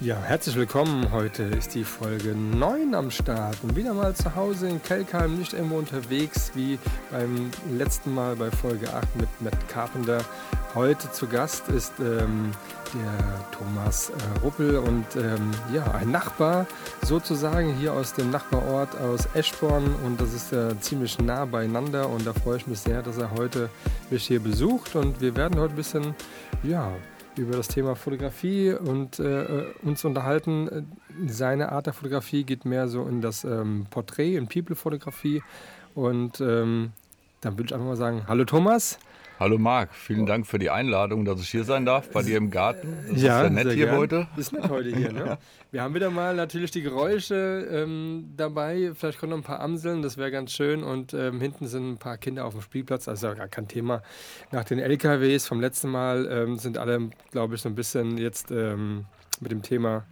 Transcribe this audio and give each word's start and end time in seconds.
Ja, 0.00 0.16
herzlich 0.22 0.54
willkommen. 0.54 1.10
Heute 1.10 1.42
ist 1.42 1.74
die 1.74 1.82
Folge 1.82 2.28
9 2.32 2.94
am 2.94 3.10
Start. 3.10 3.56
Und 3.64 3.74
wieder 3.74 3.94
mal 3.94 4.14
zu 4.14 4.36
Hause 4.36 4.68
in 4.68 4.80
Kelkheim, 4.80 5.36
nicht 5.36 5.54
irgendwo 5.54 5.76
unterwegs 5.76 6.52
wie 6.54 6.78
beim 7.10 7.50
letzten 7.76 8.14
Mal 8.14 8.36
bei 8.36 8.48
Folge 8.48 8.94
8 8.94 9.16
mit 9.16 9.28
Matt 9.40 9.68
Carpenter. 9.68 10.24
Heute 10.76 11.10
zu 11.10 11.26
Gast 11.26 11.68
ist 11.70 11.94
ähm, 11.98 12.52
der 12.94 13.44
Thomas 13.50 14.10
äh, 14.10 14.38
Ruppel. 14.44 14.76
Und 14.76 15.04
ähm, 15.16 15.50
ja, 15.74 15.90
ein 15.90 16.12
Nachbar 16.12 16.68
sozusagen 17.02 17.74
hier 17.74 17.92
aus 17.92 18.14
dem 18.14 18.30
Nachbarort 18.30 18.96
aus 19.00 19.28
Eschborn. 19.34 19.96
Und 20.06 20.20
das 20.20 20.32
ist 20.32 20.52
äh, 20.52 20.78
ziemlich 20.78 21.18
nah 21.18 21.44
beieinander. 21.44 22.08
Und 22.08 22.24
da 22.24 22.32
freue 22.34 22.58
ich 22.58 22.68
mich 22.68 22.78
sehr, 22.78 23.02
dass 23.02 23.18
er 23.18 23.32
heute 23.32 23.68
mich 24.10 24.28
hier 24.28 24.38
besucht. 24.38 24.94
Und 24.94 25.20
wir 25.20 25.34
werden 25.34 25.58
heute 25.58 25.72
ein 25.72 25.76
bisschen, 25.76 26.14
ja, 26.62 26.92
über 27.38 27.56
das 27.56 27.68
Thema 27.68 27.94
Fotografie 27.94 28.72
und 28.72 29.18
äh, 29.18 29.64
uns 29.82 30.04
unterhalten. 30.04 30.86
Seine 31.26 31.72
Art 31.72 31.86
der 31.86 31.92
Fotografie 31.92 32.44
geht 32.44 32.64
mehr 32.64 32.88
so 32.88 33.06
in 33.06 33.20
das 33.20 33.44
ähm, 33.44 33.86
Porträt, 33.90 34.36
in 34.36 34.48
People-Fotografie. 34.48 35.42
Und 35.94 36.40
ähm, 36.40 36.92
dann 37.40 37.54
würde 37.54 37.66
ich 37.66 37.74
einfach 37.74 37.86
mal 37.86 37.96
sagen, 37.96 38.24
hallo 38.28 38.44
Thomas. 38.44 38.98
Hallo 39.40 39.56
Marc, 39.56 39.94
vielen 39.94 40.26
Dank 40.26 40.48
für 40.48 40.58
die 40.58 40.68
Einladung, 40.68 41.24
dass 41.24 41.40
ich 41.40 41.48
hier 41.48 41.62
sein 41.62 41.86
darf 41.86 42.10
bei 42.10 42.22
dir 42.22 42.36
im 42.38 42.50
Garten. 42.50 42.96
Das 43.08 43.22
ja, 43.22 43.42
ist 43.42 43.44
ja 43.44 43.50
nett 43.50 43.72
hier 43.72 43.86
gern. 43.86 43.96
heute. 43.96 44.26
Ist 44.36 44.52
nett 44.52 44.68
heute 44.68 44.88
hier, 44.88 45.12
ne? 45.12 45.38
Wir 45.70 45.82
haben 45.82 45.94
wieder 45.94 46.10
mal 46.10 46.34
natürlich 46.34 46.72
die 46.72 46.82
Geräusche 46.82 47.68
ähm, 47.70 48.32
dabei. 48.36 48.90
Vielleicht 48.96 49.20
kommen 49.20 49.30
noch 49.30 49.36
ein 49.36 49.44
paar 49.44 49.60
Amseln, 49.60 50.02
das 50.02 50.16
wäre 50.16 50.32
ganz 50.32 50.50
schön. 50.50 50.82
Und 50.82 51.14
ähm, 51.14 51.40
hinten 51.40 51.68
sind 51.68 51.88
ein 51.88 51.98
paar 51.98 52.18
Kinder 52.18 52.46
auf 52.46 52.54
dem 52.54 52.62
Spielplatz, 52.62 53.06
also 53.06 53.32
gar 53.36 53.46
kein 53.46 53.68
Thema. 53.68 54.02
Nach 54.50 54.64
den 54.64 54.80
LKWs 54.80 55.46
vom 55.46 55.60
letzten 55.60 55.90
Mal 55.90 56.26
ähm, 56.28 56.56
sind 56.56 56.76
alle, 56.76 57.10
glaube 57.30 57.54
ich, 57.54 57.60
so 57.60 57.68
ein 57.68 57.76
bisschen 57.76 58.18
jetzt 58.18 58.50
ähm, 58.50 59.04
mit 59.40 59.52
dem 59.52 59.62
Thema 59.62 60.04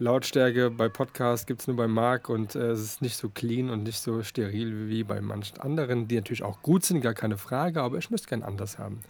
Lautstärke 0.00 0.70
bei 0.70 0.88
Podcasts 0.88 1.44
gibt 1.44 1.60
es 1.60 1.66
nur 1.66 1.76
bei 1.76 1.86
Marc 1.86 2.30
und 2.30 2.54
äh, 2.54 2.70
es 2.70 2.80
ist 2.80 3.02
nicht 3.02 3.18
so 3.18 3.28
clean 3.28 3.68
und 3.68 3.82
nicht 3.82 4.00
so 4.00 4.22
steril 4.22 4.88
wie 4.88 5.04
bei 5.04 5.20
manchen 5.20 5.60
anderen, 5.60 6.08
die 6.08 6.14
natürlich 6.14 6.42
auch 6.42 6.62
gut 6.62 6.86
sind, 6.86 7.02
gar 7.02 7.12
keine 7.12 7.36
Frage, 7.36 7.82
aber 7.82 7.98
ich 7.98 8.08
müsste 8.08 8.28
gern 8.28 8.42
anders 8.42 8.78
haben. 8.78 9.02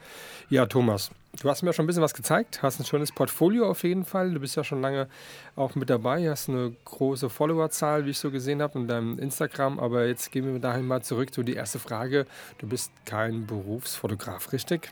Ja, 0.49 0.67
Thomas, 0.67 1.13
du 1.41 1.49
hast 1.49 1.63
mir 1.63 1.73
schon 1.73 1.85
ein 1.85 1.87
bisschen 1.87 2.03
was 2.03 2.13
gezeigt, 2.13 2.61
hast 2.63 2.81
ein 2.81 2.85
schönes 2.85 3.13
Portfolio 3.13 3.71
auf 3.71 3.85
jeden 3.85 4.05
Fall. 4.05 4.35
Du 4.35 4.41
bist 4.41 4.57
ja 4.57 4.65
schon 4.65 4.81
lange 4.81 5.07
auch 5.55 5.77
mit 5.77 5.91
dabei, 5.91 6.29
hast 6.29 6.49
eine 6.49 6.75
große 6.85 7.31
Followerzahl, 7.31 8.05
wie 8.05 8.11
ich 8.11 8.19
so 8.19 8.33
gesehen 8.33 8.61
habe, 8.61 8.77
in 8.81 8.89
deinem 8.89 9.17
Instagram. 9.21 9.79
Aber 9.79 10.07
jetzt 10.07 10.33
gehen 10.33 10.53
wir 10.53 10.59
dahin 10.59 10.89
mal 10.89 11.03
zurück 11.03 11.33
zu 11.33 11.45
die 11.45 11.55
erste 11.55 11.79
Frage. 11.79 12.27
Du 12.59 12.67
bist 12.67 12.91
kein 13.05 13.47
Berufsfotograf, 13.47 14.53
richtig? 14.53 14.91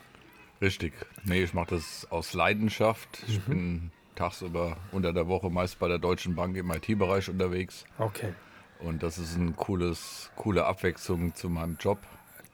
Richtig. 0.60 0.92
Nee, 1.24 1.42
ich 1.42 1.54
mache 1.54 1.74
das 1.74 2.06
aus 2.10 2.34
Leidenschaft. 2.34 3.08
Ich 3.26 3.38
mhm. 3.48 3.50
bin 3.50 3.90
tagsüber 4.18 4.76
unter 4.92 5.12
der 5.12 5.28
Woche 5.28 5.50
meist 5.50 5.78
bei 5.78 5.88
der 5.88 5.98
Deutschen 5.98 6.34
Bank 6.34 6.56
im 6.56 6.70
IT-Bereich 6.70 7.28
unterwegs. 7.28 7.84
Okay. 7.98 8.34
Und 8.80 9.02
das 9.02 9.18
ist 9.18 9.36
eine 9.36 9.52
cooles, 9.52 10.30
coole 10.36 10.64
Abwechslung 10.64 11.34
zu 11.34 11.48
meinem 11.48 11.76
Job. 11.80 11.98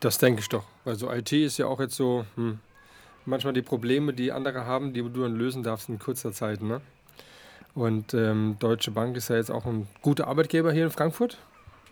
Das 0.00 0.18
denke 0.18 0.40
ich 0.40 0.48
doch. 0.48 0.64
Also 0.84 1.10
IT 1.10 1.32
ist 1.32 1.58
ja 1.58 1.66
auch 1.66 1.80
jetzt 1.80 1.96
so 1.96 2.26
hm, 2.36 2.58
manchmal 3.24 3.52
die 3.52 3.62
Probleme, 3.62 4.12
die 4.12 4.32
andere 4.32 4.66
haben, 4.66 4.92
die 4.92 5.00
du 5.00 5.22
dann 5.22 5.34
lösen 5.34 5.62
darfst 5.62 5.88
in 5.88 5.98
kurzer 5.98 6.32
Zeit. 6.32 6.62
Ne? 6.62 6.80
Und 7.74 8.14
ähm, 8.14 8.56
Deutsche 8.58 8.90
Bank 8.90 9.16
ist 9.16 9.28
ja 9.28 9.36
jetzt 9.36 9.50
auch 9.50 9.64
ein 9.64 9.88
guter 10.02 10.28
Arbeitgeber 10.28 10.72
hier 10.72 10.84
in 10.84 10.90
Frankfurt. 10.90 11.38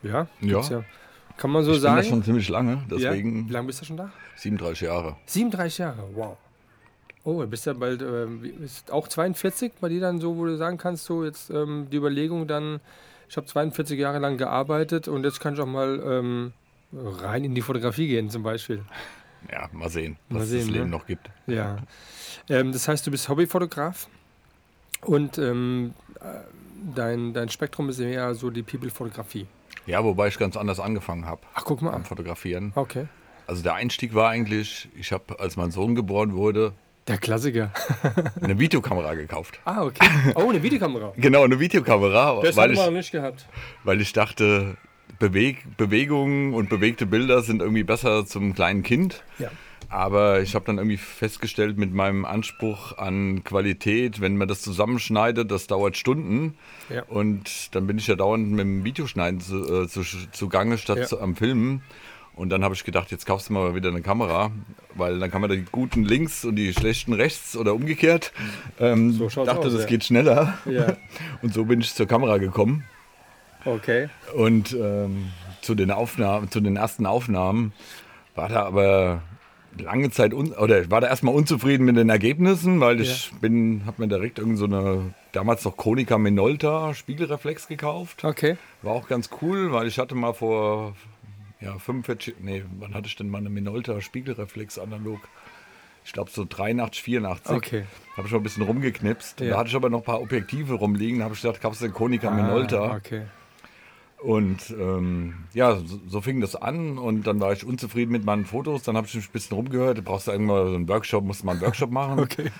Ja. 0.02 0.26
Ja. 0.40 0.60
ja 0.60 0.84
kann 1.36 1.50
man 1.50 1.64
so 1.64 1.72
ich 1.72 1.80
sagen. 1.80 1.98
Ich 1.98 2.04
bin 2.04 2.10
da 2.10 2.16
schon 2.16 2.24
ziemlich 2.24 2.48
lange. 2.48 2.82
Deswegen 2.90 3.42
ja. 3.42 3.48
Wie 3.48 3.52
lange 3.52 3.66
bist 3.66 3.80
du 3.80 3.84
schon 3.84 3.96
da? 3.96 4.10
37 4.36 4.82
Jahre. 4.82 5.16
37 5.26 5.78
Jahre, 5.78 6.04
wow. 6.14 6.36
Oh, 7.24 7.40
du 7.40 7.46
bist 7.46 7.66
ja 7.66 7.72
bald 7.72 8.02
äh, 8.02 8.26
ist 8.64 8.90
auch 8.90 9.06
42 9.06 9.72
bei 9.80 9.88
dir 9.88 10.00
dann 10.00 10.20
so, 10.20 10.36
wo 10.36 10.44
du 10.44 10.56
sagen 10.56 10.78
kannst, 10.78 11.04
so 11.04 11.24
jetzt 11.24 11.50
ähm, 11.50 11.86
die 11.90 11.96
Überlegung 11.96 12.46
dann, 12.46 12.80
ich 13.28 13.36
habe 13.36 13.46
42 13.46 13.98
Jahre 13.98 14.18
lang 14.18 14.38
gearbeitet 14.38 15.08
und 15.08 15.24
jetzt 15.24 15.40
kann 15.40 15.54
ich 15.54 15.60
auch 15.60 15.66
mal 15.66 16.02
ähm, 16.04 16.52
rein 16.92 17.44
in 17.44 17.54
die 17.54 17.62
Fotografie 17.62 18.08
gehen 18.08 18.28
zum 18.28 18.42
Beispiel. 18.42 18.84
Ja, 19.50 19.68
mal 19.72 19.88
sehen, 19.88 20.16
was 20.28 20.38
mal 20.38 20.46
sehen, 20.46 20.60
das 20.60 20.68
Leben 20.68 20.84
ne? 20.84 20.90
noch 20.90 21.06
gibt. 21.06 21.30
Ja. 21.46 21.78
Ähm, 22.48 22.72
das 22.72 22.88
heißt, 22.88 23.06
du 23.06 23.10
bist 23.10 23.28
Hobbyfotograf 23.28 24.08
und 25.02 25.38
ähm, 25.38 25.94
äh, 26.20 26.40
dein, 26.94 27.32
dein 27.32 27.48
Spektrum 27.48 27.88
ist 27.88 27.98
eher 27.98 28.34
so 28.34 28.50
die 28.50 28.62
People-Fotografie. 28.62 29.46
Ja, 29.86 30.04
wobei 30.04 30.28
ich 30.28 30.38
ganz 30.38 30.56
anders 30.56 30.80
angefangen 30.80 31.26
habe. 31.26 31.40
Ach, 31.54 31.64
guck 31.64 31.82
mal. 31.82 31.92
Am 31.92 32.04
Fotografieren. 32.04 32.72
Okay. 32.74 33.06
Also 33.46 33.62
der 33.62 33.74
Einstieg 33.74 34.14
war 34.14 34.30
eigentlich, 34.30 34.88
ich 34.96 35.12
habe, 35.12 35.40
als 35.40 35.56
mein 35.56 35.72
Sohn 35.72 35.94
geboren 35.94 36.34
wurde, 36.34 36.72
der 37.08 37.18
Klassiker. 37.18 37.72
eine 38.40 38.58
Videokamera 38.58 39.14
gekauft. 39.14 39.58
Ah, 39.64 39.82
okay. 39.82 40.06
Oh, 40.34 40.48
eine 40.48 40.62
Videokamera. 40.62 41.12
genau, 41.16 41.44
eine 41.44 41.58
Videokamera. 41.58 42.40
Das 42.42 42.56
haben 42.56 42.74
wir 42.74 42.84
noch 42.84 42.90
nicht 42.90 43.12
gehabt. 43.12 43.46
Weil 43.84 44.00
ich 44.00 44.12
dachte, 44.12 44.76
Beweg 45.18 45.76
Bewegungen 45.76 46.54
und 46.54 46.68
bewegte 46.68 47.06
Bilder 47.06 47.42
sind 47.42 47.60
irgendwie 47.60 47.84
besser 47.84 48.26
zum 48.26 48.54
kleinen 48.54 48.82
Kind. 48.82 49.22
Ja. 49.38 49.50
Aber 49.88 50.40
ich 50.40 50.54
habe 50.54 50.64
dann 50.64 50.78
irgendwie 50.78 50.96
festgestellt, 50.96 51.76
mit 51.76 51.92
meinem 51.92 52.24
Anspruch 52.24 52.96
an 52.96 53.44
Qualität, 53.44 54.22
wenn 54.22 54.38
man 54.38 54.48
das 54.48 54.62
zusammenschneidet, 54.62 55.50
das 55.50 55.66
dauert 55.66 55.98
Stunden. 55.98 56.56
Ja. 56.88 57.02
Und 57.04 57.74
dann 57.74 57.86
bin 57.86 57.98
ich 57.98 58.06
ja 58.06 58.14
dauernd 58.14 58.50
mit 58.50 58.60
dem 58.60 58.84
Videoschneiden 58.84 59.40
zu, 59.40 59.82
äh, 59.82 59.88
zu, 59.88 60.02
zugange 60.32 60.78
statt 60.78 60.98
ja. 60.98 61.04
zu, 61.04 61.20
am 61.20 61.36
Filmen. 61.36 61.82
Und 62.34 62.48
dann 62.48 62.64
habe 62.64 62.74
ich 62.74 62.84
gedacht, 62.84 63.10
jetzt 63.10 63.26
kaufst 63.26 63.50
du 63.50 63.52
mal 63.52 63.74
wieder 63.74 63.90
eine 63.90 64.00
Kamera, 64.00 64.50
weil 64.94 65.18
dann 65.18 65.30
kann 65.30 65.42
man 65.42 65.50
die 65.50 65.64
guten 65.70 66.04
links 66.04 66.44
und 66.44 66.56
die 66.56 66.72
schlechten 66.72 67.12
rechts 67.12 67.56
oder 67.56 67.74
umgekehrt. 67.74 68.32
Ähm, 68.80 69.12
so 69.12 69.28
dachte, 69.28 69.66
aus, 69.66 69.72
das 69.72 69.82
ja. 69.82 69.86
geht 69.86 70.04
schneller. 70.04 70.58
Ja. 70.64 70.96
Und 71.42 71.52
so 71.52 71.66
bin 71.66 71.80
ich 71.80 71.94
zur 71.94 72.06
Kamera 72.06 72.38
gekommen. 72.38 72.84
Okay. 73.64 74.08
Und 74.34 74.72
ähm, 74.72 75.30
zu 75.60 75.74
den 75.74 75.90
Aufnahmen, 75.90 76.50
zu 76.50 76.60
den 76.60 76.76
ersten 76.76 77.06
Aufnahmen 77.06 77.72
war 78.34 78.48
da 78.48 78.64
aber 78.64 79.22
lange 79.78 80.10
Zeit 80.10 80.34
un 80.34 80.52
oder 80.52 80.90
war 80.90 81.00
da 81.00 81.08
erstmal 81.08 81.34
unzufrieden 81.34 81.84
mit 81.84 81.96
den 81.96 82.08
Ergebnissen, 82.08 82.80
weil 82.80 83.00
ich 83.00 83.30
ja. 83.30 83.38
bin, 83.40 83.82
habe 83.86 84.02
mir 84.02 84.08
direkt 84.08 84.38
irgend 84.38 84.58
so 84.58 84.64
eine 84.64 85.14
damals 85.32 85.64
noch 85.64 85.76
Konica 85.76 86.18
Minolta 86.18 86.94
Spiegelreflex 86.94 87.68
gekauft. 87.68 88.24
Okay. 88.24 88.56
War 88.82 88.92
auch 88.92 89.08
ganz 89.08 89.30
cool, 89.40 89.72
weil 89.72 89.86
ich 89.86 89.98
hatte 89.98 90.14
mal 90.14 90.34
vor 90.34 90.94
ja, 91.62 91.78
45, 91.78 92.36
nee, 92.40 92.64
wann 92.78 92.94
hatte 92.94 93.06
ich 93.08 93.16
denn 93.16 93.28
mal 93.28 93.38
eine 93.38 93.50
Minolta 93.50 94.00
Spiegelreflex 94.00 94.78
analog? 94.78 95.20
Ich 96.04 96.12
glaube 96.12 96.30
so 96.30 96.44
83, 96.48 97.02
84. 97.02 97.56
Okay. 97.56 97.84
Habe 98.16 98.26
ich 98.26 98.32
mal 98.32 98.40
ein 98.40 98.42
bisschen 98.42 98.64
rumgeknipst. 98.64 99.40
Ja. 99.40 99.50
Da 99.50 99.58
hatte 99.58 99.68
ich 99.68 99.76
aber 99.76 99.88
noch 99.88 99.98
ein 99.98 100.04
paar 100.04 100.20
Objektive 100.20 100.74
rumliegen. 100.74 101.20
Da 101.20 101.26
habe 101.26 101.34
ich 101.34 101.42
gedacht, 101.42 101.60
kaufst 101.60 101.80
du 101.80 101.86
den 101.86 101.94
Konica 101.94 102.28
ah, 102.28 102.34
Minolta. 102.34 102.96
Okay. 102.96 103.22
Und 104.18 104.70
ähm, 104.70 105.34
ja, 105.52 105.76
so, 105.76 106.00
so, 106.06 106.20
fing 106.20 106.40
das 106.40 106.54
an 106.54 106.96
und 106.96 107.26
dann 107.26 107.40
war 107.40 107.52
ich 107.52 107.64
unzufrieden 107.64 108.12
mit 108.12 108.24
meinen 108.24 108.46
Fotos. 108.46 108.84
Dann 108.84 108.96
habe 108.96 109.06
ich 109.08 109.14
ein 109.16 109.24
bisschen 109.32 109.56
rumgehört, 109.56 109.98
du 109.98 110.02
brauchst 110.02 110.28
da 110.28 110.32
irgendwann 110.32 110.68
so 110.68 110.74
einen 110.74 110.88
Workshop, 110.88 111.24
musst 111.24 111.44
mal 111.44 111.52
einen 111.52 111.60
Workshop 111.60 111.90
machen. 111.92 112.20
okay. 112.20 112.50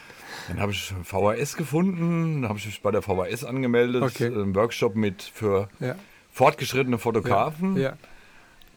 Dann 0.48 0.58
habe 0.60 0.72
ich 0.72 0.92
VHS 1.04 1.56
gefunden, 1.56 2.42
dann 2.42 2.48
habe 2.48 2.58
ich 2.58 2.66
mich 2.66 2.82
bei 2.82 2.90
der 2.90 3.00
VHS 3.00 3.44
angemeldet, 3.44 4.02
okay. 4.02 4.26
einen 4.26 4.56
Workshop 4.56 4.96
mit 4.96 5.22
für 5.22 5.69
ja. 5.78 5.94
fortgeschrittene 6.32 6.98
Fotografen. 6.98 7.76
Ja. 7.76 7.82
ja. 7.90 7.96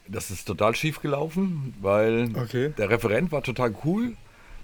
Das 0.08 0.32
ist 0.32 0.46
total 0.46 0.76
schief 0.76 1.02
gelaufen, 1.02 1.74
weil 1.82 2.30
okay. 2.36 2.74
der 2.78 2.90
Referent 2.90 3.32
war 3.32 3.42
total 3.42 3.74
cool. 3.84 4.14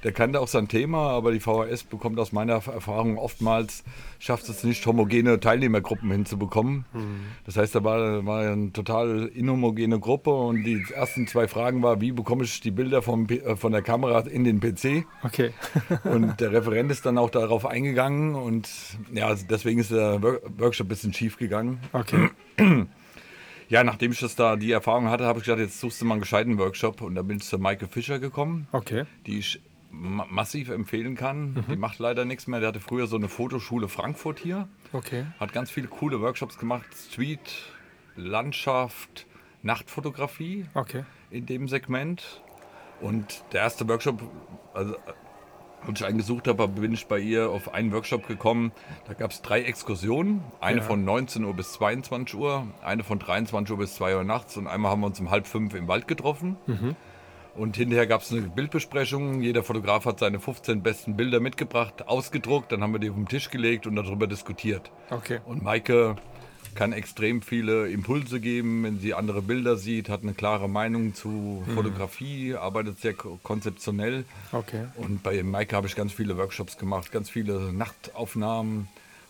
Der 0.04 0.12
kannte 0.12 0.40
auch 0.40 0.48
sein 0.48 0.68
Thema, 0.68 1.12
aber 1.12 1.32
die 1.32 1.40
VHS 1.40 1.84
bekommt 1.84 2.20
aus 2.20 2.32
meiner 2.32 2.54
Erfahrung 2.54 3.18
oftmals, 3.18 3.84
schafft 4.18 4.50
es 4.50 4.64
nicht, 4.64 4.84
homogene 4.86 5.40
Teilnehmergruppen 5.40 6.10
hinzubekommen. 6.12 6.86
Mhm. 6.94 7.22
Das 7.46 7.58
heißt, 7.58 7.76
da 7.76 7.84
war, 7.84 8.26
war 8.26 8.52
eine 8.52 8.74
total 8.74 9.28
inhomogene 9.28 10.00
Gruppe 10.00 10.32
und 10.32 10.64
die 10.64 10.84
ersten 10.92 11.28
zwei 11.28 11.48
Fragen 11.48 11.84
waren, 11.84 12.02
wie 12.02 12.12
bekomme 12.12 12.44
ich 12.46 12.62
die 12.62 12.72
Bilder 12.72 13.04
vom, 13.04 13.28
äh, 13.30 13.56
von 13.56 13.72
der 13.72 13.84
Kamera 13.84 14.22
in 14.22 14.44
den 14.44 14.60
PC? 14.60 15.06
Okay. 15.24 15.52
und 16.04 16.40
der 16.40 16.52
Referent 16.52 16.92
ist 16.92 17.06
dann 17.06 17.20
auch 17.20 17.30
darauf 17.30 17.68
eingegangen 17.68 18.34
und 18.34 18.70
ja, 19.14 19.36
deswegen 19.36 19.80
ist 19.80 19.92
der 19.92 20.22
Workshop 20.22 20.88
ein 20.88 20.90
bisschen 20.90 21.14
schief 21.14 21.38
gegangen. 21.38 21.80
Okay. 21.94 22.30
Ja, 23.72 23.86
nachdem 23.86 24.12
ich 24.12 24.20
das 24.20 24.36
da 24.36 24.58
die 24.58 24.74
Erfahrung 24.74 25.10
hatte, 25.10 25.24
habe 25.24 25.40
ich 25.40 25.46
gesagt, 25.46 25.62
jetzt 25.62 25.80
suchst 25.80 26.02
du 26.02 26.06
mal 26.06 26.16
einen 26.16 26.22
gescheiten 26.22 26.58
Workshop 26.58 27.00
und 27.00 27.16
da 27.16 27.22
bin 27.22 27.38
ich 27.38 27.44
zu 27.44 27.58
Maike 27.58 27.88
Fischer 27.88 28.20
gekommen, 28.20 28.68
okay. 28.74 29.06
die 29.26 29.40
ich 29.40 29.62
ma 29.90 30.26
massiv 30.30 30.68
empfehlen 30.68 31.16
kann. 31.16 31.54
Mhm. 31.54 31.66
Die 31.70 31.76
macht 31.78 31.98
leider 32.00 32.26
nichts 32.26 32.48
mehr. 32.48 32.60
Der 32.60 32.68
hatte 32.68 32.82
früher 32.82 33.08
so 33.08 33.16
eine 33.16 33.30
Fotoschule 33.30 33.88
Frankfurt 33.88 34.40
hier. 34.40 34.68
Okay. 34.92 35.26
Hat 35.40 35.54
ganz 35.54 35.72
viele 35.72 35.88
coole 35.88 36.20
Workshops 36.20 36.58
gemacht. 36.58 36.86
Street, 36.94 37.40
Landschaft, 38.18 39.26
Nachtfotografie. 39.62 40.66
Okay. 40.74 41.06
In 41.30 41.46
dem 41.46 41.70
Segment. 41.70 42.42
Und 43.00 43.42
der 43.54 43.62
erste 43.62 43.88
Workshop, 43.88 44.22
also 44.74 44.98
als 45.88 46.00
ich 46.00 46.06
einen 46.06 46.18
gesucht 46.18 46.48
habe, 46.48 46.68
bin 46.68 46.94
ich 46.94 47.08
bei 47.08 47.20
ihr 47.20 47.50
auf 47.50 47.74
einen 47.74 47.92
Workshop 47.92 48.28
gekommen. 48.28 48.72
Da 49.08 49.14
gab 49.14 49.32
es 49.32 49.42
drei 49.42 49.62
Exkursionen. 49.62 50.42
Eine 50.60 50.80
ja. 50.80 50.84
von 50.84 51.04
19 51.04 51.44
Uhr 51.44 51.54
bis 51.54 51.74
22 51.74 52.40
Uhr, 52.40 52.68
eine 52.84 53.04
von 53.04 53.20
23 53.20 53.72
Uhr 53.72 53.78
bis 53.78 53.96
2 53.96 54.18
Uhr 54.18 54.24
nachts 54.24 54.58
und 54.58 54.68
einmal 54.68 54.92
haben 54.92 55.02
wir 55.02 55.08
uns 55.08 55.20
um 55.20 55.30
halb 55.30 55.48
fünf 55.48 55.74
im 55.74 55.88
Wald 55.88 56.08
getroffen. 56.08 56.58
Mhm. 56.68 56.96
Und 57.56 57.76
hinterher 57.76 58.08
gab 58.08 58.22
es 58.22 58.32
eine 58.32 58.42
Bildbesprechung. 58.42 59.42
Jeder 59.42 59.64
Fotograf 59.64 60.06
hat 60.06 60.20
seine 60.20 60.40
15 60.40 60.84
besten 60.84 61.18
Bilder 61.18 61.42
mitgebracht, 61.42 62.08
ausgedruckt. 62.08 62.72
Dann 62.72 62.82
haben 62.82 62.94
wir 62.94 63.00
die 63.00 63.10
auf 63.10 63.16
den 63.18 63.28
Tisch 63.28 63.50
gelegt 63.50 63.88
und 63.88 63.98
darüber 63.98 64.28
diskutiert. 64.28 64.90
Okay. 65.10 65.40
Und 65.46 65.62
Maike 65.62 66.16
kann 66.76 66.94
extrem 66.94 67.42
viele 67.42 67.90
Impulse 67.90 68.40
geben, 68.40 68.84
wenn 68.84 69.00
sie 69.00 69.14
andere 69.14 69.42
Bilder 69.42 69.76
sieht, 69.78 70.10
hat 70.10 70.24
eine 70.24 70.34
klare 70.34 70.70
Meinung 70.70 71.14
zu 71.14 71.64
Fotografie, 71.74 72.56
arbeitet 72.56 73.00
sehr 73.00 73.14
ko- 73.14 73.40
konzeptionell. 73.44 74.26
Okay. 74.52 74.86
Und 74.96 75.24
bei 75.24 75.42
Maike 75.44 75.76
habe 75.76 75.88
ich 75.88 75.96
ganz 75.96 76.12
viele 76.14 76.38
Workshops 76.38 76.78
gemacht, 76.78 77.12
ganz 77.12 77.30
viele 77.30 77.74
Nachtaufnahmen. 77.74 78.88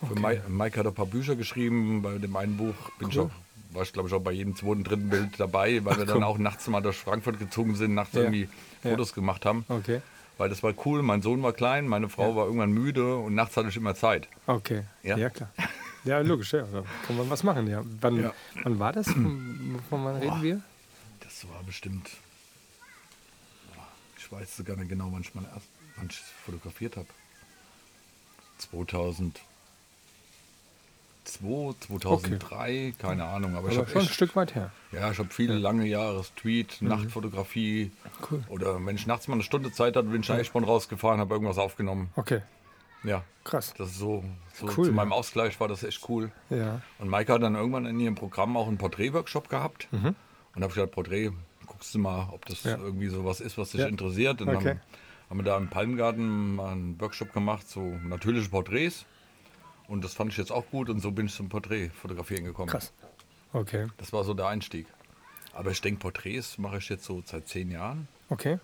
Für 0.08 0.20
Mai- 0.20 0.42
Maike 0.48 0.80
hat 0.80 0.88
ein 0.88 0.94
paar 0.96 1.06
Bücher 1.06 1.36
geschrieben. 1.36 2.02
Bei 2.02 2.18
dem 2.18 2.36
einen 2.36 2.58
Buch 2.58 2.74
bin 3.00 3.10
ich 3.10 3.18
Cool. 3.18 3.26
auch, 3.26 3.76
war 3.76 3.84
ich 3.84 3.94
glaube 3.94 4.08
ich 4.10 4.14
auch 4.16 4.22
bei 4.22 4.32
jedem 4.32 4.56
zweiten, 4.56 4.84
dritten 4.84 5.10
Bild 5.10 5.40
dabei, 5.40 5.84
weil 5.86 5.98
wir 5.98 6.06
dann 6.06 6.24
auch 6.24 6.38
nachts 6.38 6.68
mal 6.68 6.82
durch 6.82 6.98
Frankfurt 6.98 7.38
gezogen 7.40 7.76
sind, 7.76 7.94
nachts 7.94 8.14
Ja. 8.16 8.22
irgendwie 8.22 8.48
Ja. 8.84 8.90
Fotos 8.92 9.14
gemacht 9.14 9.46
haben. 9.46 9.64
Okay. 9.70 10.02
Weil 10.38 10.50
das 10.50 10.64
war 10.64 10.74
cool. 10.86 11.04
Mein 11.04 11.22
Sohn 11.22 11.44
war 11.44 11.54
klein, 11.54 11.88
meine 11.88 12.10
Frau 12.10 12.36
war 12.36 12.46
irgendwann 12.46 12.72
müde 12.72 13.16
und 13.16 13.36
nachts 13.36 13.56
hatte 13.58 13.70
ich 13.70 13.78
immer 13.78 13.94
Zeit. 13.94 14.28
Okay. 14.48 14.82
Ja. 15.04 15.18
Ja, 15.18 15.30
klar. 15.30 15.52
Ja, 16.03 16.19
logisch, 16.19 16.53
ja. 16.53 16.63
Da 16.63 16.83
kann 17.06 17.18
man 17.18 17.30
was 17.30 17.44
machen, 17.44 17.68
ja. 17.68 17.83
Wann, 18.01 18.21
Ja. 18.21 18.33
wann 18.63 18.80
war 18.80 18.92
das? 18.94 19.07
Von 19.09 19.80
von 19.89 20.03
wann 20.06 20.15
reden 20.18 20.42
wir? 20.42 20.62
Das 21.19 21.48
war 21.48 21.62
bestimmt. 21.63 22.09
Ich 24.18 24.31
weiß 24.31 24.57
sogar 24.57 24.77
nicht 24.77 24.89
genau, 24.89 25.09
wann 25.12 25.21
ich, 25.21 25.36
meine 25.36 25.48
erst, 25.53 25.68
wann 25.98 26.07
ich 26.09 26.18
fotografiert 26.45 26.95
habe. 26.98 27.07
2002, 28.59 29.42
2003, 31.88 32.94
keine 32.98 33.25
Ahnung. 33.25 33.56
Aber, 33.56 33.68
ich 33.69 33.74
Aber 33.77 33.81
habe 33.83 33.92
schon 33.92 34.01
ein 34.01 34.06
echt, 34.06 34.13
Stück 34.15 34.36
weit 34.36 34.56
her. 34.56 34.71
ja, 34.92 35.12
ich 35.12 35.18
habe 35.19 35.30
viele 35.31 35.56
lange 35.57 35.86
Jahre 35.86 36.24
Street, 36.24 36.77
Nachtfotografie. 36.81 37.92
Cool. 38.30 38.44
Oder 38.50 38.83
wenn 38.86 38.95
ich 38.95 39.06
nachts 39.07 39.27
mal 39.27 39.36
eine 39.36 39.44
Stunde 39.44 39.71
Zeit 39.71 39.95
hatte, 39.95 40.07
bin 40.07 40.21
ich 40.21 40.30
nach 40.30 40.38
Eschborn 40.38 40.63
rausgefahren, 40.63 41.19
habe 41.19 41.33
irgendwas 41.33 41.57
aufgenommen. 41.57 42.09
Okay, 42.15 42.42
Ja, 43.03 43.24
krass. 43.44 43.74
das 43.77 43.89
ist 43.89 43.98
so, 44.00 44.24
so 44.53 44.68
Cool, 44.77 44.86
zu 44.88 44.92
meinem 44.92 45.12
Ausgleich 45.13 45.59
war 45.59 45.68
das 45.68 45.83
echt 45.83 46.07
cool. 46.09 46.31
Ja. 46.50 46.81
Und 47.00 47.09
Maike 47.09 47.33
hat 47.33 47.42
dann 47.42 47.56
irgendwann 47.56 47.86
in 47.86 48.00
ihrem 48.00 48.15
Programm 48.15 48.56
auch 48.57 48.68
einen 48.68 48.77
Porträtworkshop 48.77 49.50
gehabt. 49.50 49.88
Und 49.92 50.03
habe 50.56 50.68
ich 50.68 50.74
gesagt, 50.75 50.92
Porträt, 50.92 51.31
guckst 51.65 51.95
du 51.95 52.00
mal, 52.00 52.30
ob 52.31 52.45
das 52.45 52.63
Mhm. 52.65 52.69
Ja. 52.71 52.77
irgendwie 52.77 53.07
so 53.07 53.25
was 53.25 53.39
ist, 53.42 53.57
was 53.57 53.71
dich 53.71 53.81
Ja. 53.81 53.88
interessiert. 53.88 54.42
Und 54.42 54.50
Okay. 54.50 54.63
dann 54.63 54.80
haben 55.30 55.39
wir 55.39 55.44
da 55.44 55.57
im 55.57 55.69
Palmgarten 55.69 56.56
mal 56.56 56.74
einen 56.74 57.00
Workshop 57.01 57.33
gemacht, 57.33 57.68
so 57.68 57.81
natürliche 58.03 58.50
Porträts. 58.50 59.06
Und 59.88 60.03
das 60.03 60.13
fand 60.13 60.31
ich 60.31 60.38
jetzt 60.38 60.51
auch 60.51 60.65
gut 60.69 60.89
und 60.89 61.00
so 61.00 61.12
bin 61.12 61.25
ich 61.25 61.33
zum 61.33 61.50
Porträtfotografieren 61.50 62.45
gekommen. 62.45 62.69
Krass. 62.69 62.94
Okay. 63.53 63.88
Das 63.98 64.13
war 64.13 64.24
so 64.24 64.33
der 64.33 64.48
Einstieg. 64.48 64.88
Aber 65.53 65.71
ich 65.71 65.81
denke, 65.81 66.00
Porträts 66.00 66.57
mache 66.57 66.77
ich 66.77 66.88
jetzt 66.89 67.03
so 67.03 67.21
seit 67.25 67.48
zehn 67.48 67.71
Jahren. 67.71 68.07
Okay. 68.30 68.59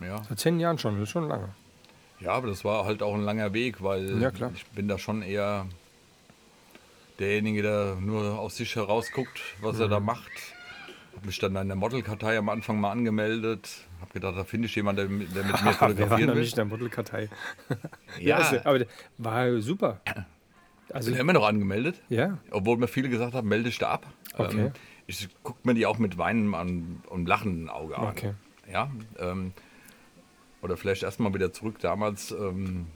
Ja. 0.00 0.22
Seit 0.24 0.38
zehn 0.40 0.60
Jahren 0.60 0.78
schon, 0.78 0.94
das 0.94 1.04
ist 1.04 1.10
schon 1.10 1.28
lange. 1.28 1.54
Ja, 2.24 2.30
aber 2.32 2.48
das 2.48 2.64
war 2.64 2.84
halt 2.84 3.02
auch 3.02 3.14
ein 3.14 3.22
langer 3.22 3.52
Weg, 3.52 3.82
weil 3.82 4.20
Ja, 4.20 4.30
ich 4.54 4.66
bin 4.66 4.88
da 4.88 4.98
schon 4.98 5.22
eher 5.22 5.66
derjenige, 7.18 7.62
der 7.62 7.96
nur 8.00 8.38
aus 8.38 8.56
sich 8.56 8.74
heraus 8.76 9.10
guckt, 9.12 9.40
was 9.60 9.78
er 9.78 9.88
da 9.88 10.00
Mhm. 10.00 10.06
macht. 10.06 10.30
Habe 11.14 11.26
mich 11.26 11.38
dann 11.38 11.54
in 11.56 11.68
der 11.68 11.76
Modelkartei 11.76 12.36
am 12.38 12.48
Anfang 12.48 12.80
mal 12.80 12.90
angemeldet. 12.90 13.68
Habe 14.00 14.12
gedacht, 14.12 14.36
da 14.36 14.44
finde 14.44 14.66
ich 14.66 14.74
jemanden, 14.74 14.96
der, 15.00 15.08
mit- 15.08 15.34
der 15.36 15.44
mit 15.44 15.62
mir 15.62 15.72
fotografieren 15.72 16.34
will. 16.34 16.40
nicht 16.40 16.52
in 16.52 16.56
der 16.56 16.64
Modelkartei? 16.64 17.28
Ja, 18.20 18.38
ist- 18.38 18.66
aber 18.66 18.80
der 18.80 18.88
war 19.18 19.60
super. 19.60 20.00
Also, 20.92 21.10
bin 21.10 21.20
immer 21.20 21.32
noch 21.32 21.46
angemeldet. 21.46 22.00
ja, 22.08 22.38
Obwohl 22.50 22.76
mir 22.76 22.88
viele 22.88 23.08
gesagt 23.08 23.34
haben, 23.34 23.48
melde 23.48 23.64
dich 23.70 23.78
da 23.78 23.90
ab. 23.92 24.06
Okay. 24.36 24.66
Ähm, 24.66 24.72
ich 25.06 25.28
gucke 25.42 25.60
mir 25.62 25.74
die 25.74 25.86
auch 25.86 25.98
mit 25.98 26.18
Weinen 26.18 26.54
an 26.54 27.00
und 27.08 27.26
lachenden 27.26 27.68
Auge 27.70 27.96
an. 27.96 28.08
Okay. 28.08 28.34
Ja, 28.70 28.90
ähm, 29.18 29.52
oder 30.64 30.76
vielleicht 30.76 31.02
erstmal 31.04 31.32
wieder 31.34 31.52
zurück 31.52 31.76
damals 31.80 32.32
ähm, 32.32 32.86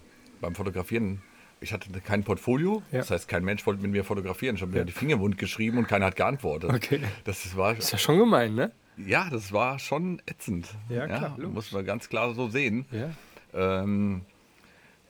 beim 0.40 0.54
Fotografieren. 0.56 1.22
Ich 1.60 1.72
hatte 1.72 1.88
kein 2.00 2.22
Portfolio, 2.24 2.82
Ja. 2.92 2.98
das 2.98 3.10
heißt, 3.10 3.28
kein 3.28 3.44
Mensch 3.44 3.66
wollte 3.66 3.82
mit 3.82 3.90
mir 3.90 4.04
fotografieren. 4.04 4.56
Ich 4.56 4.62
habe 4.62 4.72
mir 4.72 4.84
die 4.84 4.92
Finger 4.92 5.18
wund 5.20 5.38
geschrieben 5.38 5.78
und 5.78 5.88
keiner 5.88 6.06
hat 6.06 6.16
geantwortet. 6.16 6.70
Okay. 6.72 7.00
Das 7.24 7.56
war, 7.56 7.76
ist 7.76 7.92
ja 7.92 7.98
schon 7.98 8.18
gemein, 8.18 8.54
ne? 8.54 8.70
ja, 8.96 9.28
das 9.30 9.52
war 9.52 9.78
schon 9.78 10.20
ätzend. 10.26 10.68
Ja, 10.88 11.06
klar, 11.06 11.36
muss 11.38 11.70
man 11.72 11.84
ganz 11.84 12.08
klar 12.08 12.32
so 12.34 12.48
sehen. 12.48 12.86
Ja. 12.90 13.10
Ähm, 13.54 14.22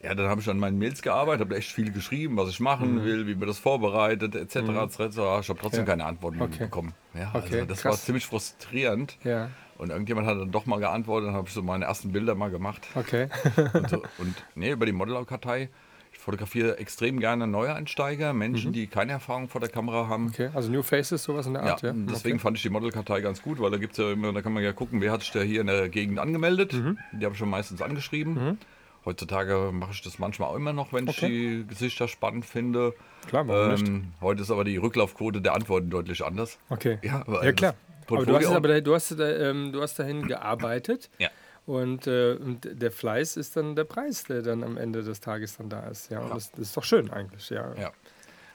ja, 0.02 0.14
dann 0.14 0.28
habe 0.28 0.40
ich 0.40 0.48
an 0.48 0.58
meinen 0.58 0.78
Mails 0.78 1.02
gearbeitet, 1.02 1.40
habe 1.46 1.56
echt 1.56 1.72
viel 1.72 1.90
geschrieben, 1.92 2.36
was 2.36 2.48
ich 2.50 2.60
machen 2.60 3.04
will, 3.04 3.26
wie 3.26 3.34
man 3.34 3.48
das 3.48 3.58
vorbereitet, 3.58 4.34
etc. 4.34 4.56
etc. 4.56 5.00
Ich 5.00 5.48
habe 5.48 5.58
trotzdem 5.60 5.70
Mhm. 5.70 5.76
Ja. 5.76 5.84
keine 5.84 6.04
Antworten 6.06 6.40
Okay. 6.40 6.64
bekommen. 6.64 6.94
Ja, 7.14 7.30
Okay, 7.34 7.54
also 7.56 7.64
das 7.66 7.84
war 7.84 7.92
krass. 7.92 8.04
ziemlich 8.04 8.24
frustrierend. 8.26 9.18
Ja. 9.24 9.50
Und 9.78 9.90
irgendjemand 9.90 10.26
hat 10.26 10.38
dann 10.38 10.50
doch 10.50 10.66
mal 10.66 10.80
geantwortet, 10.80 11.28
dann 11.28 11.36
habe 11.36 11.48
ich 11.48 11.54
so 11.54 11.62
meine 11.62 11.84
ersten 11.84 12.12
Bilder 12.12 12.34
mal 12.34 12.50
gemacht. 12.50 12.86
Okay. 12.96 13.28
Und, 13.72 13.88
so, 13.88 14.02
und 14.18 14.34
nee, 14.54 14.70
über 14.72 14.86
die 14.86 14.92
Modelkartei. 14.92 15.68
Ich 16.10 16.18
fotografiere 16.18 16.78
extrem 16.78 17.20
gerne 17.20 17.46
Neueinsteiger, 17.46 18.32
Menschen, 18.32 18.72
die 18.72 18.88
keine 18.88 19.12
Erfahrung 19.12 19.48
vor 19.48 19.60
der 19.60 19.70
Kamera 19.70 20.08
haben. 20.08 20.24
Mhm. 20.24 20.28
okay. 20.30 20.50
Also 20.52 20.70
New 20.72 20.82
Faces, 20.82 21.22
sowas 21.22 21.46
in 21.46 21.54
der 21.54 21.64
Ja, 21.64 21.70
Art, 21.72 21.82
ja? 21.82 21.90
und 21.90 22.06
deswegen 22.06 22.36
okay. 22.36 22.42
fand 22.42 22.56
ich 22.56 22.62
die 22.64 22.70
Modelkartei 22.70 23.20
ganz 23.20 23.40
gut, 23.40 23.60
weil 23.60 23.70
da 23.70 23.76
gibt's 23.76 23.98
ja 23.98 24.10
immer, 24.10 24.32
da 24.32 24.42
kann 24.42 24.52
man 24.52 24.62
ja 24.64 24.72
gucken, 24.72 25.00
wer 25.00 25.12
hat 25.12 25.20
sich 25.20 25.30
da 25.30 25.40
hier 25.40 25.60
in 25.60 25.68
der 25.68 25.88
Gegend 25.88 26.18
angemeldet. 26.18 26.72
Mhm. 26.72 26.98
Die 27.12 27.24
habe 27.24 27.34
ich 27.34 27.38
schon 27.38 27.50
meistens 27.50 27.80
angeschrieben. 27.80 28.58
Heutzutage 29.04 29.70
mache 29.72 29.92
ich 29.92 30.02
das 30.02 30.18
manchmal 30.18 30.48
auch 30.48 30.56
immer 30.56 30.72
noch, 30.72 30.92
wenn 30.92 31.06
ich 31.06 31.22
Okay. 31.22 31.28
die 31.62 31.66
Gesichter 31.68 32.08
spannend 32.08 32.44
finde. 32.44 32.94
Klar, 33.28 33.46
warum 33.46 33.70
nicht? 33.72 33.86
Ähm, 33.88 34.08
heute 34.20 34.42
ist 34.42 34.50
aber 34.50 34.64
die 34.64 34.76
Rücklaufquote 34.76 35.40
der 35.40 35.54
Antworten 35.54 35.88
deutlich 35.88 36.24
anders. 36.24 36.58
Okay. 36.68 36.98
Ja, 37.02 37.24
ja 37.42 37.52
klar. 37.52 37.74
Das 38.08 38.16
Aber 38.16 38.26
du 38.26 38.32
hast, 38.34 38.44
Portfolio- 38.44 38.56
aber 38.56 38.68
da- 38.68 38.80
du, 38.80 38.94
hast, 38.94 39.18
da, 39.18 39.28
ähm, 39.50 39.72
du 39.72 39.82
hast 39.82 39.98
dahin 39.98 40.26
gearbeitet. 40.26 41.10
Ja. 41.18 41.28
Und, 41.66 42.06
äh, 42.06 42.32
und 42.34 42.66
der 42.80 42.90
Fleiß 42.90 43.36
ist 43.36 43.56
dann 43.56 43.76
der 43.76 43.84
Preis, 43.84 44.24
der 44.24 44.40
dann 44.42 44.64
am 44.64 44.76
Ende 44.78 45.02
des 45.02 45.20
Tages 45.20 45.58
dann 45.58 45.68
da 45.68 45.86
ist. 45.88 46.10
Ja, 46.10 46.20
und 46.20 46.34
Das, 46.34 46.50
das 46.52 46.60
ist 46.60 46.76
doch 46.76 46.84
schön 46.84 47.10
eigentlich, 47.10 47.50
ja. 47.50 47.74
Ja. 47.78 47.92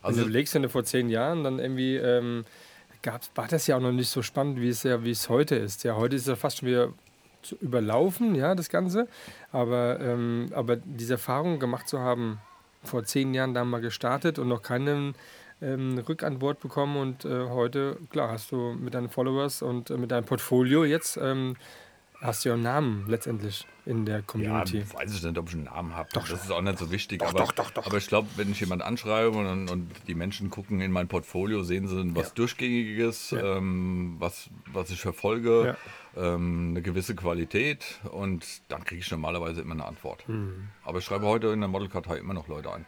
Also 0.02 0.20
du 0.22 0.26
überlegst, 0.26 0.54
wenn 0.56 0.64
du 0.64 0.70
vor 0.70 0.84
zehn 0.84 1.10
Jahren 1.10 1.44
dann 1.44 1.60
irgendwie 1.60 1.96
ähm, 1.98 2.44
gab's, 3.04 3.30
war 3.36 3.48
das 3.48 3.68
ja 3.68 3.78
auch 3.78 3.82
noch 3.82 3.92
nicht 3.92 4.10
so 4.10 4.22
spannend, 4.24 4.60
wie 4.60 4.70
es 4.70 4.82
ja, 4.84 5.04
wie 5.04 5.12
es 5.12 5.30
heute 5.30 5.56
ist. 5.56 5.84
Ja, 5.84 5.96
heute 5.96 6.16
ist 6.16 6.24
es 6.24 6.28
ja 6.30 6.36
fast 6.36 6.58
schon 6.60 6.70
wieder 6.70 6.90
zu 7.44 7.56
überlaufen, 7.58 8.34
ja, 8.36 8.56
das 8.56 8.70
Ganze. 8.70 9.08
Aber, 9.52 10.00
ähm, 10.02 10.50
aber 10.56 10.76
diese 10.78 11.14
Erfahrung 11.14 11.60
gemacht 11.60 11.88
zu 11.88 12.00
haben, 12.00 12.40
vor 12.84 13.04
zehn 13.04 13.34
Jahren 13.34 13.54
da 13.54 13.64
mal 13.64 13.80
gestartet 13.82 14.40
und 14.40 14.48
noch 14.48 14.62
keine 14.62 15.14
ähm, 15.64 15.98
Rückantwort 16.00 16.60
bekommen 16.60 16.98
und 16.98 17.26
äh, 17.26 17.48
heute, 17.50 17.98
klar, 18.10 18.30
hast 18.30 18.52
du 18.52 18.74
mit 18.74 18.94
deinen 18.94 19.10
Followers 19.10 19.62
und 19.62 19.90
äh, 19.90 19.98
mit 19.98 20.12
deinem 20.12 20.26
Portfolio 20.26 20.84
jetzt 20.86 21.18
ähm, 21.18 21.56
hast 22.20 22.46
du 22.46 22.50
ja 22.50 22.56
einen 22.56 22.64
Namen 22.64 23.06
letztendlich 23.08 23.66
in 23.86 24.06
der 24.06 24.18
Ja, 24.18 24.22
Community. 24.22 24.84
weiß 24.94 25.14
ich 25.14 25.24
nicht, 25.24 25.38
ob 25.38 25.50
ich 25.50 25.56
einen 25.56 25.66
Namen 25.66 25.94
habe. 25.94 26.08
Das 26.14 26.30
ist 26.30 26.50
auch 26.52 26.62
nicht 26.62 26.78
so 26.80 26.90
wichtig. 26.90 27.20
Doch, 27.20 27.30
aber, 27.30 27.40
doch, 27.40 27.52
doch, 27.52 27.72
doch. 27.72 27.86
aber 27.86 27.98
ich 27.98 28.08
glaube, 28.08 28.30
wenn 28.38 28.50
ich 28.50 28.60
jemand 28.62 28.82
anschreibe 28.82 29.32
und, 29.38 29.70
und 29.70 29.90
die 30.08 30.16
Menschen 30.16 30.50
gucken 30.50 30.80
in 30.80 30.92
mein 30.92 31.10
Portfolio, 31.10 31.64
sehen 31.64 31.88
sie 31.88 32.16
was 32.16 32.28
Ja. 32.30 32.34
Durchgängiges, 32.36 33.32
Ja. 33.32 33.58
ähm, 33.58 34.16
was, 34.20 34.50
was 34.72 34.90
ich 34.90 35.02
verfolge, 35.02 35.76
Ja. 36.16 36.36
ähm, 36.36 36.70
eine 36.72 36.82
gewisse 36.82 37.14
Qualität 37.14 38.00
und 38.12 38.46
dann 38.70 38.86
kriege 38.86 39.02
ich 39.02 39.12
normalerweise 39.12 39.60
immer 39.62 39.74
eine 39.74 39.86
Antwort. 39.86 40.26
Hm. 40.28 40.70
Aber 40.86 41.00
ich 41.00 41.06
schreibe 41.06 41.26
heute 41.26 41.48
in 41.48 41.60
der 41.60 41.68
Modelkartei 41.70 42.18
immer 42.20 42.34
noch 42.34 42.48
Leute 42.48 42.72
ein. 42.72 42.86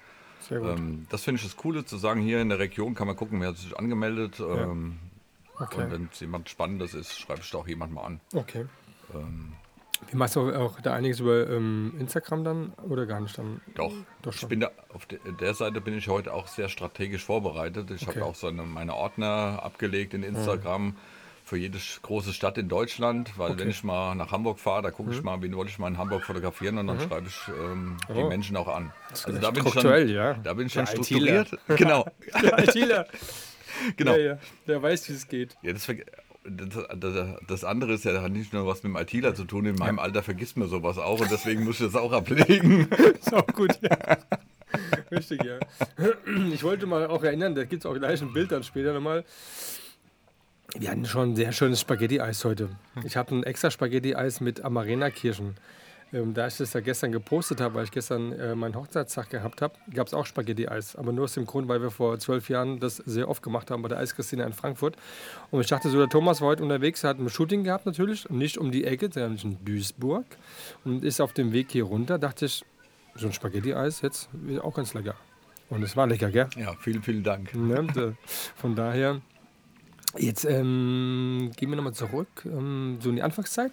Ähm, 0.51 1.07
das 1.09 1.23
finde 1.23 1.37
ich 1.39 1.43
das 1.43 1.55
Coole, 1.57 1.85
zu 1.85 1.97
sagen, 1.97 2.21
hier 2.21 2.41
in 2.41 2.49
der 2.49 2.59
Region 2.59 2.95
kann 2.95 3.07
man 3.07 3.15
gucken, 3.15 3.41
wer 3.41 3.49
hat 3.49 3.57
sich 3.57 3.77
angemeldet. 3.77 4.39
Ähm, 4.39 4.97
okay. 5.59 5.83
Und 5.83 5.91
wenn 5.91 6.09
es 6.11 6.19
jemand 6.19 6.49
Spannendes 6.49 6.93
ist, 6.93 7.19
schreibe 7.19 7.41
ich 7.41 7.49
da 7.51 7.57
auch 7.59 7.67
jemand 7.67 7.93
mal 7.93 8.03
an. 8.03 8.19
okay. 8.33 8.65
Ähm, 9.13 9.53
Wie 10.09 10.17
machst 10.17 10.35
du 10.35 10.51
auch 10.53 10.79
da 10.81 10.93
einiges 10.93 11.19
über 11.19 11.49
ähm, 11.49 11.93
Instagram 11.99 12.43
dann 12.43 12.73
oder 12.89 13.05
gar 13.05 13.19
nicht 13.21 13.37
dann? 13.37 13.61
Doch, 13.75 13.93
Doch 14.23 14.33
ich 14.33 14.39
schon. 14.39 14.49
bin 14.49 14.59
da, 14.61 14.71
auf 14.93 15.05
de, 15.05 15.19
der 15.39 15.53
Seite 15.53 15.79
bin 15.81 15.97
ich 15.97 16.07
heute 16.07 16.33
auch 16.33 16.47
sehr 16.47 16.69
strategisch 16.69 17.23
vorbereitet. 17.23 17.91
Ich 17.91 18.07
Okay. 18.07 18.19
habe 18.19 18.29
auch 18.29 18.35
so 18.35 18.47
eine, 18.47 18.63
meine 18.63 18.95
Ordner 18.95 19.59
abgelegt 19.63 20.13
in 20.13 20.23
Instagram 20.23 20.95
für 21.45 21.57
jede 21.57 21.77
große 22.01 22.33
Stadt 22.33 22.57
in 22.57 22.67
Deutschland, 22.67 23.37
weil 23.37 23.51
Okay. 23.51 23.61
wenn 23.61 23.69
ich 23.69 23.83
mal 23.83 24.15
nach 24.15 24.31
Hamburg 24.31 24.59
fahre, 24.59 24.81
da 24.81 24.91
gucke 24.91 25.11
ich 25.13 25.21
mal, 25.21 25.41
wen 25.41 25.55
wollte 25.55 25.69
ich 25.71 25.77
mal 25.79 25.87
in 25.87 25.97
Hamburg 25.97 26.23
fotografieren 26.23 26.77
und 26.79 26.87
dann 26.87 26.99
schreibe 26.99 27.27
ich 27.27 27.39
ähm, 27.47 27.97
die 28.09 28.13
Oh. 28.21 28.27
Menschen 28.29 28.57
auch 28.57 28.67
an. 28.67 28.91
Also 29.11 29.31
da 29.39 29.51
bin 29.51 29.63
ich 29.65 29.71
schon, 29.73 29.77
aktuell, 29.77 30.09
ja. 30.11 30.33
da 30.33 30.53
bin 30.53 30.67
ich 30.67 30.73
schon 30.73 30.85
Der 30.85 30.91
strukturiert. 30.91 31.51
Genau, 31.67 32.05
Der 32.41 32.59
ITler. 32.59 33.05
genau. 33.95 34.13
Ja, 34.13 34.17
ja. 34.17 34.37
Der 34.67 34.81
weiß, 34.81 35.07
wie 35.09 35.13
es 35.13 35.27
geht. 35.27 35.55
Ja, 35.61 35.71
das, 35.73 35.85
das, 36.47 36.87
das, 36.97 37.27
das 37.47 37.63
andere 37.63 37.93
ist 37.93 38.05
ja 38.05 38.21
hat 38.21 38.31
nicht 38.31 38.51
nur 38.53 38.65
was 38.65 38.81
mit 38.83 38.91
dem 38.93 38.97
ITler 38.97 39.35
zu 39.35 39.45
tun. 39.45 39.65
In 39.65 39.75
meinem 39.75 39.99
Alter 39.99 40.23
vergisst 40.23 40.57
man 40.57 40.67
sowas 40.67 40.97
auch 40.97 41.19
und 41.19 41.29
deswegen 41.31 41.63
muss 41.63 41.79
ich 41.79 41.85
das 41.85 41.95
auch 41.95 42.11
ablegen. 42.11 42.87
Ist 43.19 43.33
auch 43.33 43.47
gut, 43.47 43.77
ja. 43.81 44.17
Richtig, 45.11 45.43
ja. 45.43 45.59
Ich 46.51 46.63
wollte 46.63 46.85
mal 46.87 47.07
auch 47.07 47.23
erinnern, 47.23 47.53
da 47.55 47.63
gibt 47.65 47.83
es 47.83 47.85
auch 47.85 47.93
gleich 47.95 48.21
ein 48.21 48.33
Bild 48.33 48.51
dann 48.51 48.63
später 48.63 48.93
nochmal. 48.93 49.23
Wir 50.77 50.91
hatten 50.91 51.05
schon 51.05 51.31
ein 51.31 51.35
sehr 51.35 51.51
schönes 51.51 51.79
Spaghetti-Eis 51.81 52.43
heute. 52.43 52.69
Ich 53.03 53.15
habe 53.17 53.35
ein 53.35 53.43
extra 53.43 53.71
Spaghetti-Eis 53.71 54.41
mit 54.41 54.63
Amarena-Kirschen 54.63 55.55
ähm, 56.13 56.33
da 56.33 56.47
ich 56.47 56.57
das 56.57 56.73
ja 56.73 56.79
gestern 56.79 57.11
gepostet 57.11 57.59
habe, 57.61 57.75
weil 57.75 57.83
ich 57.85 57.91
gestern 57.91 58.31
äh, 58.33 58.55
meinen 58.55 58.75
Hochzeitstag 58.75 59.29
gehabt 59.29 59.61
habe, 59.61 59.73
gab 59.93 60.07
es 60.07 60.13
auch 60.13 60.25
Spaghetti-Eis. 60.25 60.95
Aber 60.95 61.11
nur 61.11 61.25
aus 61.25 61.33
dem 61.33 61.45
Grund, 61.45 61.67
weil 61.67 61.81
wir 61.81 61.91
vor 61.91 62.17
zwölf 62.19 62.49
Jahren 62.49 62.79
das 62.79 62.97
sehr 62.97 63.27
oft 63.27 63.43
gemacht 63.43 63.71
haben 63.71 63.81
bei 63.81 63.89
der 63.89 63.97
Eischristine 63.97 64.43
in 64.43 64.53
Frankfurt. 64.53 64.95
Und 65.51 65.61
ich 65.61 65.67
dachte 65.67 65.89
so, 65.89 65.97
der 65.97 66.09
Thomas 66.09 66.41
war 66.41 66.49
heute 66.49 66.63
unterwegs, 66.63 67.03
er 67.03 67.11
hat 67.11 67.19
ein 67.19 67.29
Shooting 67.29 67.63
gehabt 67.63 67.85
natürlich, 67.85 68.29
nicht 68.29 68.57
um 68.57 68.71
die 68.71 68.85
Ecke, 68.85 69.09
sondern 69.11 69.37
in 69.37 69.65
Duisburg. 69.65 70.25
Und 70.83 71.03
ist 71.03 71.21
auf 71.21 71.33
dem 71.33 71.51
Weg 71.51 71.71
hier 71.71 71.83
runter, 71.83 72.17
dachte 72.17 72.45
ich, 72.45 72.63
so 73.15 73.27
ein 73.27 73.33
Spaghetti-Eis 73.33 74.01
jetzt 74.01 74.29
ist 74.47 74.61
auch 74.61 74.75
ganz 74.75 74.93
lecker. 74.93 75.15
Und 75.69 75.83
es 75.83 75.97
war 75.97 76.05
lecker, 76.05 76.29
gell? 76.29 76.47
Ja, 76.55 76.75
vielen, 76.79 77.01
vielen 77.01 77.23
Dank. 77.23 77.55
Ne? 77.55 78.15
Von 78.55 78.75
daher, 78.75 79.21
jetzt 80.17 80.45
ähm, 80.45 81.51
gehen 81.55 81.69
wir 81.69 81.75
nochmal 81.75 81.93
zurück, 81.93 82.27
ähm, 82.45 82.97
so 83.01 83.09
in 83.09 83.15
die 83.17 83.23
Anfangszeit. 83.23 83.71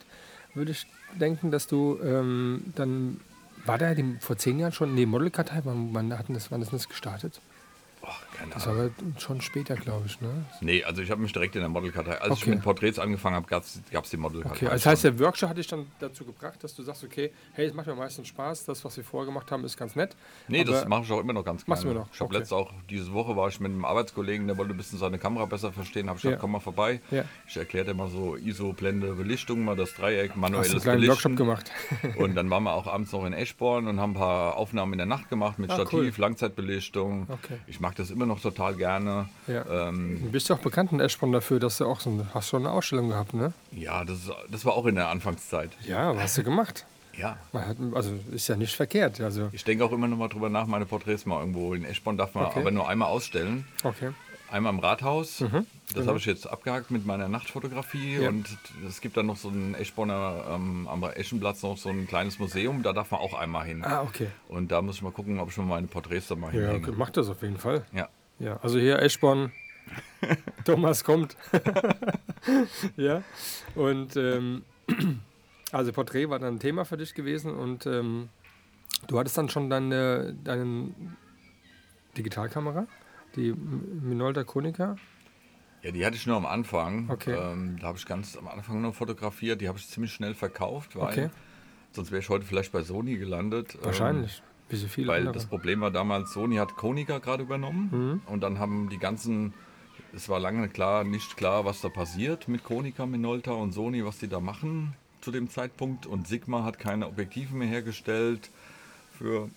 Würde 0.54 0.72
ich 0.72 0.86
denken, 1.18 1.50
dass 1.50 1.66
du 1.66 1.98
ähm, 2.02 2.72
dann, 2.74 3.20
war 3.64 3.78
da 3.78 3.94
vor 4.20 4.36
zehn 4.36 4.58
Jahren 4.58 4.72
schon, 4.72 4.94
nee, 4.94 5.06
Modelkartei, 5.06 5.60
wann, 5.64 5.94
wann, 5.94 6.18
hatten 6.18 6.34
das, 6.34 6.50
wann 6.50 6.62
ist 6.62 6.72
das 6.72 6.88
gestartet? 6.88 7.40
Oh, 8.02 8.08
keine 8.42 8.54
Das 8.54 8.66
war 8.66 8.74
aber 8.74 8.90
schon 9.18 9.40
später, 9.40 9.74
glaube 9.76 10.06
ich, 10.06 10.20
ne? 10.20 10.44
Nee, 10.60 10.84
also 10.84 11.02
ich 11.02 11.10
habe 11.10 11.20
mich 11.22 11.32
direkt 11.32 11.54
in 11.56 11.60
der 11.62 11.68
Modelkartei. 11.70 12.20
Als 12.20 12.36
ich 12.38 12.42
Okay. 12.42 12.50
mit 12.50 12.62
Porträts 12.62 12.98
angefangen 12.98 13.36
habe, 13.36 13.46
gab 13.46 13.62
es 13.64 13.80
die 14.10 14.16
Modelkartei. 14.16 14.56
Okay, 14.56 14.66
also 14.66 14.76
das 14.84 14.86
heißt, 14.86 15.04
der 15.04 15.18
Workshop 15.18 15.48
hat 15.50 15.56
dich 15.58 15.66
dann 15.66 15.86
dazu 16.00 16.24
gebracht, 16.24 16.62
dass 16.62 16.74
du 16.74 16.82
sagst, 16.82 17.04
okay, 17.04 17.30
hey, 17.52 17.66
es 17.66 17.74
macht 17.74 17.86
mir 17.86 17.94
meistens 17.94 18.28
Spaß, 18.28 18.64
das, 18.64 18.84
was 18.84 18.96
wir 18.96 19.04
vorher 19.04 19.26
gemacht 19.26 19.50
haben, 19.50 19.64
ist 19.64 19.76
ganz 19.76 19.96
nett. 19.96 20.16
Nee, 20.48 20.64
das 20.64 20.86
mache 20.86 21.02
ich 21.04 21.12
auch 21.12 21.20
immer 21.20 21.32
noch 21.32 21.44
ganz 21.44 21.66
Machst 21.66 21.82
du 21.84 21.88
gerne. 21.88 21.98
immer 22.00 22.06
noch? 22.06 22.14
Ich 22.14 22.20
habe 22.20 22.28
Okay. 22.30 22.38
letzte 22.38 22.56
auch, 22.56 22.72
diese 22.90 23.12
Woche 23.12 23.36
war 23.36 23.48
ich 23.48 23.60
mit 23.60 23.70
einem 23.72 23.84
Arbeitskollegen, 23.84 24.46
der 24.46 24.56
wollte 24.58 24.72
ein 24.74 24.76
bisschen 24.76 24.98
seine 24.98 25.18
Kamera 25.18 25.44
besser 25.46 25.72
verstehen. 25.72 26.08
Habe 26.08 26.16
ich 26.18 26.22
gesagt, 26.22 26.36
Ja. 26.38 26.40
komm 26.40 26.52
mal 26.52 26.60
vorbei. 26.60 27.00
Ja. 27.10 27.24
Ich 27.46 27.56
erklärte 27.56 27.94
mal 27.94 28.08
so 28.08 28.36
ISO, 28.36 28.72
Blende, 28.72 29.14
Belichtung, 29.14 29.64
mal 29.64 29.76
das 29.76 29.94
Dreieck, 29.94 30.30
Hast 30.30 30.36
du 30.36 30.40
manuelles 30.40 30.72
einen 30.72 30.80
kleinen 30.82 31.00
Belichten. 31.00 31.12
Workshop 31.12 31.36
gemacht? 31.36 31.70
Und 32.16 32.34
dann 32.34 32.50
waren 32.50 32.64
wir 32.64 32.72
auch 32.74 32.86
abends 32.86 33.12
noch 33.12 33.24
in 33.24 33.32
Eschborn 33.32 33.86
und 33.86 34.00
haben 34.00 34.12
ein 34.12 34.14
paar 34.18 34.56
Aufnahmen 34.56 34.92
in 34.92 34.98
der 34.98 35.06
Nacht 35.06 35.28
gemacht 35.28 35.58
mit 35.58 35.70
Ah, 35.70 35.74
Stativ, 35.74 35.92
cool. 36.18 36.20
Langzeitbelichtung. 36.20 37.26
Okay. 37.28 37.58
Ich 37.66 37.80
mag 37.80 37.94
das 37.96 38.10
immer 38.10 38.26
noch 38.26 38.31
total 38.40 38.74
gerne. 38.74 39.28
Ja. 39.46 39.88
Ähm, 39.88 40.20
Du 40.22 40.30
bist 40.30 40.48
ja 40.48 40.56
auch 40.56 40.60
bekannt 40.60 40.92
in 40.92 41.00
Eschborn 41.00 41.32
dafür, 41.32 41.60
dass 41.60 41.78
du 41.78 41.86
auch 41.86 42.00
so 42.00 42.10
eine, 42.10 42.26
hast 42.34 42.48
schon 42.48 42.62
eine 42.64 42.72
Ausstellung 42.74 43.08
gehabt, 43.10 43.34
ne? 43.34 43.52
ja, 43.72 44.04
das, 44.04 44.30
das 44.50 44.64
war 44.64 44.74
auch 44.74 44.86
in 44.86 44.94
der 44.94 45.08
Anfangszeit. 45.08 45.70
Ja, 45.86 46.14
was 46.14 46.22
hast 46.24 46.38
du 46.38 46.42
gemacht? 46.44 46.86
Ja. 47.14 47.36
Hat, 47.52 47.76
also 47.94 48.12
ist 48.32 48.48
ja 48.48 48.56
nicht 48.56 48.74
verkehrt. 48.74 49.20
Also, 49.20 49.50
Ich 49.52 49.64
denke 49.64 49.84
auch 49.84 49.92
immer 49.92 50.08
noch 50.08 50.16
mal 50.16 50.28
drüber 50.28 50.48
nach, 50.48 50.66
meine 50.66 50.86
Porträts 50.86 51.26
mal 51.26 51.40
irgendwo 51.40 51.74
in 51.74 51.84
Eschborn 51.84 52.16
darf 52.16 52.34
man 52.34 52.46
Okay. 52.46 52.60
aber 52.60 52.70
nur 52.70 52.88
einmal 52.88 53.08
ausstellen. 53.08 53.66
okay. 53.84 54.10
Einmal 54.50 54.74
im 54.74 54.80
Rathaus. 54.80 55.38
Das 55.38 55.48
genau. 55.94 56.06
habe 56.08 56.18
ich 56.18 56.26
jetzt 56.26 56.46
abgehakt 56.46 56.90
mit 56.90 57.06
meiner 57.06 57.26
Nachtfotografie. 57.26 58.18
Ja. 58.18 58.28
Und 58.28 58.46
es 58.86 59.00
gibt 59.00 59.16
dann 59.16 59.24
noch 59.24 59.38
so 59.38 59.48
ein 59.48 59.74
Eschborner, 59.74 60.44
ähm, 60.50 60.86
am 60.92 61.02
Eschenplatz 61.04 61.62
noch 61.62 61.78
so 61.78 61.88
ein 61.88 62.06
kleines 62.06 62.38
Museum. 62.38 62.82
Da 62.82 62.92
darf 62.92 63.10
man 63.12 63.20
auch 63.20 63.32
einmal 63.32 63.64
hin. 63.64 63.82
Ah, 63.82 64.02
okay. 64.02 64.26
Und 64.48 64.70
da 64.70 64.82
muss 64.82 64.96
ich 64.96 65.02
mal 65.02 65.10
gucken, 65.10 65.40
ob 65.40 65.48
ich 65.48 65.56
mal 65.56 65.64
meine 65.64 65.86
Porträts 65.86 66.28
da 66.28 66.34
mal 66.34 66.48
Ja, 66.54 66.60
hinhänge. 66.66 66.86
okay, 66.88 66.94
mach 66.98 67.08
das 67.08 67.30
auf 67.30 67.40
jeden 67.40 67.56
Fall. 67.56 67.86
Ja. 67.94 68.10
Ja, 68.42 68.56
also 68.60 68.78
hier 68.78 68.98
Eschborn. 68.98 69.52
Thomas 70.64 71.04
kommt. 71.04 71.36
ja. 72.96 73.22
Und 73.74 74.16
ähm, 74.16 74.62
also 75.70 75.92
Porträt 75.92 76.28
war 76.28 76.38
dann 76.38 76.56
ein 76.56 76.60
Thema 76.60 76.84
für 76.84 76.96
dich 76.96 77.14
gewesen 77.14 77.54
und 77.54 77.86
ähm, 77.86 78.28
du 79.06 79.18
hattest 79.18 79.38
dann 79.38 79.48
schon 79.48 79.70
deine, 79.70 80.34
deine 80.42 80.92
Digitalkamera, 82.16 82.86
die 83.36 83.52
Minolta 83.52 84.44
Konica. 84.44 84.96
Ja, 85.82 85.90
die 85.92 86.04
hatte 86.04 86.16
ich 86.16 86.26
nur 86.26 86.36
am 86.36 86.46
Anfang. 86.46 87.10
Okay. 87.10 87.34
Ähm, 87.34 87.78
da 87.80 87.88
habe 87.88 87.98
ich 87.98 88.06
ganz 88.06 88.36
am 88.36 88.48
Anfang 88.48 88.80
nur 88.82 88.92
fotografiert. 88.92 89.60
Die 89.60 89.68
habe 89.68 89.78
ich 89.78 89.88
ziemlich 89.88 90.12
schnell 90.12 90.34
verkauft, 90.34 90.96
weil 90.96 91.08
Okay. 91.08 91.30
sonst 91.92 92.10
wäre 92.10 92.20
ich 92.20 92.28
heute 92.28 92.44
vielleicht 92.44 92.72
bei 92.72 92.82
Sony 92.82 93.16
gelandet. 93.16 93.74
Ähm, 93.76 93.84
Wahrscheinlich. 93.84 94.42
Wie 94.72 94.76
so 94.76 94.88
viele 94.88 95.08
Weil 95.08 95.20
andere. 95.20 95.34
das 95.34 95.46
Problem 95.46 95.80
war 95.82 95.90
damals, 95.90 96.32
Sony 96.32 96.56
hat 96.56 96.74
Konica 96.76 97.18
gerade 97.18 97.42
übernommen 97.42 97.88
Mhm. 97.92 98.32
und 98.32 98.40
dann 98.42 98.58
haben 98.58 98.88
die 98.88 98.98
ganzen, 98.98 99.52
es 100.14 100.28
war 100.28 100.40
lange 100.40 100.68
klar, 100.68 101.04
nicht 101.04 101.36
klar, 101.36 101.64
was 101.64 101.80
da 101.82 101.88
passiert 101.88 102.48
mit 102.48 102.64
Konica, 102.64 103.06
Minolta 103.06 103.52
und 103.52 103.72
Sony, 103.72 104.04
was 104.04 104.18
die 104.18 104.28
da 104.28 104.40
machen 104.40 104.94
zu 105.20 105.30
dem 105.30 105.48
Zeitpunkt 105.50 106.06
und 106.06 106.26
Sigma 106.26 106.64
hat 106.64 106.78
keine 106.80 107.06
Objektive 107.06 107.54
mehr 107.54 107.68
hergestellt 107.68 108.50
für 109.18 109.48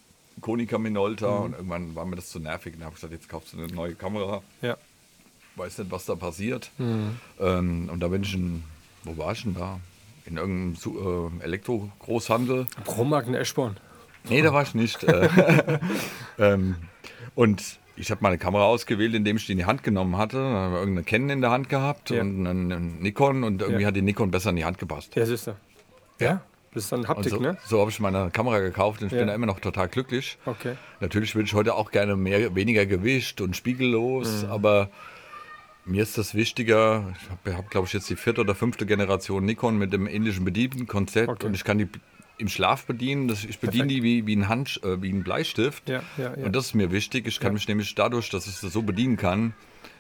Konica, 0.41 0.77
Minolta 0.77 1.39
Mhm. 1.39 1.43
und 1.45 1.53
irgendwann 1.53 1.95
war 1.95 2.05
mir 2.05 2.17
das 2.17 2.29
zu 2.29 2.39
nervig 2.39 2.75
und 2.75 2.83
habe 2.83 2.93
gesagt, 2.95 3.13
jetzt 3.13 3.29
kaufst 3.29 3.53
du 3.53 3.57
eine 3.57 3.67
neue 3.73 3.95
Kamera, 3.95 4.43
ja. 4.61 4.77
weiß 5.55 5.77
nicht, 5.79 5.89
was 5.91 6.05
da 6.05 6.15
passiert. 6.15 6.69
Mhm. 6.77 7.15
Ähm, 7.39 7.89
und 7.91 7.99
da 8.01 8.09
bin 8.09 8.21
ich 8.23 8.33
in, 8.35 8.63
wo 9.05 9.17
war 9.17 9.31
ich 9.31 9.43
denn 9.43 9.55
da? 9.55 9.79
In 10.25 10.37
irgendeinem 10.37 11.31
äh, 11.39 11.43
Elektro-Großhandel. 11.43 12.65
Promarkt 12.83 13.27
in 13.27 13.35
Eschborn. 13.35 13.77
Nee, 14.29 14.41
da 14.41 14.53
war 14.53 14.63
ich 14.63 14.73
nicht. 14.75 15.03
äh, 15.03 15.29
ähm, 16.39 16.75
und 17.35 17.79
ich 17.97 18.11
habe 18.11 18.19
meine 18.23 18.37
Kamera 18.37 18.63
ausgewählt, 18.65 19.13
indem 19.13 19.37
ich 19.37 19.45
die 19.45 19.53
in 19.53 19.57
die 19.57 19.65
Hand 19.65 19.83
genommen 19.83 20.17
hatte. 20.17 20.37
Da 20.37 20.43
habe 20.43 20.73
ich 20.75 20.79
irgendeine 20.79 21.03
Canon 21.05 21.29
in 21.29 21.41
der 21.41 21.51
Hand 21.51 21.69
gehabt 21.69 22.09
Ja. 22.09 22.21
und 22.21 22.45
einen, 22.45 22.99
Nikon 22.99 23.43
und 23.43 23.61
irgendwie 23.61 23.81
Ja. 23.83 23.87
hat 23.87 23.95
die 23.95 24.01
Nikon 24.01 24.31
besser 24.31 24.49
in 24.49 24.55
die 24.57 24.65
Hand 24.65 24.77
gepasst. 24.79 25.15
Ja, 25.15 25.25
siehst 25.25 25.47
du. 25.47 25.55
Ja. 26.19 26.41
Das 26.73 26.83
ist 26.83 26.91
dann 26.91 27.07
Haptik, 27.07 27.31
so, 27.31 27.39
ne? 27.39 27.57
so 27.65 27.79
habe 27.79 27.89
ich 27.89 28.01
meine 28.01 28.29
Kamera 28.31 28.59
gekauft 28.59 29.01
und 29.01 29.07
ich 29.07 29.13
Ja. 29.13 29.19
bin 29.19 29.27
da 29.27 29.33
immer 29.35 29.45
noch 29.45 29.61
total 29.61 29.87
glücklich. 29.87 30.37
Okay. 30.45 30.73
Natürlich 30.99 31.33
würde 31.33 31.45
ich 31.47 31.53
heute 31.53 31.73
auch 31.73 31.89
gerne 31.89 32.17
mehr, 32.17 32.53
weniger 32.53 32.85
Gewicht 32.85 33.39
und 33.39 33.55
spiegellos, 33.55 34.43
Mhm. 34.43 34.51
aber 34.51 34.89
mir 35.85 36.03
ist 36.03 36.17
das 36.17 36.35
wichtiger. 36.35 37.13
Ich 37.21 37.29
habe, 37.29 37.57
hab, 37.57 37.69
glaube 37.69 37.87
ich, 37.87 37.93
jetzt 37.93 38.09
die 38.09 38.17
vierte 38.17 38.41
oder 38.41 38.55
fünfte 38.55 38.85
Generation 38.85 39.45
Nikon 39.45 39.77
mit 39.77 39.93
dem 39.93 40.05
ähnlichen 40.05 40.43
Bedienkonzept 40.43 41.29
Okay. 41.29 41.45
und 41.47 41.53
ich 41.53 41.63
kann 41.63 41.77
die 41.77 41.87
im 42.37 42.49
Schlaf 42.49 42.85
bedienen. 42.85 43.27
Das, 43.27 43.43
ich 43.43 43.59
bediene 43.59 43.87
die 43.87 44.03
wie, 44.03 44.27
wie, 44.27 44.35
ein 44.35 44.49
Hand, 44.49 44.81
äh, 44.83 45.01
wie 45.01 45.11
ein 45.11 45.23
Bleistift. 45.23 45.89
Ja, 45.89 46.03
ja, 46.17 46.35
ja. 46.35 46.45
Und 46.45 46.55
das 46.55 46.67
ist 46.67 46.73
mir 46.73 46.91
wichtig. 46.91 47.27
Ich 47.27 47.39
kann 47.39 47.53
mich 47.53 47.67
nämlich 47.67 47.95
dadurch, 47.95 48.29
dass 48.29 48.47
ich 48.47 48.59
das 48.59 48.73
so 48.73 48.81
bedienen 48.81 49.17
kann, 49.17 49.53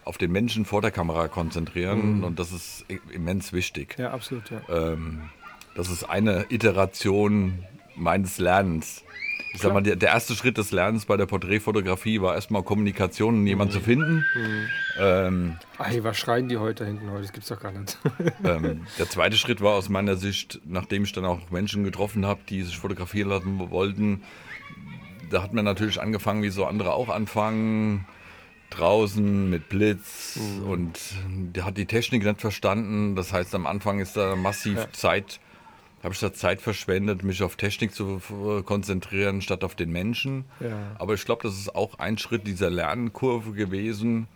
auf 0.03 0.17
den 0.17 0.31
Menschen 0.31 0.65
vor 0.65 0.81
der 0.81 0.91
Kamera 0.91 1.27
konzentrieren. 1.27 2.23
Und 2.23 2.39
das 2.39 2.51
ist 2.51 2.85
immens 3.11 3.53
wichtig. 3.53 3.97
Mhm. 3.97 4.03
ja, 4.03 4.11
absolut, 4.11 4.51
ja. 4.51 4.61
Ähm, 4.69 5.29
das 5.75 5.89
ist 5.89 6.03
eine 6.03 6.45
Iteration 6.49 7.63
meines 7.95 8.37
Lernens. 8.37 9.03
Ich 9.55 9.61
sag 9.61 9.73
mal, 9.73 9.81
der, 9.81 9.95
der 9.95 10.09
erste 10.09 10.35
Schritt 10.35 10.57
des 10.57 10.71
Lernens 10.71 11.05
bei 11.05 11.17
der 11.17 11.25
Porträtfotografie 11.25 12.21
war 12.21 12.35
erstmal 12.35 12.63
Kommunikation 12.63 13.35
und 13.35 13.47
jemanden 13.47 13.73
zu 13.73 13.79
finden. 13.79 14.25
Ähm, 14.99 15.57
Ey, 15.79 16.03
was 16.03 16.17
schreien 16.17 16.49
die 16.49 16.57
heute 16.57 16.83
da 16.83 16.87
hinten 16.89 17.09
heute? 17.09 17.21
Das 17.23 17.31
gibt's 17.33 17.49
doch 17.49 17.59
gar 17.59 17.71
nicht. 17.71 17.97
ähm, 18.43 18.85
der 18.99 19.09
zweite 19.09 19.37
Schritt 19.37 19.61
war 19.61 19.73
aus 19.73 19.87
meiner 19.89 20.17
Sicht, 20.17 20.59
nachdem 20.65 21.03
ich 21.05 21.13
dann 21.13 21.25
auch 21.25 21.49
Menschen 21.51 21.83
getroffen 21.83 22.25
habe, 22.25 22.41
die 22.49 22.63
sich 22.63 22.77
fotografieren 22.77 23.29
lassen 23.29 23.71
wollten, 23.71 24.23
da 25.29 25.41
hat 25.41 25.53
man 25.53 25.65
natürlich 25.65 26.01
angefangen, 26.01 26.43
wie 26.43 26.49
so 26.49 26.65
andere 26.65 26.93
auch 26.93 27.09
anfangen, 27.09 28.05
draußen 28.69 29.49
mit 29.49 29.69
Blitz 29.69 30.37
und 30.67 30.99
der 31.55 31.65
hat 31.65 31.77
die 31.77 31.85
Technik 31.85 32.23
nicht 32.25 32.41
verstanden. 32.41 33.15
Das 33.15 33.31
heißt, 33.31 33.55
am 33.55 33.65
Anfang 33.67 33.99
ist 33.99 34.17
da 34.17 34.35
massiv 34.35 34.75
Ja. 34.77 34.91
Zeit, 34.91 35.39
habe 36.05 36.13
ich 36.13 36.19
da 36.19 36.31
Zeit 36.31 36.61
verschwendet, 36.61 37.23
mich 37.23 37.43
auf 37.43 37.55
Technik 37.55 37.93
zu 37.93 38.21
konzentrieren, 38.65 39.41
statt 39.41 39.63
auf 39.63 39.75
den 39.75 39.91
Menschen. 39.91 40.45
Ja. 40.59 40.95
Aber 40.99 41.15
ich 41.15 41.25
glaube, 41.25 41.43
das 41.43 41.57
ist 41.57 41.75
auch 41.75 41.99
ein 41.99 42.17
Schritt 42.17 42.47
dieser 42.47 42.69
Lernkurve 42.69 43.51
gewesen, 43.53 44.27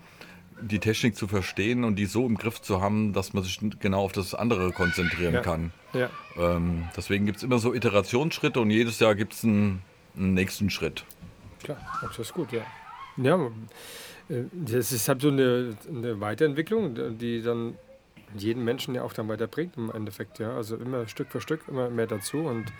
die 0.61 0.79
Technik 0.79 1.15
zu 1.15 1.27
verstehen 1.27 1.83
und 1.85 1.95
die 1.95 2.05
so 2.05 2.25
im 2.25 2.35
Griff 2.37 2.61
zu 2.61 2.81
haben, 2.81 3.13
dass 3.13 3.33
man 3.33 3.43
sich 3.43 3.59
genau 3.79 4.01
auf 4.03 4.11
das 4.11 4.33
andere 4.35 4.71
konzentrieren 4.73 5.35
Ja. 5.35 5.41
kann. 5.41 5.71
Ja. 5.93 6.09
Ähm, 6.37 6.85
deswegen 6.97 7.25
gibt 7.25 7.37
es 7.37 7.43
immer 7.43 7.59
so 7.59 7.73
Iterationsschritte 7.73 8.59
und 8.59 8.69
jedes 8.69 8.99
Jahr 8.99 9.15
gibt 9.15 9.33
es 9.33 9.43
einen, 9.43 9.81
einen 10.17 10.33
nächsten 10.33 10.69
Schritt. 10.69 11.05
Klar, 11.63 11.77
das 12.01 12.19
ist 12.19 12.33
gut, 12.33 12.51
ja. 12.51 12.61
Ja, 13.17 13.37
äh, 14.29 14.43
das 14.51 14.91
ist 14.91 15.07
halt 15.07 15.21
so 15.21 15.29
eine, 15.29 15.77
eine 15.87 16.19
Weiterentwicklung, 16.19 17.17
die 17.17 17.41
dann 17.41 17.75
jeden 18.35 18.63
Menschen 18.63 18.95
ja 18.95 19.03
auch 19.03 19.13
dann 19.13 19.27
weiterbringt 19.27 19.77
im 19.77 19.91
Endeffekt, 19.91 20.39
ja. 20.39 20.55
Also 20.55 20.75
immer 20.75 21.07
Stück 21.07 21.31
für 21.31 21.41
Stück 21.41 21.61
immer 21.67 21.89
mehr 21.89 22.07
dazu 22.07 22.39
und 22.39 22.71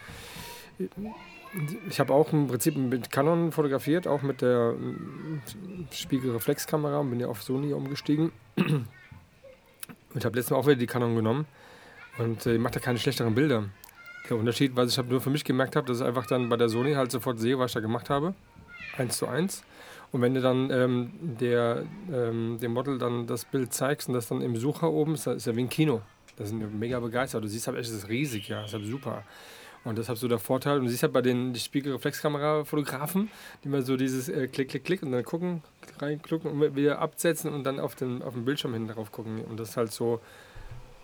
ich 1.89 1.99
habe 1.99 2.13
auch 2.13 2.31
im 2.31 2.47
Prinzip 2.47 2.75
mit 2.77 3.11
Canon 3.11 3.51
fotografiert, 3.51 4.07
auch 4.07 4.21
mit 4.21 4.41
der 4.41 4.75
Spiegelreflexkamera 5.91 6.99
und 6.99 7.09
bin 7.09 7.19
ja 7.19 7.27
auf 7.27 7.41
Sony 7.41 7.73
umgestiegen. 7.73 8.31
Und 10.13 10.25
habe 10.25 10.35
letztes 10.35 10.51
Mal 10.51 10.57
auch 10.57 10.65
wieder 10.65 10.75
die 10.75 10.87
Canon 10.87 11.15
genommen 11.15 11.45
und 12.17 12.45
äh, 12.45 12.57
macht 12.57 12.75
da 12.75 12.79
keine 12.79 12.97
schlechteren 12.99 13.35
Bilder. 13.35 13.65
Der 14.29 14.37
Unterschied, 14.37 14.75
was 14.75 14.91
ich 14.91 14.97
hab 14.97 15.09
nur 15.09 15.21
für 15.21 15.29
mich 15.29 15.43
gemerkt 15.43 15.75
habe, 15.75 15.87
dass 15.87 16.01
ich 16.01 16.05
einfach 16.05 16.25
dann 16.25 16.49
bei 16.49 16.57
der 16.57 16.69
Sony 16.69 16.93
halt 16.93 17.11
sofort 17.11 17.39
sehe, 17.39 17.57
was 17.57 17.71
ich 17.71 17.73
da 17.75 17.79
gemacht 17.79 18.09
habe. 18.09 18.33
Eins 18.97 19.17
zu 19.17 19.27
eins. 19.27 19.63
Und 20.11 20.21
wenn 20.21 20.33
du 20.33 20.41
dann 20.41 20.71
ähm, 20.71 21.11
der, 21.39 21.83
ähm, 22.11 22.57
dem 22.59 22.73
Model 22.73 22.97
dann 22.97 23.27
das 23.27 23.45
Bild 23.45 23.73
zeigst 23.73 24.07
und 24.07 24.15
das 24.15 24.27
dann 24.27 24.41
im 24.41 24.55
Sucher 24.55 24.91
oben 24.91 25.13
ist, 25.13 25.27
das 25.27 25.37
ist 25.37 25.47
ja 25.47 25.55
wie 25.55 25.61
ein 25.61 25.69
Kino. 25.69 26.01
Da 26.35 26.45
sind 26.45 26.59
wir 26.59 26.67
mega 26.67 26.99
begeistert. 26.99 27.43
Du 27.43 27.47
siehst 27.47 27.67
halt 27.67 27.77
echt, 27.77 27.89
das 27.89 27.95
ist 27.95 28.09
riesig, 28.09 28.47
ja. 28.47 28.61
Das 28.61 28.69
ist 28.69 28.73
halt 28.73 28.85
super. 28.85 29.23
Und 29.83 29.97
das 29.97 30.09
hat 30.09 30.17
so 30.17 30.27
der 30.27 30.39
Vorteil. 30.39 30.79
Und 30.79 30.85
du 30.85 30.89
siehst 30.89 31.03
halt 31.03 31.13
bei 31.13 31.21
den 31.21 31.53
Spiegelreflexkamera-Fotografen, 31.53 33.29
die 33.63 33.69
mal 33.69 33.83
so 33.83 33.97
dieses 33.97 34.29
äh, 34.29 34.47
Klick, 34.47 34.69
Klick, 34.69 34.83
Klick 34.83 35.03
und 35.03 35.11
dann 35.11 35.23
gucken, 35.23 35.61
reinklicken 35.99 36.49
und 36.49 36.75
wieder 36.75 36.99
absetzen 36.99 37.53
und 37.53 37.63
dann 37.63 37.79
auf 37.79 37.95
den, 37.95 38.21
auf 38.21 38.33
den 38.33 38.45
Bildschirm 38.45 38.73
hinten 38.73 38.89
drauf 38.89 39.11
gucken. 39.11 39.43
Und 39.45 39.59
das 39.59 39.69
ist 39.69 39.77
halt 39.77 39.91
so 39.91 40.21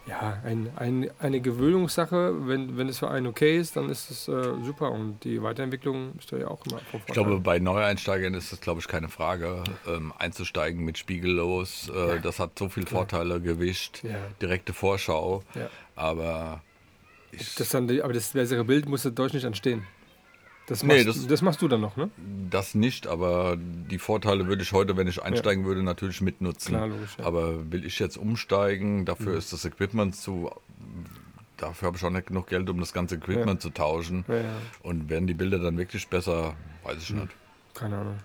ja, 0.07 0.39
ein, 0.43 0.71
ein, 0.75 1.09
eine 1.19 1.41
Gewöhnungssache. 1.41 2.47
Wenn, 2.47 2.77
wenn 2.77 2.89
es 2.89 2.99
für 2.99 3.09
einen 3.09 3.27
okay 3.27 3.57
ist, 3.57 3.75
dann 3.75 3.89
ist 3.89 4.11
es 4.11 4.27
äh, 4.27 4.53
super. 4.63 4.91
Und 4.91 5.23
die 5.23 5.41
Weiterentwicklung 5.41 6.13
ist 6.19 6.31
da 6.31 6.37
ja 6.37 6.47
auch 6.47 6.65
immer 6.65 6.79
vom 6.91 7.01
Ich 7.07 7.13
glaube, 7.13 7.39
bei 7.39 7.59
Neueinsteigern 7.59 8.33
ist 8.33 8.51
das, 8.51 8.61
glaube 8.61 8.79
ich, 8.81 8.87
keine 8.87 9.09
Frage. 9.09 9.63
Ähm, 9.87 10.13
einzusteigen 10.17 10.83
mit 10.83 10.97
spiegellos, 10.97 11.89
äh, 11.93 12.15
ja. 12.15 12.17
das 12.17 12.39
hat 12.39 12.57
so 12.57 12.69
viele 12.69 12.85
Vorteile, 12.85 13.41
Gewicht, 13.41 14.03
ja. 14.03 14.15
direkte 14.41 14.73
Vorschau. 14.73 15.43
Ja. 15.55 15.69
Aber 15.95 16.61
das 17.57 17.69
dann, 17.69 17.89
aber 18.01 18.13
das 18.13 18.29
bessere 18.29 18.63
Bild 18.63 18.87
muss 18.87 19.03
dadurch 19.03 19.33
nicht 19.33 19.43
entstehen. 19.43 19.85
Das 20.67 20.81
machst, 20.81 20.97
nee, 20.97 21.03
das, 21.03 21.27
das, 21.27 21.41
machst 21.43 21.61
du 21.61 21.67
dann 21.67 21.81
noch, 21.81 21.95
ne? 21.95 22.09
Das 22.49 22.73
nicht, 22.73 23.05
aber 23.05 23.55
die 23.57 23.99
Vorteile 23.99 24.47
würde 24.47 24.63
ich 24.63 24.71
heute, 24.71 24.97
wenn 24.97 25.07
ich 25.07 25.21
einsteigen 25.21 25.63
ja. 25.63 25.67
würde, 25.67 25.83
natürlich 25.83 26.21
mitnutzen. 26.21 26.73
Klar, 26.73 26.87
logisch, 26.87 27.17
ja. 27.19 27.25
Aber 27.25 27.71
will 27.71 27.85
ich 27.85 27.99
jetzt 27.99 28.17
umsteigen, 28.17 29.05
dafür 29.05 29.33
mhm. 29.33 29.37
ist 29.37 29.53
das 29.53 29.63
Equipment 29.65 30.15
zu. 30.15 30.49
Dafür 31.57 31.87
habe 31.87 31.97
ich 31.97 32.03
auch 32.03 32.09
nicht 32.09 32.27
genug 32.27 32.47
Geld, 32.47 32.69
um 32.69 32.79
das 32.79 32.93
ganze 32.93 33.15
Equipment 33.15 33.47
ja. 33.47 33.59
zu 33.59 33.69
tauschen. 33.69 34.25
Und 34.81 35.09
werden 35.09 35.27
die 35.27 35.33
Bilder 35.33 35.59
dann 35.59 35.77
wirklich 35.77 36.07
besser? 36.07 36.55
Weiß 36.83 36.97
ich 36.97 37.11
mhm. 37.11 37.21
nicht. 37.21 37.31
Keine 37.75 37.97
Ahnung. 37.97 38.17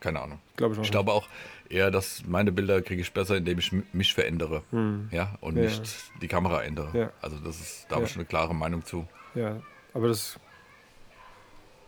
Keine 0.00 0.20
Ahnung. 0.20 0.38
Glaube 0.56 0.74
ich, 0.74 0.80
auch 0.80 0.84
ich 0.84 0.90
glaube 0.90 1.12
auch 1.12 1.28
eher, 1.68 1.90
dass 1.90 2.24
meine 2.26 2.52
Bilder 2.52 2.82
kriege 2.82 3.00
ich 3.00 3.12
besser, 3.12 3.36
indem 3.36 3.58
ich 3.58 3.72
mich 3.92 4.12
verändere. 4.12 4.62
Mhm. 4.72 5.08
Ja, 5.12 5.36
und 5.40 5.54
nicht 5.54 5.82
die 6.20 6.28
Kamera 6.28 6.64
ändere. 6.64 7.12
Also 7.22 7.36
das 7.38 7.60
ist, 7.60 7.86
da 7.88 7.96
habe 7.96 8.06
ich 8.06 8.14
eine 8.16 8.24
klare 8.24 8.54
Meinung 8.54 8.84
zu. 8.84 9.06
Ja, 9.34 9.60
aber 9.94 10.08
das 10.08 10.38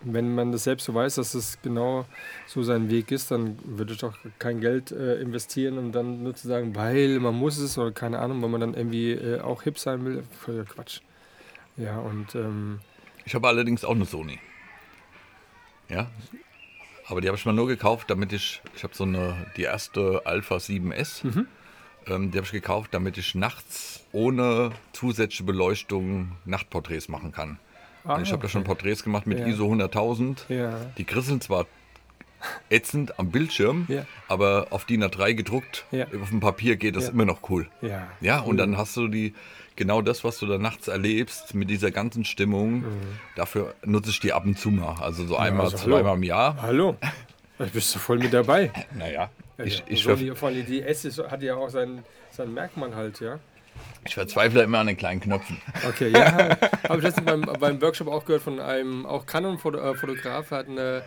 wenn 0.02 0.34
man 0.34 0.52
das 0.52 0.64
selbst 0.64 0.84
so 0.84 0.94
weiß, 0.94 1.16
dass 1.16 1.34
es 1.34 1.60
genau 1.62 2.06
so 2.46 2.62
sein 2.62 2.90
Weg 2.90 3.10
ist, 3.10 3.30
dann 3.30 3.58
würde 3.64 3.92
ich 3.92 3.98
doch 3.98 4.16
kein 4.38 4.60
Geld 4.60 4.92
äh, 4.92 5.20
investieren, 5.20 5.78
um 5.78 5.92
dann 5.92 6.22
nur 6.22 6.34
zu 6.34 6.46
sagen, 6.46 6.74
weil 6.76 7.18
man 7.18 7.34
muss 7.34 7.58
es 7.58 7.76
oder 7.78 7.92
keine 7.92 8.18
Ahnung, 8.20 8.40
weil 8.42 8.48
man 8.48 8.60
dann 8.60 8.74
irgendwie 8.74 9.12
äh, 9.12 9.40
auch 9.40 9.62
hip 9.62 9.78
sein 9.78 10.04
will. 10.04 10.22
Völliger 10.40 10.64
Quatsch. 10.64 11.00
Ja, 11.76 11.98
und. 11.98 12.34
Ähm, 12.34 12.80
ich 13.24 13.34
habe 13.34 13.48
allerdings 13.48 13.84
auch 13.84 13.94
eine 13.94 14.04
Sony. 14.04 14.38
Ja. 15.88 16.10
Aber 17.06 17.20
die 17.20 17.28
habe 17.28 17.38
ich 17.38 17.46
mal 17.46 17.52
nur 17.52 17.66
gekauft, 17.66 18.10
damit 18.10 18.32
ich. 18.32 18.62
Ich 18.76 18.84
habe 18.84 18.94
so 18.94 19.04
eine. 19.04 19.46
Die 19.56 19.62
erste 19.62 20.22
Alpha 20.24 20.56
7S. 20.56 21.26
Mhm. 21.26 21.46
Ähm, 22.06 22.30
die 22.30 22.38
habe 22.38 22.46
ich 22.46 22.52
gekauft, 22.52 22.94
damit 22.94 23.18
ich 23.18 23.34
nachts 23.34 24.04
ohne 24.12 24.70
zusätzliche 24.92 25.44
Beleuchtung 25.44 26.32
Nachtporträts 26.44 27.08
machen 27.08 27.32
kann. 27.32 27.58
Ah, 28.08 28.20
ich 28.22 28.28
habe 28.28 28.38
okay. 28.38 28.46
da 28.46 28.48
schon 28.48 28.64
Porträts 28.64 29.04
gemacht 29.04 29.26
mit 29.26 29.38
ja. 29.38 29.46
ISO 29.46 29.70
100.000. 29.70 30.38
Ja. 30.48 30.74
Die 30.96 31.04
krisseln 31.04 31.40
zwar 31.40 31.66
ätzend 32.70 33.18
am 33.18 33.30
Bildschirm, 33.30 33.86
ja. 33.88 34.06
aber 34.28 34.68
auf 34.70 34.84
DIN 34.84 35.04
A3 35.04 35.34
gedruckt, 35.34 35.84
auf 35.92 36.28
dem 36.30 36.40
Papier 36.40 36.76
geht 36.76 36.96
das 36.96 37.08
immer 37.08 37.24
noch 37.24 37.50
cool. 37.50 37.68
Ja, 37.82 38.08
ja 38.20 38.40
und 38.40 38.56
dann 38.56 38.76
hast 38.76 38.96
du 38.96 39.08
die 39.08 39.34
genau 39.76 40.02
das, 40.02 40.24
was 40.24 40.38
du 40.38 40.46
da 40.46 40.58
nachts 40.58 40.88
erlebst, 40.88 41.54
mit 41.54 41.70
dieser 41.70 41.90
ganzen 41.90 42.24
Stimmung, 42.24 42.80
mhm. 42.80 43.18
dafür 43.36 43.74
nutze 43.84 44.10
ich 44.10 44.20
die 44.20 44.32
ab 44.32 44.44
und 44.44 44.58
zu 44.58 44.70
mal. 44.70 44.96
Also 45.02 45.26
so 45.26 45.36
einmal, 45.36 45.66
also, 45.66 45.76
zweimal 45.76 46.16
im 46.16 46.22
Jahr. 46.22 46.60
Hallo. 46.62 46.96
Da 47.58 47.64
bist 47.64 47.94
du 47.94 47.98
voll 47.98 48.18
mit 48.18 48.32
dabei. 48.32 48.70
Naja. 48.96 49.30
Ich, 49.64 49.82
ich 49.88 50.04
so 50.04 50.14
die, 50.14 50.30
vor 50.36 50.50
allem 50.50 50.64
die 50.64 50.82
S 50.82 51.04
hat 51.04 51.42
ja 51.42 51.56
auch 51.56 51.68
sein, 51.68 52.04
sein 52.30 52.54
Merkmal 52.54 52.94
halt, 52.94 53.18
ja. 53.18 53.40
Ich 54.04 54.14
verzweifle 54.14 54.62
immer 54.62 54.78
an 54.78 54.86
den 54.86 54.96
kleinen 54.96 55.20
Knöpfen. 55.20 55.60
Okay, 55.86 56.08
ja. 56.08 56.56
Habe 56.88 56.98
ich 56.98 57.02
letztens 57.02 57.26
beim, 57.26 57.42
beim 57.42 57.82
Workshop 57.82 58.08
auch 58.08 58.24
gehört 58.24 58.42
von 58.42 58.58
einem 58.58 59.04
auch 59.04 59.26
Canon-Fotograf, 59.26 60.50
hat 60.50 60.68
eine 60.68 61.02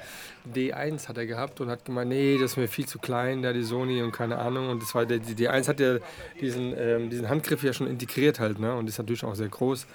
D1 0.53 1.07
hat 1.07 1.17
er 1.17 1.25
gehabt 1.25 1.61
und 1.61 1.69
hat 1.69 1.85
gemeint, 1.85 2.09
nee, 2.09 2.37
das 2.37 2.51
ist 2.51 2.57
mir 2.57 2.67
viel 2.67 2.85
zu 2.85 2.99
klein, 2.99 3.41
da 3.41 3.53
die 3.53 3.63
Sony 3.63 4.01
und 4.01 4.11
keine 4.11 4.37
Ahnung. 4.37 4.69
Und 4.69 4.81
das 4.81 4.93
war 4.93 5.05
der, 5.05 5.19
die 5.19 5.33
D1 5.33 5.67
hat 5.67 5.79
ja 5.79 5.97
diesen, 6.39 6.77
ähm, 6.77 7.09
diesen 7.09 7.29
Handgriff 7.29 7.63
ja 7.63 7.73
schon 7.73 7.87
integriert 7.87 8.39
halt, 8.39 8.59
ne? 8.59 8.75
Und 8.75 8.87
ist 8.87 8.97
natürlich 8.97 9.23
auch 9.23 9.35
sehr 9.35 9.49
groß. 9.49 9.87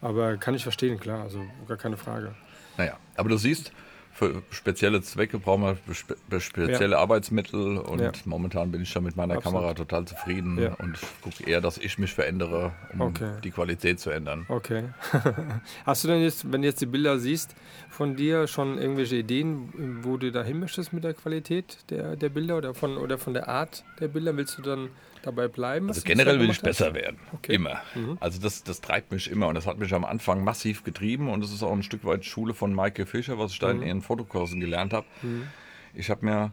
Aber 0.00 0.36
kann 0.36 0.54
ich 0.54 0.62
verstehen, 0.62 0.98
klar, 0.98 1.22
also 1.22 1.44
gar 1.68 1.76
keine 1.76 1.96
Frage. 1.96 2.34
Naja, 2.76 2.96
aber 3.16 3.28
du 3.28 3.36
siehst, 3.36 3.72
für 4.12 4.42
spezielle 4.50 5.00
Zwecke 5.02 5.38
brauchen 5.38 5.62
wir 5.62 6.40
spezielle 6.40 6.92
ja. 6.92 6.98
Arbeitsmittel 6.98 7.78
und 7.78 8.00
ja. 8.00 8.12
momentan 8.26 8.70
bin 8.70 8.82
ich 8.82 8.92
da 8.92 9.00
mit 9.00 9.16
meiner 9.16 9.36
Absolut. 9.36 9.60
Kamera 9.60 9.74
total 9.74 10.04
zufrieden 10.04 10.58
ja. 10.60 10.74
und 10.74 10.98
gucke 11.22 11.44
eher, 11.48 11.60
dass 11.60 11.78
ich 11.78 11.98
mich 11.98 12.12
verändere, 12.12 12.72
um 12.92 13.00
okay. 13.00 13.32
die 13.42 13.50
Qualität 13.50 14.00
zu 14.00 14.10
ändern. 14.10 14.44
Okay. 14.48 14.84
Hast 15.86 16.04
du 16.04 16.08
denn 16.08 16.22
jetzt, 16.22 16.52
wenn 16.52 16.62
du 16.62 16.68
jetzt 16.68 16.80
die 16.80 16.86
Bilder 16.86 17.18
siehst, 17.18 17.54
von 17.90 18.16
dir 18.16 18.46
schon 18.46 18.78
irgendwelche 18.78 19.16
Ideen, 19.16 20.00
wo 20.02 20.16
du 20.16 20.30
da 20.30 20.42
hin 20.42 20.60
möchtest 20.60 20.92
mit 20.92 21.04
der 21.04 21.14
Qualität 21.14 21.78
der, 21.90 22.16
der 22.16 22.28
Bilder 22.28 22.56
oder 22.56 22.74
von, 22.74 22.96
oder 22.98 23.18
von 23.18 23.34
der 23.34 23.48
Art 23.48 23.84
der 24.00 24.08
Bilder? 24.08 24.36
Willst 24.36 24.58
du 24.58 24.62
dann 24.62 24.90
dabei 25.22 25.48
bleiben? 25.48 25.88
Also 25.88 26.02
generell 26.04 26.38
will 26.38 26.50
ich 26.50 26.56
hast? 26.56 26.62
besser 26.62 26.94
werden. 26.94 27.18
Okay. 27.32 27.54
Immer. 27.54 27.80
Mhm. 27.94 28.18
Also 28.20 28.40
das, 28.40 28.62
das 28.64 28.80
treibt 28.80 29.12
mich 29.12 29.30
immer 29.30 29.48
und 29.48 29.54
das 29.54 29.66
hat 29.66 29.78
mich 29.78 29.92
am 29.94 30.04
Anfang 30.04 30.44
massiv 30.44 30.84
getrieben 30.84 31.28
und 31.28 31.42
das 31.42 31.52
ist 31.52 31.62
auch 31.62 31.72
ein 31.72 31.82
Stück 31.82 32.04
weit 32.04 32.24
Schule 32.24 32.54
von 32.54 32.74
Maike 32.74 33.06
Fischer, 33.06 33.38
was 33.38 33.52
ich 33.52 33.58
da 33.58 33.72
mhm. 33.72 33.82
in 33.82 33.88
ihren 33.88 34.01
Fotokursen 34.02 34.60
gelernt 34.60 34.92
habe. 34.92 35.06
Mhm. 35.22 35.48
Ich 35.94 36.10
habe 36.10 36.24
mir 36.24 36.52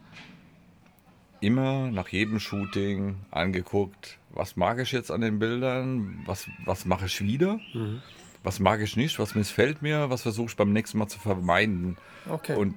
immer 1.42 1.90
nach 1.92 2.10
jedem 2.10 2.40
Shooting 2.40 3.16
angeguckt, 3.32 4.18
was 4.32 4.56
mag 4.56 4.80
ich 4.80 4.92
jetzt 4.92 5.12
an 5.12 5.22
den 5.22 5.40
Bildern, 5.40 6.22
was, 6.26 6.48
was 6.66 6.86
mache 6.86 7.06
ich 7.06 7.22
wieder, 7.22 7.60
mhm. 7.74 8.02
was 8.44 8.60
mag 8.60 8.82
ich 8.82 8.98
nicht, 8.98 9.20
was 9.20 9.36
missfällt 9.36 9.82
mir, 9.82 10.10
was 10.10 10.24
versuche 10.24 10.48
ich 10.48 10.56
beim 10.56 10.74
nächsten 10.74 10.98
Mal 10.98 11.08
zu 11.08 11.20
vermeiden. 11.20 11.98
Okay. 12.30 12.56
Und 12.56 12.76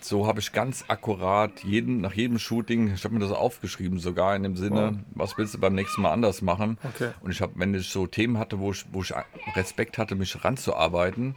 so 0.00 0.26
habe 0.26 0.40
ich 0.40 0.52
ganz 0.52 0.84
akkurat 0.88 1.64
jeden, 1.64 2.00
nach 2.00 2.12
jedem 2.12 2.38
Shooting, 2.38 2.94
ich 2.94 3.04
habe 3.04 3.14
mir 3.14 3.20
das 3.20 3.32
aufgeschrieben, 3.32 3.98
sogar 3.98 4.36
in 4.36 4.42
dem 4.42 4.56
Sinne, 4.56 4.92
wow. 4.92 5.04
was 5.14 5.38
willst 5.38 5.54
du 5.54 5.58
beim 5.58 5.74
nächsten 5.74 6.02
Mal 6.02 6.12
anders 6.12 6.42
machen? 6.42 6.78
Okay. 6.84 7.10
Und 7.20 7.30
ich 7.30 7.40
habe, 7.40 7.52
wenn 7.56 7.74
ich 7.74 7.88
so 7.88 8.06
Themen 8.06 8.38
hatte, 8.38 8.58
wo 8.58 8.70
ich, 8.70 8.84
wo 8.92 9.02
ich 9.02 9.12
Respekt 9.54 9.98
hatte, 9.98 10.14
mich 10.14 10.44
ranzuarbeiten, 10.44 11.34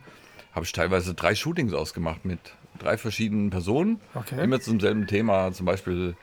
habe 0.52 0.66
ich 0.66 0.72
teilweise 0.72 1.14
drei 1.14 1.36
Shootings 1.36 1.74
ausgemacht 1.74 2.26
mit 2.26 2.40
drei 2.80 2.98
verschiedenen 2.98 3.50
Personen. 3.50 4.00
Okay. 4.16 4.44
Immer 4.44 4.60
zum 4.62 4.80
selben 4.80 5.08
Thema. 5.08 5.52
Zum 5.52 5.66
Beispiel 5.66 6.16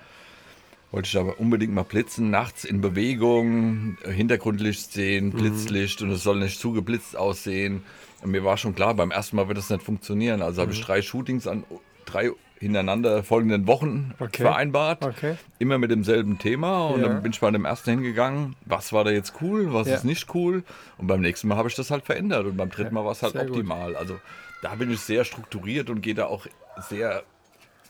wollte 0.91 1.09
ich 1.09 1.19
aber 1.19 1.39
unbedingt 1.39 1.75
mal 1.75 1.85
blitzen, 1.85 2.31
nachts 2.31 2.65
in 2.65 2.81
Bewegung, 2.81 3.99
Hintergrundlicht 4.05 4.93
sehen, 4.93 5.27
mhm. 5.27 5.33
Blitzlicht 5.33 6.01
mhm. 6.01 6.09
und 6.09 6.15
es 6.15 6.23
soll 6.23 6.39
nicht 6.39 6.59
zugeblitzt 6.59 7.17
aussehen. 7.17 7.83
Und 8.23 8.31
mir 8.31 8.45
war 8.45 8.57
schon 8.57 8.75
klar, 8.75 8.95
beim 8.95 9.11
ersten 9.11 9.37
Mal 9.37 9.49
wird 9.49 9.59
das 9.59 9.71
nicht 9.71 9.83
funktionieren. 9.83 10.43
Also 10.43 10.61
mhm. 10.61 10.62
habe 10.62 10.73
ich 10.73 10.81
drei 10.81 11.03
Shootings 11.03 11.47
an 11.47 11.65
drei 12.07 12.31
hintereinander 12.59 13.23
folgenden 13.23 13.66
Wochen 13.66 14.14
okay. 14.19 14.42
vereinbart. 14.42 15.05
Okay. 15.05 15.37
Immer 15.59 15.79
mit 15.79 15.90
demselben 15.90 16.38
Thema. 16.38 16.87
Und 16.88 17.01
ja. 17.01 17.09
dann 17.09 17.23
bin 17.23 17.33
ich 17.33 17.40
bei 17.40 17.51
dem 17.51 17.64
ersten 17.64 17.90
hingegangen. 17.90 18.57
Was 18.64 18.92
war 18.92 19.05
da 19.05 19.11
jetzt 19.11 19.35
cool? 19.40 19.73
Was 19.73 19.88
ja. 19.88 19.97
ist 19.97 20.05
nicht 20.05 20.35
cool? 20.35 20.64
Und 20.99 21.07
beim 21.07 21.21
nächsten 21.21 21.49
Mal 21.49 21.57
habe 21.57 21.69
ich 21.69 21.75
das 21.75 21.90
halt 21.90 22.05
verändert. 22.05 22.47
Und 22.47 22.57
beim 22.57 22.71
dritten 22.71 22.95
Mal 22.95 23.05
war 23.05 23.12
es 23.12 23.23
halt 23.23 23.35
sehr 23.35 23.42
optimal. 23.42 23.88
Gut. 23.88 23.97
Also 23.97 24.21
da 24.62 24.75
bin 24.75 24.90
ich 24.90 25.01
sehr 25.01 25.25
strukturiert 25.25 25.90
und 25.90 26.01
gehe 26.01 26.14
da 26.14 26.27
auch 26.27 26.47
sehr, 26.88 27.23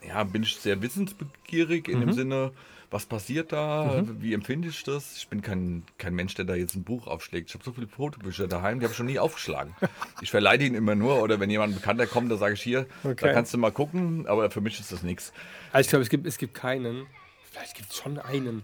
ja, 0.06 0.24
bin 0.24 0.42
ich 0.42 0.56
sehr 0.56 0.82
wissensbegierig 0.82 1.88
in 1.88 1.98
mhm. 1.98 2.00
dem 2.00 2.12
Sinne, 2.12 2.50
was 2.96 3.04
passiert 3.04 3.52
da, 3.52 4.00
mhm. 4.00 4.22
wie 4.22 4.32
empfinde 4.32 4.68
ich 4.68 4.82
das. 4.82 5.18
Ich 5.18 5.28
bin 5.28 5.42
kein, 5.42 5.82
kein 5.98 6.14
Mensch, 6.14 6.34
der 6.34 6.46
da 6.46 6.54
jetzt 6.54 6.74
ein 6.76 6.82
Buch 6.82 7.06
aufschlägt. 7.06 7.50
Ich 7.50 7.54
habe 7.54 7.62
so 7.62 7.72
viele 7.72 7.86
Fotobücher 7.86 8.48
daheim, 8.48 8.80
die 8.80 8.86
habe 8.86 8.92
ich 8.92 8.96
schon 8.96 9.06
nie 9.06 9.18
aufgeschlagen. 9.18 9.74
Ich 10.22 10.30
verleite 10.30 10.64
ihn 10.64 10.74
immer 10.74 10.94
nur 10.94 11.22
oder 11.22 11.40
wenn 11.40 11.50
jemand 11.50 11.74
Bekannter 11.74 12.06
kommt, 12.06 12.32
da 12.32 12.36
sage 12.36 12.54
ich 12.54 12.62
hier, 12.62 12.86
okay. 13.04 13.16
da 13.26 13.32
kannst 13.34 13.52
du 13.52 13.58
mal 13.58 13.70
gucken, 13.70 14.26
aber 14.26 14.50
für 14.50 14.62
mich 14.62 14.80
ist 14.80 14.90
das 14.90 15.02
nichts. 15.02 15.32
Also 15.72 15.86
ich 15.86 15.90
glaube, 15.90 16.02
es 16.04 16.08
gibt, 16.08 16.26
es 16.26 16.38
gibt 16.38 16.54
keinen, 16.54 17.06
vielleicht 17.50 17.76
gibt 17.76 17.90
es 17.90 17.96
schon 17.96 18.18
einen, 18.18 18.62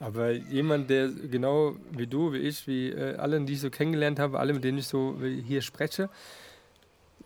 aber 0.00 0.32
jemand, 0.32 0.90
der 0.90 1.08
genau 1.08 1.76
wie 1.92 2.08
du, 2.08 2.32
wie 2.32 2.38
ich, 2.38 2.66
wie 2.66 2.90
äh, 2.90 3.14
alle, 3.14 3.40
die 3.42 3.52
ich 3.52 3.60
so 3.60 3.70
kennengelernt 3.70 4.18
habe, 4.18 4.40
alle, 4.40 4.54
mit 4.54 4.64
denen 4.64 4.78
ich 4.78 4.88
so 4.88 5.16
hier 5.46 5.62
spreche, 5.62 6.10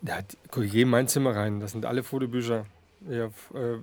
da 0.03 0.19
guck, 0.51 0.65
ich 0.65 0.71
gehe 0.71 0.83
in 0.83 0.89
mein 0.89 1.07
Zimmer 1.07 1.35
rein, 1.35 1.59
das 1.59 1.71
sind 1.71 1.85
alle 1.85 2.03
Fotobücher 2.03 2.67
ja, 3.09 3.25
äh, 3.25 3.31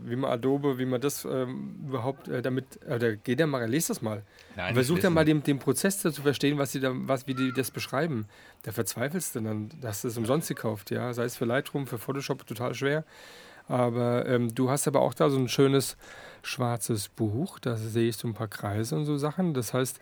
wie 0.05 0.17
man 0.17 0.31
Adobe, 0.31 0.79
wie 0.79 0.87
man 0.87 1.01
das 1.01 1.25
ähm, 1.25 1.77
überhaupt 1.87 2.29
äh, 2.29 2.43
damit, 2.43 2.81
oder 2.87 3.17
geht 3.17 3.41
ja 3.41 3.47
mal, 3.47 3.69
lest 3.69 3.91
das 3.91 4.03
mal. 4.03 4.23
Nein, 4.57 4.75
Versucht 4.75 5.03
ja 5.03 5.11
mal 5.11 5.25
den, 5.25 5.43
den 5.43 5.59
Prozess 5.59 5.99
zu 5.99 6.11
verstehen, 6.13 6.59
was 6.59 6.73
sie 6.73 6.81
da, 6.81 6.93
was, 6.93 7.27
wie 7.27 7.35
die 7.35 7.53
das 7.53 7.71
beschreiben. 7.71 8.27
Da 8.63 8.73
verzweifelst 8.73 9.37
du 9.37 9.41
dann, 9.41 9.71
dass 9.81 10.03
du 10.03 10.09
es 10.09 10.17
umsonst 10.17 10.49
gekauft, 10.49 10.91
ja. 10.91 11.13
Sei 11.13 11.25
es 11.25 11.37
für 11.37 11.45
Lightroom, 11.45 11.87
für 11.87 11.99
Photoshop 11.99 12.47
total 12.47 12.75
schwer. 12.75 13.05
Aber 13.69 14.27
ähm, 14.27 14.55
du 14.55 14.71
hast 14.71 14.89
aber 14.89 15.01
auch 15.01 15.15
da 15.15 15.31
so 15.31 15.39
ein 15.39 15.49
schönes 15.49 15.97
schwarzes 16.43 17.09
Buch, 17.09 17.59
da 17.59 17.77
sehe 17.77 18.09
ich 18.09 18.17
so 18.17 18.27
ein 18.27 18.35
paar 18.35 18.49
Kreise 18.49 18.97
und 18.97 19.05
so 19.05 19.17
Sachen. 19.17 19.55
Das 19.55 19.75
heißt, 19.75 20.01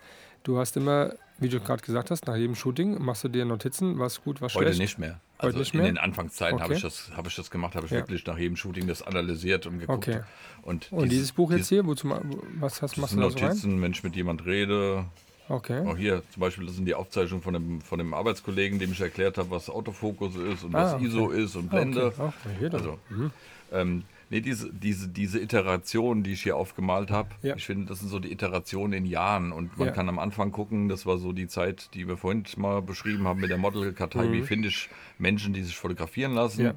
du 0.48 0.58
hast 0.58 0.76
immer 0.76 1.12
wie 1.38 1.48
du 1.48 1.60
gerade 1.60 1.82
gesagt 1.82 2.10
hast, 2.10 2.26
nach 2.26 2.36
jedem 2.36 2.56
Shooting 2.56 3.00
machst 3.02 3.24
du 3.24 3.28
dir 3.28 3.44
Notizen, 3.44 3.98
was 3.98 4.22
gut, 4.22 4.40
was 4.40 4.52
schlecht. 4.52 4.70
Heute 4.70 4.78
nicht 4.78 4.98
mehr. 4.98 5.20
Also 5.38 5.50
Heute 5.50 5.58
nicht 5.60 5.74
mehr? 5.74 5.86
in 5.86 5.94
den 5.94 5.98
Anfangszeiten 5.98 6.56
okay. 6.56 6.64
habe 6.64 6.74
ich, 6.74 6.82
das, 6.82 7.10
hab 7.16 7.26
ich 7.28 7.36
das 7.36 7.50
gemacht, 7.50 7.76
habe 7.76 7.86
ich 7.86 7.92
ja. 7.92 7.98
wirklich 7.98 8.26
nach 8.26 8.36
jedem 8.36 8.56
Shooting 8.56 8.88
das 8.88 9.02
analysiert 9.02 9.66
und 9.66 9.78
geguckt. 9.78 10.08
Okay. 10.08 10.20
Und, 10.62 10.90
und 10.90 11.04
dieses, 11.04 11.10
dieses, 11.10 11.32
Buch 11.32 11.52
jetzt 11.52 11.68
hier, 11.68 11.86
wozu, 11.86 12.12
was 12.58 12.82
hast, 12.82 12.98
machst 12.98 13.14
du 13.14 13.18
da 13.18 13.28
Notizen, 13.28 13.76
so 13.76 13.82
wenn 13.82 13.92
ich 13.92 14.02
mit 14.02 14.16
jemand 14.16 14.44
rede. 14.46 15.04
Okay. 15.48 15.86
Auch 15.86 15.96
hier 15.96 16.22
zum 16.32 16.40
Beispiel, 16.40 16.66
das 16.66 16.74
sind 16.74 16.86
die 16.86 16.94
Aufzeichnungen 16.94 17.42
von 17.42 17.54
dem, 17.54 17.80
von 17.80 17.98
dem 17.98 18.12
Arbeitskollegen, 18.12 18.80
dem 18.80 18.92
ich 18.92 19.00
erklärt 19.00 19.38
habe, 19.38 19.50
was 19.50 19.70
Autofokus 19.70 20.34
ist 20.34 20.64
und 20.64 20.74
ah, 20.74 20.84
was 20.84 20.94
okay. 20.94 21.04
ISO 21.06 21.30
ist 21.30 21.54
und 21.54 21.70
Blende. 21.70 22.12
Okay. 22.18 22.68
Also, 22.72 22.98
mhm. 23.08 23.30
ähm, 23.72 24.02
Nee, 24.30 24.40
diese, 24.42 24.72
diese, 24.72 25.08
diese 25.08 25.40
Iteration, 25.40 26.22
die 26.22 26.32
ich 26.32 26.42
hier 26.42 26.56
aufgemalt 26.56 27.10
habe, 27.10 27.30
Ja. 27.42 27.56
ich 27.56 27.64
finde, 27.64 27.86
das 27.86 28.00
sind 28.00 28.08
so 28.08 28.18
die 28.18 28.30
Iterationen 28.30 28.92
in 28.92 29.06
Jahren. 29.06 29.52
Und 29.52 29.78
man 29.78 29.88
Ja. 29.88 29.94
kann 29.94 30.08
am 30.08 30.18
Anfang 30.18 30.52
gucken, 30.52 30.88
das 30.88 31.06
war 31.06 31.16
so 31.18 31.32
die 31.32 31.48
Zeit, 31.48 31.90
die 31.94 32.06
wir 32.06 32.16
vorhin 32.18 32.44
mal 32.56 32.82
beschrieben 32.82 33.26
haben 33.26 33.40
mit 33.40 33.48
der 33.50 33.58
Modelkartei, 33.58 34.30
wie 34.32 34.42
finde 34.42 34.68
ich 34.68 34.88
Menschen, 35.18 35.54
die 35.54 35.62
sich 35.62 35.76
fotografieren 35.76 36.34
lassen. 36.34 36.60
Mhm. 36.60 36.66
Ja. 36.68 36.74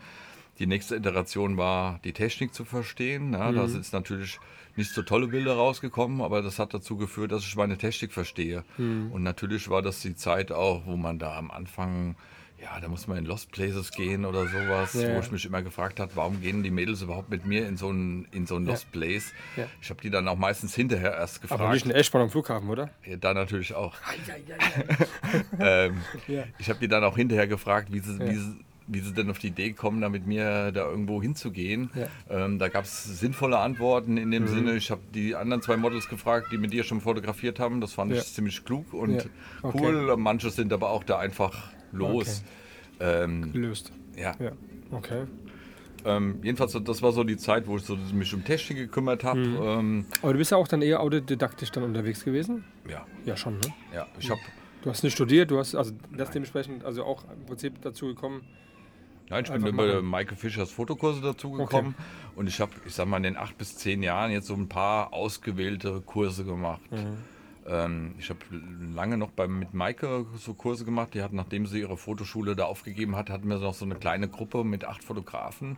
Die 0.60 0.68
nächste 0.68 0.96
Iteration 0.96 1.58
war, 1.58 2.00
die 2.04 2.14
Technik 2.14 2.54
zu 2.54 2.66
verstehen. 2.66 3.34
Ja, 3.34 3.52
Mhm. 3.52 3.56
Da 3.56 3.68
sind 3.68 3.92
natürlich 3.94 4.40
nicht 4.78 4.92
so 4.92 5.02
tolle 5.02 5.28
Bilder 5.28 5.54
rausgekommen, 5.56 6.22
aber 6.22 6.42
das 6.42 6.58
hat 6.60 6.74
dazu 6.74 6.96
geführt, 6.96 7.32
dass 7.34 7.44
ich 7.44 7.56
meine 7.58 7.78
Technik 7.78 8.14
verstehe. 8.14 8.64
Mhm. 8.78 9.12
Und 9.12 9.24
natürlich 9.24 9.70
war 9.70 9.82
das 9.82 10.02
die 10.02 10.16
Zeit 10.16 10.52
auch, 10.54 10.86
wo 10.86 10.96
man 10.96 11.20
da 11.20 11.38
am 11.38 11.52
Anfang, 11.52 12.16
ja, 12.62 12.80
da 12.80 12.88
muss 12.88 13.08
man 13.08 13.18
in 13.18 13.26
Lost 13.26 13.52
Places 13.52 13.92
gehen 13.92 14.24
oder 14.26 14.46
sowas, 14.48 14.94
Ja, 14.94 15.08
wo 15.08 15.14
ja. 15.14 15.20
ich 15.20 15.32
mich 15.32 15.46
immer 15.46 15.62
gefragt 15.64 16.00
habe, 16.00 16.12
warum 16.16 16.42
gehen 16.42 16.62
die 16.64 16.70
Mädels 16.72 17.02
überhaupt 17.02 17.30
mit 17.30 17.46
mir 17.46 17.68
in 17.68 17.76
so 17.78 17.90
ein, 17.92 18.28
in 18.32 18.46
so 18.46 18.56
ein 18.56 18.66
Lost 18.66 18.92
Place? 18.92 19.34
Ja. 19.58 19.66
Ich 19.82 19.90
habe 19.90 20.00
die 20.02 20.10
dann 20.12 20.28
auch 20.28 20.38
meistens 20.38 20.76
hinterher 20.76 21.14
erst 21.16 21.42
gefragt. 21.42 21.60
Aber 21.62 21.74
nicht 21.74 21.86
in 21.86 21.92
Eschborn 21.92 22.24
am 22.26 22.30
Flughafen, 22.30 22.70
oder? 22.70 22.90
Ja, 23.06 23.18
da 23.18 23.34
natürlich 23.34 23.74
auch. 23.74 23.96
ähm, 25.60 25.98
Ja. 26.28 26.44
Ich 26.60 26.70
habe 26.70 26.80
die 26.80 26.88
dann 26.88 27.04
auch 27.04 27.16
hinterher 27.18 27.48
gefragt, 27.48 27.92
wie 27.92 28.00
sie, 28.00 28.18
Ja. 28.18 28.30
wie 28.30 28.36
sie, 28.36 28.56
wie 28.88 29.00
sie 29.00 29.14
denn 29.14 29.30
auf 29.30 29.40
die 29.40 29.48
Idee 29.48 29.72
kommen, 29.74 30.02
da 30.02 30.10
mit 30.10 30.28
mir 30.28 30.72
da 30.72 30.86
irgendwo 30.90 31.22
hinzugehen. 31.22 31.92
Ja. 31.96 32.46
Ähm, 32.46 32.60
da 32.60 32.68
gab 32.68 32.84
es 32.86 33.04
sinnvolle 33.06 33.58
Antworten 33.58 34.18
in 34.18 34.28
Mhm. 34.28 34.32
dem 34.32 34.48
Sinne. 34.48 34.76
Ich 34.76 34.92
habe 34.92 35.02
die 35.14 35.36
anderen 35.36 35.62
zwei 35.62 35.78
Models 35.78 36.10
gefragt, 36.10 36.48
die 36.52 36.58
mit 36.58 36.74
dir 36.74 36.84
schon 36.84 37.00
fotografiert 37.00 37.60
haben. 37.60 37.80
Das 37.80 37.94
fand 37.94 38.12
Ja. 38.12 38.18
ich 38.18 38.34
ziemlich 38.34 38.66
klug 38.66 38.94
und 38.94 39.16
Ja. 39.16 39.22
Okay. 39.64 39.80
cool. 39.82 40.18
Manche 40.18 40.50
sind 40.50 40.74
aber 40.74 40.90
auch 40.90 41.04
da 41.04 41.20
einfach 41.20 41.72
los. 41.92 42.44
Ähm, 43.00 43.52
Gelöst. 43.54 43.92
ja. 44.16 44.36
Ja. 44.40 44.52
Okay. 44.92 45.24
Ähm, 46.04 46.40
jedenfalls, 46.44 46.78
das 46.84 47.02
war 47.02 47.12
so 47.12 47.24
die 47.24 47.38
Zeit, 47.38 47.68
wo 47.68 47.78
ich 47.78 47.84
so 47.84 47.96
mich 47.96 48.34
um 48.34 48.44
Technik 48.44 48.78
gekümmert 48.78 49.24
habe. 49.24 49.40
Mhm. 49.40 49.58
Ähm, 49.62 50.06
Aber 50.22 50.34
du 50.34 50.40
bist 50.40 50.52
ja 50.52 50.58
auch 50.58 50.68
dann 50.68 50.82
eher 50.82 51.00
autodidaktisch 51.00 51.72
dann 51.72 51.84
unterwegs 51.84 52.24
gewesen? 52.26 52.64
ja, 52.90 53.06
Ja, 53.26 53.38
schon, 53.38 53.56
ne? 53.56 53.74
ja. 53.94 54.08
Ich 54.20 54.30
habe 54.30 54.40
Du 54.84 54.90
hast 54.90 55.04
nicht 55.04 55.14
studiert, 55.14 55.52
du 55.52 55.60
hast 55.60 55.76
also 55.76 55.94
das 56.18 56.32
dementsprechend 56.32 56.84
also 56.84 57.04
auch 57.04 57.24
im 57.32 57.46
Prinzip 57.46 57.80
dazu 57.84 58.08
gekommen. 58.08 58.42
Nein, 59.30 59.44
ich 59.46 59.52
bin 59.52 59.68
über. 59.68 60.02
Maike 60.02 60.36
Fischers 60.36 60.72
Fotokurse 60.72 61.22
dazugekommen 61.22 61.94
und 62.36 62.48
ich 62.48 62.60
habe, 62.60 62.72
ich 62.86 62.96
sag 62.96 63.08
mal, 63.08 63.18
in 63.18 63.24
den 63.24 63.38
acht 63.38 63.58
bis 63.60 63.78
zehn 63.78 64.02
Jahren 64.02 64.32
jetzt 64.32 64.48
so 64.48 64.56
ein 64.56 64.68
paar 64.68 65.14
ausgewählte 65.14 66.02
Kurse 66.02 66.44
gemacht. 66.46 66.82
Ähm, 67.68 68.16
ich 68.18 68.30
habe 68.30 68.40
lange 68.94 69.18
noch 69.18 69.32
beim, 69.32 69.60
mit 69.60 69.74
Maike 69.74 70.26
so 70.38 70.54
Kurse 70.54 70.86
gemacht. 70.86 71.14
Die 71.14 71.22
hat, 71.22 71.34
nachdem 71.34 71.66
sie 71.66 71.80
ihre 71.80 71.98
Fotoschule 71.98 72.56
da 72.56 72.66
aufgegeben 72.66 73.16
hat, 73.16 73.30
hatten 73.30 73.48
wir 73.48 73.60
noch 73.60 73.74
so 73.74 73.86
eine 73.86 73.96
kleine 73.96 74.28
Gruppe 74.28 74.64
mit 74.64 74.86
acht 74.86 75.04
Fotografen. 75.04 75.78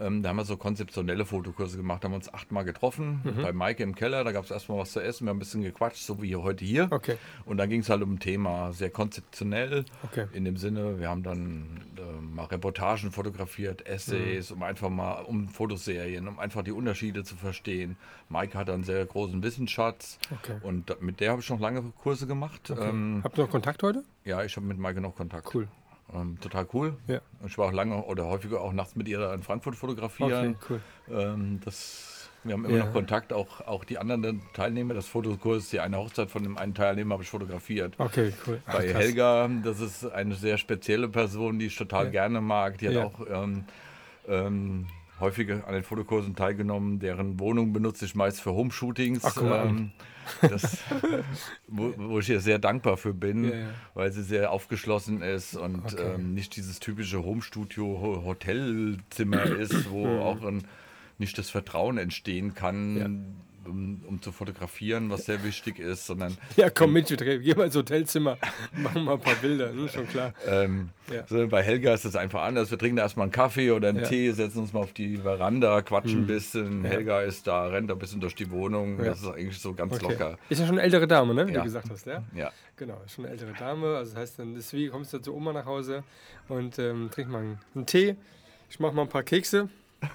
Ähm, 0.00 0.22
da 0.22 0.30
haben 0.30 0.36
wir 0.36 0.44
so 0.44 0.56
konzeptionelle 0.56 1.24
Fotokurse 1.26 1.76
gemacht, 1.76 2.04
haben 2.04 2.14
uns 2.14 2.32
achtmal 2.32 2.64
getroffen 2.64 3.20
bei 3.42 3.52
Maike 3.52 3.82
im 3.82 3.94
Keller. 3.94 4.24
Da 4.24 4.32
gab 4.32 4.44
es 4.44 4.50
erstmal 4.50 4.78
was 4.78 4.92
zu 4.92 5.00
essen, 5.00 5.26
wir 5.26 5.30
haben 5.30 5.36
ein 5.36 5.40
bisschen 5.40 5.62
gequatscht, 5.62 6.02
so 6.04 6.22
wie 6.22 6.34
heute 6.34 6.64
hier. 6.64 6.88
Okay. 6.90 7.16
Und 7.44 7.58
dann 7.58 7.68
ging 7.68 7.80
es 7.80 7.90
halt 7.90 8.02
um 8.02 8.14
ein 8.14 8.18
Thema, 8.18 8.72
sehr 8.72 8.90
konzeptionell. 8.90 9.84
Okay. 10.04 10.26
In 10.32 10.44
dem 10.44 10.56
Sinne, 10.56 10.98
wir 10.98 11.08
haben 11.10 11.22
dann 11.22 11.82
äh, 11.98 12.20
mal 12.20 12.46
Reportagen 12.46 13.10
fotografiert, 13.12 13.86
Essays, 13.86 14.50
um 14.50 14.62
einfach 14.62 14.88
mal, 14.88 15.20
um 15.22 15.48
Fotoserien, 15.48 16.26
um 16.26 16.38
einfach 16.38 16.62
die 16.62 16.72
Unterschiede 16.72 17.22
zu 17.24 17.36
verstehen. 17.36 17.96
Maike 18.28 18.56
hat 18.58 18.70
einen 18.70 18.84
sehr 18.84 19.04
großen 19.04 19.42
Wissensschatz 19.42 20.18
Okay. 20.30 20.56
und 20.62 20.88
da- 20.90 20.96
mit 21.00 21.20
der 21.20 21.32
habe 21.32 21.42
ich 21.42 21.50
noch 21.50 21.60
lange 21.60 21.82
Kurse 22.02 22.26
gemacht. 22.26 22.70
Ähm, 22.70 23.20
Habt 23.22 23.36
ihr 23.38 23.44
noch 23.44 23.50
Kontakt 23.50 23.82
heute? 23.82 24.02
ja, 24.24 24.42
ich 24.42 24.56
habe 24.56 24.66
mit 24.66 24.78
Maike 24.78 25.00
noch 25.00 25.14
Kontakt. 25.14 25.54
Cool. 25.54 25.68
Ähm, 26.14 26.38
total 26.40 26.66
cool. 26.74 26.96
Ja. 27.06 27.20
Und 27.40 27.48
Ich 27.48 27.58
war 27.58 27.66
auch 27.68 27.72
lange 27.72 28.02
oder 28.04 28.26
häufiger 28.26 28.60
auch 28.60 28.72
nachts 28.72 28.96
mit 28.96 29.08
ihr 29.08 29.32
in 29.32 29.42
Frankfurt 29.42 29.76
fotografieren. 29.76 30.56
Okay, 30.60 30.80
cool. 31.08 31.16
Ähm, 31.16 31.60
das, 31.64 32.28
wir 32.44 32.52
haben 32.54 32.64
immer 32.64 32.76
Ja. 32.76 32.84
noch 32.84 32.92
Kontakt, 32.92 33.32
auch, 33.32 33.60
auch 33.66 33.84
die 33.84 33.98
anderen 33.98 34.42
Teilnehmer 34.52 34.94
des 34.94 35.06
Fotokurses. 35.06 35.70
Die 35.70 35.80
eine 35.80 35.96
Hochzeit 35.98 36.30
von 36.30 36.42
dem 36.42 36.58
einen 36.58 36.74
Teilnehmer 36.74 37.14
habe 37.14 37.22
ich 37.22 37.30
fotografiert. 37.30 37.94
Okay, 37.98 38.32
cool. 38.46 38.60
Ach, 38.66 38.74
Bei 38.74 38.86
krass. 38.86 39.02
Helga, 39.02 39.48
das 39.62 39.80
ist 39.80 40.04
eine 40.04 40.34
sehr 40.34 40.58
spezielle 40.58 41.08
Person, 41.08 41.58
die 41.58 41.66
ich 41.66 41.76
total 41.76 42.06
Ja. 42.06 42.10
gerne 42.10 42.40
mag. 42.40 42.78
Die 42.78 42.88
hat 42.88 42.96
auch 42.96 43.20
ähm, 43.30 43.64
ähm, 44.28 44.86
häufig 45.20 45.50
an 45.50 45.72
den 45.72 45.82
Fotokursen 45.84 46.34
teilgenommen. 46.36 46.98
Deren 46.98 47.38
Wohnung 47.40 47.72
benutze 47.72 48.04
ich 48.04 48.14
meist 48.14 48.40
für 48.40 48.52
Homeshootings. 48.52 49.24
Ach, 49.24 49.40
ähm, 49.40 49.92
das, 50.40 50.78
wo, 51.68 51.94
wo 51.96 52.18
ich 52.18 52.28
ihr 52.28 52.40
sehr 52.40 52.58
dankbar 52.58 52.96
für 52.96 53.14
bin, 53.14 53.44
Ja, 53.44 53.54
ja. 53.54 53.68
weil 53.94 54.12
sie 54.12 54.22
sehr 54.22 54.50
aufgeschlossen 54.50 55.22
ist 55.22 55.56
und 55.56 55.84
Okay. 55.86 56.14
ähm, 56.14 56.34
nicht 56.34 56.56
dieses 56.56 56.80
typische 56.80 57.22
Homestudio-Hotelzimmer 57.24 59.46
ist, 59.46 59.90
wo 59.90 60.06
Mhm. 60.06 60.22
auch 60.22 60.44
ein, 60.44 60.62
nicht 61.18 61.38
das 61.38 61.50
Vertrauen 61.50 61.98
entstehen 61.98 62.54
kann. 62.54 63.36
Ja. 63.64 63.70
Um, 63.70 64.02
um 64.08 64.20
zu 64.22 64.32
fotografieren, 64.32 65.10
was 65.10 65.24
sehr 65.26 65.42
wichtig 65.44 65.78
ist, 65.78 66.06
sondern 66.06 66.36
Ja, 66.56 66.70
komm 66.70 66.92
mit, 66.92 67.08
wir 67.10 67.16
drehen- 67.16 67.42
geh 67.42 67.54
mal 67.54 67.64
ins 67.66 67.76
Hotelzimmer, 67.76 68.36
machen 68.76 69.04
mal 69.04 69.14
ein 69.14 69.20
paar 69.20 69.34
Bilder, 69.36 69.68
das 69.68 69.76
ist 69.86 69.94
schon 69.94 70.08
klar. 70.08 70.32
Ähm, 70.46 70.90
Ja. 71.12 71.26
so, 71.26 71.46
bei 71.48 71.62
Helga 71.62 71.94
ist 71.94 72.04
es 72.04 72.16
einfach 72.16 72.42
anders. 72.42 72.70
Wir 72.70 72.78
trinken 72.78 72.96
da 72.96 73.02
erstmal 73.02 73.24
einen 73.24 73.32
Kaffee 73.32 73.70
oder 73.70 73.88
einen 73.90 73.98
Ja. 73.98 74.04
Mhm. 74.04 74.08
Tee, 74.08 74.30
setzen 74.32 74.58
uns 74.60 74.72
mal 74.72 74.80
auf 74.80 74.92
die 74.92 75.16
Veranda, 75.18 75.80
quatschen 75.82 76.22
ein 76.22 76.26
bisschen. 76.26 76.84
Helga 76.84 77.22
ist 77.22 77.46
da, 77.46 77.66
rennt 77.66 77.90
ein 77.90 77.98
bisschen 77.98 78.20
durch 78.20 78.34
die 78.34 78.50
Wohnung. 78.50 78.98
Ja. 78.98 79.06
Das 79.10 79.20
ist 79.22 79.28
eigentlich 79.28 79.58
so 79.58 79.72
ganz 79.74 79.92
Okay. 79.94 80.02
locker. 80.12 80.38
Ist 80.48 80.58
ja 80.60 80.66
schon 80.66 80.76
eine 80.76 80.82
ältere 80.82 81.06
Dame, 81.06 81.34
ne? 81.34 81.46
Wie 81.46 81.52
Ja. 81.52 81.58
du 81.58 81.64
gesagt 81.64 81.88
hast, 81.90 82.06
ja? 82.06 82.22
Ja. 82.34 82.50
Genau, 82.76 83.00
ist 83.04 83.14
schon 83.14 83.24
eine 83.26 83.32
ältere 83.34 83.52
Dame. 83.52 83.96
Also 83.96 84.12
das 84.12 84.20
heißt, 84.20 84.38
dann 84.38 84.56
ist 84.56 84.72
wie, 84.72 84.88
kommst 84.88 85.12
du 85.12 85.18
zu 85.18 85.34
Oma 85.34 85.52
nach 85.52 85.66
Hause 85.66 86.02
und 86.48 86.78
ähm, 86.78 87.10
trink 87.12 87.28
mal 87.30 87.38
einen, 87.42 87.58
einen 87.74 87.86
Tee. 87.86 88.16
Ich 88.70 88.80
mach 88.80 88.92
mal 88.92 89.02
ein 89.02 89.08
paar 89.08 89.22
Kekse. 89.22 89.68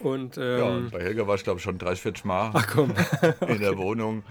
Und 0.00 0.38
ähm, 0.38 0.58
ja, 0.58 0.64
und 0.64 0.90
bei 0.90 1.00
Helga 1.02 1.26
war 1.26 1.34
ich, 1.34 1.44
glaube 1.44 1.58
ich, 1.58 1.62
schon 1.64 1.78
30, 1.78 2.00
40 2.02 2.24
Mal 2.24 2.50
ach 2.54 2.66
komm, 2.68 2.92
in 3.48 3.60
der 3.60 3.76
Wohnung. 3.78 4.22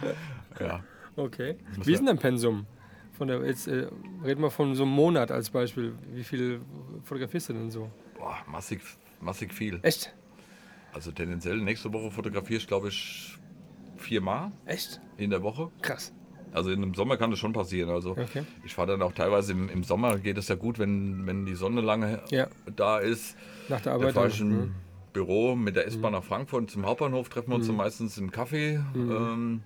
Ja. 0.59 0.83
okay. 1.15 1.57
Wie 1.83 1.91
ist 1.93 1.99
denn 1.99 2.07
dein 2.07 2.17
Pensum? 2.19 2.65
Von 3.13 3.27
der, 3.27 3.45
jetzt 3.45 3.67
äh, 3.67 3.87
reden 4.23 4.41
wir 4.41 4.49
von 4.49 4.75
so 4.75 4.83
einem 4.83 4.93
Monat 4.93 5.29
als 5.31 5.49
Beispiel. 5.49 5.93
Wie 6.13 6.23
viel 6.23 6.61
fotografierst 7.03 7.49
du 7.49 7.53
denn 7.53 7.69
so? 7.69 7.89
Boah, 8.17 8.37
massig, 8.47 8.81
massig 9.19 9.53
viel. 9.53 9.79
Echt? 9.83 10.15
Also 10.93 11.11
tendenziell 11.11 11.57
nächste 11.57 11.91
Woche 11.93 12.09
fotografiere 12.11 12.57
ich, 12.59 12.67
glaube 12.67 12.87
ich, 12.87 13.37
viermal 13.97 14.51
Echt? 14.65 14.99
in 15.17 15.29
der 15.29 15.43
Woche. 15.43 15.69
Krass. 15.81 16.13
Also 16.51 16.71
dem 16.73 16.95
Sommer 16.95 17.17
kann 17.17 17.29
das 17.29 17.39
schon 17.39 17.53
passieren. 17.53 17.89
Also 17.91 18.11
Okay. 18.11 18.43
ich 18.63 18.73
fahre 18.73 18.87
dann 18.93 19.01
auch 19.03 19.11
teilweise 19.13 19.51
im, 19.51 19.69
im 19.69 19.83
Sommer, 19.83 20.17
geht 20.17 20.37
es 20.37 20.47
ja 20.47 20.55
gut, 20.55 20.79
wenn, 20.79 21.27
wenn 21.27 21.45
die 21.45 21.53
Sonne 21.55 21.81
lange 21.81 22.23
Ja. 22.31 22.47
da 22.75 22.97
ist. 22.99 23.35
Nach 23.67 23.79
der 23.81 23.91
Da 23.91 23.99
Arbeit. 23.99 24.13
fahre 24.15 24.27
ich 24.29 24.37
dann, 24.39 24.49
im 24.51 24.57
hm? 24.61 24.75
Büro 25.13 25.55
mit 25.55 25.75
der 25.75 25.87
S-Bahn 25.87 26.13
nach 26.13 26.23
Frankfurt 26.23 26.69
zum 26.71 26.85
Hauptbahnhof, 26.85 27.29
treffen 27.29 27.49
wir 27.51 27.55
uns 27.55 27.67
dann 27.67 27.75
meistens 27.75 28.17
im 28.17 28.31
Café. 28.31 28.81
Ähm, 28.95 29.61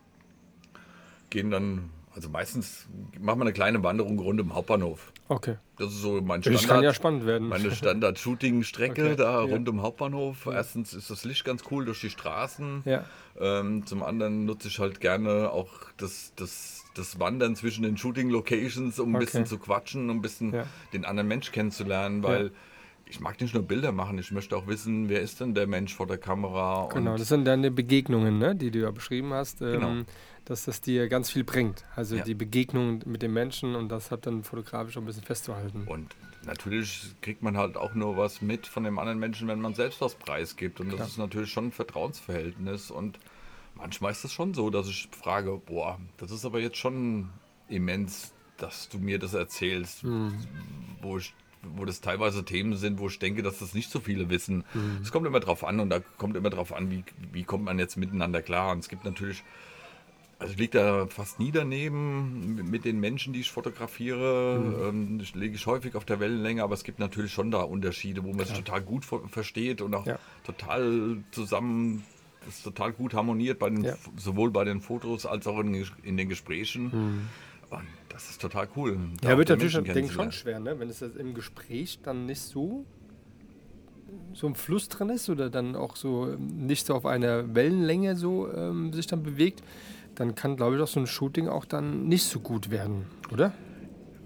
gehen 1.30 1.52
dann, 1.52 1.90
also 2.16 2.30
meistens 2.30 2.88
machen 3.20 3.40
wir 3.40 3.44
eine 3.46 3.54
kleine 3.54 3.84
Wanderung 3.84 4.20
rund 4.20 4.40
um 4.40 4.54
Hauptbahnhof. 4.54 5.12
Okay. 5.30 5.58
Das 5.78 5.88
ist 5.92 6.02
so 6.02 6.22
mein 6.22 6.42
Das 6.42 6.52
kann 6.54 6.54
ja 6.54 6.60
Standard. 6.94 6.96
spannend 6.96 7.26
werden. 7.26 7.48
Meine 7.48 7.72
Standard-Shooting-Strecke 7.72 9.02
Okay, 9.04 9.16
da 9.16 9.32
ja. 9.44 9.52
rund 9.54 9.68
um 9.70 9.82
Hauptbahnhof. 9.82 10.46
Erstens 10.46 10.94
ist 10.94 11.10
das 11.10 11.24
Licht 11.26 11.44
ganz 11.46 11.64
cool 11.72 11.86
durch 11.86 12.02
die 12.02 12.10
Straßen. 12.10 12.84
Ja. 12.86 13.06
Ähm, 13.40 13.86
zum 13.86 14.04
anderen 14.04 14.46
nutze 14.46 14.68
ich 14.68 14.80
halt 14.80 15.00
gerne 15.02 15.50
auch 15.52 15.70
das, 15.98 16.34
das, 16.36 16.84
das 16.94 17.20
Wandern 17.20 17.56
zwischen 17.56 17.84
den 17.84 17.98
Shooting-Locations, 17.98 19.00
um 19.00 19.10
ein 19.10 19.16
Okay. 19.16 19.26
bisschen 19.26 19.46
zu 19.48 19.58
quatschen, 19.58 20.10
um 20.10 20.18
ein 20.18 20.22
bisschen 20.22 20.54
Ja. 20.54 20.68
den 20.94 21.06
anderen 21.06 21.28
Mensch 21.28 21.52
kennenzulernen, 21.52 22.22
weil 22.22 22.46
Ja. 22.46 22.52
Ich 23.14 23.20
mag 23.20 23.40
nicht 23.40 23.54
nur 23.54 23.62
Bilder 23.62 23.92
machen, 23.92 24.18
ich 24.18 24.32
möchte 24.32 24.58
auch 24.58 24.66
wissen, 24.66 25.08
wer 25.08 25.22
ist 25.22 25.40
denn 25.40 25.54
der 25.54 25.68
Mensch 25.68 25.94
vor 25.94 26.08
der 26.08 26.18
Kamera. 26.18 26.90
Genau, 26.92 27.16
das 27.16 27.28
sind 27.28 27.46
deine 27.46 27.70
Begegnungen, 27.70 28.40
ne, 28.40 28.56
die 28.56 28.72
du 28.72 28.80
ja 28.80 28.90
beschrieben 28.90 29.34
hast, 29.34 29.62
ähm, 29.62 29.72
Genau. 29.72 29.94
dass 30.46 30.66
das 30.66 30.82
dir 30.82 31.08
ganz 31.10 31.30
viel 31.30 31.44
bringt. 31.44 31.84
Also 31.96 32.16
Ja. 32.16 32.24
die 32.24 32.34
Begegnung 32.34 33.04
mit 33.06 33.22
dem 33.22 33.34
Menschen 33.34 33.76
und 33.76 33.90
das 33.90 34.10
hat 34.10 34.26
dann 34.26 34.44
fotografisch 34.44 34.98
auch 34.98 35.02
ein 35.02 35.06
bisschen 35.06 35.22
festzuhalten. 35.24 35.84
Und 35.86 36.16
natürlich 36.44 37.14
kriegt 37.22 37.44
man 37.44 37.56
halt 37.56 37.78
auch 37.78 37.94
nur 37.94 38.18
was 38.18 38.42
mit 38.42 38.66
von 38.66 38.84
dem 38.84 38.98
anderen 38.98 39.20
Menschen, 39.20 39.48
wenn 39.48 39.62
man 39.62 39.76
selbst 39.76 40.02
was 40.02 40.16
preisgibt. 40.16 40.80
Und 40.80 40.88
das 40.88 40.96
Klar. 40.96 41.08
ist 41.08 41.18
natürlich 41.20 41.52
schon 41.52 41.68
ein 41.68 41.72
Vertrauensverhältnis. 41.72 42.90
Und 42.90 43.20
manchmal 43.76 44.12
ist 44.12 44.26
es 44.26 44.34
schon 44.34 44.56
so, 44.56 44.72
dass 44.72 44.88
ich 44.88 45.08
frage, 45.12 45.62
boah, 45.64 46.00
das 46.18 46.32
ist 46.32 46.46
aber 46.46 46.60
jetzt 46.60 46.78
schon 46.78 47.30
immens, 47.68 48.34
dass 48.58 48.90
du 48.90 48.98
mir 48.98 49.20
das 49.20 49.36
erzählst, 49.36 50.02
Hm. 50.02 50.34
wo 51.02 51.20
ich 51.20 51.36
wo 51.76 51.86
das 51.86 52.02
teilweise 52.02 52.44
Themen 52.46 52.76
sind, 52.76 53.00
wo 53.00 53.08
ich 53.08 53.20
denke, 53.20 53.42
dass 53.44 53.60
das 53.60 53.74
nicht 53.74 53.90
so 53.90 54.00
viele 54.00 54.30
wissen. 54.30 54.64
Hm. 54.74 55.00
Es 55.02 55.12
kommt 55.12 55.26
immer 55.28 55.40
drauf 55.40 55.64
an 55.64 55.80
und 55.80 55.90
da 55.90 56.00
kommt 56.18 56.36
immer 56.36 56.50
drauf 56.50 56.74
an, 56.74 56.92
wie, 56.92 57.04
wie 57.32 57.44
kommt 57.44 57.64
man 57.66 57.80
jetzt 57.80 57.96
miteinander 57.98 58.42
klar. 58.42 58.72
Und 58.72 58.80
es 58.80 58.90
gibt 58.90 59.06
natürlich 59.06 59.44
also 60.40 60.54
ich 60.56 60.60
liege 60.60 60.78
da 60.78 61.08
fast 61.08 61.40
nie 61.40 61.52
daneben 61.54 62.56
mit- 62.70 62.84
den 62.84 63.00
Menschen, 63.00 63.32
die 63.32 63.40
ich 63.40 63.52
fotografiere. 63.52 64.90
Ähm, 64.90 65.20
Ich 65.22 65.34
lege 65.36 65.56
ich 65.56 65.66
häufig 65.68 65.96
auf 65.96 66.04
der 66.04 66.20
Wellenlänge, 66.20 66.64
aber 66.64 66.74
es 66.74 66.84
gibt 66.84 67.00
natürlich 67.00 67.32
schon 67.32 67.50
da 67.50 67.62
Unterschiede, 67.62 68.24
wo 68.26 68.34
man 68.34 68.46
sich 68.46 68.58
total 68.58 68.82
gut 68.82 69.06
ver- 69.06 69.22
versteht 69.30 69.80
und 69.82 69.94
auch 69.96 70.06
Ja. 70.06 70.20
total 70.46 71.24
zusammen, 71.32 72.04
das 72.46 72.62
total 72.62 72.92
gut 72.92 73.14
harmoniert, 73.14 73.58
bei 73.60 73.70
den, 73.70 73.86
Ja. 73.86 73.96
sowohl 74.18 74.52
bei 74.52 74.66
den 74.66 74.82
Fotos 74.82 75.26
als 75.26 75.48
auch 75.48 75.60
in, 75.60 75.86
in 76.04 76.18
den 76.18 76.28
Gesprächen. 76.28 77.30
Und 77.78 77.88
das 78.10 78.30
ist 78.30 78.42
total 78.42 78.68
cool. 78.76 78.98
da 79.22 79.32
Ja, 79.32 79.38
wird 79.38 79.50
natürlich 79.50 79.76
ich, 79.76 80.12
schon 80.12 80.32
schwer, 80.32 80.60
ne? 80.60 80.80
wenn 80.80 80.90
es 80.90 81.02
im 81.02 81.34
Gespräch 81.34 82.00
dann 82.04 82.26
nicht 82.26 82.42
so 82.42 82.86
so 84.34 84.48
ein 84.48 84.56
Fluss 84.56 84.90
drin 84.90 85.10
ist 85.10 85.30
oder 85.30 85.50
dann 85.50 85.76
auch 85.76 85.96
so 85.96 86.36
nicht 86.38 86.86
so 86.86 86.94
auf 86.94 87.06
einer 87.06 87.56
Wellenlänge 87.56 88.16
so 88.16 88.52
ähm, 88.54 88.94
sich 88.94 89.08
dann 89.08 89.24
bewegt, 89.24 89.64
dann 90.16 90.36
kann, 90.36 90.56
glaube 90.56 90.76
ich, 90.76 90.82
auch 90.82 90.88
so 90.88 91.00
ein 91.00 91.08
Shooting 91.08 91.48
auch 91.48 91.66
dann 91.66 92.08
nicht 92.08 92.24
so 92.24 92.40
gut 92.40 92.70
werden, 92.70 93.06
oder? 93.32 93.54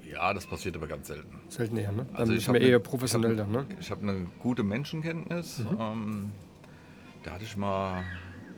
Ja, 0.09 0.33
das 0.33 0.45
passiert 0.45 0.75
aber 0.75 0.87
ganz 0.87 1.07
selten. 1.07 1.39
Selten 1.47 1.77
eher, 1.77 1.91
ne? 1.91 2.05
Dann 2.07 2.15
also 2.15 2.33
ich 2.33 2.47
habe 2.47 2.57
eher 2.57 2.79
professionell 2.79 3.31
ich 3.31 3.37
dann, 3.37 3.51
ne? 3.51 3.65
Ich 3.79 3.91
habe 3.91 4.01
eine 4.01 4.25
gute 4.39 4.63
Menschenkenntnis. 4.63 5.59
Mhm. 5.59 5.77
Ähm, 5.79 6.31
da 7.23 7.31
hatte 7.31 7.43
ich 7.43 7.55
mal 7.55 8.03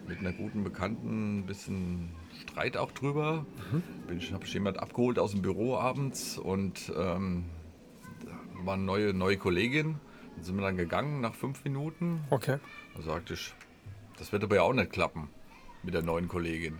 mit 0.07 0.19
einer 0.19 0.31
guten 0.31 0.63
Bekannten 0.63 1.39
ein 1.39 1.45
bisschen 1.45 2.09
Streit 2.41 2.77
auch 2.77 2.91
drüber. 2.91 3.45
Mhm. 3.71 3.83
ich 4.17 4.33
habe 4.33 4.45
jemand 4.45 4.79
abgeholt 4.79 5.19
aus 5.19 5.31
dem 5.31 5.41
Büro 5.41 5.77
abends 5.77 6.37
und 6.37 6.91
ähm, 6.97 7.45
da 8.25 8.65
war 8.65 8.73
eine 8.75 8.83
neue, 8.83 9.13
neue 9.13 9.37
Kollegin. 9.37 9.99
Dann 10.35 10.43
sind 10.43 10.55
wir 10.55 10.63
dann 10.63 10.77
gegangen 10.77 11.21
nach 11.21 11.35
fünf 11.35 11.63
Minuten. 11.63 12.21
Okay. 12.29 12.59
Da 12.95 13.01
sagte 13.01 13.33
ich, 13.33 13.53
das 14.17 14.31
wird 14.31 14.43
aber 14.43 14.55
ja 14.55 14.61
auch 14.63 14.73
nicht 14.73 14.91
klappen 14.91 15.29
mit 15.83 15.93
der 15.93 16.01
neuen 16.01 16.27
Kollegin. 16.27 16.79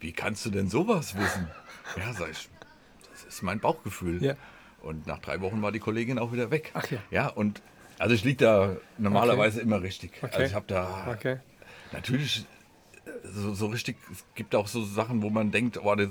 Wie 0.00 0.12
kannst 0.12 0.44
du 0.46 0.50
denn 0.50 0.68
sowas 0.68 1.16
wissen? 1.16 1.48
ja, 1.96 2.12
sag 2.12 2.30
ich, 2.30 2.48
das 3.12 3.24
ist 3.24 3.42
mein 3.42 3.60
Bauchgefühl. 3.60 4.22
Ja. 4.22 4.34
Und 4.82 5.06
nach 5.06 5.18
drei 5.18 5.40
Wochen 5.40 5.62
war 5.62 5.72
die 5.72 5.80
Kollegin 5.80 6.18
auch 6.18 6.32
wieder 6.32 6.50
weg. 6.50 6.70
Ach 6.74 6.88
ja. 6.90 6.98
Ja, 7.10 7.28
und 7.28 7.62
also 7.98 8.14
ich 8.14 8.24
liege 8.24 8.44
da 8.44 8.76
normalerweise 8.98 9.58
okay. 9.58 9.66
immer 9.66 9.82
richtig. 9.82 10.12
Okay. 10.22 10.32
Also 10.32 10.46
ich 10.46 10.54
habe 10.54 10.66
da 10.68 11.06
okay. 11.10 11.38
natürlich 11.92 12.46
so, 13.22 13.54
so, 13.54 13.66
richtig, 13.66 13.96
es 14.10 14.24
gibt 14.34 14.54
auch 14.54 14.66
so 14.66 14.84
Sachen, 14.84 15.22
wo 15.22 15.30
man 15.30 15.50
denkt, 15.50 15.78
oh, 15.82 15.94
das, 15.94 16.08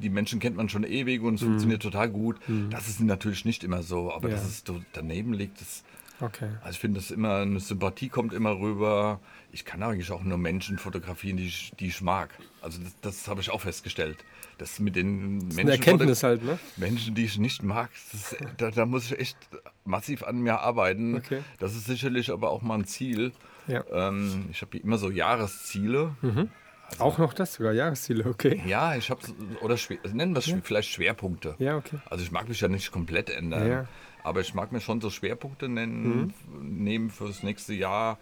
die 0.00 0.10
Menschen 0.10 0.40
kennt 0.40 0.56
man 0.56 0.68
schon 0.68 0.84
ewig 0.84 1.22
und 1.22 1.34
es 1.34 1.42
mhm. 1.42 1.46
funktioniert 1.46 1.82
total 1.82 2.08
gut. 2.08 2.36
Mhm. 2.48 2.70
Das 2.70 2.88
ist 2.88 3.00
natürlich 3.00 3.44
nicht 3.44 3.64
immer 3.64 3.82
so, 3.82 4.12
aber 4.12 4.28
ja. 4.28 4.36
dass 4.36 4.46
es 4.46 4.64
daneben 4.92 5.32
liegt, 5.32 5.60
das, 5.60 5.84
okay. 6.20 6.48
also 6.60 6.70
ich 6.70 6.78
finde, 6.78 7.00
das 7.00 7.10
immer, 7.10 7.36
eine 7.38 7.60
Sympathie 7.60 8.08
kommt 8.08 8.32
immer 8.32 8.58
rüber. 8.58 9.20
Ich 9.52 9.64
kann 9.64 9.82
eigentlich 9.82 10.10
auch 10.10 10.22
nur 10.22 10.38
Menschen 10.38 10.78
fotografieren, 10.78 11.36
die 11.36 11.46
ich, 11.46 11.72
die 11.78 11.88
ich 11.88 12.00
mag. 12.00 12.30
Also 12.60 12.80
das, 12.82 12.94
das 13.00 13.28
habe 13.28 13.40
ich 13.40 13.50
auch 13.50 13.60
festgestellt. 13.60 14.24
Das 14.58 14.78
mit 14.78 14.96
den 14.96 15.48
das 15.48 15.56
Menschen, 15.56 15.70
Erkenntnis 15.70 16.22
halt, 16.22 16.42
ne? 16.42 16.58
Menschen, 16.76 17.14
die 17.14 17.24
ich 17.24 17.38
nicht 17.38 17.62
mag, 17.62 17.90
das, 18.12 18.36
da, 18.56 18.70
da, 18.70 18.86
muss 18.86 19.06
ich 19.06 19.18
echt 19.18 19.36
massiv 19.84 20.24
an 20.24 20.40
mir 20.40 20.60
arbeiten. 20.60 21.14
Okay. 21.16 21.42
Das 21.60 21.76
ist 21.76 21.86
sicherlich 21.86 22.30
aber 22.30 22.50
auch 22.50 22.62
mal 22.62 22.74
ein 22.74 22.84
Ziel. 22.84 23.32
Ja. 23.68 23.84
Ähm, 23.90 24.46
ich 24.50 24.62
habe 24.62 24.76
immer 24.78 24.98
so 24.98 25.10
Jahresziele. 25.10 26.16
Mhm. 26.22 26.50
Also, 26.90 27.04
auch 27.04 27.18
noch 27.18 27.34
das 27.34 27.54
sogar, 27.54 27.72
Jahresziele, 27.72 28.24
okay. 28.24 28.62
Ja, 28.66 28.96
ich 28.96 29.10
habe, 29.10 29.20
oder 29.60 29.76
schwer, 29.76 29.98
nennen 30.10 30.32
wir 30.34 30.38
es 30.38 30.46
ja. 30.46 30.58
vielleicht 30.62 30.88
Schwerpunkte. 30.88 31.54
Ja, 31.58 31.76
okay. 31.76 31.98
Also 32.08 32.24
ich 32.24 32.32
mag 32.32 32.48
mich 32.48 32.60
ja 32.60 32.68
nicht 32.68 32.90
komplett 32.90 33.28
ändern, 33.28 33.68
ja. 33.68 33.88
aber 34.24 34.40
ich 34.40 34.54
mag 34.54 34.72
mir 34.72 34.80
schon 34.80 35.02
so 35.02 35.10
Schwerpunkte 35.10 35.68
nennen, 35.68 36.32
mhm. 36.48 36.84
nehmen 36.84 37.10
für 37.10 37.26
das 37.26 37.42
nächste 37.42 37.74
Jahr, 37.74 38.18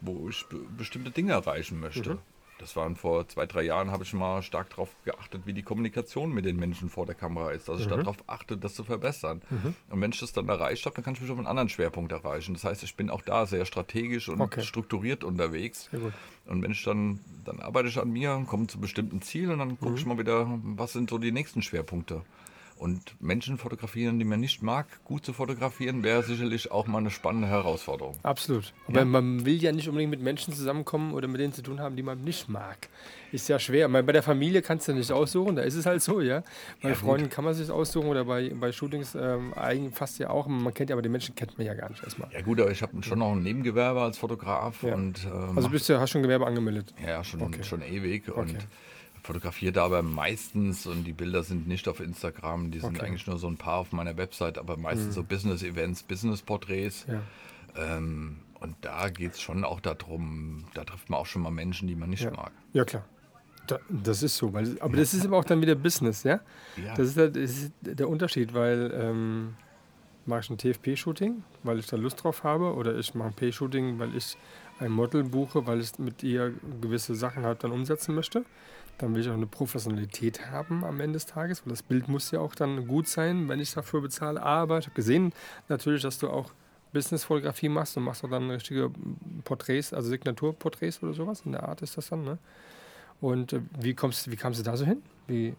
wo 0.00 0.30
ich 0.30 0.46
bestimmte 0.78 1.10
Dinge 1.10 1.32
erreichen 1.32 1.78
möchte. 1.78 2.14
Mhm. 2.14 2.18
Das 2.58 2.74
waren 2.74 2.96
vor 2.96 3.28
zwei, 3.28 3.44
drei 3.44 3.62
Jahren, 3.62 3.90
habe 3.90 4.04
ich 4.04 4.12
mal 4.14 4.42
stark 4.42 4.70
darauf 4.70 4.96
geachtet, 5.04 5.42
wie 5.44 5.52
die 5.52 5.62
Kommunikation 5.62 6.32
mit 6.32 6.46
den 6.46 6.56
Menschen 6.56 6.88
vor 6.88 7.04
der 7.04 7.14
Kamera 7.14 7.50
ist. 7.50 7.68
Also 7.68 7.84
mhm. 7.84 7.90
ich 7.90 7.96
darauf 8.04 8.16
achte, 8.26 8.56
das 8.56 8.74
zu 8.74 8.84
verbessern. 8.84 9.42
Mhm. 9.50 9.74
Und 9.90 10.00
wenn 10.00 10.12
ich 10.12 10.20
das 10.20 10.32
dann 10.32 10.48
erreicht 10.48 10.86
habe, 10.86 10.96
dann 10.96 11.04
kann 11.04 11.14
ich 11.14 11.20
mich 11.20 11.30
auf 11.30 11.36
einen 11.36 11.46
anderen 11.46 11.68
Schwerpunkt 11.68 12.12
erreichen. 12.12 12.54
Das 12.54 12.64
heißt, 12.64 12.82
ich 12.82 12.96
bin 12.96 13.10
auch 13.10 13.22
da 13.22 13.44
sehr 13.44 13.66
strategisch 13.66 14.28
und 14.28 14.40
okay. 14.40 14.62
strukturiert 14.62 15.22
unterwegs. 15.22 15.90
Und 16.46 16.62
wenn 16.62 16.70
ich 16.70 16.82
dann, 16.82 17.20
dann 17.44 17.60
arbeite 17.60 17.88
ich 17.88 17.98
an 17.98 18.10
mir, 18.10 18.42
komme 18.46 18.66
zu 18.68 18.80
bestimmten 18.80 19.20
Zielen 19.20 19.50
und 19.50 19.58
dann 19.58 19.78
gucke 19.78 19.92
mhm. 19.92 19.96
ich 19.98 20.06
mal 20.06 20.18
wieder, 20.18 20.46
was 20.62 20.94
sind 20.94 21.10
so 21.10 21.18
die 21.18 21.32
nächsten 21.32 21.60
Schwerpunkte. 21.60 22.22
Und 22.78 23.16
Menschen 23.20 23.56
fotografieren, 23.56 24.18
die 24.18 24.24
man 24.26 24.38
nicht 24.38 24.62
mag, 24.62 24.86
gut 25.04 25.24
zu 25.24 25.32
fotografieren, 25.32 26.02
wäre 26.02 26.22
sicherlich 26.22 26.70
auch 26.70 26.86
mal 26.86 26.98
eine 26.98 27.10
spannende 27.10 27.48
Herausforderung. 27.48 28.16
Absolut. 28.22 28.74
Aber 28.86 28.98
ja. 28.98 29.04
man 29.06 29.46
will 29.46 29.62
ja 29.62 29.72
nicht 29.72 29.88
unbedingt 29.88 30.10
mit 30.10 30.20
Menschen 30.20 30.52
zusammenkommen 30.52 31.14
oder 31.14 31.26
mit 31.26 31.40
denen 31.40 31.54
zu 31.54 31.62
tun 31.62 31.80
haben, 31.80 31.96
die 31.96 32.02
man 32.02 32.22
nicht 32.22 32.50
mag. 32.50 32.88
Ist 33.32 33.48
ja 33.48 33.58
schwer. 33.58 33.88
Meine, 33.88 34.04
bei 34.04 34.12
der 34.12 34.22
Familie 34.22 34.60
kannst 34.60 34.88
du 34.88 34.92
nicht 34.92 35.10
aussuchen, 35.10 35.56
da 35.56 35.62
ist 35.62 35.74
es 35.74 35.86
halt 35.86 36.02
so, 36.02 36.20
ja. 36.20 36.42
Bei 36.82 36.90
ja, 36.90 36.94
Freunden 36.94 37.30
kann 37.30 37.44
man 37.44 37.54
sich 37.54 37.70
aussuchen 37.70 38.08
oder 38.08 38.24
bei, 38.24 38.50
bei 38.54 38.70
Shootings 38.72 39.14
ähm, 39.14 39.52
fast 39.92 40.18
ja 40.18 40.30
auch. 40.30 40.46
Man 40.46 40.72
kennt 40.74 40.90
ja, 40.90 40.94
aber 40.94 41.02
die 41.02 41.08
Menschen 41.08 41.34
kennt 41.34 41.56
man 41.56 41.66
ja 41.66 41.74
gar 41.74 41.88
nicht 41.88 42.02
erstmal. 42.02 42.30
Ja 42.32 42.42
gut, 42.42 42.60
aber 42.60 42.70
ich 42.70 42.82
habe 42.82 43.02
schon 43.02 43.18
noch 43.18 43.32
ein 43.32 43.42
Nebengewerbe 43.42 44.02
als 44.02 44.18
Fotograf. 44.18 44.82
Ja. 44.82 44.94
Und, 44.94 45.24
ähm, 45.24 45.56
also 45.56 45.70
bist 45.70 45.88
du, 45.88 45.98
hast 45.98 46.10
schon 46.10 46.22
Gewerbe 46.22 46.46
angemeldet? 46.46 46.94
Ja, 47.04 47.24
schon, 47.24 47.40
okay. 47.42 47.64
schon 47.64 47.82
ewig. 47.82 48.28
Okay. 48.28 48.40
Und 48.40 48.66
fotografiere 49.26 49.82
aber 49.82 50.02
meistens 50.02 50.86
und 50.86 51.04
die 51.04 51.12
Bilder 51.12 51.42
sind 51.42 51.66
nicht 51.68 51.88
auf 51.88 52.00
Instagram, 52.00 52.70
die 52.70 52.78
sind 52.80 52.96
Okay. 52.96 53.06
eigentlich 53.06 53.26
nur 53.26 53.38
so 53.38 53.46
ein 53.48 53.56
paar 53.56 53.76
auf 53.78 53.92
meiner 53.92 54.16
Website, 54.16 54.56
aber 54.58 54.76
meistens 54.76 55.14
so 55.14 55.22
Business-Events, 55.22 56.02
Business-Porträts. 56.04 57.06
Ja. 57.08 57.20
Ähm, 57.76 58.38
und 58.60 58.74
da 58.80 59.10
geht 59.10 59.32
es 59.32 59.40
schon 59.42 59.64
auch 59.64 59.80
darum, 59.80 60.64
da 60.74 60.84
trifft 60.84 61.10
man 61.10 61.20
auch 61.20 61.26
schon 61.26 61.42
mal 61.42 61.50
Menschen, 61.50 61.88
die 61.88 61.94
man 61.94 62.08
nicht 62.10 62.22
Ja. 62.24 62.30
mag. 62.30 62.52
Ja, 62.72 62.84
klar. 62.84 63.04
Da, 63.66 63.78
das 63.88 64.22
ist 64.22 64.36
so. 64.36 64.52
Weil, 64.52 64.76
aber 64.80 64.96
das 64.96 65.12
ist 65.12 65.26
aber 65.26 65.36
auch 65.38 65.44
dann 65.44 65.60
wieder 65.60 65.74
Business, 65.74 66.22
ja? 66.22 66.40
Ja. 66.82 66.94
Das 66.94 67.08
ist, 67.08 67.16
der, 67.16 67.28
das 67.30 67.50
ist 67.50 67.72
der 67.82 68.08
Unterschied, 68.08 68.54
weil 68.54 68.92
ähm, 68.94 69.56
mache 70.24 70.40
ich 70.40 70.50
ein 70.50 70.56
TFP-Shooting, 70.58 71.42
weil 71.64 71.78
ich 71.80 71.86
da 71.86 71.96
Lust 71.96 72.22
drauf 72.22 72.44
habe, 72.44 72.74
oder 72.74 72.96
ich 72.96 73.14
mache 73.14 73.28
ein 73.28 73.34
P-Shooting, 73.34 73.98
weil 73.98 74.14
ich 74.16 74.36
ein 74.78 74.90
Model 74.92 75.24
buche, 75.24 75.66
weil 75.66 75.80
ich 75.80 75.98
mit 75.98 76.22
ihr 76.22 76.54
gewisse 76.80 77.14
Sachen 77.14 77.44
halt 77.44 77.64
dann 77.64 77.72
umsetzen 77.72 78.14
möchte. 78.14 78.44
Dann 78.98 79.14
will 79.14 79.20
ich 79.20 79.28
auch 79.28 79.34
eine 79.34 79.46
Professionalität 79.46 80.50
haben 80.50 80.84
am 80.84 81.00
Ende 81.00 81.14
des 81.14 81.26
Tages, 81.26 81.64
weil 81.64 81.70
das 81.70 81.82
Bild 81.82 82.08
muss 82.08 82.30
ja 82.30 82.40
auch 82.40 82.54
dann 82.54 82.86
gut 82.86 83.08
sein, 83.08 83.48
wenn 83.48 83.60
ich 83.60 83.72
dafür 83.72 84.00
bezahle. 84.00 84.42
Aber 84.42 84.78
ich 84.78 84.86
habe 84.86 84.94
gesehen 84.94 85.32
natürlich, 85.68 86.02
dass 86.02 86.18
du 86.18 86.30
auch 86.30 86.52
Business-Fotografie 86.92 87.68
machst 87.68 87.96
und 87.96 88.04
machst 88.04 88.24
auch 88.24 88.30
dann 88.30 88.50
richtige 88.50 88.90
Porträts, 89.44 89.92
also 89.92 90.08
Signaturporträts 90.08 91.02
oder 91.02 91.12
sowas. 91.12 91.42
In 91.44 91.52
der 91.52 91.68
Art 91.68 91.82
ist 91.82 91.96
das 91.96 92.08
dann, 92.08 92.24
ne? 92.24 92.38
Und 93.20 93.52
äh, 93.52 93.60
wie, 93.78 93.94
kommst, 93.94 94.30
wie 94.30 94.36
kamst 94.36 94.60
du 94.60 94.64
da 94.64 94.76
so 94.76 94.84
hin? 94.84 95.02
Wie, 95.26 95.54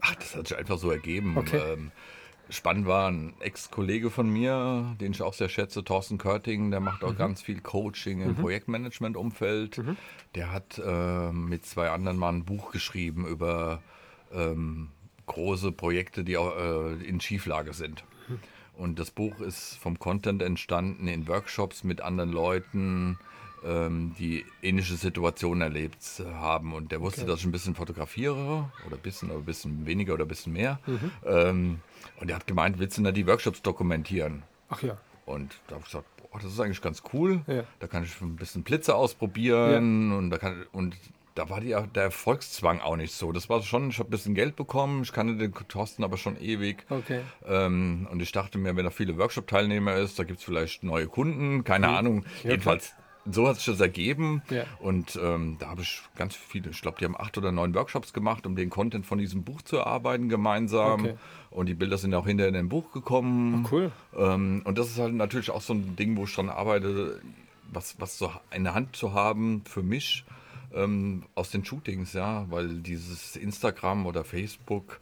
Ach, 0.00 0.14
das 0.14 0.34
hat 0.34 0.48
sich 0.48 0.56
einfach 0.56 0.78
so 0.78 0.90
ergeben. 0.90 1.36
Okay. 1.36 1.60
Ähm, 1.72 1.92
spannend 2.50 2.86
war 2.86 3.10
ein 3.10 3.34
Ex-Kollege 3.40 4.10
von 4.10 4.28
mir, 4.28 4.96
den 5.00 5.12
ich 5.12 5.22
auch 5.22 5.34
sehr 5.34 5.48
schätze, 5.48 5.84
Thorsten 5.84 6.18
Körting, 6.18 6.70
der 6.70 6.80
macht 6.80 7.02
auch 7.04 7.12
Mhm. 7.12 7.18
ganz 7.18 7.42
viel 7.42 7.60
Coaching 7.60 8.20
im 8.22 8.34
Projektmanagement-Umfeld. 8.36 9.78
Mhm. 9.78 9.96
Der 10.34 10.52
hat 10.52 10.78
äh, 10.84 11.32
mit 11.32 11.64
zwei 11.66 11.90
anderen 11.90 12.18
mal 12.18 12.30
ein 12.30 12.44
Buch 12.44 12.70
geschrieben 12.72 13.26
über 13.26 13.82
ähm, 14.32 14.88
große 15.26 15.72
Projekte, 15.72 16.24
die 16.24 16.36
auch 16.36 16.54
äh, 16.56 16.94
in 17.04 17.20
Schieflage 17.20 17.72
sind. 17.72 18.04
Mhm. 18.28 18.38
Und 18.76 18.98
das 18.98 19.10
Buch 19.10 19.40
ist 19.40 19.76
vom 19.78 19.98
Content 19.98 20.42
entstanden 20.42 21.06
in 21.08 21.28
Workshops 21.28 21.84
mit 21.84 22.00
anderen 22.00 22.32
Leuten, 22.32 23.18
ähm, 23.64 24.14
die 24.18 24.44
ähnliche 24.62 24.94
Situationen 24.96 25.62
erlebt 25.62 25.98
äh, 26.20 26.24
haben. 26.34 26.72
Und 26.74 26.92
der 26.92 27.00
wusste, 27.00 27.22
Okay. 27.22 27.30
dass 27.30 27.40
ich 27.40 27.46
ein 27.46 27.52
bisschen 27.52 27.74
fotografiere 27.74 28.70
oder 28.86 28.96
ein 28.96 29.02
bisschen, 29.02 29.30
oder 29.30 29.38
ein 29.40 29.44
bisschen 29.44 29.86
weniger 29.86 30.14
oder 30.14 30.24
ein 30.24 30.28
bisschen 30.28 30.52
mehr. 30.52 30.78
Mhm. 30.86 31.10
Ähm, 31.26 31.80
und 32.20 32.30
er 32.30 32.36
hat 32.36 32.46
gemeint, 32.46 32.78
willst 32.78 32.98
du 32.98 33.02
denn 33.02 33.14
die 33.14 33.26
Workshops 33.26 33.62
dokumentieren? 33.62 34.42
ach 34.68 34.82
ja, 34.82 34.96
Und 35.26 35.54
da 35.68 35.74
habe 35.76 35.84
ich 35.86 35.90
gesagt, 35.92 36.06
boah, 36.16 36.40
das 36.40 36.52
ist 36.52 36.60
eigentlich 36.60 36.82
ganz 36.82 37.02
cool. 37.12 37.42
Ja. 37.46 37.64
Da 37.80 37.86
kann 37.86 38.02
ich 38.04 38.20
ein 38.20 38.36
bisschen 38.36 38.62
Blitze 38.64 38.94
ausprobieren 38.94 40.12
und 40.12 40.30
da 40.30 40.38
kann 40.38 40.64
und 40.72 40.96
da 41.34 41.50
war 41.50 41.60
die, 41.60 41.74
der 41.94 42.02
Erfolgszwang 42.04 42.80
auch 42.80 42.94
nicht 42.96 43.12
so. 43.12 43.32
Das 43.32 43.48
war 43.48 43.60
schon, 43.62 43.90
ich 43.90 43.98
habe 43.98 44.08
ein 44.08 44.10
bisschen 44.10 44.34
Geld 44.36 44.54
bekommen, 44.54 45.02
ich 45.02 45.12
kannte 45.12 45.36
den 45.36 45.52
Thorsten 45.68 46.04
aber 46.04 46.16
schon 46.16 46.40
ewig. 46.40 46.84
okay. 46.90 47.20
Ähm, 47.46 48.06
und 48.10 48.20
ich 48.22 48.30
dachte 48.32 48.56
mir, 48.58 48.76
wenn 48.76 48.84
da 48.84 48.90
viele 48.90 49.16
Workshop-Teilnehmer 49.18 49.96
ist, 49.96 50.16
da 50.18 50.22
gibt 50.24 50.38
es 50.38 50.44
vielleicht 50.44 50.84
neue 50.84 51.08
Kunden, 51.08 51.64
keine 51.64 51.88
Ahnung. 51.88 52.16
Mhm. 52.18 52.24
Ja, 52.44 52.50
Jedenfalls, 52.50 52.94
so 53.30 53.48
hat 53.48 53.56
sich 53.56 53.66
das 53.66 53.80
ergeben. 53.80 54.42
Ja. 54.50 54.64
Und 54.80 55.18
ähm, 55.22 55.56
da 55.58 55.68
habe 55.68 55.82
ich 55.82 56.02
ganz 56.16 56.34
viele, 56.34 56.70
ich 56.70 56.80
glaube, 56.82 56.98
die 56.98 57.04
haben 57.04 57.16
acht 57.18 57.38
oder 57.38 57.52
neun 57.52 57.74
Workshops 57.74 58.12
gemacht, 58.12 58.46
um 58.46 58.56
den 58.56 58.70
Content 58.70 59.06
von 59.06 59.18
diesem 59.18 59.44
Buch 59.44 59.62
zu 59.62 59.76
erarbeiten 59.76 60.28
gemeinsam. 60.28 61.00
Okay. 61.04 61.14
Und 61.50 61.66
die 61.66 61.74
Bilder 61.74 61.98
sind 61.98 62.14
auch 62.14 62.26
hinterher 62.26 62.48
in 62.48 62.54
dem 62.54 62.68
Buch 62.68 62.92
gekommen. 62.92 63.64
Ach, 63.66 63.72
cool. 63.72 63.92
Ähm, 64.16 64.62
und 64.64 64.76
das 64.78 64.88
ist 64.88 64.98
halt 64.98 65.14
natürlich 65.14 65.50
auch 65.50 65.62
so 65.62 65.72
ein 65.74 65.96
Ding, 65.96 66.16
wo 66.16 66.24
ich 66.24 66.34
dran 66.34 66.48
arbeite, 66.50 67.20
was, 67.72 67.96
was 67.98 68.18
so 68.18 68.30
in 68.54 68.64
der 68.64 68.74
Hand 68.74 68.94
zu 68.96 69.14
haben 69.14 69.62
für 69.64 69.82
mich 69.82 70.24
ähm, 70.74 71.24
aus 71.34 71.50
den 71.50 71.64
Shootings, 71.64 72.12
ja, 72.12 72.44
weil 72.50 72.68
dieses 72.80 73.36
Instagram 73.36 74.06
oder 74.06 74.24
Facebook, 74.24 75.00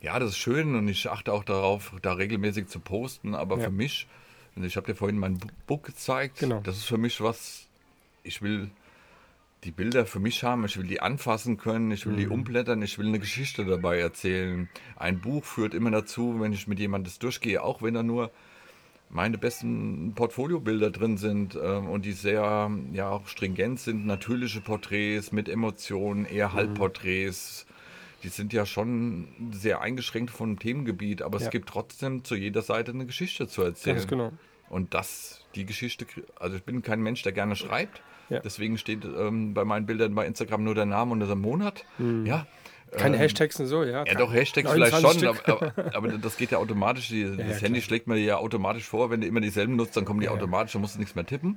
ja, 0.00 0.18
das 0.18 0.30
ist 0.30 0.38
schön 0.38 0.74
und 0.74 0.88
ich 0.88 1.10
achte 1.10 1.32
auch 1.32 1.44
darauf, 1.44 1.92
da 2.02 2.12
regelmäßig 2.14 2.68
zu 2.68 2.80
posten, 2.80 3.34
aber 3.34 3.58
Ja. 3.58 3.64
für 3.64 3.70
mich, 3.70 4.06
und 4.56 4.64
ich 4.64 4.76
habe 4.76 4.86
dir 4.86 4.94
vorhin 4.94 5.18
mein 5.18 5.38
Book 5.66 5.84
gezeigt, 5.84 6.38
Genau. 6.38 6.60
das 6.60 6.76
ist 6.78 6.84
für 6.84 6.98
mich 6.98 7.20
was, 7.20 7.66
ich 8.22 8.42
will 8.42 8.70
die 9.64 9.70
Bilder 9.70 10.06
für 10.06 10.20
mich 10.20 10.44
haben, 10.44 10.64
ich 10.64 10.76
will 10.76 10.86
die 10.86 11.00
anfassen 11.00 11.56
können, 11.56 11.90
ich 11.90 12.06
will 12.06 12.12
Mhm. 12.14 12.18
die 12.18 12.28
umblättern, 12.28 12.82
ich 12.82 12.98
will 12.98 13.06
eine 13.06 13.18
Geschichte 13.18 13.64
dabei 13.64 13.98
erzählen. 13.98 14.68
Ein 14.96 15.20
Buch 15.20 15.44
führt 15.44 15.74
immer 15.74 15.90
dazu, 15.90 16.40
wenn 16.40 16.52
ich 16.52 16.66
mit 16.68 16.78
jemandem 16.78 17.10
das 17.10 17.18
durchgehe, 17.18 17.62
auch 17.62 17.82
wenn 17.82 17.94
da 17.94 18.02
nur 18.02 18.30
meine 19.08 19.38
besten 19.38 20.12
Portfoliobilder 20.14 20.90
drin 20.90 21.16
sind 21.16 21.56
ähm, 21.62 21.88
und 21.88 22.04
die 22.04 22.12
sehr 22.12 22.70
ja 22.92 23.08
auch 23.08 23.28
stringent 23.28 23.78
sind, 23.80 24.04
natürliche 24.06 24.60
Porträts 24.60 25.32
mit 25.32 25.48
Emotionen, 25.48 26.24
eher 26.26 26.52
Halbporträts. 26.52 27.66
Die 28.26 28.30
sind 28.30 28.52
ja 28.52 28.66
schon 28.66 29.52
sehr 29.52 29.80
eingeschränkt 29.80 30.32
vom 30.32 30.58
Themengebiet, 30.58 31.22
aber 31.22 31.38
Ja. 31.38 31.44
es 31.44 31.50
gibt 31.52 31.68
trotzdem 31.68 32.24
zu 32.24 32.34
jeder 32.34 32.60
Seite 32.60 32.90
eine 32.90 33.06
Geschichte 33.06 33.46
zu 33.46 33.62
erzählen. 33.62 33.98
Ganz 33.98 34.08
genau. 34.08 34.32
Und 34.68 34.94
das, 34.94 35.44
die 35.54 35.64
Geschichte, 35.64 36.06
also 36.34 36.56
ich 36.56 36.64
bin 36.64 36.82
kein 36.82 37.00
Mensch, 37.00 37.22
der 37.22 37.30
gerne 37.30 37.54
schreibt. 37.54 38.02
Ja. 38.28 38.40
Deswegen 38.40 38.78
steht 38.78 39.04
ähm, 39.04 39.54
bei 39.54 39.64
meinen 39.64 39.86
Bildern 39.86 40.12
bei 40.16 40.26
Instagram 40.26 40.64
nur 40.64 40.74
der 40.74 40.86
Name 40.86 41.12
und 41.12 41.20
der 41.20 41.36
Monat. 41.36 41.84
Mhm. 41.98 42.26
Ja, 42.26 42.48
keine 42.92 43.16
ähm, 43.16 43.22
Hashtags 43.22 43.58
und 43.58 43.66
so, 43.66 43.82
ja. 43.82 44.04
Ja, 44.04 44.14
doch, 44.14 44.32
Hashtags 44.32 44.70
vielleicht 44.70 45.00
schon, 45.00 45.26
aber, 45.26 45.72
aber, 45.94 46.08
das 46.18 46.36
geht 46.36 46.52
ja 46.52 46.58
automatisch. 46.58 47.08
Die, 47.08 47.22
ja, 47.22 47.36
das 47.36 47.62
Handy 47.62 47.82
schlägt 47.82 48.06
mir 48.06 48.16
ja 48.16 48.36
automatisch 48.36 48.84
vor. 48.84 49.10
Wenn 49.10 49.20
du 49.20 49.26
immer 49.26 49.40
dieselben 49.40 49.76
nutzt, 49.76 49.96
dann 49.96 50.04
kommen 50.04 50.20
die 50.20 50.26
ja, 50.26 50.32
automatisch, 50.32 50.72
dann 50.72 50.82
musst 50.82 50.94
du 50.94 51.00
nichts 51.00 51.14
mehr 51.14 51.26
tippen. 51.26 51.56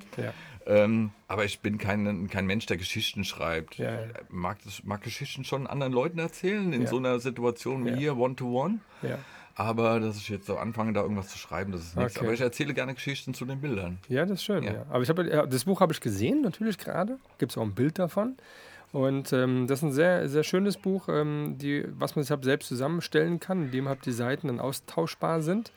Ähm, 0.70 1.10
aber 1.26 1.44
ich 1.44 1.60
bin 1.60 1.78
kein, 1.78 2.28
kein 2.28 2.46
Mensch, 2.46 2.66
der 2.66 2.76
Geschichten 2.76 3.24
schreibt. 3.24 3.76
Ja, 3.76 3.98
Mag, 4.28 4.58
das, 4.64 4.84
mag 4.84 5.02
Geschichten 5.02 5.44
schon 5.44 5.66
anderen 5.66 5.92
Leuten 5.92 6.20
erzählen, 6.20 6.72
in 6.72 6.86
so 6.86 6.98
einer 6.98 7.18
Situation 7.18 7.84
wie 7.84 7.96
hier, 7.96 8.16
One-to-One. 8.16 8.78
-one. 9.02 9.08
Ja. 9.08 9.18
Aber 9.56 9.98
dass 9.98 10.16
ich 10.16 10.28
jetzt 10.28 10.46
so 10.46 10.56
anfange, 10.56 10.92
da 10.92 11.02
irgendwas 11.02 11.28
zu 11.28 11.38
schreiben, 11.38 11.72
das 11.72 11.82
ist 11.82 11.96
nichts. 11.96 12.16
Okay. 12.16 12.24
Aber 12.24 12.34
ich 12.34 12.40
erzähle 12.40 12.72
gerne 12.72 12.94
Geschichten 12.94 13.34
zu 13.34 13.44
den 13.44 13.60
Bildern. 13.60 13.98
Ja, 14.08 14.22
das 14.22 14.38
ist 14.38 14.44
schön. 14.44 14.62
Ja. 14.62 14.86
Aber 14.88 15.02
ich 15.02 15.08
habe 15.08 15.48
das 15.48 15.64
Buch 15.64 15.80
habe 15.80 15.92
ich 15.92 16.00
gesehen, 16.00 16.40
natürlich 16.42 16.78
gerade. 16.78 17.18
Gibt 17.38 17.52
es 17.52 17.58
auch 17.58 17.62
ein 17.62 17.74
Bild 17.74 17.98
davon. 17.98 18.36
Und 18.92 19.32
ähm, 19.32 19.66
das 19.66 19.80
ist 19.80 19.82
ein 19.84 19.92
sehr, 19.92 20.28
sehr 20.28 20.44
schönes 20.44 20.76
Buch, 20.76 21.08
ähm, 21.08 21.56
die, 21.58 21.84
was 21.90 22.16
man 22.16 22.22
sich 22.22 22.30
halt 22.30 22.44
selbst 22.44 22.68
zusammenstellen 22.68 23.38
kann, 23.38 23.64
indem 23.64 23.88
halt 23.88 24.06
die 24.06 24.12
Seiten 24.12 24.46
dann 24.46 24.60
austauschbar 24.60 25.42
sind. 25.42 25.72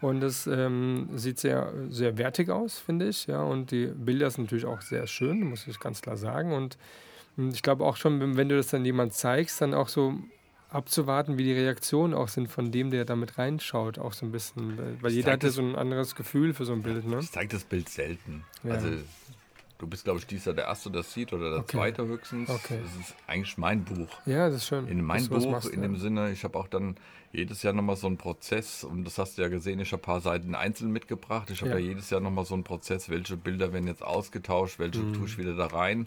Und 0.00 0.20
das 0.20 0.46
ähm, 0.46 1.08
sieht 1.14 1.38
sehr, 1.38 1.72
sehr 1.90 2.18
wertig 2.18 2.50
aus, 2.50 2.78
finde 2.78 3.08
ich. 3.08 3.26
Ja, 3.26 3.42
und 3.42 3.70
die 3.70 3.86
Bilder 3.86 4.30
sind 4.30 4.44
natürlich 4.44 4.66
auch 4.66 4.80
sehr 4.80 5.06
schön, 5.06 5.42
muss 5.42 5.66
ich 5.66 5.80
ganz 5.80 6.02
klar 6.02 6.16
sagen. 6.16 6.52
Und 6.52 6.78
hm, 7.36 7.50
ich 7.50 7.62
glaube 7.62 7.84
auch 7.84 7.96
schon, 7.96 8.36
wenn 8.36 8.48
du 8.48 8.56
das 8.56 8.68
dann 8.68 8.84
jemand 8.84 9.14
zeigst, 9.14 9.60
dann 9.60 9.74
auch 9.74 9.88
so 9.88 10.14
abzuwarten, 10.70 11.38
wie 11.38 11.44
die 11.44 11.52
Reaktionen 11.52 12.14
auch 12.14 12.28
sind 12.28 12.48
von 12.48 12.70
dem, 12.70 12.90
der 12.90 13.04
damit 13.04 13.38
reinschaut, 13.38 13.98
auch 13.98 14.12
so 14.12 14.26
ein 14.26 14.32
bisschen. 14.32 14.78
Weil 15.00 15.12
jeder 15.12 15.32
hat 15.32 15.42
ja 15.42 15.50
so 15.50 15.62
ein 15.62 15.74
anderes 15.74 16.14
Gefühl 16.14 16.54
für 16.54 16.64
so 16.64 16.74
ein 16.74 16.82
Bild. 16.82 17.06
Ne? 17.06 17.18
Ich 17.20 17.32
zeige 17.32 17.48
das 17.48 17.64
Bild 17.64 17.88
selten. 17.88 18.44
Ja. 18.62 18.74
Also 18.74 18.88
Du 19.78 19.86
bist, 19.86 20.02
glaube 20.02 20.18
ich, 20.18 20.26
dieser 20.26 20.54
der 20.54 20.64
Erste, 20.64 20.90
der 20.90 21.02
das 21.02 21.12
sieht 21.12 21.32
oder 21.32 21.50
der 21.50 21.60
okay. 21.60 21.76
Zweite 21.76 22.04
höchstens. 22.04 22.50
Okay. 22.50 22.80
Das 22.82 22.96
ist 22.96 23.14
eigentlich 23.28 23.56
mein 23.58 23.84
Buch. 23.84 24.08
Ja, 24.26 24.48
das 24.48 24.56
ist 24.56 24.66
schön. 24.66 24.88
In 24.88 25.02
mein 25.02 25.28
Buch, 25.28 25.48
machst, 25.48 25.68
in 25.68 25.82
ja. 25.82 25.86
dem 25.86 25.96
Sinne, 25.96 26.32
ich 26.32 26.42
habe 26.42 26.58
auch 26.58 26.66
dann 26.66 26.96
jedes 27.32 27.62
Jahr 27.62 27.72
nochmal 27.74 27.96
so 27.96 28.06
einen 28.06 28.16
Prozess, 28.16 28.84
und 28.84 29.04
das 29.04 29.18
hast 29.18 29.38
du 29.38 29.42
ja 29.42 29.48
gesehen, 29.48 29.80
ich 29.80 29.92
habe 29.92 30.00
ein 30.00 30.04
paar 30.04 30.20
Seiten 30.20 30.54
einzeln 30.54 30.90
mitgebracht. 30.90 31.50
Ich 31.50 31.60
habe 31.60 31.72
ja. 31.72 31.78
ja. 31.78 31.88
jedes 31.88 32.10
Jahr 32.10 32.20
nochmal 32.20 32.44
so 32.44 32.54
einen 32.54 32.64
Prozess, 32.64 33.08
welche 33.08 33.36
Bilder 33.36 33.72
werden 33.72 33.86
jetzt 33.86 34.02
ausgetauscht, 34.02 34.78
welche 34.78 35.00
mhm. 35.00 35.14
tue 35.14 35.26
ich 35.26 35.38
wieder 35.38 35.54
da 35.54 35.66
rein. 35.66 36.06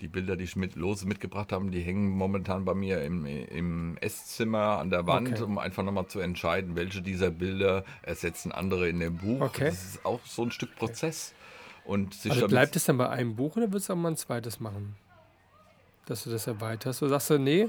Die 0.00 0.08
Bilder, 0.08 0.36
die 0.36 0.44
ich 0.44 0.56
mit 0.56 0.74
lose 0.74 1.06
mitgebracht 1.06 1.52
habe, 1.52 1.70
die 1.70 1.80
hängen 1.80 2.10
momentan 2.10 2.64
bei 2.64 2.74
mir 2.74 3.02
im, 3.02 3.24
im 3.24 3.96
Esszimmer 4.00 4.78
an 4.78 4.90
der 4.90 5.06
Wand, 5.06 5.32
okay. 5.32 5.42
um 5.42 5.58
einfach 5.58 5.84
nochmal 5.84 6.06
zu 6.06 6.18
entscheiden, 6.18 6.74
welche 6.74 7.02
dieser 7.02 7.30
Bilder 7.30 7.84
ersetzen 8.02 8.50
andere 8.50 8.88
in 8.88 8.98
dem 8.98 9.18
Buch. 9.18 9.40
Okay. 9.40 9.66
Das 9.66 9.84
ist 9.84 10.04
auch 10.04 10.20
so 10.26 10.42
ein 10.42 10.50
Stück 10.50 10.74
Prozess. 10.74 11.34
Und 11.84 12.14
sich 12.14 12.32
also 12.32 12.48
bleibt 12.48 12.74
es 12.76 12.84
dann 12.84 12.98
bei 12.98 13.08
einem 13.08 13.36
Buch 13.36 13.56
oder 13.56 13.68
würdest 13.68 13.88
du 13.88 13.92
auch 13.92 13.96
mal 13.96 14.10
ein 14.10 14.16
zweites 14.16 14.60
machen? 14.60 14.96
Dass 16.06 16.24
du 16.24 16.30
das 16.30 16.46
erweiterst? 16.46 17.02
Oder 17.02 17.10
sagst 17.10 17.30
du, 17.30 17.38
nee? 17.38 17.68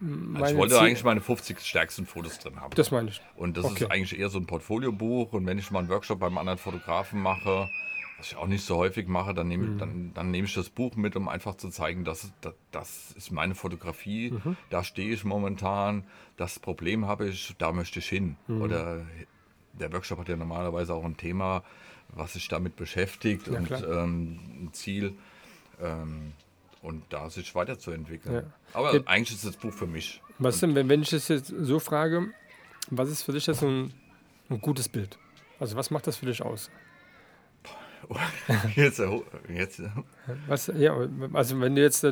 Also 0.00 0.52
ich 0.52 0.56
wollte 0.56 0.74
Ziel 0.74 0.84
eigentlich 0.84 1.04
meine 1.04 1.20
50 1.20 1.60
stärksten 1.60 2.06
Fotos 2.06 2.38
drin 2.38 2.60
haben. 2.60 2.74
Das 2.74 2.90
meine 2.90 3.10
ich. 3.10 3.20
Und 3.36 3.56
das 3.56 3.64
okay. 3.64 3.84
ist 3.84 3.90
eigentlich 3.90 4.18
eher 4.18 4.28
so 4.28 4.38
ein 4.38 4.46
Portfoliobuch. 4.46 5.32
Und 5.32 5.46
wenn 5.46 5.58
ich 5.58 5.70
mal 5.70 5.80
einen 5.80 5.88
Workshop 5.88 6.20
beim 6.20 6.38
anderen 6.38 6.58
Fotografen 6.58 7.20
mache, 7.20 7.68
was 8.18 8.32
ich 8.32 8.36
auch 8.36 8.46
nicht 8.46 8.64
so 8.64 8.76
häufig 8.76 9.08
mache, 9.08 9.32
dann 9.32 9.48
nehme, 9.48 9.66
mhm. 9.66 9.78
dann, 9.78 10.10
dann 10.14 10.30
nehme 10.30 10.46
ich 10.46 10.54
das 10.54 10.70
Buch 10.70 10.96
mit, 10.96 11.16
um 11.16 11.28
einfach 11.28 11.56
zu 11.56 11.68
zeigen, 11.70 12.04
das, 12.04 12.32
das, 12.40 12.54
das 12.72 13.12
ist 13.12 13.30
meine 13.30 13.54
Fotografie, 13.54 14.32
mhm. 14.32 14.56
da 14.70 14.82
stehe 14.82 15.12
ich 15.12 15.24
momentan, 15.24 16.04
das 16.36 16.58
Problem 16.58 17.06
habe 17.06 17.28
ich, 17.28 17.54
da 17.58 17.72
möchte 17.72 18.00
ich 18.00 18.08
hin. 18.08 18.36
Mhm. 18.48 18.62
Oder 18.62 19.06
der 19.72 19.92
Workshop 19.92 20.18
hat 20.18 20.28
ja 20.28 20.36
normalerweise 20.36 20.94
auch 20.94 21.04
ein 21.04 21.16
Thema, 21.16 21.62
was 22.08 22.32
sich 22.32 22.48
damit 22.48 22.74
beschäftigt 22.74 23.46
ja, 23.46 23.58
und 23.58 23.70
ähm, 23.70 24.40
ein 24.62 24.70
Ziel. 24.72 25.14
Ähm, 25.80 26.32
und 26.82 27.04
da 27.10 27.28
sich 27.30 27.54
weiterzuentwickeln. 27.54 28.34
Ja. 28.34 28.42
Aber 28.72 28.94
ja. 28.94 29.00
eigentlich 29.06 29.36
ist 29.36 29.44
das 29.44 29.56
Buch 29.56 29.72
für 29.72 29.86
mich. 29.86 30.22
Was 30.38 30.60
denn, 30.60 30.74
wenn, 30.74 30.88
wenn 30.88 31.02
ich 31.02 31.10
das 31.10 31.28
jetzt 31.28 31.48
so 31.48 31.78
frage, 31.78 32.28
was 32.90 33.10
ist 33.10 33.22
für 33.22 33.32
dich 33.32 33.46
jetzt 33.46 33.62
ein, 33.62 33.92
ein 34.48 34.60
gutes 34.60 34.88
Bild? 34.88 35.18
Also 35.58 35.76
was 35.76 35.90
macht 35.90 36.06
das 36.06 36.16
für 36.16 36.26
dich 36.26 36.42
aus? 36.42 36.70
jetzt, 38.76 39.02
jetzt. 39.48 39.82
Was, 40.46 40.72
ja, 40.74 40.96
also 41.32 41.60
wenn 41.60 41.74
du 41.74 41.82
jetzt, 41.82 42.06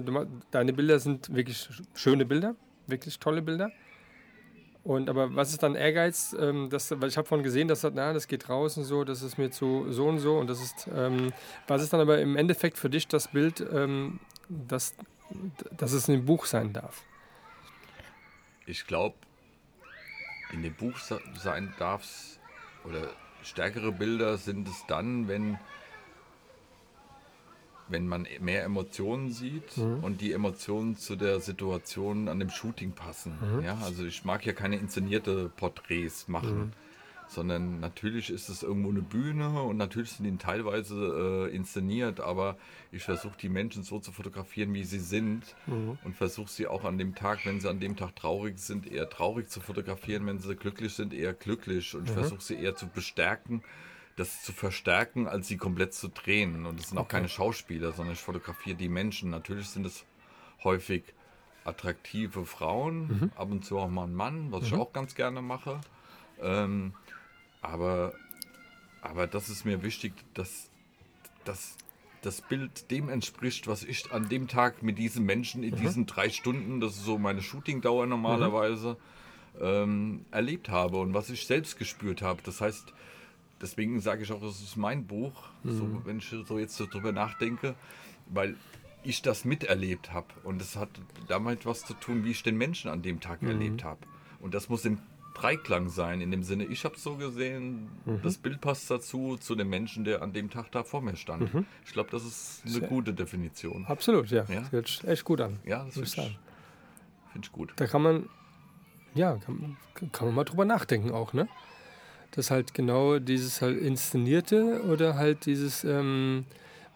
deine 0.50 0.72
Bilder 0.72 0.98
sind 0.98 1.34
wirklich 1.34 1.68
schöne 1.94 2.26
Bilder, 2.26 2.54
wirklich 2.86 3.18
tolle 3.18 3.40
Bilder. 3.40 3.70
Und 4.86 5.10
aber 5.10 5.34
was 5.34 5.50
ist 5.50 5.62
dann 5.64 5.74
Ehrgeiz? 5.74 6.36
Ähm, 6.38 6.68
das, 6.70 6.92
weil 7.00 7.08
ich 7.08 7.16
habe 7.16 7.26
vorhin 7.26 7.42
gesehen, 7.42 7.66
dass 7.66 7.80
das, 7.80 7.92
na, 7.94 8.12
das 8.12 8.28
geht 8.28 8.48
raus 8.48 8.76
und 8.76 8.84
so, 8.84 9.02
das 9.02 9.20
ist 9.22 9.36
mir 9.36 9.50
zu 9.50 9.86
so 9.90 10.06
und 10.06 10.20
so. 10.20 10.38
Und 10.38 10.48
das 10.48 10.62
ist, 10.62 10.88
ähm, 10.94 11.32
was 11.66 11.82
ist 11.82 11.92
dann 11.92 12.00
aber 12.00 12.20
im 12.20 12.36
Endeffekt 12.36 12.78
für 12.78 12.88
dich 12.88 13.08
das 13.08 13.28
Bild, 13.28 13.66
ähm, 13.72 14.20
dass, 14.48 14.94
dass 15.76 15.92
es 15.92 16.08
ein 16.08 16.24
Buch 16.24 16.46
sein 16.46 16.72
darf? 16.72 17.02
Ich 18.66 18.86
glaube, 18.86 19.16
in 20.52 20.62
dem 20.62 20.74
Buch 20.74 20.98
sein 20.98 21.74
darf 21.78 22.02
es, 22.02 22.38
oder 22.84 23.10
stärkere 23.42 23.92
Bilder 23.92 24.38
sind 24.38 24.68
es 24.68 24.84
dann, 24.86 25.28
wenn 25.28 25.58
wenn 27.88 28.06
man 28.08 28.26
mehr 28.40 28.64
Emotionen 28.64 29.30
sieht 29.30 29.76
mhm. 29.76 30.02
und 30.02 30.20
die 30.20 30.32
Emotionen 30.32 30.96
zu 30.96 31.16
der 31.16 31.40
Situation 31.40 32.28
an 32.28 32.40
dem 32.40 32.50
Shooting 32.50 32.92
passen. 32.92 33.38
Mhm. 33.40 33.64
Ja, 33.64 33.78
also 33.82 34.04
ich 34.04 34.24
mag 34.24 34.44
ja 34.44 34.52
keine 34.52 34.76
inszenierte 34.76 35.50
Porträts 35.56 36.28
machen, 36.28 36.58
mhm. 36.58 36.72
Sondern 37.28 37.80
natürlich 37.80 38.30
ist 38.30 38.48
es 38.48 38.62
irgendwo 38.62 38.90
eine 38.90 39.02
Bühne 39.02 39.62
und 39.62 39.76
natürlich 39.76 40.12
sind 40.12 40.24
die 40.24 40.36
teilweise 40.36 41.48
äh, 41.50 41.54
inszeniert, 41.54 42.20
aber 42.20 42.56
ich 42.92 43.02
versuche 43.02 43.36
die 43.40 43.48
Menschen 43.48 43.82
so 43.82 43.98
zu 43.98 44.12
fotografieren, 44.12 44.72
wie 44.74 44.84
sie 44.84 45.00
sind 45.00 45.56
mhm. 45.66 45.98
und 46.04 46.16
versuche 46.16 46.50
sie 46.50 46.66
auch 46.66 46.84
an 46.84 46.98
dem 46.98 47.14
Tag, 47.14 47.44
wenn 47.44 47.60
sie 47.60 47.68
an 47.68 47.80
dem 47.80 47.96
Tag 47.96 48.16
traurig 48.16 48.58
sind, 48.58 48.90
eher 48.90 49.10
traurig 49.10 49.48
zu 49.48 49.60
fotografieren, 49.60 50.26
wenn 50.26 50.38
sie 50.38 50.54
glücklich 50.54 50.94
sind, 50.94 51.12
eher 51.12 51.34
glücklich 51.34 51.94
und 51.94 52.04
ich 52.04 52.10
mhm. 52.10 52.20
versuche 52.20 52.42
sie 52.42 52.54
eher 52.56 52.76
zu 52.76 52.86
bestärken 52.86 53.62
das 54.16 54.42
zu 54.42 54.52
verstärken, 54.52 55.28
als 55.28 55.46
sie 55.46 55.58
komplett 55.58 55.92
zu 55.92 56.08
drehen. 56.08 56.64
Und 56.64 56.80
es 56.80 56.88
sind 56.88 56.98
auch 56.98 57.02
okay. 57.02 57.16
keine 57.16 57.28
Schauspieler, 57.28 57.92
sondern 57.92 58.14
ich 58.14 58.20
fotografiere 58.20 58.74
die 58.74 58.88
Menschen. 58.88 59.30
Natürlich 59.30 59.68
sind 59.68 59.84
es 59.84 60.06
häufig 60.64 61.04
attraktive 61.64 62.46
Frauen, 62.46 63.08
mhm. 63.08 63.30
ab 63.36 63.50
und 63.50 63.64
zu 63.64 63.78
auch 63.78 63.90
mal 63.90 64.04
ein 64.04 64.14
Mann, 64.14 64.52
was 64.52 64.62
mhm. 64.62 64.66
ich 64.66 64.74
auch 64.74 64.92
ganz 64.92 65.14
gerne 65.14 65.42
mache. 65.42 65.80
Ähm, 66.40 66.94
aber, 67.66 68.12
aber 69.02 69.26
das 69.26 69.48
ist 69.48 69.64
mir 69.64 69.82
wichtig, 69.82 70.12
dass, 70.34 70.70
dass 71.44 71.76
das 72.22 72.40
Bild 72.40 72.90
dem 72.90 73.08
entspricht, 73.08 73.66
was 73.66 73.84
ich 73.84 74.12
an 74.12 74.28
dem 74.28 74.48
Tag 74.48 74.82
mit 74.82 74.98
diesen 74.98 75.24
Menschen 75.24 75.62
in 75.62 75.74
mhm. 75.74 75.78
diesen 75.78 76.06
drei 76.06 76.30
Stunden, 76.30 76.80
das 76.80 76.96
ist 76.96 77.04
so 77.04 77.18
meine 77.18 77.42
Shootingdauer 77.42 78.06
normalerweise, 78.06 78.96
mhm. 79.54 79.60
ähm, 79.62 80.24
erlebt 80.30 80.68
habe 80.68 80.98
und 80.98 81.14
was 81.14 81.30
ich 81.30 81.46
selbst 81.46 81.78
gespürt 81.78 82.22
habe. 82.22 82.40
Das 82.42 82.60
heißt, 82.60 82.92
deswegen 83.60 84.00
sage 84.00 84.22
ich 84.22 84.32
auch, 84.32 84.42
es 84.42 84.60
ist 84.60 84.76
mein 84.76 85.06
Buch, 85.06 85.44
mhm. 85.62 85.78
so, 85.78 86.02
wenn 86.04 86.18
ich 86.18 86.28
so 86.28 86.58
jetzt 86.58 86.76
so 86.76 86.86
drüber 86.86 87.12
nachdenke, 87.12 87.74
weil 88.26 88.56
ich 89.04 89.22
das 89.22 89.44
miterlebt 89.44 90.12
habe. 90.12 90.26
Und 90.42 90.60
es 90.60 90.74
hat 90.74 90.88
damit 91.28 91.64
was 91.64 91.84
zu 91.84 91.94
tun, 91.94 92.24
wie 92.24 92.32
ich 92.32 92.42
den 92.42 92.58
Menschen 92.58 92.90
an 92.90 93.02
dem 93.02 93.20
Tag 93.20 93.42
mhm. 93.42 93.50
erlebt 93.50 93.84
habe. 93.84 94.00
Und 94.40 94.52
das 94.54 94.68
muss 94.68 94.84
im 94.84 94.98
Dreiklang 95.36 95.88
sein, 95.88 96.20
in 96.20 96.30
dem 96.30 96.42
Sinne, 96.42 96.64
ich 96.64 96.84
habe 96.84 96.96
es 96.96 97.02
so 97.02 97.16
gesehen, 97.16 97.88
mhm. 98.04 98.20
das 98.22 98.38
Bild 98.38 98.60
passt 98.60 98.90
dazu, 98.90 99.36
zu 99.36 99.54
dem 99.54 99.68
Menschen, 99.68 100.04
der 100.04 100.22
an 100.22 100.32
dem 100.32 100.50
Tag 100.50 100.72
da 100.72 100.82
vor 100.82 101.02
mir 101.02 101.16
stand. 101.16 101.52
Mhm. 101.52 101.66
Ich 101.84 101.92
glaube, 101.92 102.10
das 102.10 102.24
ist 102.24 102.62
eine 102.64 102.72
Sehr 102.72 102.88
gute 102.88 103.12
Definition. 103.12 103.84
Absolut, 103.86 104.30
ja. 104.30 104.44
ja. 104.48 104.60
Das 104.60 104.72
hört 104.72 105.04
echt 105.04 105.24
gut 105.24 105.40
an. 105.40 105.58
Ja, 105.64 105.84
das 105.84 105.94
finde 105.94 106.08
ich, 106.08 106.38
find 107.32 107.46
ich 107.46 107.52
gut. 107.52 107.72
Da 107.76 107.86
kann 107.86 108.02
man, 108.02 108.28
ja, 109.14 109.36
kann, 109.36 109.76
kann 110.12 110.28
man 110.28 110.34
mal 110.34 110.44
drüber 110.44 110.64
nachdenken 110.64 111.10
auch, 111.10 111.32
ne? 111.32 111.48
dass 112.36 112.50
halt 112.50 112.74
genau 112.74 113.18
dieses 113.18 113.62
halt 113.62 113.80
Inszenierte 113.80 114.82
oder 114.84 115.16
halt 115.16 115.46
dieses, 115.46 115.84
ähm, 115.84 116.44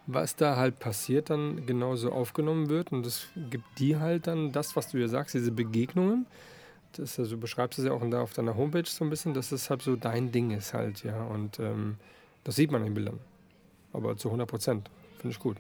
was 0.06 0.36
da 0.36 0.56
halt 0.56 0.78
passiert, 0.78 1.30
dann 1.30 1.66
genauso 1.66 2.12
aufgenommen 2.12 2.68
wird. 2.68 2.92
Und 2.92 3.06
das 3.06 3.26
gibt 3.50 3.64
die 3.78 3.96
halt 3.96 4.26
dann 4.26 4.52
das, 4.52 4.76
was 4.76 4.90
du 4.90 4.98
ja 4.98 5.08
sagst, 5.08 5.34
diese 5.34 5.50
Begegnungen. 5.52 6.26
Das, 6.92 7.18
also 7.18 7.36
du 7.36 7.40
beschreibst 7.40 7.78
es 7.78 7.84
ja 7.84 7.92
auch 7.92 8.02
auf 8.02 8.32
deiner 8.32 8.56
Homepage 8.56 8.86
so 8.86 9.04
ein 9.04 9.10
bisschen, 9.10 9.34
dass 9.34 9.50
das 9.50 9.70
halt 9.70 9.82
so 9.82 9.96
dein 9.96 10.32
Ding 10.32 10.50
ist 10.50 10.74
halt, 10.74 11.04
ja. 11.04 11.22
Und 11.24 11.58
ähm, 11.58 11.96
das 12.44 12.56
sieht 12.56 12.70
man 12.70 12.82
in 12.82 12.88
den 12.88 12.94
Bildern. 12.94 13.20
Aber 13.92 14.16
zu 14.16 14.28
100 14.28 14.48
Prozent. 14.48 14.90
Finde 15.18 15.34
ich 15.34 15.38
gut. 15.38 15.56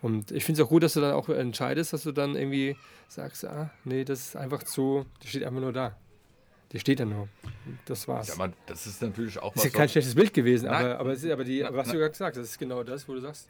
Und 0.00 0.30
ich 0.30 0.44
finde 0.44 0.60
es 0.60 0.66
auch 0.66 0.70
gut, 0.70 0.82
dass 0.82 0.92
du 0.92 1.00
dann 1.00 1.12
auch 1.12 1.28
entscheidest, 1.28 1.92
dass 1.92 2.04
du 2.04 2.12
dann 2.12 2.36
irgendwie 2.36 2.76
sagst, 3.08 3.44
ah, 3.44 3.70
nee, 3.84 4.04
das 4.04 4.20
ist 4.20 4.36
einfach 4.36 4.62
zu, 4.62 5.06
das 5.20 5.30
steht 5.30 5.44
einfach 5.44 5.60
nur 5.60 5.72
da. 5.72 5.96
Der 6.72 6.78
steht 6.78 7.00
da 7.00 7.04
nur. 7.04 7.28
Das 7.86 8.06
war's. 8.06 8.28
Ja, 8.28 8.34
aber 8.34 8.52
das 8.66 8.86
ist 8.86 9.00
natürlich 9.00 9.38
auch 9.38 9.56
was. 9.56 9.64
Ist 9.64 9.72
ja 9.72 9.78
kein 9.78 9.88
schlechtes 9.88 10.14
Bild 10.14 10.34
gewesen, 10.34 10.68
aber, 10.68 10.98
aber, 10.98 11.16
aber, 11.32 11.44
die, 11.44 11.64
aber 11.64 11.78
was 11.78 11.88
du 11.88 11.96
gerade 11.96 12.10
gesagt 12.10 12.36
hast, 12.36 12.42
das 12.42 12.50
ist 12.50 12.58
genau 12.58 12.84
das, 12.84 13.08
wo 13.08 13.14
du 13.14 13.20
sagst, 13.20 13.48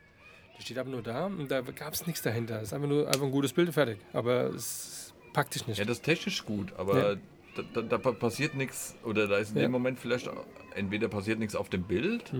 der 0.56 0.62
steht 0.62 0.78
einfach 0.78 0.92
nur 0.92 1.02
da 1.02 1.26
und 1.26 1.50
da 1.50 1.60
gab 1.60 1.92
es 1.92 2.06
nichts 2.06 2.22
dahinter. 2.22 2.56
Es 2.56 2.68
ist 2.68 2.72
einfach 2.72 2.88
nur 2.88 3.06
einfach 3.06 3.22
ein 3.22 3.32
gutes 3.32 3.52
Bild, 3.52 3.72
fertig. 3.72 3.98
Aber 4.12 4.54
es 4.54 5.12
packt 5.32 5.54
dich 5.54 5.66
nicht. 5.66 5.78
Ja, 5.78 5.84
das 5.84 5.98
ist 5.98 6.04
technisch 6.04 6.44
gut, 6.44 6.72
aber 6.76 7.12
ja. 7.14 7.16
da, 7.56 7.82
da, 7.82 7.82
da 7.82 7.98
passiert 7.98 8.54
nichts 8.54 8.96
oder 9.04 9.26
da 9.28 9.36
ist 9.38 9.50
in 9.50 9.56
Ja. 9.56 9.62
dem 9.62 9.72
Moment 9.72 9.98
vielleicht 9.98 10.30
entweder 10.74 11.08
passiert 11.08 11.38
nichts 11.38 11.54
auf 11.56 11.68
dem 11.68 11.82
Bild 11.84 12.32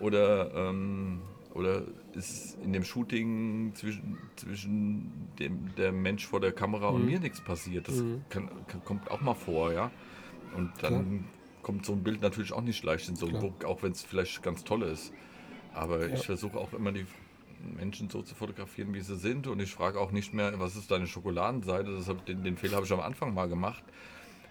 oder, 0.00 0.52
ähm, 0.54 1.20
oder 1.54 1.82
ist 2.14 2.58
in 2.62 2.72
dem 2.72 2.84
Shooting 2.84 3.72
zwischen, 3.74 4.18
zwischen 4.36 5.10
dem 5.38 5.74
der 5.76 5.92
Mensch 5.92 6.26
vor 6.26 6.40
der 6.40 6.52
Kamera 6.52 6.88
und 6.88 7.06
mir 7.06 7.20
nichts 7.20 7.40
passiert. 7.40 7.88
Das 7.88 8.02
kann, 8.28 8.48
kann, 8.66 8.84
kommt 8.84 9.10
auch 9.10 9.20
mal 9.20 9.34
vor, 9.34 9.72
ja. 9.72 9.90
Und 10.56 10.70
dann 10.82 11.24
kommt 11.62 11.86
so 11.86 11.92
ein 11.92 12.02
Bild 12.02 12.20
natürlich 12.20 12.52
auch 12.52 12.60
nicht 12.62 12.82
leicht 12.84 13.08
in 13.08 13.16
so 13.16 13.26
einen 13.26 13.38
Druck, 13.40 13.64
auch 13.64 13.82
wenn 13.82 13.92
es 13.92 14.02
vielleicht 14.02 14.42
ganz 14.42 14.64
toll 14.64 14.82
ist. 14.82 15.12
Aber 15.74 16.06
ich 16.06 16.26
versuche 16.26 16.58
auch 16.58 16.72
immer 16.74 16.92
die 16.92 17.06
Menschen 17.62 18.10
so 18.10 18.22
zu 18.22 18.34
fotografieren, 18.34 18.92
wie 18.94 19.00
sie 19.00 19.16
sind. 19.16 19.46
Und 19.46 19.60
ich 19.60 19.72
frage 19.72 20.00
auch 20.00 20.10
nicht 20.12 20.34
mehr, 20.34 20.58
was 20.58 20.76
ist 20.76 20.90
deine 20.90 21.06
Schokoladenseite? 21.06 21.94
Das 21.94 22.08
hab, 22.08 22.24
den, 22.26 22.42
den 22.44 22.56
Fehler 22.56 22.76
habe 22.76 22.86
ich 22.86 22.92
am 22.92 23.00
Anfang 23.00 23.34
mal 23.34 23.48
gemacht. 23.48 23.82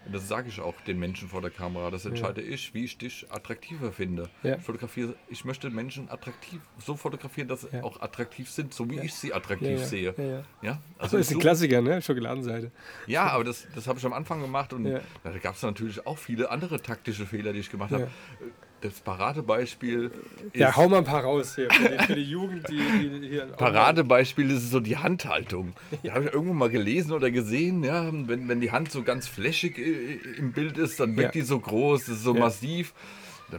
Und 0.04 0.12
das 0.12 0.26
sage 0.26 0.48
ich 0.48 0.60
auch 0.60 0.80
den 0.80 0.98
Menschen 0.98 1.28
vor 1.28 1.40
der 1.42 1.52
Kamera. 1.52 1.88
Das 1.92 2.04
entscheide 2.06 2.40
ich, 2.42 2.74
wie 2.74 2.82
ich 2.84 2.98
dich 2.98 3.24
attraktiver 3.30 3.92
finde. 3.92 4.28
Ja. 4.42 4.56
Ich, 4.56 4.62
fotografiere, 4.62 5.14
ich 5.28 5.44
möchte 5.44 5.70
Menschen 5.70 6.10
attraktiv 6.10 6.60
so 6.84 6.96
fotografieren, 6.96 7.46
dass 7.46 7.60
sie 7.60 7.68
Ja. 7.72 7.84
auch 7.84 8.00
attraktiv 8.00 8.50
sind, 8.50 8.74
so 8.74 8.90
wie 8.90 8.98
ich 8.98 9.14
sie 9.14 9.32
attraktiv 9.32 9.68
Ja, 9.68 9.76
ja, 9.78 9.84
sehe. 9.86 10.14
ja, 10.18 10.24
ja. 10.24 10.42
Ja, 10.62 10.82
Also 10.98 11.18
ist 11.18 11.30
ich 11.30 11.36
ein 11.36 11.40
Klassiker, 11.40 11.80
ne? 11.82 12.02
Schokoladenseite. 12.02 12.72
ja, 13.06 13.26
aber 13.28 13.44
das, 13.44 13.68
das 13.76 13.86
habe 13.86 14.00
ich 14.00 14.04
am 14.04 14.12
Anfang 14.12 14.40
gemacht 14.40 14.72
und 14.72 14.86
Ja. 14.86 15.00
da 15.22 15.38
gab 15.38 15.54
es 15.54 15.62
natürlich 15.62 16.04
auch 16.04 16.18
viele 16.18 16.50
andere 16.50 16.82
taktische 16.82 17.24
Fehler, 17.24 17.52
die 17.52 17.60
ich 17.60 17.70
gemacht 17.70 17.92
habe. 17.92 18.10
Das 18.82 19.00
Paradebeispiel 19.00 20.10
ist, 20.52 20.56
Ja, 20.56 20.74
hau 20.76 20.88
mal 20.88 20.98
ein 20.98 21.04
paar 21.04 21.22
raus 21.22 21.54
hier. 21.54 21.70
Für 21.70 21.88
die, 21.88 21.98
für 22.04 22.14
die 22.16 22.24
Jugend, 22.24 22.68
die, 22.68 22.78
die 23.20 23.28
hier. 23.28 23.46
Paradebeispiel 23.56 24.50
ist 24.50 24.70
so 24.70 24.80
die 24.80 24.96
Handhaltung. 24.96 25.72
Die 26.02 26.10
habe 26.10 26.24
ich 26.26 26.32
irgendwo 26.32 26.52
mal 26.52 26.68
gelesen 26.68 27.12
oder 27.12 27.30
gesehen. 27.30 27.84
Ja, 27.84 28.10
wenn, 28.12 28.48
wenn 28.48 28.60
die 28.60 28.72
Hand 28.72 28.90
so 28.90 29.02
ganz 29.04 29.28
flächig 29.28 29.78
äh, 29.78 30.18
im 30.36 30.52
Bild 30.52 30.78
ist, 30.78 30.98
dann 30.98 31.16
wirkt 31.16 31.34
Ja. 31.36 31.40
die 31.42 31.46
so 31.46 31.58
groß, 31.60 32.06
das 32.06 32.16
ist 32.16 32.24
so 32.24 32.34
Ja. 32.34 32.40
massiv. 32.40 32.92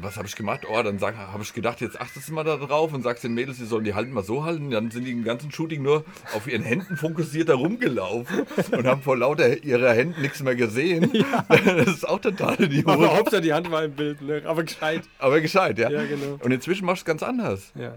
Was 0.02 0.18
habe 0.18 0.28
ich 0.28 0.36
gemacht? 0.36 0.62
Oh, 0.70 0.82
dann 0.82 1.00
habe 1.02 1.44
ich 1.44 1.54
gedacht, 1.54 1.80
jetzt 1.82 2.00
achtest 2.02 2.30
du 2.30 2.34
mal 2.34 2.44
da 2.44 2.58
drauf 2.58 2.94
und 2.94 3.04
sagst 3.04 3.24
den 3.24 3.34
Mädels, 3.34 3.58
sie 3.58 3.66
sollen 3.66 3.84
die 3.84 3.94
Halten 3.94 4.12
mal 4.12 4.24
so 4.24 4.44
halten. 4.44 4.72
Dann 4.72 4.90
sind 4.92 5.06
die 5.06 5.12
im 5.12 5.24
ganzen 5.24 5.52
Shooting 5.52 5.84
nur 5.84 6.04
auf 6.36 6.48
ihren 6.48 6.64
Händen 6.64 6.98
fokussiert 6.98 7.50
da 7.50 7.56
rumgelaufen 7.56 8.46
und 8.72 8.88
haben 8.88 9.02
vor 9.02 9.18
lauter 9.18 9.64
ihrer 9.64 9.94
Händen 9.94 10.22
nichts 10.22 10.42
mehr 10.42 10.56
gesehen. 10.56 11.12
Das 11.48 11.88
ist 11.88 12.08
auch 12.08 12.20
total 12.20 12.54
Aber 12.56 12.64
idiotisch. 12.64 13.08
Hauptsache 13.10 13.42
die 13.42 13.54
Hand 13.54 13.70
war 13.72 13.84
im 13.84 13.94
Bild, 13.94 14.22
ne? 14.22 14.42
Aber 14.46 14.64
gescheit. 14.64 15.04
Aber 15.20 15.42
gescheit, 15.42 15.78
ja. 15.80 15.90
Ja, 15.90 16.04
genau. 16.06 16.40
Und 16.44 16.52
inzwischen 16.52 16.86
machst 16.86 17.02
du 17.02 17.04
es 17.04 17.06
ganz 17.06 17.24
anders. 17.24 17.72
Ja. 17.76 17.96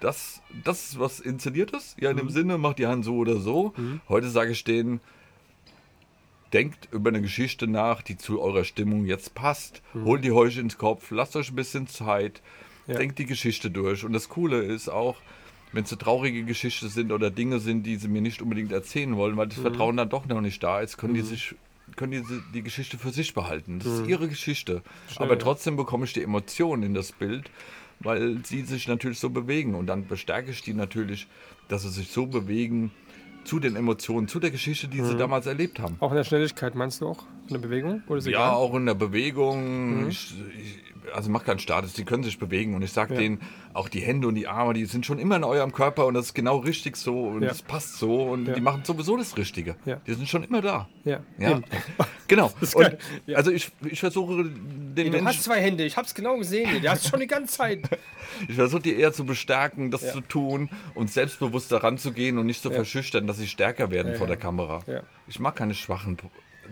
das, 0.00 0.40
das 0.64 0.84
ist 0.90 0.98
was 1.00 1.20
inszeniert 1.20 1.70
ist, 1.72 1.96
ja 2.00 2.10
in 2.10 2.16
Mhm. 2.16 2.20
dem 2.20 2.30
Sinne, 2.30 2.58
macht 2.58 2.78
die 2.78 2.86
Hand 2.86 3.04
so 3.04 3.16
oder 3.16 3.36
so. 3.36 3.72
Heute 4.08 4.28
sage 4.28 4.52
ich 4.52 4.62
denen, 4.64 5.00
denkt 6.52 6.88
über 6.92 7.10
eine 7.10 7.20
Geschichte 7.22 7.66
nach, 7.66 8.02
die 8.02 8.16
zu 8.16 8.40
eurer 8.40 8.64
Stimmung 8.64 9.04
jetzt 9.06 9.34
passt. 9.34 9.82
Holt 9.94 10.24
die 10.24 10.32
euch 10.32 10.56
ins 10.58 10.78
Kopf, 10.78 11.10
lasst 11.10 11.36
euch 11.36 11.50
ein 11.50 11.56
bisschen 11.56 11.86
Zeit, 11.86 12.40
Mhm. 12.86 12.92
Ja. 12.94 12.98
denkt 13.00 13.18
die 13.18 13.26
Geschichte 13.26 13.70
durch. 13.70 14.04
Und 14.04 14.14
das 14.14 14.30
Coole 14.30 14.62
ist 14.62 14.88
auch, 14.88 15.16
wenn 15.72 15.84
es 15.84 15.90
so 15.90 15.96
traurige 15.96 16.44
Geschichten 16.44 16.88
sind 16.88 17.12
oder 17.12 17.30
Dinge 17.30 17.60
sind, 17.60 17.82
die 17.84 17.96
sie 17.96 18.08
mir 18.08 18.22
nicht 18.22 18.40
unbedingt 18.40 18.72
erzählen 18.72 19.14
wollen, 19.16 19.36
weil 19.36 19.44
Mhm. 19.46 19.50
das 19.50 19.58
Vertrauen 19.58 19.96
dann 19.98 20.08
doch 20.08 20.24
noch 20.26 20.40
nicht 20.40 20.62
da 20.62 20.80
ist, 20.80 20.96
können 20.96 21.12
die 21.14 21.20
sich 21.22 21.54
können 21.96 22.12
die 22.12 22.22
die 22.54 22.62
Geschichte 22.62 22.96
für 22.98 23.10
sich 23.10 23.32
behalten. 23.34 23.78
Das 23.78 23.88
ist 24.00 24.06
ihre 24.06 24.28
Geschichte. 24.28 24.82
Aber 25.16 25.24
Mhm. 25.26 25.30
ja. 25.32 25.36
trotzdem 25.36 25.76
bekomme 25.76 26.04
ich 26.04 26.12
die 26.12 26.22
Emotionen 26.22 26.82
in 26.82 26.94
das 26.94 27.12
Bild, 27.12 27.50
weil 28.00 28.38
sie 28.44 28.62
sich 28.62 28.86
natürlich 28.88 29.18
so 29.18 29.30
bewegen. 29.30 29.74
Und 29.74 29.86
dann 29.86 30.06
bestärke 30.06 30.50
ich 30.50 30.62
die 30.62 30.74
natürlich, 30.74 31.26
dass 31.68 31.82
sie 31.82 31.90
sich 31.90 32.08
so 32.10 32.26
bewegen 32.26 32.90
zu 33.48 33.58
den 33.58 33.76
Emotionen, 33.76 34.28
zu 34.28 34.40
der 34.40 34.50
Geschichte, 34.50 34.88
die 34.88 35.00
sie 35.00 35.16
damals 35.16 35.46
erlebt 35.46 35.80
haben. 35.80 35.96
Auch 36.00 36.10
in 36.10 36.18
der 36.18 36.24
Schnelligkeit 36.24 36.74
meinst 36.74 37.00
du 37.00 37.08
auch? 37.08 37.24
In 37.48 37.54
der 37.54 37.60
Bewegung? 37.60 38.02
Ja, 38.08 38.16
egal? 38.16 38.50
auch 38.50 38.74
in 38.74 38.84
der 38.84 38.94
Bewegung. 38.94 40.08
Ich, 40.10 40.34
ich, 40.58 40.87
also 41.14 41.30
macht 41.30 41.46
keinen 41.46 41.58
Status, 41.58 41.92
die 41.92 42.04
können 42.04 42.22
sich 42.22 42.38
bewegen. 42.38 42.74
Und 42.74 42.82
ich 42.82 42.92
sage 42.92 43.14
Ja. 43.14 43.20
denen, 43.20 43.40
auch 43.74 43.88
die 43.88 44.00
Hände 44.00 44.26
und 44.28 44.34
die 44.34 44.46
Arme, 44.48 44.74
die 44.74 44.84
sind 44.86 45.06
schon 45.06 45.18
immer 45.18 45.36
in 45.36 45.44
eurem 45.44 45.72
Körper 45.72 46.06
und 46.06 46.14
das 46.14 46.26
ist 46.26 46.34
genau 46.34 46.58
richtig 46.58 46.96
so 46.96 47.24
und 47.28 47.42
Ja. 47.42 47.48
das 47.48 47.62
passt 47.62 47.98
so 47.98 48.22
und 48.24 48.46
Ja. 48.46 48.54
die 48.54 48.60
machen 48.60 48.82
sowieso 48.84 49.16
das 49.16 49.36
Richtige. 49.36 49.76
Ja. 49.84 50.00
Die 50.06 50.14
sind 50.14 50.28
schon 50.28 50.42
immer 50.44 50.60
da. 50.62 50.88
Ja. 51.04 51.20
Ja, 51.38 51.60
genau. 52.28 52.52
Also 53.34 53.50
ich, 53.50 53.70
ich 53.84 54.00
versuche 54.00 54.44
den 54.44 54.94
Du 54.94 55.02
Menschen, 55.10 55.26
hast 55.28 55.44
zwei 55.44 55.60
Hände, 55.60 55.84
ich 55.84 55.96
hab's 55.96 56.14
genau 56.14 56.36
gesehen. 56.38 56.82
Du 56.82 56.88
hast 56.88 57.08
schon 57.08 57.20
die 57.20 57.26
ganze 57.26 57.56
Zeit. 57.56 57.82
ich 58.48 58.54
versuche 58.56 58.82
die 58.82 58.94
eher 58.96 59.12
zu 59.12 59.24
bestärken, 59.24 59.90
das 59.90 60.02
Ja. 60.02 60.12
zu 60.12 60.20
tun 60.22 60.68
und 60.94 61.10
selbstbewusst 61.10 61.70
daran 61.72 61.98
zu 61.98 62.12
gehen 62.12 62.38
und 62.38 62.46
nicht 62.46 62.62
zu 62.62 62.70
verschüchtern, 62.70 63.26
dass 63.26 63.38
sie 63.38 63.46
stärker 63.46 63.90
werden 63.90 64.12
Ja, 64.12 64.18
vor 64.18 64.26
ja. 64.26 64.34
der 64.34 64.40
Kamera. 64.42 64.80
Ja. 64.86 65.02
Ich 65.26 65.38
mag 65.40 65.56
keine 65.56 65.74
schwachen. 65.74 66.16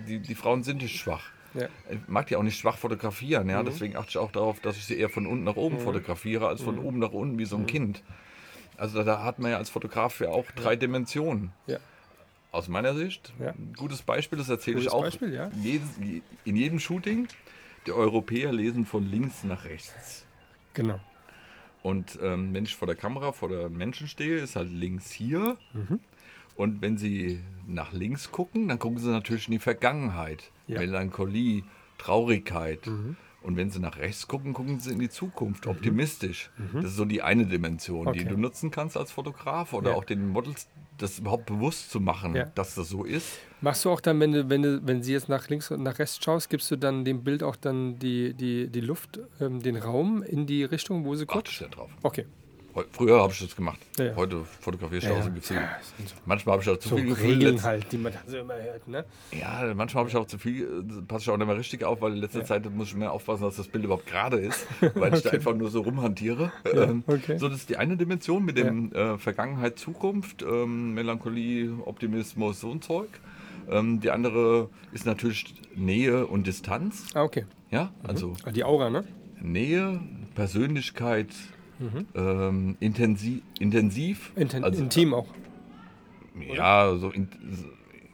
Die, 0.09 0.19
die 0.21 0.35
Frauen 0.35 0.63
sind 0.63 0.83
nicht 0.83 0.99
schwach. 0.99 1.23
Ja. 1.57 1.69
Ich 1.91 1.99
mag 2.07 2.27
die 2.27 2.37
auch 2.37 2.43
nicht 2.43 2.59
schwach 2.59 2.79
fotografieren, 2.79 3.45
Mhm. 3.45 3.51
ja. 3.51 3.63
Deswegen 3.63 3.97
achte 3.97 4.11
ich 4.11 4.19
auch 4.19 4.31
darauf, 4.33 4.61
dass 4.61 4.77
ich 4.77 4.85
sie 4.85 4.97
eher 4.99 5.09
von 5.09 5.27
unten 5.27 5.45
nach 5.45 5.57
oben 5.57 5.79
fotografiere, 5.81 6.49
als 6.49 6.61
Mhm. 6.61 6.65
von 6.65 6.79
oben 6.79 6.99
nach 6.99 7.13
unten 7.13 7.39
wie 7.39 7.45
so 7.45 7.57
ein 7.57 7.67
Kind. 7.67 8.03
Also 8.77 9.03
da 9.05 9.23
hat 9.25 9.39
man 9.39 9.51
ja 9.51 9.57
als 9.57 9.71
Fotograf 9.71 10.21
ja 10.21 10.29
auch 10.29 10.51
drei 10.53 10.77
Dimensionen. 10.77 11.53
Ja. 11.67 11.79
Aus 12.53 12.69
meiner 12.69 12.95
Sicht. 12.95 13.33
Ein 13.39 13.75
gutes 13.77 14.03
Beispiel, 14.03 14.39
das 14.39 14.49
erzähle 14.49 14.79
ich 14.79 14.85
Gutes 14.85 14.95
auch 14.95 15.03
Beispiel, 15.03 15.33
ja. 15.35 15.51
jedes, 15.63 15.89
in 16.45 16.57
jedem 16.57 16.79
Shooting. 16.79 17.29
Die 17.87 17.93
Europäer 17.93 18.53
lesen 18.53 18.85
von 18.87 19.09
links 19.09 19.45
nach 19.45 19.65
rechts. 19.65 20.25
Genau. 20.75 20.99
Und 21.83 22.19
ähm, 22.23 22.53
wenn 22.53 22.65
ich 22.65 22.75
vor 22.75 22.87
der 22.87 22.97
Kamera, 22.97 23.31
vor 23.33 23.49
der 23.49 23.69
Menschen 23.69 24.09
stehe, 24.09 24.39
ist 24.39 24.57
halt 24.57 24.71
links 24.71 25.11
hier. 25.13 25.57
Mhm. 25.73 26.01
Und 26.57 26.81
wenn 26.83 26.97
sie 26.97 27.41
nach 27.67 27.93
links 27.93 28.31
gucken, 28.33 28.69
dann 28.69 28.79
gucken 28.79 28.99
sie 28.99 29.11
natürlich 29.11 29.47
in 29.49 29.53
die 29.53 29.59
Vergangenheit. 29.59 30.51
Ja. 30.67 30.79
Melancholie, 30.81 31.65
Traurigkeit. 31.99 32.87
Mhm. 32.87 33.17
Und 33.43 33.57
wenn 33.57 33.71
sie 33.71 33.79
nach 33.79 33.99
rechts 33.99 34.27
gucken, 34.27 34.55
gucken 34.55 34.81
sie 34.81 34.93
in 34.93 34.99
die 34.99 35.09
Zukunft, 35.09 35.67
optimistisch. 35.69 36.51
Das 36.75 36.87
ist 36.87 36.97
so 36.97 37.05
die 37.05 37.23
eine 37.23 37.47
Dimension, 37.47 38.13
die 38.13 38.21
Mhm. 38.21 38.27
Okay. 38.27 38.35
du 38.35 38.41
nutzen 38.41 38.71
kannst 38.73 38.97
als 38.97 39.13
Fotograf 39.13 39.73
oder 39.73 39.91
Ja. 39.91 39.97
auch 39.97 40.05
den 40.05 40.29
Models, 40.29 40.69
das 40.99 41.19
überhaupt 41.21 41.47
bewusst 41.47 41.91
zu 41.91 42.01
machen, 42.01 42.35
Ja. 42.35 42.47
dass 42.55 42.75
das 42.75 42.89
so 42.89 43.05
ist. 43.05 43.39
Machst 43.61 43.85
du 43.85 43.91
auch 43.91 44.01
dann, 44.01 44.19
wenn 44.19 44.33
du, 44.33 44.49
wenn 44.49 44.63
du, 44.63 44.81
wenn 44.85 45.03
sie 45.03 45.13
jetzt 45.13 45.29
nach 45.29 45.49
links 45.49 45.71
und 45.71 45.83
nach 45.83 45.99
rechts 45.99 46.19
schaust, 46.23 46.51
gibst 46.51 46.71
du 46.73 46.77
dann 46.77 47.05
dem 47.05 47.23
Bild 47.23 47.43
auch 47.45 47.55
dann 47.57 47.99
die, 48.01 48.35
die, 48.35 48.69
die 48.69 48.81
Luft, 48.81 49.21
ähm, 49.41 49.63
den 49.63 49.77
Raum 49.77 50.23
in 50.23 50.47
die 50.47 50.65
Richtung, 50.65 51.05
wo 51.05 51.15
sie 51.15 51.25
Achte 51.25 51.35
guckt? 51.35 51.49
ich 51.51 51.59
da 51.59 51.69
drauf. 51.69 51.91
Okay. 52.03 52.27
Früher 52.93 53.21
habe 53.21 53.33
ich 53.33 53.39
das 53.41 53.57
gemacht. 53.57 53.79
Ja, 53.99 54.05
ja. 54.07 54.17
Heute 54.17 54.45
fotografiere 54.61 54.99
ich 54.99 55.05
Ja, 55.05 55.13
aus 55.13 55.25
dem 55.25 55.35
Gefühl. 55.35 55.57
Ja, 55.57 55.71
das 55.79 55.97
sind 55.97 56.09
so- 56.09 56.15
Manchmal 56.27 56.53
habe 56.55 56.63
ich 56.63 56.69
auch 56.69 56.77
zu 56.79 56.89
So 56.91 56.97
viel 56.97 57.07
Gefühl. 57.07 57.31
Regeln 57.35 57.63
halt, 57.63 57.91
die 57.93 57.97
man 57.99 58.13
so 58.27 58.37
immer 58.39 58.55
hört, 58.55 58.87
ne? 58.89 59.05
Ja, 59.33 59.73
manchmal 59.75 60.01
habe 60.03 60.11
ich 60.11 60.17
auch 60.17 60.27
zu 60.27 60.39
viel, 60.39 60.63
äh, 60.65 61.03
passe 61.09 61.23
ich 61.25 61.31
auch 61.31 61.37
nicht 61.37 61.47
mehr 61.47 61.57
richtig 61.57 61.85
auf, 61.85 62.01
weil 62.03 62.13
in 62.13 62.19
letzter 62.19 62.45
Zeit 62.45 62.71
muss 62.75 62.89
ich 62.89 62.95
mehr 62.97 63.13
aufpassen, 63.13 63.43
dass 63.45 63.57
das 63.57 63.69
Bild 63.69 63.85
überhaupt 63.85 64.07
gerade 64.07 64.39
ist, 64.39 64.67
weil 64.95 65.15
ich 65.15 65.23
da 65.23 65.31
einfach 65.31 65.55
nur 65.55 65.71
so 65.71 65.81
rumhantiere. 65.81 66.53
Ähm, 66.73 67.03
okay. 67.07 67.39
So, 67.39 67.49
das 67.49 67.59
ist 67.59 67.69
die 67.71 67.77
eine 67.79 67.97
Dimension 67.97 68.45
mit 68.45 68.59
dem 68.59 68.93
äh, 68.93 69.17
Vergangenheit, 69.19 69.79
Zukunft, 69.79 70.43
ähm, 70.43 70.95
Melancholie, 70.95 71.73
Optimismus, 71.85 72.61
so 72.61 72.71
ein 72.71 72.83
Zeug. 72.83 73.09
Ähm, 73.71 74.01
die 74.01 74.11
andere 74.11 74.69
ist 74.93 75.07
natürlich 75.07 75.55
Nähe 75.75 76.27
und 76.27 76.47
Distanz. 76.47 77.07
Ah, 77.15 77.23
okay. 77.25 77.47
Ja, 77.71 77.91
also 78.07 78.35
Ah, 78.45 78.51
Die 78.53 78.63
Aura, 78.63 78.91
ne? 78.91 79.03
Nähe, 79.41 80.01
Persönlichkeit, 80.37 81.29
ähm, 82.15 82.77
intensiv, 82.81 83.43
intensiv 83.59 84.33
Inten 84.37 84.65
also, 84.65 84.83
intim 84.83 85.15
auch. 85.15 85.27
Ja, 86.55 86.95
so, 86.97 87.11
in, 87.11 87.29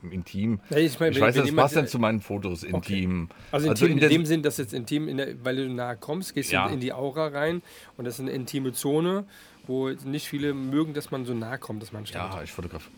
so 0.02 0.08
intim. 0.08 0.60
Ja, 0.70 0.78
ich 0.78 0.98
meine, 0.98 1.10
ich 1.12 1.16
wenn- 1.16 1.22
weiß, 1.22 1.34
wenn 1.36 1.46
das 1.46 1.54
passt 1.54 1.76
dann 1.76 1.86
zu 1.88 1.98
meinen 1.98 2.20
Fotos, 2.20 2.62
intim. 2.64 3.28
Also 3.50 3.68
intim 3.68 3.88
in 3.92 3.98
inten- 3.98 4.08
dem 4.08 4.26
Sinn, 4.26 4.42
dass 4.42 4.56
jetzt 4.58 4.74
intim, 4.74 5.08
in 5.08 5.16
der, 5.16 5.44
weil 5.44 5.56
du 5.56 5.68
nahe 5.68 5.96
kommst, 5.96 6.34
gehst 6.34 6.50
Ja. 6.52 6.68
du 6.68 6.74
in 6.74 6.80
die 6.80 6.92
Aura 6.92 7.28
rein 7.28 7.62
und 7.96 8.04
das 8.04 8.14
ist 8.14 8.20
eine 8.20 8.30
intime 8.32 8.72
Zone, 8.72 9.24
wo 9.66 9.88
nicht 9.90 10.26
viele 10.28 10.54
mögen, 10.54 10.92
dass 10.94 11.10
man 11.12 11.24
so 11.24 11.34
nah 11.34 11.56
kommt, 11.56 11.82
dass 11.82 11.92
man. 11.92 12.04
Ja, 12.06 12.42
ich 12.42 12.50
fotografiere. 12.52 12.92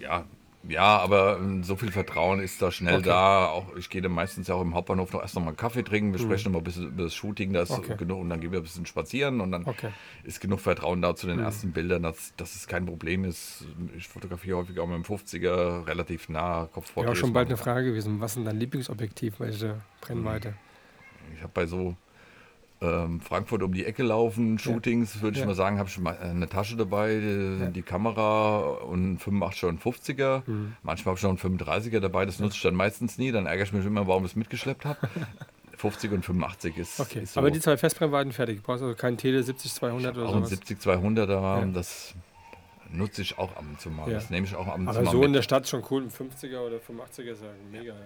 Ja, 0.00 0.24
ja, 0.68 0.98
aber 0.98 1.38
ähm, 1.38 1.62
so 1.64 1.76
viel 1.76 1.90
Vertrauen 1.92 2.40
ist 2.40 2.60
da 2.62 2.70
schnell 2.70 2.96
Okay. 2.98 3.08
da. 3.08 3.46
Auch 3.48 3.74
ich 3.76 3.90
gehe 3.90 4.00
dann 4.02 4.12
meistens 4.12 4.48
ja 4.48 4.54
auch 4.54 4.62
im 4.62 4.74
Hauptbahnhof 4.74 5.12
noch 5.12 5.20
erst 5.22 5.34
noch 5.34 5.42
mal 5.42 5.48
einen 5.48 5.56
Kaffee 5.56 5.82
trinken. 5.82 6.12
Wir 6.12 6.18
sprechen 6.20 6.48
noch 6.48 6.52
mal 6.52 6.58
ein 6.60 6.64
bisschen 6.64 6.88
über 6.88 7.04
das 7.04 7.14
Shooting, 7.14 7.52
da 7.52 7.62
ist 7.62 7.70
Mhm. 7.70 7.76
Okay. 7.78 7.96
genug 7.96 8.20
und 8.20 8.30
dann 8.30 8.40
gehen 8.40 8.52
wir 8.52 8.60
ein 8.60 8.62
bisschen 8.62 8.86
spazieren 8.86 9.40
und 9.40 9.52
dann 9.52 9.66
Okay. 9.66 9.90
ist 10.24 10.40
genug 10.40 10.60
Vertrauen 10.60 11.02
da 11.02 11.14
zu 11.16 11.26
den 11.26 11.36
Mhm. 11.36 11.42
ersten 11.44 11.72
Bildern, 11.72 12.02
dass, 12.02 12.34
dass 12.36 12.54
es 12.54 12.66
kein 12.66 12.86
Problem 12.86 13.24
ist. 13.24 13.64
Ich 13.96 14.08
fotografiere 14.08 14.58
häufig 14.58 14.78
auch 14.80 14.86
mit 14.86 14.96
dem 14.96 15.04
50er 15.04 15.86
relativ 15.86 16.28
nah, 16.28 16.66
Kopfporträts. 16.72 17.04
Ja, 17.06 17.10
auch 17.12 17.16
schon 17.16 17.32
bald 17.32 17.48
eine. 17.48 17.56
Frage 17.56 17.86
gewesen. 17.88 18.20
Was 18.20 18.32
ist 18.32 18.36
denn 18.36 18.44
dein 18.44 18.58
Lieblingsobjektiv? 18.58 19.40
Welche 19.40 19.80
Brennweite? 20.00 20.54
Ich 21.34 21.42
habe 21.42 21.52
bei 21.54 21.66
so 21.66 21.96
ähm, 22.84 23.20
Frankfurt 23.20 23.62
um 23.62 23.72
die 23.72 23.84
Ecke 23.84 24.02
laufen, 24.02 24.58
Shootings, 24.58 25.22
würde 25.22 25.38
ich 25.38 25.44
mal 25.46 25.54
sagen, 25.54 25.78
habe 25.78 25.88
ich 25.88 25.98
mal 25.98 26.16
eine 26.18 26.48
Tasche 26.48 26.76
dabei, 26.76 27.14
die, 27.18 27.72
die 27.72 27.82
Kamera 27.82 28.58
und 28.60 29.18
85er 29.20 29.66
und 29.68 29.82
50er. 29.82 30.42
Mhm. 30.46 30.76
Manchmal 30.82 31.12
habe 31.12 31.18
ich 31.18 31.22
noch 31.22 31.30
einen 31.48 31.58
35er 31.58 32.00
dabei, 32.00 32.26
das 32.26 32.38
nutze 32.40 32.56
ich 32.56 32.62
dann 32.62 32.74
meistens 32.74 33.18
nie. 33.18 33.32
Dann 33.32 33.46
ärgere 33.46 33.64
ich 33.64 33.72
mich 33.72 33.84
immer, 33.86 34.06
warum 34.06 34.24
ich 34.24 34.32
es 34.32 34.36
mitgeschleppt 34.36 34.84
habe. 34.84 34.98
50 35.76 36.12
und 36.12 36.24
85 36.24 36.78
ist, 36.78 37.00
Okay, 37.00 37.20
ist 37.24 37.34
so. 37.34 37.40
aber 37.40 37.50
die 37.50 37.60
zwei 37.60 37.76
Festbrennweiten 37.76 38.32
fertig. 38.32 38.58
Du 38.58 38.62
brauchst 38.62 38.82
also 38.82 38.94
keinen 38.94 39.16
Tele 39.18 39.40
70-200 39.40 40.10
oder 40.12 40.28
auch 40.28 40.36
ein 40.36 40.44
sowas. 40.46 40.60
70-200er, 40.62 41.28
Ja. 41.30 41.64
das 41.66 42.14
nutze 42.90 43.22
ich 43.22 43.36
auch 43.38 43.50
ab 43.56 43.64
und 43.68 43.80
zu 43.80 43.90
mal. 43.90 44.06
Ja. 44.08 44.14
Das 44.14 44.30
nehme 44.30 44.46
ich 44.46 44.54
auch 44.54 44.66
ab 44.68 44.76
und 44.78 44.84
zu 44.84 44.90
Aber 44.90 45.02
mal 45.02 45.10
so 45.10 45.18
mit. 45.18 45.26
in 45.26 45.32
der 45.32 45.42
Stadt 45.42 45.68
schon 45.68 45.82
cool. 45.90 46.02
Ein 46.04 46.10
50er 46.10 46.60
oder 46.60 46.76
85er 46.76 47.32
ist 47.32 47.42
ja 47.42 47.48
mega. 47.70 47.92
Ja. 47.92 48.00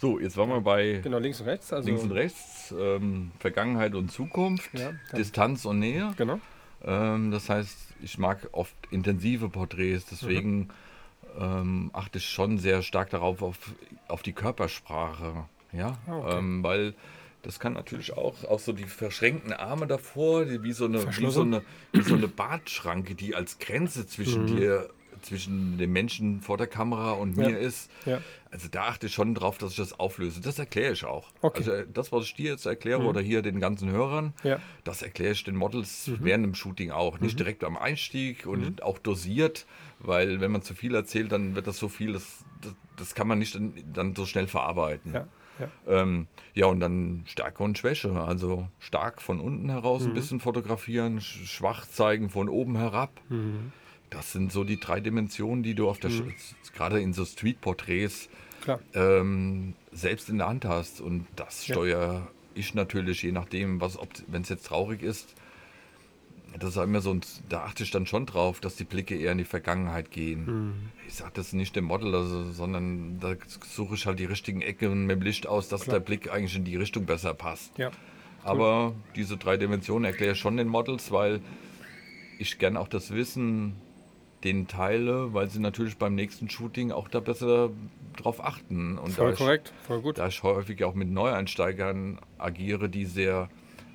So, 0.00 0.20
jetzt 0.20 0.36
waren 0.36 0.48
wir 0.48 0.60
bei 0.60 1.00
genau, 1.02 1.18
links 1.18 1.40
und 1.40 1.48
rechts. 1.48 1.72
Also 1.72 1.88
links 1.88 2.04
und 2.04 2.12
rechts, 2.12 2.74
ähm, 2.78 3.32
Vergangenheit 3.40 3.94
und 3.94 4.12
Zukunft, 4.12 4.70
ja, 4.72 4.92
Distanz 5.16 5.64
und 5.64 5.80
Nähe. 5.80 6.14
Genau. 6.16 6.38
Ähm, 6.84 7.32
das 7.32 7.48
heißt, 7.48 7.76
ich 8.00 8.16
mag 8.16 8.48
oft 8.52 8.74
intensive 8.92 9.48
Porträts, 9.48 10.06
deswegen 10.06 10.58
mhm. 10.58 10.70
ähm, 11.40 11.90
achte 11.92 12.18
ich 12.18 12.28
schon 12.28 12.58
sehr 12.58 12.82
stark 12.82 13.10
darauf, 13.10 13.42
auf, 13.42 13.58
auf 14.06 14.22
die 14.22 14.32
Körpersprache. 14.32 15.46
Ja, 15.72 15.98
ah, 16.06 16.16
okay. 16.16 16.38
ähm, 16.38 16.62
weil 16.62 16.94
das 17.42 17.58
kann 17.58 17.72
natürlich 17.72 18.12
auch, 18.12 18.44
auch 18.44 18.60
so 18.60 18.72
die 18.72 18.84
verschränkten 18.84 19.52
Arme 19.52 19.88
davor, 19.88 20.44
die, 20.44 20.62
wie, 20.62 20.72
so 20.72 20.84
eine, 20.84 21.04
wie, 21.16 21.30
so 21.30 21.42
eine, 21.42 21.62
wie 21.92 22.02
so 22.02 22.14
eine 22.14 22.28
Bartschranke, 22.28 23.16
die 23.16 23.34
als 23.34 23.58
Grenze 23.58 24.06
zwischen 24.06 24.42
mhm. 24.42 24.56
dir 24.56 24.90
zwischen 25.22 25.78
dem 25.78 25.92
Menschen 25.92 26.40
vor 26.40 26.56
der 26.56 26.66
Kamera 26.66 27.12
und 27.12 27.36
mir 27.36 27.50
ja. 27.50 27.56
ist. 27.56 27.90
Ja. 28.06 28.20
Also 28.50 28.68
da 28.70 28.84
achte 28.84 29.06
ich 29.06 29.14
schon 29.14 29.34
drauf, 29.34 29.58
dass 29.58 29.72
ich 29.72 29.76
das 29.76 29.98
auflöse. 29.98 30.40
Das 30.40 30.58
erkläre 30.58 30.92
ich 30.92 31.04
auch. 31.04 31.28
Okay. 31.42 31.58
Also 31.58 31.90
das, 31.92 32.12
was 32.12 32.24
ich 32.24 32.34
dir 32.34 32.52
jetzt 32.52 32.66
erkläre 32.66 33.00
mhm. 33.00 33.06
oder 33.06 33.20
hier 33.20 33.42
den 33.42 33.60
ganzen 33.60 33.90
Hörern, 33.90 34.32
ja. 34.42 34.58
das 34.84 35.02
erkläre 35.02 35.32
ich 35.32 35.44
den 35.44 35.56
Models 35.56 36.06
mhm. 36.06 36.18
während 36.20 36.44
dem 36.44 36.54
Shooting 36.54 36.90
auch. 36.90 37.20
Nicht 37.20 37.34
mhm. 37.34 37.38
direkt 37.38 37.64
am 37.64 37.76
Einstieg 37.76 38.46
und 38.46 38.60
mhm. 38.60 38.82
auch 38.82 38.98
dosiert, 38.98 39.66
weil 39.98 40.40
wenn 40.40 40.50
man 40.50 40.62
zu 40.62 40.74
viel 40.74 40.94
erzählt, 40.94 41.32
dann 41.32 41.54
wird 41.54 41.66
das 41.66 41.78
so 41.78 41.88
viel, 41.88 42.12
das, 42.12 42.44
das, 42.62 42.74
das 42.96 43.14
kann 43.14 43.28
man 43.28 43.38
nicht 43.38 43.58
dann 43.92 44.14
so 44.14 44.24
schnell 44.24 44.46
verarbeiten. 44.46 45.12
Ja. 45.12 45.28
Ja. 45.58 46.02
Ähm, 46.02 46.28
ja, 46.54 46.66
und 46.66 46.80
dann 46.80 47.24
Stärke 47.26 47.62
und 47.62 47.76
Schwäche. 47.76 48.12
Also 48.12 48.68
stark 48.78 49.20
von 49.20 49.40
unten 49.40 49.68
heraus 49.70 50.04
ein 50.04 50.10
mhm. 50.10 50.14
bisschen 50.14 50.40
fotografieren, 50.40 51.20
schwach 51.20 51.86
zeigen 51.86 52.30
von 52.30 52.48
oben 52.48 52.76
herab. 52.76 53.20
Das 54.10 54.32
sind 54.32 54.52
so 54.52 54.64
die 54.64 54.80
drei 54.80 55.00
Dimensionen, 55.00 55.62
die 55.62 55.74
du 55.74 55.88
auf 55.88 55.98
der 55.98 56.10
mhm. 56.10 56.34
gerade 56.74 57.00
in 57.00 57.12
so 57.12 57.24
Street-Porträts 57.24 58.28
ähm, 58.94 59.74
selbst 59.92 60.28
in 60.28 60.38
der 60.38 60.48
Hand 60.48 60.64
hast. 60.64 61.00
Und 61.00 61.26
das 61.36 61.64
steuere 61.64 62.14
ja. 62.14 62.28
ich 62.54 62.74
natürlich, 62.74 63.22
je 63.22 63.32
nachdem, 63.32 63.80
was, 63.80 63.98
wenn 64.26 64.42
es 64.42 64.48
jetzt 64.48 64.66
traurig 64.66 65.02
ist, 65.02 65.34
das 66.58 66.70
ist 66.70 66.76
immer 66.76 67.00
so, 67.00 67.16
da 67.48 67.64
achte 67.64 67.82
ich 67.82 67.90
dann 67.90 68.06
schon 68.06 68.26
drauf, 68.26 68.60
dass 68.60 68.76
die 68.76 68.84
Blicke 68.84 69.16
eher 69.16 69.32
in 69.32 69.38
die 69.38 69.44
Vergangenheit 69.44 70.10
gehen. 70.10 70.46
Mhm. 70.46 70.74
Ich 71.06 71.14
sage 71.14 71.32
das 71.34 71.52
nicht 71.52 71.76
dem 71.76 71.84
Model, 71.84 72.14
also, 72.14 72.50
sondern 72.52 73.20
da 73.20 73.34
suche 73.66 73.94
ich 73.94 74.06
halt 74.06 74.18
die 74.18 74.24
richtigen 74.24 74.62
Ecken 74.62 75.06
mit 75.06 75.16
dem 75.16 75.22
Licht 75.22 75.46
aus, 75.46 75.68
dass 75.68 75.82
Klar. 75.82 75.98
der 75.98 76.04
Blick 76.04 76.32
eigentlich 76.32 76.56
in 76.56 76.64
die 76.64 76.76
Richtung 76.76 77.04
besser 77.04 77.34
passt. 77.34 77.76
Ja. 77.78 77.90
Aber 78.44 78.94
diese 79.14 79.36
drei 79.36 79.56
Dimensionen 79.56 80.04
erkläre 80.04 80.32
ich 80.32 80.38
schon 80.38 80.56
den 80.56 80.68
Models, 80.68 81.10
weil 81.10 81.40
ich 82.38 82.58
gern 82.58 82.76
auch 82.76 82.88
das 82.88 83.12
Wissen 83.12 83.74
den 84.44 84.68
teile, 84.68 85.34
weil 85.34 85.48
sie 85.48 85.58
natürlich 85.58 85.96
beim 85.96 86.14
nächsten 86.14 86.48
Shooting 86.48 86.92
auch 86.92 87.08
da 87.08 87.20
besser 87.20 87.70
drauf 88.16 88.44
achten. 88.44 88.98
Und 88.98 89.12
voll 89.12 89.34
korrekt, 89.34 89.72
voll 89.86 90.00
gut. 90.00 90.18
Da 90.18 90.28
ich 90.28 90.42
häufig 90.42 90.84
auch 90.84 90.94
mit 90.94 91.10
Neueinsteigern 91.10 92.18
agiere, 92.38 92.88
die 92.88 93.04
sehr 93.04 93.48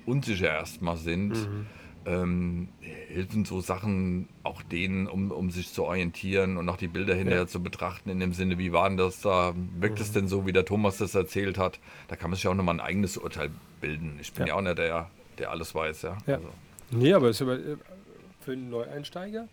unsicher 0.06 0.48
erstmal 0.48 0.98
sind, 0.98 1.30
mhm. 1.30 1.66
ähm, 2.04 2.68
helfen 2.80 3.46
so 3.46 3.60
Sachen 3.60 4.28
auch 4.42 4.62
denen, 4.62 5.06
um, 5.06 5.30
um 5.30 5.50
sich 5.50 5.72
zu 5.72 5.84
orientieren 5.84 6.58
und 6.58 6.68
auch 6.68 6.76
die 6.76 6.88
Bilder 6.88 7.14
hinterher 7.14 7.42
ja. 7.42 7.46
zu 7.46 7.62
betrachten, 7.62 8.10
in 8.10 8.20
dem 8.20 8.34
Sinne, 8.34 8.58
wie 8.58 8.72
war 8.72 8.88
denn 8.88 8.98
das 8.98 9.22
da? 9.22 9.54
Wirkt 9.78 10.00
es 10.00 10.10
mhm. 10.10 10.14
denn 10.14 10.28
so, 10.28 10.46
wie 10.46 10.52
der 10.52 10.66
Thomas 10.66 10.98
das 10.98 11.14
erzählt 11.14 11.56
hat? 11.56 11.80
Da 12.08 12.16
kann 12.16 12.30
man 12.30 12.36
sich 12.36 12.46
auch 12.46 12.54
nochmal 12.54 12.76
ein 12.76 12.80
eigenes 12.80 13.16
Urteil 13.16 13.50
bilden. 13.80 14.18
Ich 14.20 14.32
bin 14.34 14.46
ja, 14.46 14.52
ja 14.52 14.58
auch 14.58 14.62
nicht 14.62 14.76
der, 14.76 15.10
der 15.38 15.50
alles 15.50 15.74
weiß, 15.74 16.02
ja. 16.02 16.18
ja. 16.26 16.34
Also. 16.34 16.48
Nee, 16.90 17.14
aber 17.14 17.30
es 17.30 17.40
ist 17.40 17.48
äh, 17.48 17.76
für 18.40 18.52
einen 18.52 18.68
Neueinsteiger 18.68 19.48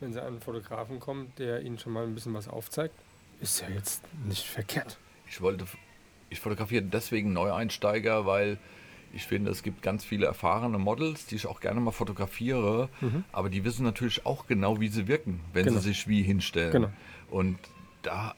wenn 0.00 0.12
sie 0.12 0.20
an 0.20 0.28
einen 0.28 0.40
Fotografen 0.40 1.00
kommen, 1.00 1.32
der 1.38 1.62
ihnen 1.62 1.78
schon 1.78 1.92
mal 1.92 2.04
ein 2.04 2.14
bisschen 2.14 2.34
was 2.34 2.48
aufzeigt, 2.48 2.94
ist 3.40 3.60
ja 3.60 3.68
jetzt 3.68 4.02
nicht 4.26 4.46
verkehrt. 4.46 4.98
Ich 5.28 5.40
wollte, 5.40 5.66
ich 6.30 6.40
fotografiere 6.40 6.82
deswegen 6.82 7.32
Neueinsteiger, 7.32 8.26
weil 8.26 8.58
ich 9.12 9.24
finde, 9.24 9.50
es 9.50 9.62
gibt 9.62 9.82
ganz 9.82 10.04
viele 10.04 10.26
erfahrene 10.26 10.78
Models, 10.78 11.26
die 11.26 11.36
ich 11.36 11.46
auch 11.46 11.60
gerne 11.60 11.80
mal 11.80 11.90
fotografiere, 11.90 12.88
mhm. 13.00 13.24
aber 13.32 13.48
die 13.48 13.64
wissen 13.64 13.84
natürlich 13.84 14.26
auch 14.26 14.46
genau, 14.46 14.80
wie 14.80 14.88
sie 14.88 15.08
wirken, 15.08 15.40
wenn 15.52 15.66
genau. 15.66 15.78
sie 15.78 15.88
sich 15.88 16.08
wie 16.08 16.22
hinstellen. 16.22 16.72
Genau. 16.72 16.90
Und 17.30 17.58
da 18.02 18.34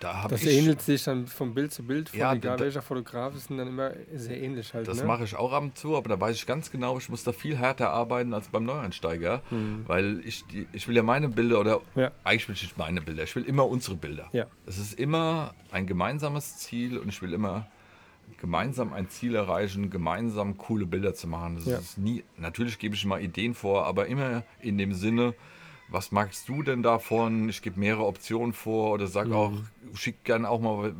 da 0.00 0.26
das 0.28 0.44
ähnelt 0.44 0.80
sich 0.80 1.04
dann 1.04 1.26
von 1.26 1.54
Bild 1.54 1.72
zu 1.72 1.82
Bild, 1.82 2.08
von 2.08 2.18
ja, 2.18 2.32
egal 2.32 2.56
da, 2.56 2.64
welcher 2.64 2.82
Fotograf 2.82 3.34
ist 3.36 3.50
dann 3.50 3.60
immer 3.60 3.92
sehr 4.14 4.40
ähnlich 4.40 4.72
halt. 4.74 4.88
Das 4.88 4.98
ne? 4.98 5.04
mache 5.04 5.24
ich 5.24 5.36
auch 5.36 5.52
ab 5.52 5.62
und 5.62 5.76
zu, 5.76 5.96
aber 5.96 6.08
da 6.08 6.20
weiß 6.20 6.36
ich 6.36 6.46
ganz 6.46 6.70
genau, 6.70 6.98
ich 6.98 7.08
muss 7.08 7.22
da 7.22 7.32
viel 7.32 7.56
härter 7.56 7.90
arbeiten 7.90 8.32
als 8.32 8.48
beim 8.48 8.64
Neueinsteiger, 8.64 9.42
hm. 9.50 9.84
weil 9.86 10.20
ich, 10.24 10.44
ich 10.72 10.88
will 10.88 10.96
ja 10.96 11.02
meine 11.02 11.28
Bilder 11.28 11.60
oder 11.60 11.80
ja. 11.94 12.10
eigentlich 12.24 12.48
will 12.48 12.54
ich 12.54 12.62
nicht 12.62 12.78
meine 12.78 13.02
Bilder, 13.02 13.22
ich 13.22 13.36
will 13.36 13.44
immer 13.44 13.68
unsere 13.68 13.94
Bilder. 13.94 14.28
Ja. 14.32 14.46
Es 14.66 14.78
ist 14.78 14.98
immer 14.98 15.54
ein 15.70 15.86
gemeinsames 15.86 16.56
Ziel 16.56 16.98
und 16.98 17.10
ich 17.10 17.20
will 17.20 17.34
immer 17.34 17.66
gemeinsam 18.38 18.94
ein 18.94 19.08
Ziel 19.10 19.34
erreichen, 19.34 19.90
gemeinsam 19.90 20.56
coole 20.56 20.86
Bilder 20.86 21.14
zu 21.14 21.28
machen. 21.28 21.56
Das 21.56 21.66
ja. 21.66 21.78
ist 21.78 21.98
nie, 21.98 22.24
natürlich 22.38 22.78
gebe 22.78 22.94
ich 22.94 23.04
mal 23.04 23.20
Ideen 23.20 23.54
vor, 23.54 23.86
aber 23.86 24.06
immer 24.06 24.44
in 24.60 24.78
dem 24.78 24.94
Sinne, 24.94 25.34
was 25.90 26.12
magst 26.12 26.48
du 26.48 26.62
denn 26.62 26.82
davon? 26.82 27.48
Ich 27.48 27.62
gebe 27.62 27.78
mehrere 27.78 28.06
Optionen 28.06 28.52
vor 28.52 28.92
oder 28.92 29.06
sag 29.06 29.28
mhm. 29.28 29.34
auch, 29.34 29.52
schick 29.94 30.24
gerne 30.24 30.48
auch 30.48 30.60
mal 30.60 30.94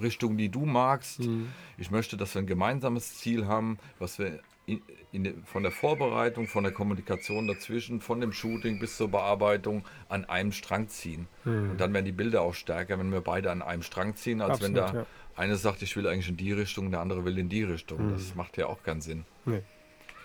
Richtungen, 0.00 0.38
die 0.38 0.48
du 0.48 0.64
magst. 0.64 1.20
Mhm. 1.20 1.48
Ich 1.78 1.90
möchte, 1.90 2.16
dass 2.16 2.34
wir 2.34 2.42
ein 2.42 2.46
gemeinsames 2.46 3.18
Ziel 3.18 3.46
haben, 3.46 3.78
was 3.98 4.18
wir 4.18 4.40
in, 4.66 4.80
in, 5.12 5.44
von 5.44 5.62
der 5.62 5.72
Vorbereitung, 5.72 6.46
von 6.46 6.64
der 6.64 6.72
Kommunikation 6.72 7.46
dazwischen, 7.46 8.00
von 8.00 8.20
dem 8.20 8.32
Shooting 8.32 8.78
bis 8.78 8.96
zur 8.96 9.08
Bearbeitung 9.08 9.84
an 10.08 10.24
einem 10.24 10.52
Strang 10.52 10.88
ziehen. 10.88 11.26
Mhm. 11.44 11.72
Und 11.72 11.80
dann 11.80 11.92
werden 11.92 12.06
die 12.06 12.12
Bilder 12.12 12.42
auch 12.42 12.54
stärker, 12.54 12.98
wenn 12.98 13.12
wir 13.12 13.20
beide 13.20 13.50
an 13.50 13.62
einem 13.62 13.82
Strang 13.82 14.16
ziehen, 14.16 14.40
als 14.40 14.62
Absolut, 14.62 14.76
wenn 14.76 14.86
da 14.86 14.94
ja. 15.00 15.06
eine 15.36 15.56
sagt, 15.56 15.82
ich 15.82 15.96
will 15.96 16.06
eigentlich 16.06 16.28
in 16.28 16.36
die 16.36 16.52
Richtung, 16.52 16.90
der 16.90 17.00
andere 17.00 17.24
will 17.24 17.38
in 17.38 17.48
die 17.48 17.64
Richtung. 17.64 18.06
Mhm. 18.06 18.12
Das 18.12 18.34
macht 18.34 18.56
ja 18.56 18.66
auch 18.66 18.82
keinen 18.82 19.00
Sinn. 19.00 19.24
Nee. 19.44 19.62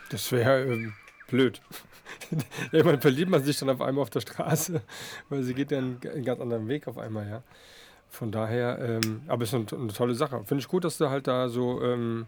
Das 0.09 0.31
wäre 0.31 0.63
ähm, 0.63 0.93
blöd. 1.27 1.61
Irgendwann 2.71 3.01
verliebt 3.01 3.29
man 3.29 3.43
sich 3.43 3.57
dann 3.59 3.69
auf 3.69 3.81
einmal 3.81 4.01
auf 4.01 4.09
der 4.09 4.21
Straße, 4.21 4.81
weil 5.29 5.43
sie 5.43 5.53
geht 5.53 5.71
ja 5.71 5.77
einen, 5.77 5.99
einen 6.13 6.23
ganz 6.23 6.39
anderen 6.41 6.67
Weg 6.67 6.87
auf 6.87 6.97
einmal, 6.97 7.27
ja. 7.27 7.43
Von 8.09 8.31
daher, 8.31 8.79
ähm, 8.79 9.21
aber 9.27 9.43
es 9.43 9.53
ist 9.53 9.73
eine, 9.73 9.81
eine, 9.81 9.93
tolle 9.93 10.15
Sache. 10.15 10.41
Finde 10.45 10.61
ich 10.61 10.67
gut, 10.69 10.85
dass 10.85 10.97
du 10.97 11.09
halt 11.09 11.27
da 11.27 11.49
so 11.49 11.83
ähm, 11.83 12.25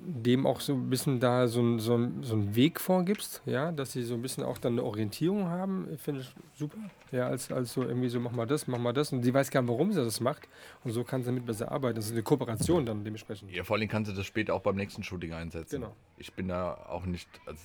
dem 0.00 0.46
auch 0.46 0.60
so 0.60 0.74
ein 0.74 0.90
bisschen 0.90 1.20
da 1.20 1.48
so, 1.48 1.78
so, 1.78 2.08
so 2.22 2.34
einen 2.34 2.54
Weg 2.54 2.80
vorgibst, 2.80 3.42
ja, 3.46 3.72
dass 3.72 3.92
sie 3.92 4.02
so 4.02 4.14
ein 4.14 4.22
bisschen 4.22 4.44
auch 4.44 4.58
dann 4.58 4.74
eine 4.74 4.82
Orientierung 4.82 5.48
haben, 5.48 5.86
finde 5.98 6.22
ich 6.22 6.34
super. 6.54 6.78
Ja, 7.10 7.28
als, 7.28 7.50
als 7.50 7.72
so 7.72 7.82
irgendwie 7.82 8.08
so, 8.08 8.20
mach 8.20 8.32
mal 8.32 8.46
das, 8.46 8.66
mach 8.66 8.78
mal 8.78 8.92
das. 8.92 9.12
Und 9.12 9.22
sie 9.22 9.32
weiß 9.32 9.50
gar 9.50 9.62
nicht, 9.62 9.70
warum 9.70 9.92
sie 9.92 10.04
das 10.04 10.20
macht. 10.20 10.48
Und 10.82 10.92
so 10.92 11.04
kann 11.04 11.22
sie 11.22 11.26
damit 11.26 11.46
besser 11.46 11.70
arbeiten. 11.70 11.96
Das 11.96 12.06
ist 12.06 12.12
eine 12.12 12.22
Kooperation 12.22 12.84
dann 12.84 13.04
dementsprechend. 13.04 13.50
Ja, 13.50 13.64
vor 13.64 13.76
allem 13.76 13.88
kann 13.88 14.04
sie 14.04 14.12
das 14.12 14.26
später 14.26 14.54
auch 14.54 14.62
beim 14.62 14.76
nächsten 14.76 15.02
Shooting 15.02 15.32
einsetzen. 15.32 15.80
Genau. 15.80 15.94
Ich 16.18 16.32
bin 16.34 16.48
da 16.48 16.74
auch 16.88 17.06
nicht, 17.06 17.28
also 17.46 17.60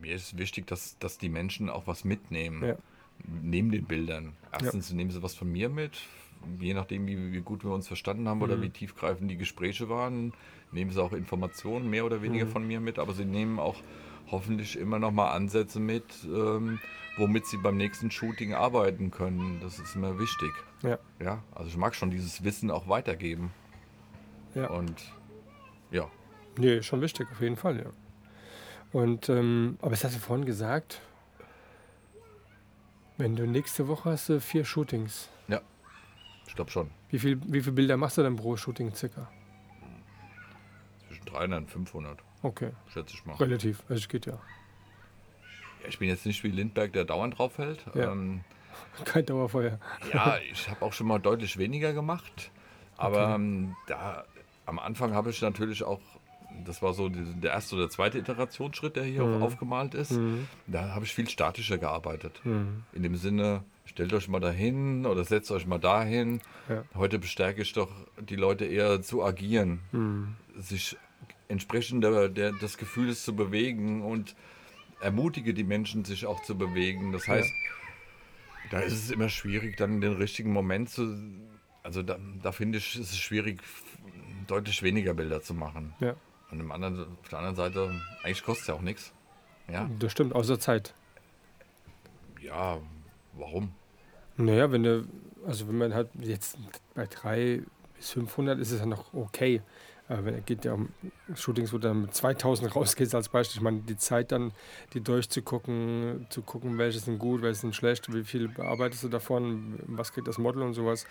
mir 0.00 0.14
ist 0.14 0.38
wichtig, 0.38 0.66
dass, 0.66 0.98
dass 0.98 1.18
die 1.18 1.28
Menschen 1.28 1.68
auch 1.68 1.86
was 1.86 2.04
mitnehmen. 2.04 2.64
Ja. 2.64 2.76
Neben 3.24 3.70
den 3.70 3.84
Bildern. 3.84 4.34
Erstens 4.52 4.90
ja. 4.90 4.96
nehmen 4.96 5.10
sie 5.10 5.22
was 5.22 5.34
von 5.34 5.50
mir 5.50 5.68
mit, 5.68 6.00
je 6.58 6.74
nachdem, 6.74 7.06
wie, 7.06 7.32
wie 7.32 7.40
gut 7.40 7.64
wir 7.64 7.70
uns 7.70 7.86
verstanden 7.86 8.28
haben 8.28 8.38
mhm. 8.38 8.44
oder 8.44 8.62
wie 8.62 8.70
tiefgreifend 8.70 9.30
die 9.30 9.36
Gespräche 9.36 9.88
waren, 9.88 10.32
nehmen 10.72 10.90
sie 10.90 11.02
auch 11.02 11.12
Informationen 11.12 11.88
mehr 11.88 12.04
oder 12.04 12.22
weniger 12.22 12.46
mhm. 12.46 12.50
von 12.50 12.66
mir 12.66 12.80
mit, 12.80 12.98
aber 12.98 13.12
sie 13.12 13.24
nehmen 13.24 13.58
auch 13.58 13.76
hoffentlich 14.30 14.78
immer 14.78 14.98
noch 14.98 15.12
mal 15.12 15.30
Ansätze 15.32 15.78
mit, 15.78 16.04
ähm, 16.24 16.78
womit 17.16 17.46
sie 17.46 17.58
beim 17.58 17.76
nächsten 17.76 18.10
Shooting 18.10 18.54
arbeiten 18.54 19.10
können. 19.10 19.60
Das 19.60 19.78
ist 19.78 19.94
mir 19.94 20.18
wichtig. 20.18 20.52
Ja. 20.82 20.98
ja. 21.20 21.42
Also 21.54 21.68
ich 21.68 21.76
mag 21.76 21.94
schon 21.94 22.10
dieses 22.10 22.42
Wissen 22.42 22.70
auch 22.70 22.88
weitergeben. 22.88 23.50
Ja. 24.54 24.68
Und 24.68 25.12
ja. 25.90 26.08
Nee, 26.58 26.82
schon 26.82 27.00
wichtig, 27.00 27.28
auf 27.30 27.40
jeden 27.40 27.56
Fall, 27.56 27.78
ja. 27.78 27.90
Und, 28.92 29.28
ähm, 29.28 29.78
aber 29.80 29.92
es 29.92 30.04
hast 30.04 30.16
du 30.16 30.20
vorhin 30.20 30.44
gesagt, 30.44 31.00
wenn 33.16 33.36
du 33.36 33.46
nächste 33.46 33.88
Woche 33.88 34.10
hast 34.10 34.28
du 34.28 34.40
vier 34.40 34.64
Shootings. 34.64 35.28
Ja, 35.48 35.60
ich 36.46 36.54
glaube 36.54 36.70
schon. 36.70 36.90
Wie, 37.08 37.18
viel, 37.18 37.40
wie 37.46 37.60
viele 37.60 37.72
Bilder 37.72 37.96
machst 37.96 38.18
du 38.18 38.22
denn 38.22 38.36
pro 38.36 38.56
Shooting 38.56 38.94
circa? 38.94 39.30
300 41.26 41.60
und 41.60 41.70
500. 41.70 42.18
Okay. 42.42 42.70
Schätze 42.92 43.14
ich 43.14 43.24
mal. 43.24 43.36
Relativ, 43.36 43.82
es 43.88 44.08
geht 44.08 44.26
ja. 44.26 44.34
ja. 44.34 45.88
Ich 45.88 45.98
bin 45.98 46.08
jetzt 46.08 46.26
nicht 46.26 46.42
wie 46.44 46.48
Lindberg, 46.48 46.92
der 46.92 47.04
dauernd 47.04 47.38
drauf 47.38 47.58
hält. 47.58 47.84
Ja. 47.94 48.12
Ähm, 48.12 48.44
Kein 49.04 49.26
Dauerfeuer. 49.26 49.78
Ja, 50.12 50.38
ich 50.52 50.68
habe 50.68 50.84
auch 50.84 50.92
schon 50.92 51.06
mal 51.06 51.18
deutlich 51.18 51.56
weniger 51.58 51.92
gemacht. 51.92 52.50
Aber 52.96 53.24
okay. 53.24 53.34
ähm, 53.34 53.76
da 53.86 54.24
am 54.66 54.78
Anfang 54.78 55.14
habe 55.14 55.30
ich 55.30 55.40
natürlich 55.42 55.82
auch, 55.82 56.00
das 56.64 56.82
war 56.82 56.92
so 56.92 57.08
der 57.08 57.50
erste 57.50 57.76
oder 57.76 57.88
zweite 57.88 58.18
Iterationsschritt, 58.18 58.96
der 58.96 59.04
hier 59.04 59.24
mhm. 59.24 59.42
aufgemalt 59.42 59.94
ist. 59.94 60.12
Mhm. 60.12 60.46
Da 60.66 60.90
habe 60.94 61.04
ich 61.04 61.14
viel 61.14 61.28
statischer 61.28 61.78
gearbeitet. 61.78 62.40
Mhm. 62.44 62.84
In 62.92 63.02
dem 63.02 63.16
Sinne, 63.16 63.64
stellt 63.86 64.12
euch 64.12 64.28
mal 64.28 64.40
dahin 64.40 65.06
oder 65.06 65.24
setzt 65.24 65.50
euch 65.50 65.66
mal 65.66 65.78
dahin. 65.78 66.40
Ja. 66.68 66.84
Heute 66.94 67.18
bestärke 67.18 67.62
ich 67.62 67.72
doch 67.72 67.90
die 68.20 68.36
Leute 68.36 68.64
eher 68.66 69.02
zu 69.02 69.24
agieren, 69.24 69.80
mhm. 69.90 70.36
sich 70.58 70.96
entsprechend 71.52 72.02
der, 72.02 72.28
der, 72.28 72.52
des 72.52 72.78
Gefühls 72.78 73.24
zu 73.24 73.36
bewegen 73.36 74.02
und 74.02 74.34
ermutige 75.00 75.54
die 75.54 75.64
Menschen, 75.64 76.04
sich 76.04 76.26
auch 76.26 76.42
zu 76.42 76.56
bewegen. 76.56 77.12
Das 77.12 77.28
heißt, 77.28 77.50
ja. 77.50 78.68
da 78.70 78.80
ist 78.80 78.94
es 78.94 79.10
immer 79.10 79.28
schwierig, 79.28 79.76
dann 79.76 80.00
den 80.00 80.14
richtigen 80.14 80.52
Moment 80.52 80.90
zu, 80.90 81.16
Also 81.82 82.02
da, 82.02 82.18
da 82.42 82.52
finde 82.52 82.78
ich, 82.78 82.98
ist 82.98 83.10
es 83.10 83.18
schwierig, 83.18 83.60
deutlich 84.46 84.82
weniger 84.82 85.14
Bilder 85.14 85.42
zu 85.42 85.54
machen. 85.54 85.94
Ja. 86.00 86.14
Und 86.50 86.60
im 86.60 86.70
anderen, 86.72 87.00
auf 87.22 87.28
der 87.28 87.38
anderen 87.38 87.56
Seite, 87.56 88.00
eigentlich 88.22 88.42
kostet 88.44 88.62
es 88.62 88.68
ja 88.68 88.74
auch 88.74 88.82
nichts. 88.82 89.12
Ja, 89.68 89.88
Das 89.98 90.12
stimmt, 90.12 90.34
außer 90.34 90.58
Zeit. 90.58 90.94
ja, 92.40 92.78
warum? 93.34 93.72
Naja, 94.36 94.70
wenn 94.72 94.82
du, 94.82 95.06
also 95.46 95.68
wenn 95.68 95.78
man 95.78 95.94
halt 95.94 96.08
jetzt 96.20 96.58
bei 96.94 97.06
3 97.06 97.62
bis 98.02 98.10
500 98.10 98.58
ist 98.58 98.72
es 98.72 98.80
ja 98.80 98.86
noch 98.86 99.14
okay. 99.14 99.62
Aber 100.08 100.24
wenn 100.24 100.34
es 100.34 100.44
geht 100.44 100.64
ja 100.64 100.72
um 100.72 100.88
Shootings, 101.34 101.72
wo 101.72 101.78
dann 101.78 102.02
mit 102.02 102.14
2000 102.14 102.74
rausgehst 102.76 103.14
als 103.14 103.28
Beispiel, 103.28 103.58
ich 103.58 103.62
meine, 103.62 103.80
die 103.82 103.96
Zeit 103.96 104.32
dann, 104.32 104.52
die 104.92 105.00
durchzugucken, 105.00 106.26
zu 106.28 106.42
gucken, 106.42 106.78
welche 106.78 106.98
sind 106.98 107.18
gut, 107.18 107.42
welche 107.42 107.60
sind 107.60 107.76
schlecht, 107.76 108.12
wie 108.12 108.24
viel 108.24 108.48
bearbeitest 108.48 109.04
du 109.04 109.08
davon, 109.08 109.78
was 109.86 110.12
kriegt 110.12 110.26
das 110.26 110.38
Model 110.38 110.62
und 110.62 110.74
sowas, 110.74 111.04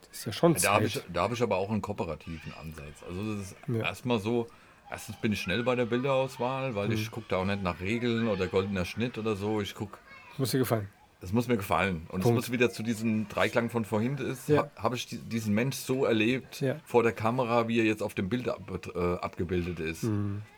das 0.00 0.18
ist 0.20 0.24
ja 0.24 0.32
schon 0.32 0.54
Da 0.54 0.72
habe 0.72 0.86
Zeit. 0.86 0.96
ich, 0.96 1.12
da 1.12 1.22
hab 1.24 1.32
ich 1.32 1.42
aber 1.42 1.56
auch 1.58 1.70
einen 1.70 1.82
kooperativen 1.82 2.54
Ansatz. 2.54 3.02
Also 3.02 3.36
das 3.36 3.48
ist 3.48 3.56
Ja. 3.68 3.80
erstmal 3.80 4.18
so, 4.18 4.48
erstens 4.88 5.16
bin 5.16 5.32
ich 5.32 5.40
schnell 5.42 5.62
bei 5.64 5.76
der 5.76 5.84
Bilderauswahl, 5.86 6.74
weil 6.74 6.88
Mhm. 6.88 6.94
ich 6.94 7.10
gucke 7.10 7.26
da 7.28 7.36
auch 7.36 7.44
nicht 7.44 7.62
nach 7.62 7.80
Regeln 7.80 8.26
oder 8.26 8.48
goldener 8.48 8.86
Schnitt 8.86 9.18
oder 9.18 9.36
so. 9.36 9.60
Ich 9.60 9.74
gucke, 9.74 9.98
Muss 10.38 10.52
dir 10.52 10.58
gefallen. 10.60 10.88
Das 11.20 11.32
muss 11.32 11.48
mir 11.48 11.56
gefallen. 11.56 12.06
Und 12.10 12.24
es 12.24 12.30
muss 12.30 12.52
wieder 12.52 12.70
zu 12.70 12.82
diesem 12.82 13.28
Dreiklang 13.28 13.70
von 13.70 13.84
vorhin 13.84 14.16
ist, 14.18 14.48
Ja. 14.48 14.62
ha, 14.62 14.70
habe 14.82 14.96
ich 14.96 15.06
die, 15.06 15.18
diesen 15.18 15.54
Mensch 15.54 15.76
so 15.76 16.04
erlebt 16.04 16.60
Ja. 16.60 16.76
vor 16.84 17.02
der 17.02 17.12
Kamera, 17.12 17.66
wie 17.68 17.78
er 17.80 17.84
jetzt 17.84 18.02
auf 18.02 18.14
dem 18.14 18.28
Bild 18.28 18.48
ab, 18.48 18.60
äh, 18.94 18.98
abgebildet 19.16 19.80
ist. 19.80 20.06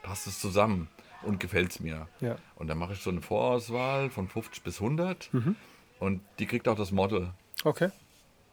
Passt 0.03 0.27
es 0.27 0.39
zusammen 0.41 0.89
und 1.23 1.41
gefällt 1.41 1.71
es 1.71 1.81
mir. 1.81 2.07
Mhm. 2.21 2.27
Ja. 2.27 2.37
Und 2.57 2.69
dann 2.69 2.79
mache 2.79 2.93
ich 2.93 3.01
so 3.01 3.11
eine 3.11 3.23
Vorauswahl 3.23 4.11
von 4.11 4.29
50 4.29 4.63
bis 4.63 4.81
100 4.81 5.29
Mhm. 5.33 5.57
und 5.99 6.21
die 6.39 6.47
kriegt 6.47 6.69
auch 6.69 6.77
das 6.77 6.93
Model. 6.93 7.31
Okay. 7.65 7.91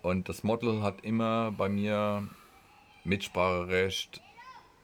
Und 0.02 0.30
das 0.30 0.44
Model 0.44 0.84
hat 0.84 1.02
immer 1.04 1.52
bei 1.52 1.68
mir 1.70 2.28
Mitspracherecht 3.04 4.22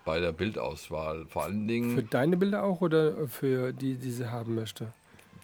bei 0.05 0.19
der 0.19 0.31
Bildauswahl. 0.33 1.25
Vor 1.27 1.43
allen 1.43 1.67
Dingen 1.67 1.95
für, 1.95 2.03
deine 2.03 2.35
Bilder 2.37 2.63
auch 2.63 2.81
oder 2.81 3.27
für 3.27 3.71
die, 3.73 3.95
die 3.95 4.11
sie 4.11 4.29
haben 4.29 4.55
möchte? 4.55 4.91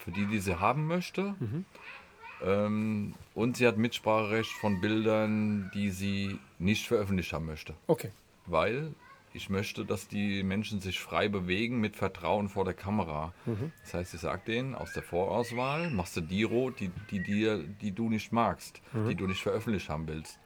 Die, 0.06 0.26
die 0.26 0.38
sie 0.38 0.58
haben 0.60 0.86
möchte. 0.86 1.34
Mhm. 1.38 1.64
Ähm, 2.42 3.14
und 3.34 3.56
sie 3.56 3.66
hat 3.66 3.76
Mitspracherecht 3.76 4.52
von 4.52 4.80
Bildern, 4.80 5.70
die 5.74 5.90
sie 5.90 6.38
nicht 6.58 6.86
veröffentlicht 6.86 7.32
haben 7.32 7.46
möchte. 7.46 7.74
Okay. 7.86 8.10
Weil 8.46 8.94
ich 9.32 9.48
möchte, 9.48 9.84
dass 9.84 10.08
die 10.08 10.42
Menschen 10.42 10.80
sich 10.80 10.98
frei 10.98 11.28
bewegen 11.28 11.78
mit 11.80 11.96
Vertrauen 11.96 12.48
vor 12.48 12.64
der 12.64 12.74
Kamera. 12.74 13.32
Mhm. 13.46 13.72
Das 13.82 13.94
heißt, 13.94 14.14
ich 14.14 14.20
sage 14.20 14.42
denen, 14.46 14.74
aus 14.74 14.92
der 14.92 15.02
Vorauswahl 15.02 15.90
machst 15.90 16.16
du 16.16 16.20
die 16.20 16.42
rot, 16.42 16.80
die, 16.80 16.90
die, 17.10 17.22
dir, 17.22 17.58
die 17.58 17.92
du 17.92 18.08
nicht 18.08 18.32
magst, 18.32 18.80
Mhm. 18.92 19.08
die 19.08 19.14
du 19.14 19.26
nicht 19.26 19.42
veröffentlicht 19.42 19.88
haben 19.88 20.08
willst. 20.08 20.38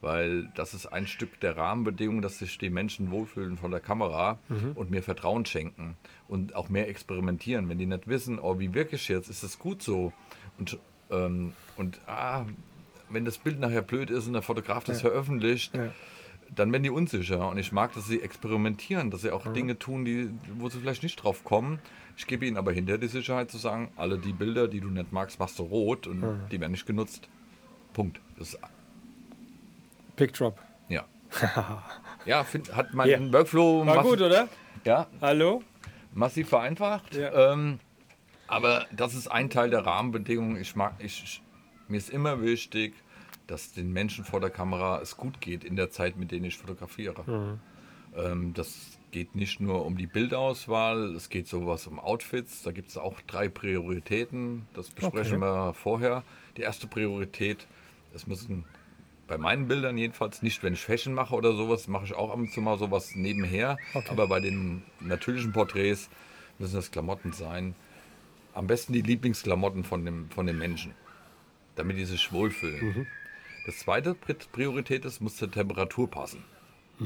Weil 0.00 0.48
das 0.54 0.72
ist 0.72 0.86
ein 0.86 1.06
Stück 1.06 1.40
der 1.40 1.56
Rahmenbedingung, 1.58 2.22
dass 2.22 2.38
sich 2.38 2.56
die 2.56 2.70
Menschen 2.70 3.10
wohlfühlen 3.10 3.58
vor 3.58 3.68
der 3.68 3.80
Kamera 3.80 4.38
Mhm. 4.48 4.72
und 4.74 4.90
mir 4.90 5.02
Vertrauen 5.02 5.44
schenken 5.44 5.96
und 6.26 6.54
auch 6.54 6.68
mehr 6.70 6.88
experimentieren. 6.88 7.68
Wenn 7.68 7.78
die 7.78 7.86
nicht 7.86 8.08
wissen, 8.08 8.38
oh, 8.38 8.58
wie 8.58 8.72
wirklich 8.72 9.08
jetzt, 9.08 9.28
ist 9.28 9.42
es 9.42 9.58
gut 9.58 9.82
so. 9.82 10.12
Und, 10.58 10.78
ähm, 11.10 11.52
und 11.76 12.00
ah, 12.06 12.46
wenn 13.10 13.24
das 13.26 13.36
Bild 13.38 13.60
nachher 13.60 13.82
blöd 13.82 14.08
ist 14.10 14.26
und 14.26 14.32
der 14.32 14.42
Fotograf 14.42 14.84
das 14.84 15.00
veröffentlicht, 15.02 15.74
Ja. 15.76 15.92
dann 16.54 16.72
werden 16.72 16.82
die 16.84 16.90
unsicher. 16.90 17.48
Und 17.48 17.58
ich 17.58 17.70
mag, 17.70 17.92
dass 17.92 18.06
sie 18.06 18.22
experimentieren, 18.22 19.10
dass 19.10 19.20
sie 19.20 19.28
Mhm. 19.28 19.34
auch 19.34 19.52
Dinge 19.52 19.78
tun, 19.78 20.04
die, 20.06 20.30
wo 20.56 20.68
sie 20.70 20.78
vielleicht 20.78 21.02
nicht 21.02 21.16
drauf 21.16 21.44
kommen. 21.44 21.78
Ich 22.16 22.26
gebe 22.26 22.46
ihnen 22.46 22.56
aber 22.56 22.72
hinter 22.72 22.96
die 22.98 23.06
Sicherheit 23.08 23.50
zu 23.50 23.58
sagen, 23.58 23.90
alle 23.96 24.18
die 24.18 24.32
Bilder, 24.32 24.66
die 24.66 24.80
du 24.80 24.88
nicht 24.88 25.12
magst, 25.12 25.38
machst 25.38 25.58
du 25.58 25.62
rot 25.64 26.06
und 26.06 26.20
Mhm. 26.20 26.40
die 26.50 26.58
werden 26.60 26.72
nicht 26.72 26.86
genutzt. 26.86 27.28
Punkt. 27.92 28.20
Das, 28.38 28.56
Pick 28.56 28.60
Drop. 30.28 30.58
ja. 30.88 31.04
ja, 32.24 32.44
find, 32.44 32.74
hat 32.74 32.92
mein 32.94 33.08
Ja. 33.08 33.32
Workflow 33.32 33.86
War 33.86 34.02
gut, 34.02 34.20
oder? 34.20 34.48
ja, 34.84 35.06
Hallo? 35.20 35.62
massiv 36.12 36.48
vereinfacht. 36.48 37.14
Ja. 37.14 37.52
Ähm, 37.52 37.78
aber 38.48 38.86
das 38.90 39.14
ist 39.14 39.28
ein 39.28 39.48
Teil 39.48 39.70
der 39.70 39.86
Rahmenbedingungen. 39.86 40.56
Ich 40.60 40.74
mag, 40.74 40.94
ich, 40.98 41.40
mir 41.86 41.98
ist 41.98 42.10
immer 42.10 42.42
wichtig, 42.42 42.94
dass 43.46 43.72
den 43.72 43.92
Menschen 43.92 44.24
vor 44.24 44.40
der 44.40 44.50
Kamera 44.50 45.00
es 45.00 45.16
gut 45.16 45.40
geht 45.40 45.62
in 45.64 45.76
der 45.76 45.90
Zeit, 45.90 46.16
mit 46.16 46.32
denen 46.32 46.44
ich 46.46 46.56
fotografiere. 46.58 47.58
Ähm, 48.16 48.52
das 48.54 48.98
geht 49.12 49.34
nicht 49.36 49.60
nur 49.60 49.84
um 49.86 49.96
die 49.96 50.06
Bildauswahl, 50.06 51.14
es 51.14 51.28
geht 51.28 51.46
sowas 51.46 51.86
um 51.86 51.98
Outfits. 52.00 52.62
Da 52.62 52.72
gibt 52.72 52.90
es 52.90 52.96
auch 52.96 53.20
drei 53.28 53.48
Prioritäten. 53.48 54.66
Das 54.74 54.88
besprechen 54.90 55.42
Okay. 55.42 55.68
wir 55.68 55.74
vorher. 55.74 56.24
Die 56.56 56.62
erste 56.62 56.86
Priorität, 56.88 57.66
es 58.14 58.26
müssen 58.26 58.64
bei 59.30 59.38
meinen 59.38 59.68
Bildern 59.68 59.96
jedenfalls 59.96 60.42
nicht, 60.42 60.60
wenn 60.64 60.72
ich 60.72 60.80
Fashion 60.80 61.14
mache 61.14 61.36
oder 61.36 61.52
sowas, 61.54 61.86
mache 61.86 62.04
ich 62.04 62.14
auch 62.14 62.30
ab 62.32 62.36
und 62.36 62.52
zu 62.52 62.60
mal 62.60 62.76
sowas 62.78 63.14
nebenher. 63.14 63.78
Okay. 63.94 64.08
Aber 64.10 64.26
bei 64.26 64.40
den 64.40 64.82
natürlichen 64.98 65.52
Porträts 65.52 66.10
müssen 66.58 66.74
das 66.74 66.90
Klamotten 66.90 67.32
sein. 67.32 67.76
Am 68.54 68.66
besten 68.66 68.92
die 68.92 69.02
Lieblingsklamotten 69.02 69.84
von 69.84 70.04
dem, 70.04 70.28
von 70.30 70.46
den 70.46 70.58
Menschen, 70.58 70.94
damit 71.76 71.96
die 71.96 72.06
sich 72.06 72.32
wohlfühlen. 72.32 73.06
Das 73.66 73.78
zweite 73.78 74.14
Pri- 74.14 74.48
Priorität 74.50 75.04
ist, 75.04 75.20
muss 75.20 75.36
zur 75.36 75.48
Temperatur 75.48 76.10
passen. 76.10 76.42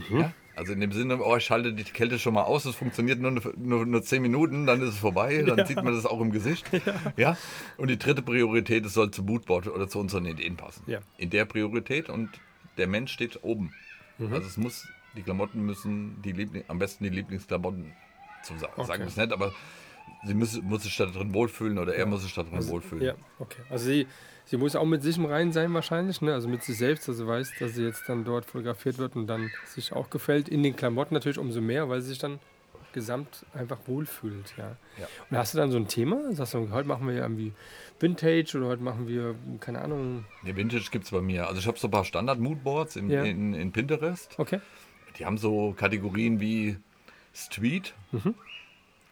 Ja? 0.08 0.32
Also 0.56 0.72
in 0.72 0.80
dem 0.80 0.92
Sinne, 0.92 1.18
oh, 1.20 1.36
ich 1.36 1.44
schalte 1.44 1.72
die 1.72 1.84
Kälte 1.84 2.18
schon 2.18 2.34
mal 2.34 2.42
aus, 2.42 2.64
es 2.64 2.76
funktioniert 2.76 3.20
nur, 3.20 3.32
nur, 3.56 3.86
nur 3.86 4.02
10 4.02 4.22
Minuten, 4.22 4.66
dann 4.66 4.80
ist 4.82 4.90
es 4.90 4.98
vorbei, 4.98 5.42
dann 5.46 5.66
sieht 5.66 5.82
man 5.82 5.94
das 5.94 6.06
auch 6.06 6.20
im 6.20 6.30
Gesicht. 6.30 6.70
Ja. 7.16 7.36
Und 7.76 7.88
die 7.88 7.98
dritte 7.98 8.22
Priorität, 8.22 8.84
es 8.86 8.94
soll 8.94 9.10
zum 9.10 9.26
Moodboard 9.26 9.68
oder 9.68 9.88
zu 9.88 9.98
unseren 9.98 10.26
Ideen 10.26 10.56
passen. 10.56 10.84
Ja. 10.86 11.00
In 11.16 11.30
der 11.30 11.44
Priorität 11.44 12.08
und 12.08 12.30
der 12.78 12.86
Mensch 12.86 13.12
steht 13.12 13.42
oben. 13.42 13.72
Also 14.18 14.46
es 14.46 14.56
muss, 14.56 14.86
die 15.16 15.22
Klamotten 15.22 15.64
müssen 15.66 16.22
die 16.22 16.32
Liebling, 16.32 16.64
am 16.68 16.78
besten 16.78 17.04
die 17.04 17.10
Lieblingsklamotten 17.10 17.92
zu 18.42 18.56
sagen. 18.58 18.72
Okay. 18.76 18.86
Sagen 18.86 19.02
wir 19.02 19.08
es 19.08 19.16
nicht, 19.16 19.32
aber 19.32 19.52
sie 20.24 20.34
muss, 20.34 20.60
muss 20.62 20.82
sich 20.82 20.96
da 20.96 21.06
drin 21.06 21.32
wohlfühlen 21.34 21.78
oder 21.78 21.94
er 21.94 22.06
muss 22.06 22.22
sich 22.22 22.34
da 22.34 22.42
drin 22.42 22.66
wohlfühlen. 22.68 23.04
Ja, 23.04 23.14
okay. 23.38 23.62
Also 23.70 23.86
sie, 23.86 24.06
sie 24.44 24.56
muss 24.56 24.76
auch 24.76 24.84
mit 24.86 25.02
sich 25.02 25.16
im 25.16 25.26
Reinen 25.26 25.52
sein 25.52 25.72
wahrscheinlich, 25.74 26.20
ne? 26.22 26.32
also 26.32 26.48
mit 26.48 26.62
sich 26.62 26.78
selbst, 26.78 27.08
dass 27.08 27.16
sie 27.18 27.26
weiß, 27.26 27.52
dass 27.58 27.74
sie 27.74 27.84
jetzt 27.84 28.08
dann 28.08 28.24
dort 28.24 28.46
fotografiert 28.46 28.98
wird 28.98 29.16
und 29.16 29.26
dann 29.26 29.50
sich 29.66 29.92
auch 29.92 30.10
gefällt. 30.10 30.48
In 30.48 30.62
den 30.62 30.76
Klamotten 30.76 31.14
natürlich 31.14 31.38
umso 31.38 31.60
mehr, 31.60 31.88
weil 31.88 32.00
sie 32.00 32.08
sich 32.08 32.18
dann 32.18 32.38
gesamt 32.92 33.44
einfach 33.54 33.78
wohlfühlt. 33.86 34.54
Ja. 34.56 34.76
Ja. 35.00 35.08
Und 35.28 35.36
hast 35.36 35.52
du 35.52 35.58
dann 35.58 35.70
so 35.72 35.76
ein 35.78 35.88
Thema? 35.88 36.32
Sagst 36.32 36.54
du, 36.54 36.70
heute 36.70 36.86
machen 36.86 37.08
wir 37.08 37.14
irgendwie 37.16 37.52
Vintage 37.98 38.56
oder 38.56 38.68
heute 38.68 38.82
machen 38.84 39.08
wir, 39.08 39.34
keine 39.58 39.80
Ahnung. 39.82 40.24
Nee, 40.42 40.54
Vintage 40.54 40.88
gibt 40.92 41.04
es 41.04 41.10
bei 41.10 41.20
mir. 41.20 41.48
Also 41.48 41.58
ich 41.58 41.66
habe 41.66 41.76
so 41.78 41.88
ein 41.88 41.90
paar 41.90 42.04
Standard-Moodboards 42.04 42.94
in, 42.96 43.10
Ja. 43.10 43.24
in, 43.24 43.52
in 43.52 43.72
Pinterest. 43.72 44.38
Okay. 44.38 44.60
Die 45.18 45.26
haben 45.26 45.38
so 45.38 45.74
Kategorien 45.76 46.40
wie 46.40 46.76
Street. 47.32 47.94
Mhm. 48.12 48.34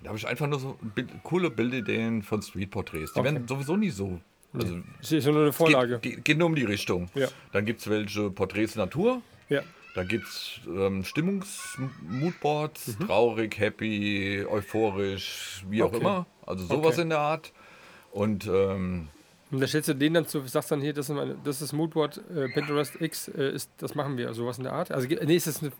Da 0.02 0.08
habe 0.08 0.18
ich 0.18 0.26
einfach 0.26 0.46
nur 0.48 0.58
so 0.58 0.76
Bild, 0.94 1.08
coole 1.22 1.50
Bildideen 1.50 2.22
von 2.22 2.42
Street-Porträts. 2.42 3.12
Die 3.12 3.20
Okay. 3.20 3.32
werden 3.34 3.46
sowieso 3.48 3.76
nie 3.76 3.90
so. 3.90 4.20
Also 4.52 4.80
Das 5.00 5.12
ist 5.12 5.24
ja 5.24 5.32
nur 5.32 5.42
eine 5.42 5.52
Vorlage. 5.52 5.98
geht, 6.00 6.16
geht, 6.16 6.24
geht 6.24 6.38
nur 6.38 6.46
um 6.48 6.54
die 6.54 6.64
Richtung. 6.64 7.08
Ja. 7.14 7.28
Dann 7.52 7.64
gibt 7.64 7.80
es 7.80 7.88
welche 7.88 8.30
Porträts 8.30 8.74
Natur. 8.76 9.22
Ja. 9.48 9.62
Da 9.94 10.04
gibt 10.04 10.26
es 10.26 10.60
ähm, 10.66 11.04
Stimmungs-Moodboards, 11.04 12.96
traurig, 13.06 13.58
happy, 13.58 14.44
euphorisch, 14.48 15.64
wie 15.68 15.82
auch 15.82 15.90
Mhm. 15.90 15.96
Okay. 15.96 16.04
immer. 16.04 16.26
Also 16.46 16.64
sowas 16.66 16.94
Okay. 16.94 17.02
in 17.02 17.08
der 17.10 17.18
Art. 17.18 17.52
Und 18.10 18.46
ähm, 18.46 19.08
Und 19.50 19.60
da 19.60 19.66
stellst 19.66 19.88
du 19.90 19.94
den 19.94 20.14
dann 20.14 20.26
zu, 20.26 20.40
sagst 20.46 20.70
dann 20.70 20.80
hier, 20.80 20.92
das 20.94 21.08
ist, 21.10 21.14
meine, 21.14 21.36
das 21.44 21.60
ist 21.62 21.72
Moodboard 21.72 22.22
äh, 22.34 22.48
Pinterest 22.48 23.00
X, 23.00 23.28
äh, 23.28 23.52
ist, 23.54 23.70
das 23.78 23.94
machen 23.94 24.16
wir, 24.16 24.32
sowas 24.34 24.56
in 24.58 24.64
der 24.64 24.72
Art. 24.72 24.90
Also 24.90 25.06
nee, 25.08 25.36
ist 25.36 25.46
das 25.46 25.62
eine, 25.62 25.72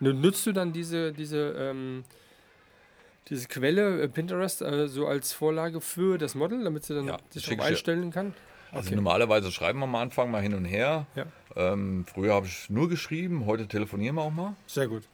ne- 0.00 0.14
nutzt 0.14 0.46
du 0.46 0.52
dann 0.52 0.72
diese, 0.72 1.12
diese, 1.12 1.54
ähm, 1.58 2.04
diese 3.28 3.48
Quelle 3.48 4.02
äh, 4.02 4.08
Pinterest 4.08 4.62
äh, 4.62 4.88
so 4.88 5.06
als 5.06 5.32
Vorlage 5.32 5.80
für 5.80 6.18
das 6.18 6.34
Model, 6.34 6.62
damit 6.64 6.84
sie 6.84 6.94
dann 6.94 7.06
Ja, 7.06 7.16
sich 7.30 7.44
dir. 7.46 7.60
einstellen 7.62 8.10
kann? 8.10 8.34
Also 8.72 8.88
Okay. 8.88 8.96
normalerweise 8.96 9.50
schreiben 9.52 9.78
wir 9.80 9.84
am 9.84 9.94
Anfang 9.94 10.30
mal 10.30 10.42
hin 10.42 10.54
und 10.54 10.64
her. 10.64 11.06
Ja. 11.14 11.26
Ähm, 11.54 12.04
früher 12.12 12.34
habe 12.34 12.46
ich 12.46 12.68
nur 12.68 12.88
geschrieben, 12.88 13.46
heute 13.46 13.66
telefonieren 13.68 14.16
wir 14.16 14.22
auch 14.22 14.30
mal. 14.32 14.54
Sehr 14.66 14.88
gut. 14.88 15.04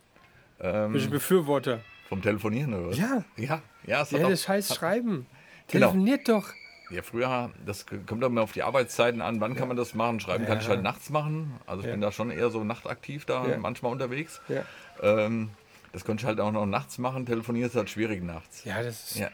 Ähm, 0.60 0.92
Bin 0.92 1.00
ich 1.02 1.10
Befürworter. 1.10 1.80
vom 2.08 2.22
Telefonieren 2.22 2.74
oder 2.74 2.88
was? 2.88 2.98
Ja. 2.98 3.24
Ja, 3.36 3.62
ja, 3.86 4.06
Ja, 4.10 4.28
das 4.28 4.48
heißt 4.48 4.74
Schreiben. 4.74 5.26
Genau. 5.68 5.86
Telefoniert 5.92 6.28
doch. 6.28 6.52
ja, 6.90 7.02
früher, 7.02 7.50
das 7.64 7.86
kommt 7.86 8.22
dann 8.22 8.34
mal 8.34 8.42
auf 8.42 8.52
die 8.52 8.62
Arbeitszeiten 8.62 9.20
an, 9.22 9.40
wann 9.40 9.54
kann 9.54 9.68
man 9.68 9.76
das 9.76 9.94
machen? 9.94 10.20
Schreiben 10.20 10.44
kann 10.44 10.58
ich 10.58 10.64
Ja. 10.64 10.70
halt 10.70 10.82
nachts 10.82 11.08
machen. 11.10 11.52
Also 11.66 11.80
ich 11.80 11.86
Ja. 11.86 11.92
bin 11.92 12.00
da 12.00 12.10
schon 12.12 12.30
eher 12.30 12.50
so 12.50 12.64
nachtaktiv 12.64 13.24
da, 13.24 13.48
Ja. 13.48 13.58
manchmal 13.58 13.92
unterwegs. 13.92 14.40
Ja, 14.48 14.64
Ähm, 15.02 15.50
das 15.92 16.04
konnte 16.04 16.22
ich 16.22 16.26
halt 16.26 16.40
auch 16.40 16.52
noch 16.52 16.66
nachts 16.66 16.98
machen. 16.98 17.26
Telefonieren 17.26 17.68
ist 17.68 17.76
halt 17.76 17.90
schwierig 17.90 18.22
nachts. 18.22 18.64
ja 18.64 18.82
das 18.82 19.12
ist 19.12 19.18
Ja. 19.18 19.28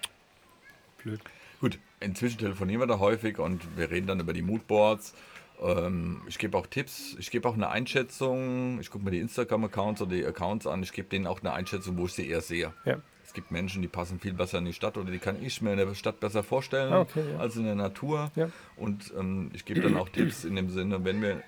blöd. 1.03 1.21
Gut, 1.61 1.79
inzwischen 2.01 2.39
telefonieren 2.39 2.81
wir 2.81 2.87
da 2.87 2.99
häufig 2.99 3.39
und 3.39 3.77
wir 3.77 3.91
reden 3.91 4.07
dann 4.07 4.21
über 4.21 4.33
die 4.33 4.43
Moodboards. 4.43 5.15
Ähm, 5.61 6.23
ich 6.29 6.39
gebe 6.39 6.57
auch 6.57 6.67
Tipps, 6.69 7.17
ich 7.19 7.31
gebe 7.33 7.49
auch 7.49 7.55
eine 7.55 7.69
Einschätzung. 7.69 8.79
Ich 8.81 8.91
gucke 8.91 9.05
mir 9.05 9.11
die 9.11 9.19
Instagram-Accounts 9.19 10.03
oder 10.03 10.13
die 10.15 10.25
Accounts 10.25 10.67
an. 10.69 10.83
Ich 10.85 10.93
gebe 10.93 11.09
denen 11.09 11.27
auch 11.27 11.41
eine 11.41 11.53
Einschätzung, 11.53 11.97
wo 11.99 12.07
ich 12.07 12.13
sie 12.13 12.29
eher 12.29 12.41
sehe. 12.43 12.73
Ja. 12.85 12.99
Es 13.27 13.33
gibt 13.35 13.51
Menschen, 13.51 13.83
die 13.83 13.89
passen 13.89 14.21
viel 14.21 14.33
besser 14.33 14.59
in 14.59 14.65
die 14.65 14.73
Stadt 14.73 14.97
oder 14.97 15.11
die 15.11 15.19
kann 15.19 15.43
ich 15.43 15.61
mir 15.61 15.73
in 15.73 15.77
der 15.79 15.95
Stadt 15.95 16.19
besser 16.21 16.43
vorstellen 16.43 16.93
Ah, 16.93 17.01
okay, 17.01 17.23
ja. 17.33 17.39
als 17.39 17.57
in 17.57 17.65
der 17.65 17.75
Natur. 17.75 18.31
Ja. 18.37 18.51
Und 18.77 19.13
ähm, 19.19 19.51
ich 19.53 19.65
gebe 19.65 19.81
dann 19.81 19.97
auch 19.97 20.09
Tipps 20.09 20.45
in 20.45 20.55
dem 20.57 20.71
Sinne, 20.71 21.05
wenn 21.05 21.21
wir 21.21 21.43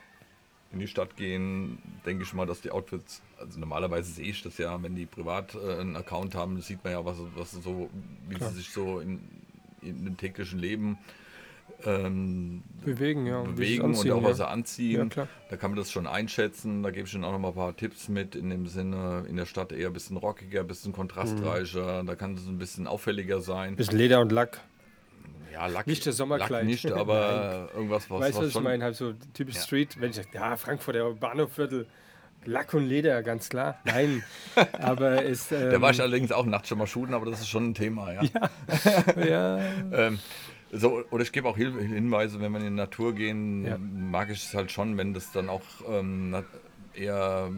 in 0.73 0.79
die 0.79 0.87
Stadt 0.87 1.17
gehen, 1.17 1.79
denke 2.07 2.23
ich 2.23 2.33
mal, 2.33 2.47
dass 2.47 2.61
die 2.61 2.71
Outfits, 2.71 3.23
also 3.39 3.59
normalerweise 3.59 4.13
sehe 4.13 4.27
ich 4.27 4.43
das 4.43 4.59
ja, 4.59 4.81
wenn 4.83 4.95
die 4.95 5.07
privat 5.07 5.55
äh, 5.55 5.81
einen 5.81 5.97
Account 5.97 6.35
haben, 6.35 6.61
sieht 6.61 6.85
man 6.85 6.93
ja, 6.93 7.05
was, 7.05 7.17
was 7.35 7.53
so, 7.53 7.91
wie 8.29 8.37
Klar. 8.37 8.51
sie 8.51 8.59
sich 8.59 8.71
so 8.71 9.01
in, 9.01 9.21
in 9.83 10.05
dem 10.05 10.17
täglichen 10.17 10.59
Leben 10.59 10.99
ähm, 11.85 12.63
bewegen, 12.85 13.27
ja, 13.27 13.43
bewegen 13.43 13.83
und, 13.83 13.91
anziehen, 13.91 14.13
und 14.13 14.19
auch 14.19 14.29
was 14.29 14.37
sie 14.37 14.49
anziehen. 14.49 15.11
Ja, 15.15 15.29
da 15.49 15.57
kann 15.57 15.71
man 15.71 15.79
das 15.79 15.91
schon 15.91 16.07
einschätzen. 16.07 16.83
Da 16.83 16.91
gebe 16.91 17.07
ich 17.07 17.15
Ihnen 17.15 17.25
auch 17.25 17.33
noch 17.33 17.39
mal 17.39 17.49
ein 17.49 17.55
paar 17.55 17.77
Tipps 17.77 18.09
mit, 18.09 18.35
in 18.35 18.51
dem 18.51 18.67
Sinne, 18.67 19.25
in 19.29 19.37
der 19.37 19.47
Stadt 19.47 19.73
eher 19.73 19.89
ein 19.89 19.93
bisschen 19.93 20.17
rockiger, 20.17 20.61
ein 20.61 20.67
bisschen 20.67 20.93
kontrastreicher. 20.93 22.03
Mhm. 22.03 22.07
Da 22.07 22.15
kann 22.17 22.35
es 22.35 22.47
ein 22.47 22.59
bisschen 22.59 22.87
auffälliger 22.87 23.41
sein. 23.41 23.77
Bisschen 23.77 23.97
Leder 23.97 24.21
und 24.21 24.33
Lack. 24.33 24.61
Ja, 25.53 25.67
Lack, 25.67 25.87
nicht 25.87 26.07
das 26.07 26.17
Sommerkleid. 26.17 26.51
Lack 26.51 26.65
nicht, 26.65 26.87
aber 26.93 27.71
irgendwas, 27.75 28.09
was. 28.11 28.21
Weißt 28.21 28.39
du, 28.39 28.43
was, 28.43 28.49
was 28.49 28.55
ich 28.57 28.61
meine? 28.61 28.85
Halt 28.85 28.97
so 28.97 29.15
typisch 29.35 29.57
ja. 29.57 29.63
Street, 29.63 30.01
wenn 30.01 30.11
ich 30.11 30.17
sage, 30.17 30.29
ja, 30.35 30.57
Frankfurter 30.57 31.13
Bahnhofviertel. 31.13 31.87
Lack 32.47 32.73
und 32.73 32.87
Leder, 32.87 33.23
ganz 33.23 33.51
klar. 33.51 33.79
Nein, 33.85 34.23
aber 34.81 35.23
ist. 35.23 35.53
Ähm, 35.53 35.71
da 35.71 35.81
war 35.83 35.91
ich 35.91 36.01
allerdings 36.01 36.33
auch 36.33 36.47
nachts 36.47 36.69
schon 36.69 36.79
mal 36.79 36.87
shooten, 36.87 37.13
aber 37.13 37.27
das 37.27 37.41
ist 37.41 37.49
schon 37.49 37.71
ein 37.71 37.75
Thema, 37.75 38.13
ja. 38.13 38.23
Ja. 38.23 39.25
ja. 39.27 39.59
ähm, 39.93 40.19
so, 40.73 41.03
oder 41.11 41.23
ich 41.23 41.33
gebe 41.33 41.49
auch 41.49 41.57
Hinweise, 41.57 42.41
wenn 42.41 42.53
wir 42.53 42.61
in 42.61 42.65
die 42.65 42.71
Natur 42.71 43.15
gehen, 43.15 43.67
ja. 43.67 43.77
mag 43.79 44.31
ich 44.31 44.45
es 44.45 44.55
halt 44.55 44.71
schon, 44.71 44.97
wenn 44.97 45.13
das 45.13 45.33
dann 45.33 45.51
auch 45.51 45.63
ähm, 45.89 46.43
eher 46.95 47.51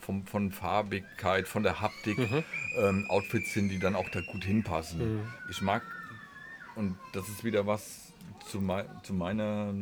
vom, 0.00 0.24
von 0.26 0.52
Farbigkeit, 0.52 1.48
von 1.48 1.62
der 1.62 1.80
Haptik 1.80 2.18
mhm. 2.18 2.44
ähm, 2.78 3.06
Outfits 3.08 3.52
sind, 3.52 3.68
die 3.68 3.78
dann 3.78 3.96
auch 3.96 4.08
da 4.08 4.20
gut 4.20 4.44
hinpassen. 4.44 5.16
Mhm. 5.16 5.20
Ich 5.50 5.60
mag 5.62 5.82
und 6.76 6.96
das 7.12 7.28
ist 7.28 7.44
wieder 7.44 7.66
was 7.66 8.12
zu, 8.46 8.60
mei 8.60 8.84
zu 9.02 9.14
meiner 9.14 9.74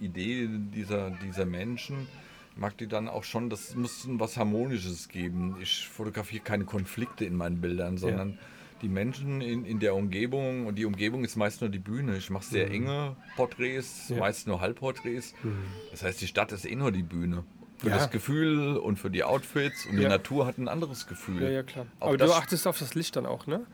Idee 0.00 0.48
dieser, 0.48 1.10
dieser 1.10 1.46
Menschen. 1.46 2.06
Mag 2.54 2.76
die 2.76 2.86
dann 2.86 3.08
auch 3.08 3.24
schon, 3.24 3.48
das 3.48 3.74
muss 3.76 4.06
was 4.06 4.36
Harmonisches 4.36 5.08
geben. 5.08 5.56
Ich 5.62 5.88
fotografiere 5.88 6.42
keine 6.42 6.64
Konflikte 6.64 7.24
in 7.24 7.34
meinen 7.34 7.62
Bildern, 7.62 7.96
sondern 7.96 8.32
ja. 8.32 8.38
die 8.82 8.88
Menschen 8.88 9.40
in, 9.40 9.64
in 9.64 9.80
der 9.80 9.94
Umgebung 9.94 10.66
und 10.66 10.74
die 10.74 10.84
Umgebung 10.84 11.24
ist 11.24 11.36
meist 11.36 11.62
nur 11.62 11.70
die 11.70 11.78
Bühne. 11.78 12.16
Ich 12.18 12.28
mache 12.28 12.44
sehr 12.44 12.66
mhm. 12.66 12.74
enge 12.74 13.16
Porträts, 13.36 14.10
ja. 14.10 14.18
meist 14.18 14.46
nur 14.46 14.60
Halbporträts. 14.60 15.34
Mhm. 15.42 15.64
Das 15.92 16.02
heißt, 16.02 16.20
die 16.20 16.26
Stadt 16.26 16.52
ist 16.52 16.66
eh 16.66 16.74
nur 16.74 16.92
die 16.92 17.02
Bühne 17.02 17.44
für 17.78 17.88
ja. 17.88 17.96
das 17.96 18.10
Gefühl 18.10 18.76
und 18.76 18.98
für 18.98 19.10
die 19.10 19.24
Outfits 19.24 19.86
und 19.86 19.94
ja. 19.94 20.00
die 20.02 20.08
Natur 20.08 20.46
hat 20.46 20.58
ein 20.58 20.68
anderes 20.68 21.06
Gefühl. 21.06 21.42
Ja, 21.42 21.48
ja, 21.48 21.62
klar. 21.62 21.86
Auch 21.98 22.08
Aber 22.08 22.16
du 22.16 22.32
achtest 22.32 22.66
auf 22.66 22.78
das 22.78 22.94
Licht 22.94 23.16
dann 23.16 23.26
auch, 23.26 23.46
ne? 23.46 23.66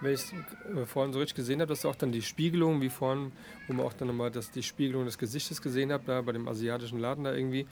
Wenn 0.00 0.12
ich 0.12 0.20
es 0.20 0.32
äh, 0.32 0.86
vorhin 0.86 1.12
so 1.12 1.18
richtig 1.18 1.36
gesehen 1.36 1.60
habe, 1.60 1.68
dass 1.68 1.82
du 1.82 1.88
auch 1.88 1.96
dann 1.96 2.12
die 2.12 2.22
Spiegelung, 2.22 2.80
wie 2.80 2.88
vorhin, 2.88 3.32
wo 3.66 3.74
man 3.74 3.86
auch 3.86 3.92
dann 3.92 4.08
nochmal 4.08 4.30
das, 4.30 4.50
die 4.50 4.62
Spiegelung 4.62 5.04
des 5.04 5.18
Gesichtes 5.18 5.60
gesehen 5.60 5.92
hat, 5.92 6.02
da 6.06 6.20
bei 6.22 6.32
dem 6.32 6.46
asiatischen 6.48 6.98
Laden 6.98 7.24
da 7.24 7.32
irgendwie, 7.32 7.66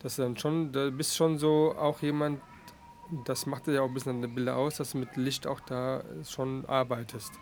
dass 0.00 0.16
du 0.16 0.22
dann 0.22 0.36
schon, 0.36 0.72
da 0.72 0.90
bist 0.90 1.16
schon 1.16 1.38
so 1.38 1.74
auch 1.76 2.02
jemand, 2.02 2.40
das 3.24 3.46
macht 3.46 3.66
ja 3.68 3.82
auch 3.82 3.88
ein 3.88 3.94
bisschen 3.94 4.12
an 4.12 4.22
den 4.22 4.34
Bilder 4.34 4.56
aus, 4.56 4.76
dass 4.76 4.92
du 4.92 4.98
mit 4.98 5.16
Licht 5.16 5.46
auch 5.46 5.60
da 5.60 6.02
schon 6.28 6.64
arbeitest. 6.66 7.32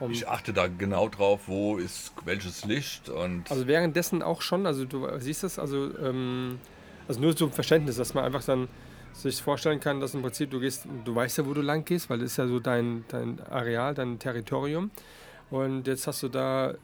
Um 0.00 0.10
ich 0.10 0.26
achte 0.28 0.52
da 0.52 0.66
genau 0.66 1.08
drauf, 1.08 1.42
wo 1.46 1.76
ist 1.76 2.12
welches 2.24 2.64
Licht 2.64 3.08
und. 3.08 3.50
Also 3.50 3.66
währenddessen 3.66 4.22
auch 4.22 4.42
schon, 4.42 4.66
also 4.66 4.84
du 4.84 5.06
siehst 5.18 5.44
das, 5.44 5.58
also, 5.58 5.96
ähm, 5.98 6.58
also 7.06 7.20
nur 7.20 7.36
zum 7.36 7.52
Verständnis, 7.52 7.96
dass 7.96 8.14
man 8.14 8.24
einfach 8.24 8.42
dann 8.42 8.68
sich 9.12 9.42
vorstellen 9.42 9.80
kann, 9.80 10.00
dass 10.00 10.14
im 10.14 10.22
Prinzip 10.22 10.50
du 10.50 10.60
gehst, 10.60 10.86
du 11.04 11.14
weißt 11.14 11.38
ja, 11.38 11.46
wo 11.46 11.54
du 11.54 11.62
lang 11.62 11.84
gehst, 11.84 12.10
weil 12.10 12.18
das 12.18 12.32
ist 12.32 12.36
ja 12.38 12.46
so 12.46 12.60
dein, 12.60 13.04
dein 13.08 13.40
Areal, 13.50 13.94
dein 13.94 14.18
Territorium. 14.18 14.90
Und 15.50 15.86
jetzt 15.86 16.06
hast 16.06 16.22
du 16.22 16.28
da, 16.28 16.74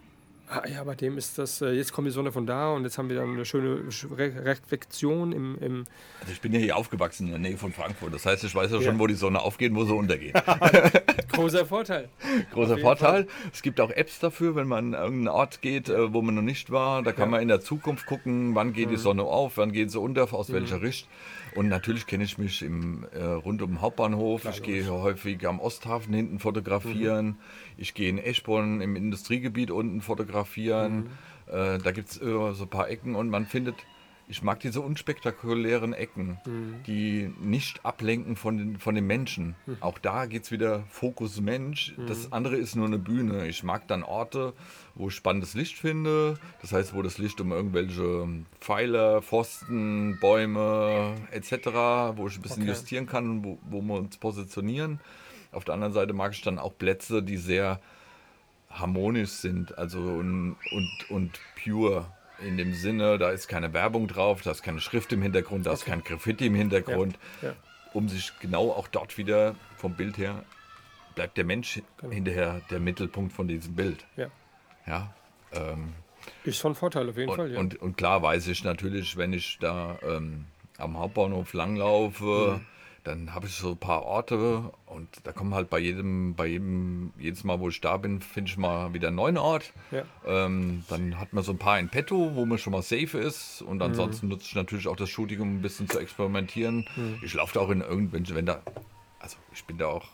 ah, 0.51 0.63
ja, 0.69 0.85
bei 0.85 0.95
dem 0.95 1.19
ist 1.19 1.39
das, 1.39 1.61
äh, 1.61 1.71
jetzt 1.71 1.93
kommt 1.93 2.07
die 2.07 2.13
Sonne 2.13 2.33
von 2.33 2.47
da 2.47 2.73
und 2.73 2.85
jetzt 2.85 2.99
haben 2.99 3.09
wir 3.09 3.17
dann 3.17 3.35
eine 3.35 3.45
schöne 3.45 3.83
Re 4.17 4.45
Reflexion 4.45 5.33
im, 5.33 5.59
im. 5.61 5.85
Also 6.21 6.33
ich 6.33 6.41
bin 6.41 6.53
ja 6.53 6.59
hier 6.59 6.77
aufgewachsen 6.77 7.27
in 7.27 7.31
der 7.31 7.39
Nähe 7.39 7.57
von 7.57 7.73
Frankfurt. 7.73 8.15
Das 8.15 8.27
heißt, 8.27 8.45
ich 8.45 8.55
weiß 8.55 8.71
ja 8.71 8.83
schon, 8.83 8.95
ja. 8.95 8.99
wo 8.99 9.07
die 9.07 9.15
Sonne 9.15 9.41
aufgeht 9.41 9.73
und 9.73 9.77
wo 9.77 9.85
sie 9.85 9.95
untergeht. 9.95 10.35
Großer 11.33 11.67
Vorteil. 11.67 12.09
Großer 12.53 12.79
Vorteil. 12.79 13.25
Fall. 13.25 13.27
Es 13.53 13.63
gibt 13.63 13.81
auch 13.81 13.91
Apps 13.91 14.19
dafür, 14.19 14.55
wenn 14.57 14.69
man 14.69 14.95
an 14.95 15.03
irgendeinen 15.03 15.29
Ort 15.29 15.61
geht, 15.63 15.89
äh, 15.89 16.13
wo 16.13 16.23
man 16.23 16.35
noch 16.35 16.43
nicht 16.43 16.71
war. 16.71 17.03
Da 17.03 17.13
kann 17.13 17.27
ja. 17.27 17.31
man 17.33 17.43
in 17.43 17.49
der 17.49 17.61
Zukunft 17.61 18.07
gucken, 18.07 18.55
wann 18.55 18.73
geht 18.73 18.87
mhm. 18.87 18.93
die 18.93 18.97
Sonne 18.97 19.23
auf, 19.23 19.57
wann 19.57 19.73
geht 19.73 19.91
sie 19.91 20.01
unter, 20.01 20.33
aus 20.33 20.49
mhm. 20.49 20.55
welcher 20.55 20.83
Richtung. 20.83 21.11
Und 21.55 21.69
natürlich 21.69 22.07
kenne 22.07 22.25
ich 22.25 22.39
mich 22.39 22.63
im, 22.63 23.07
äh, 23.13 23.23
rund 23.23 23.63
um 23.63 23.71
den 23.71 23.81
Hauptbahnhof. 23.81 24.43
Klar, 24.43 24.55
ich 24.55 24.63
gehe 24.63 24.87
häufig 24.89 25.47
am 25.47 25.61
Osthafen 25.61 26.15
hinten 26.15 26.39
fotografieren. 26.39 27.27
Mhm. 27.27 27.37
Ich 27.77 27.95
gehe 27.95 28.09
in 28.11 28.19
Eschborn 28.19 28.81
im 28.81 28.97
Industriegebiet 28.97 29.71
unten 29.71 30.01
fotografieren. 30.01 30.38
Mhm. 30.89 31.09
Äh, 31.47 31.79
da 31.79 31.93
gibt 31.93 32.11
es 32.11 32.15
so 32.17 32.55
ein 32.61 32.69
paar 32.69 32.89
Ecken 32.89 33.15
und 33.15 33.31
man 33.31 33.47
findet 33.47 33.77
ich 34.29 34.43
mag 34.43 34.61
diese 34.61 34.83
unspektakulären 34.83 35.95
Ecken, 35.95 36.39
mhm. 36.45 36.83
die 36.87 37.33
nicht 37.41 37.85
ablenken 37.85 38.37
von 38.37 38.59
den, 38.59 38.79
von 38.79 38.95
den 38.95 39.07
Menschen. 39.07 39.57
Mhm. 39.67 39.79
Auch 39.81 39.99
da 39.99 40.27
geht 40.27 40.45
es 40.45 40.51
wieder 40.51 40.85
Fokus 40.91 41.41
Mensch. 41.41 41.95
Mhm. 41.97 42.07
Das 42.07 42.31
andere 42.31 42.57
ist 42.57 42.77
nur 42.77 42.87
eine 42.87 42.99
Bühne. 42.99 43.47
Ich 43.49 43.63
mag 43.63 43.89
dann 43.89 44.03
Orte, 44.03 44.53
wo 44.95 45.09
ich 45.09 45.15
spannendes 45.15 45.55
Licht 45.55 45.79
finde. 45.79 46.39
Das 46.61 46.73
heißt, 46.73 46.95
wo 46.95 47.01
das 47.01 47.17
Licht 47.17 47.41
um 47.41 47.53
irgendwelche 47.53 48.29
Pfeiler, 48.61 49.23
Pfosten, 49.23 50.19
Bäume 50.21 51.15
etc., 51.31 51.67
wo 52.17 52.29
ich 52.29 52.37
ein 52.37 52.43
bisschen 52.43 52.65
okay. 52.65 52.73
justieren 52.73 53.07
kann, 53.07 53.45
wo, 53.45 53.59
wo 53.71 53.81
wir 53.81 53.95
uns 53.95 54.19
positionieren. 54.19 55.01
Auf 55.53 55.65
der 55.65 55.73
anderen 55.73 55.95
Seite 55.95 56.13
mag 56.13 56.33
ich 56.33 56.43
dann 56.43 56.59
auch 56.59 56.77
Plätze, 56.77 57.23
die 57.23 57.39
sehr 57.39 57.81
harmonisch 58.71 59.31
sind, 59.31 59.77
also 59.79 59.99
und, 59.99 60.57
und, 60.71 61.11
und 61.11 61.41
pure 61.63 62.07
in 62.41 62.57
dem 62.57 62.73
Sinne, 62.73 63.19
da 63.19 63.31
ist 63.31 63.49
keine 63.49 63.73
Werbung 63.73 64.07
drauf, 64.07 64.43
da 64.43 64.53
ist 64.53 64.63
keine 64.63 64.81
Schrift 64.81 65.13
im 65.13 65.23
Hintergrund, 65.23 65.67
da 65.67 65.71
okay. 65.71 65.79
ist 65.79 65.87
kein 65.87 66.05
Graffiti 66.05 66.47
im 66.47 66.55
Hintergrund, 66.55 67.19
ja, 67.43 67.49
ja. 67.49 67.55
um 67.95 68.09
sich 68.09 68.33
genau 68.41 68.71
auch 68.71 68.87
dort 68.89 69.19
wieder 69.19 69.57
vom 69.77 69.95
Bild 69.95 70.19
her 70.19 70.45
bleibt 71.15 71.37
der 71.37 71.45
Mensch 71.45 71.83
genau. 71.97 72.13
hinterher 72.13 72.61
der 72.71 72.79
Mittelpunkt 72.79 73.33
von 73.33 73.49
diesem 73.49 73.75
Bild. 73.75 74.07
Ja. 74.17 74.29
Ja. 74.87 75.13
Ähm, 75.53 75.95
ist 76.45 76.61
von 76.61 76.77
Vorteil 76.77 77.09
auf 77.09 77.17
jeden 77.17 77.31
und, 77.31 77.37
Fall. 77.37 77.53
Ja. 77.53 77.59
Und, 77.59 77.81
und, 77.83 77.97
klar 77.97 78.23
weiß 78.23 78.47
ich 78.47 78.63
natürlich, 78.63 79.17
wenn 79.17 79.33
ich 79.33 79.59
da 79.59 79.99
ähm, 80.03 80.45
am 80.77 80.97
Hauptbahnhof 80.97 81.55
langlaufe, 81.55 82.61
mhm 82.61 82.78
dann 83.05 83.35
habe 83.35 83.47
ich 83.47 83.55
so 83.55 83.71
ein 83.71 83.77
paar 83.77 84.03
Orte 84.03 84.71
und 84.87 85.09
da 85.25 85.33
kommen 85.33 85.55
halt 85.55 85.71
bei 85.71 85.79
jedem, 85.79 86.35
bei 86.35 86.47
jedem, 86.47 87.13
jedes 87.19 87.45
Mal, 87.45 87.61
wo 87.61 87.69
ich 87.69 87.81
da 87.81 87.97
bin, 87.97 88.21
finde 88.21 88.51
ich 88.51 88.57
mal 88.57 88.93
wieder 88.93 89.09
einen 89.09 89.17
neuen 89.17 89.39
Ort. 89.39 89.73
Ja. 89.91 90.03
Ähm, 90.27 90.85
dann 90.89 91.19
hat 91.19 91.33
man 91.33 91.45
so 91.45 91.53
ein 91.53 91.59
paar 91.59 91.79
in 91.79 91.89
petto, 91.89 92.35
wo 92.35 92.45
man 92.45 92.59
schon 92.59 92.73
mal 92.73 92.83
safe 92.83 93.19
ist 93.19 93.63
und 93.63 93.83
ansonsten 93.83 94.27
mhm. 94.27 94.33
nutze 94.33 94.47
ich 94.47 94.55
natürlich 94.55 94.89
auch 94.89 94.97
das 94.97 95.09
Shooting, 95.11 95.41
um 95.41 95.57
ein 95.57 95.63
bisschen 95.63 95.89
zu 95.89 95.99
experimentieren. 95.99 96.87
Mhm. 96.97 97.19
Ich 97.23 97.35
laufe 97.35 97.55
da 97.55 97.61
auch 97.61 97.71
in 97.71 97.81
irgendwelchen, 97.81 98.35
wenn 98.35 98.47
da, 98.47 98.61
also 99.21 99.37
ich 99.53 99.65
bin 99.65 99.79
da 99.79 99.87
auch, 99.87 100.07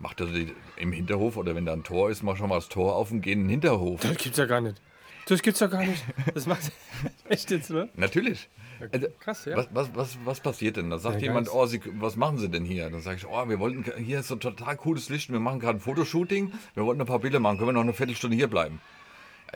mache 0.00 0.16
das 0.16 0.28
im 0.76 0.92
Hinterhof 0.92 1.36
oder 1.36 1.54
wenn 1.54 1.64
da 1.64 1.72
ein 1.72 1.84
Tor 1.84 2.10
ist, 2.10 2.22
mach 2.22 2.36
schon 2.36 2.48
mal 2.48 2.56
das 2.56 2.68
Tor 2.68 2.96
auf 2.96 3.10
und 3.10 3.20
gehe 3.20 3.32
in 3.32 3.44
den 3.44 3.48
Hinterhof. 3.48 4.00
Das 4.00 4.16
gibt's 4.16 4.38
ja 4.38 4.46
gar 4.46 4.60
nicht. 4.60 4.80
Das 5.26 5.40
gibt's 5.40 5.60
ja 5.60 5.68
gar 5.68 5.84
nicht. 5.84 6.04
Das 6.34 6.46
macht 6.46 6.70
echt 7.28 7.50
jetzt, 7.50 7.70
ne? 7.70 7.88
Natürlich. 7.94 8.48
Also, 8.92 9.06
Krass, 9.20 9.44
ja. 9.44 9.56
Was, 9.56 9.68
was, 9.72 9.94
was, 9.94 10.18
was 10.24 10.40
passiert 10.40 10.76
denn? 10.76 10.90
Da 10.90 10.98
sagt 10.98 11.16
ja, 11.16 11.28
jemand, 11.28 11.52
oh, 11.52 11.66
Sie, 11.66 11.80
was 12.00 12.16
machen 12.16 12.38
Sie 12.38 12.48
denn 12.48 12.64
hier? 12.64 12.90
Dann 12.90 13.00
sage 13.00 13.16
ich, 13.16 13.26
oh, 13.26 13.48
wir 13.48 13.58
wollten, 13.58 13.84
hier 13.96 14.20
ist 14.20 14.28
so 14.28 14.34
ein 14.34 14.40
total 14.40 14.76
cooles 14.76 15.08
Licht, 15.08 15.30
wir 15.32 15.40
machen 15.40 15.60
gerade 15.60 15.78
ein 15.78 15.80
Fotoshooting, 15.80 16.52
wir 16.74 16.84
wollten 16.84 17.00
ein 17.00 17.06
paar 17.06 17.18
Bilder 17.18 17.40
machen, 17.40 17.58
können 17.58 17.68
wir 17.68 17.72
noch 17.72 17.82
eine 17.82 17.92
Viertelstunde 17.92 18.36
hier 18.36 18.48
bleiben? 18.48 18.80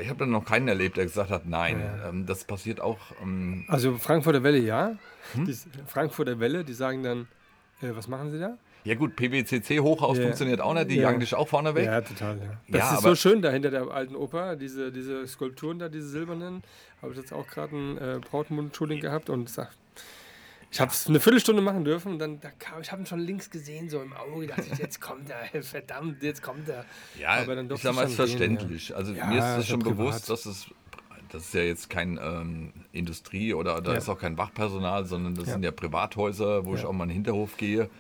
Ich 0.01 0.09
habe 0.09 0.21
dann 0.21 0.31
noch 0.31 0.45
keinen 0.45 0.69
erlebt, 0.69 0.97
der 0.97 1.05
gesagt 1.05 1.31
hat, 1.31 1.47
nein, 1.47 1.81
ja. 1.81 2.09
ähm, 2.09 2.27
das 2.27 2.45
passiert 2.45 2.81
auch. 2.81 2.99
Ähm 3.23 3.65
also 3.69 3.97
Frankfurter 3.97 4.43
Welle, 4.43 4.59
ja. 4.59 4.97
Hm? 5.35 5.47
Die, 5.47 5.57
Frankfurter 5.87 6.39
Welle, 6.39 6.65
die 6.65 6.73
sagen 6.73 7.03
dann, 7.03 7.29
äh, 7.83 7.95
was 7.95 8.09
machen 8.09 8.31
Sie 8.31 8.39
da? 8.39 8.57
Ja 8.89 8.95
gut, 8.95 9.17
PWCC-Hochhaus 9.17 10.17
yeah. 10.17 10.27
funktioniert 10.29 10.63
auch 10.63 10.73
nicht, 10.73 10.89
die 10.89 10.95
yeah. 10.95 11.11
jagen 11.11 11.21
dich 11.21 11.35
auch 11.35 11.47
vorne 11.47 11.75
weg. 11.75 11.85
Ja, 11.85 12.01
total, 12.01 12.39
ja. 12.39 12.59
Das 12.69 12.81
ja, 12.81 12.95
ist 12.95 13.03
so 13.03 13.15
schön 13.15 13.43
da 13.43 13.51
hinter 13.51 13.71
der 13.71 13.83
alten 13.91 14.17
Oper, 14.17 14.57
diese, 14.57 14.91
diese 14.91 15.27
Skulpturen 15.27 15.79
da, 15.79 15.91
diese 15.91 16.09
silbernen. 16.09 16.63
Habe 17.03 17.13
ich 17.13 17.19
jetzt 17.19 17.35
auch 17.35 17.47
gerade 17.47 17.77
ein 17.77 17.99
äh, 17.99 18.19
Brautmund-Shooting 18.31 19.01
gehabt 19.01 19.29
und 19.29 19.51
sag, 19.51 19.69
ich 20.71 20.81
habe 20.81 20.91
es 20.91 21.07
eine 21.07 21.21
Viertelstunde 21.21 21.61
machen 21.61 21.85
dürfen 21.85 22.13
und 22.13 22.19
dann 22.19 22.41
da 22.41 22.49
kam, 22.59 22.81
ich 22.81 22.91
habe 22.91 23.03
ihn 23.03 23.07
schon 23.07 23.21
links 23.21 23.51
gesehen, 23.51 23.91
so 23.91 24.01
im 24.01 24.15
Auge, 24.15 24.47
dachte 24.47 24.65
ich, 24.73 24.79
jetzt 24.79 25.03
kommt 25.03 25.29
er, 25.29 25.63
verdammt, 25.63 26.23
jetzt 26.23 26.43
kommt 26.43 26.67
er. 26.71 26.87
Ja, 27.21 27.43
Aber 27.43 27.57
dann 27.57 27.71
ich 27.71 27.83
sag 27.83 27.95
mal, 27.95 28.05
es 28.05 28.13
ist 28.13 28.17
verständlich. 28.17 28.89
Ja. 28.89 28.97
Also 28.97 29.13
ja, 29.13 29.27
mir 29.27 29.39
ist 29.39 29.59
es 29.59 29.67
schon 29.69 29.81
bewusst, 29.81 30.31
dass 30.31 30.47
es 30.47 30.67
das 31.31 31.43
ist 31.43 31.53
ja 31.53 31.61
jetzt 31.61 31.91
kein 31.91 32.19
ähm, 32.23 32.73
Industrie 32.91 33.53
oder 33.53 33.83
da 33.83 33.93
ja. 33.93 33.99
ist 33.99 34.09
auch 34.09 34.19
kein 34.19 34.39
Wachpersonal, 34.39 35.05
sondern 35.05 35.35
das 35.35 35.45
sind 35.45 35.63
ja 35.63 35.73
Privathäuser, 35.73 36.65
wo 36.65 36.75
ich 36.75 36.87
auch 36.87 36.93
mal 36.95 37.05
in 37.05 37.11
den 37.11 37.15
Hinterhof 37.17 37.59
gehe 37.59 37.91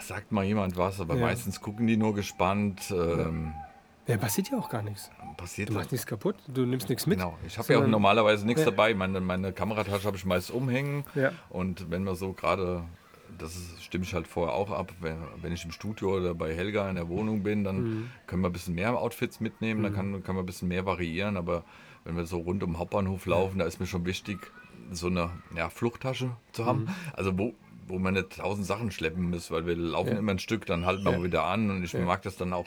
sagt 0.00 0.32
mal 0.32 0.44
jemand 0.44 0.76
was, 0.76 1.00
aber 1.00 1.14
ja. 1.14 1.22
meistens 1.22 1.60
gucken 1.60 1.86
die 1.86 1.96
nur 1.96 2.14
gespannt. 2.14 2.90
Ähm, 2.90 3.52
ja, 4.08 4.16
passiert 4.16 4.50
ja 4.50 4.58
auch 4.58 4.70
gar 4.70 4.82
nichts. 4.82 5.10
Passiert 5.36 5.68
du 5.68 5.74
machst 5.74 5.92
nichts 5.92 6.06
kaputt, 6.06 6.36
du 6.48 6.64
nimmst 6.64 6.88
nichts 6.88 7.06
mit. 7.06 7.18
Genau, 7.18 7.36
ich 7.46 7.58
habe 7.58 7.72
ja 7.72 7.78
auch 7.80 7.86
normalerweise 7.86 8.46
nichts 8.46 8.62
ja. 8.62 8.70
dabei. 8.70 8.94
Meine, 8.94 9.20
meine 9.20 9.52
Kameratasche 9.52 10.06
habe 10.06 10.16
ich 10.16 10.24
meist 10.24 10.50
umhängen. 10.50 11.04
Ja. 11.14 11.32
Und 11.50 11.90
wenn 11.90 12.04
wir 12.04 12.14
so 12.14 12.32
gerade, 12.32 12.84
das 13.36 13.54
ist, 13.54 13.84
stimme 13.84 14.04
ich 14.04 14.14
halt 14.14 14.26
vorher 14.26 14.54
auch 14.54 14.70
ab, 14.70 14.92
wenn, 15.00 15.18
wenn, 15.42 15.52
ich 15.52 15.64
im 15.64 15.72
Studio 15.72 16.16
oder 16.16 16.34
bei 16.34 16.54
Helga 16.54 16.88
in 16.88 16.96
der 16.96 17.08
Wohnung 17.08 17.42
bin, 17.42 17.64
dann 17.64 17.76
mhm. 17.82 18.10
können 18.26 18.42
wir 18.42 18.48
ein 18.48 18.52
bisschen 18.52 18.74
mehr 18.74 18.98
Outfits 18.98 19.40
mitnehmen, 19.40 19.80
mhm. 19.80 19.84
dann 19.84 19.94
kann, 19.94 20.22
kann 20.22 20.34
man 20.36 20.44
ein 20.44 20.46
bisschen 20.46 20.68
mehr 20.68 20.86
variieren. 20.86 21.36
Aber 21.36 21.64
wenn 22.04 22.16
wir 22.16 22.24
so 22.24 22.38
rund 22.38 22.62
um 22.62 22.72
den 22.72 22.78
Hauptbahnhof 22.78 23.26
laufen, 23.26 23.58
da 23.58 23.66
ist 23.66 23.78
mir 23.78 23.86
schon 23.86 24.06
wichtig, 24.06 24.50
so 24.90 25.08
eine 25.08 25.30
ja, 25.54 25.68
Fluchttasche 25.68 26.30
zu 26.52 26.64
haben. 26.64 26.84
Mhm. 26.84 26.88
Also 27.12 27.38
wo, 27.38 27.54
wo 27.88 27.98
man 27.98 28.14
nicht 28.14 28.36
tausend 28.36 28.66
Sachen 28.66 28.90
schleppen 28.90 29.30
muss, 29.30 29.50
weil 29.50 29.66
wir 29.66 29.76
laufen 29.76 30.12
ja. 30.12 30.18
immer 30.18 30.32
ein 30.32 30.38
Stück, 30.38 30.66
dann 30.66 30.86
halten 30.86 31.04
wir 31.04 31.12
ja. 31.12 31.22
wieder 31.22 31.44
an 31.44 31.70
und 31.70 31.84
ich 31.84 31.92
ja. 31.92 32.00
mag 32.00 32.22
das 32.22 32.36
dann 32.36 32.52
auch, 32.52 32.66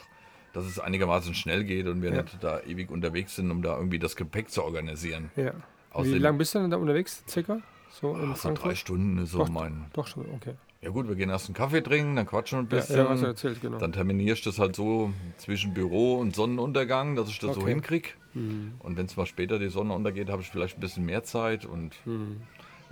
dass 0.53 0.65
es 0.65 0.79
einigermaßen 0.79 1.33
schnell 1.33 1.63
geht 1.63 1.87
und 1.87 2.01
wir 2.01 2.11
nicht 2.11 2.37
da 2.41 2.61
ewig 2.61 2.91
unterwegs 2.91 3.35
sind, 3.35 3.51
um 3.51 3.61
da 3.61 3.77
irgendwie 3.77 3.99
das 3.99 4.15
Gepäck 4.15 4.49
zu 4.49 4.63
organisieren. 4.63 5.31
Ja. 5.35 5.53
Wie 5.97 6.17
lange 6.17 6.37
bist 6.37 6.55
du 6.55 6.59
denn 6.59 6.71
da 6.71 6.77
unterwegs, 6.77 7.23
circa? 7.27 7.61
So, 7.89 8.15
in 8.15 8.31
Ach, 8.31 8.37
so 8.37 8.53
drei 8.53 8.75
Stunden 8.75 9.17
ist 9.17 9.31
so 9.31 9.39
doch, 9.39 9.49
mein. 9.49 9.85
Doch 9.93 10.07
schon, 10.07 10.25
okay. 10.33 10.55
Ja 10.81 10.89
gut, 10.89 11.07
wir 11.07 11.15
gehen 11.15 11.29
erst 11.29 11.47
einen 11.47 11.53
Kaffee 11.53 11.81
trinken, 11.81 12.15
dann 12.15 12.25
quatschen 12.25 12.57
wir 12.57 12.63
ein 12.63 12.67
bisschen. 12.67 12.97
Ja, 12.97 13.13
ja, 13.13 13.27
erzählt, 13.27 13.61
genau. 13.61 13.77
Dann 13.77 13.91
terminierst 13.91 14.45
du 14.45 14.49
das 14.49 14.57
halt 14.57 14.75
so 14.75 15.13
zwischen 15.37 15.73
Büro 15.73 16.17
und 16.17 16.35
Sonnenuntergang, 16.35 17.15
dass 17.15 17.29
ich 17.29 17.37
das 17.37 17.51
okay. 17.51 17.59
so 17.59 17.67
hinkriege. 17.67 18.09
Mhm. 18.33 18.73
Und 18.79 18.97
wenn 18.97 19.05
es 19.05 19.15
mal 19.15 19.27
später 19.27 19.59
die 19.59 19.69
Sonne 19.69 19.93
untergeht, 19.93 20.29
habe 20.29 20.41
ich 20.41 20.49
vielleicht 20.49 20.77
ein 20.77 20.81
bisschen 20.81 21.05
mehr 21.05 21.23
Zeit 21.23 21.65
und, 21.65 21.95
mhm. 22.05 22.41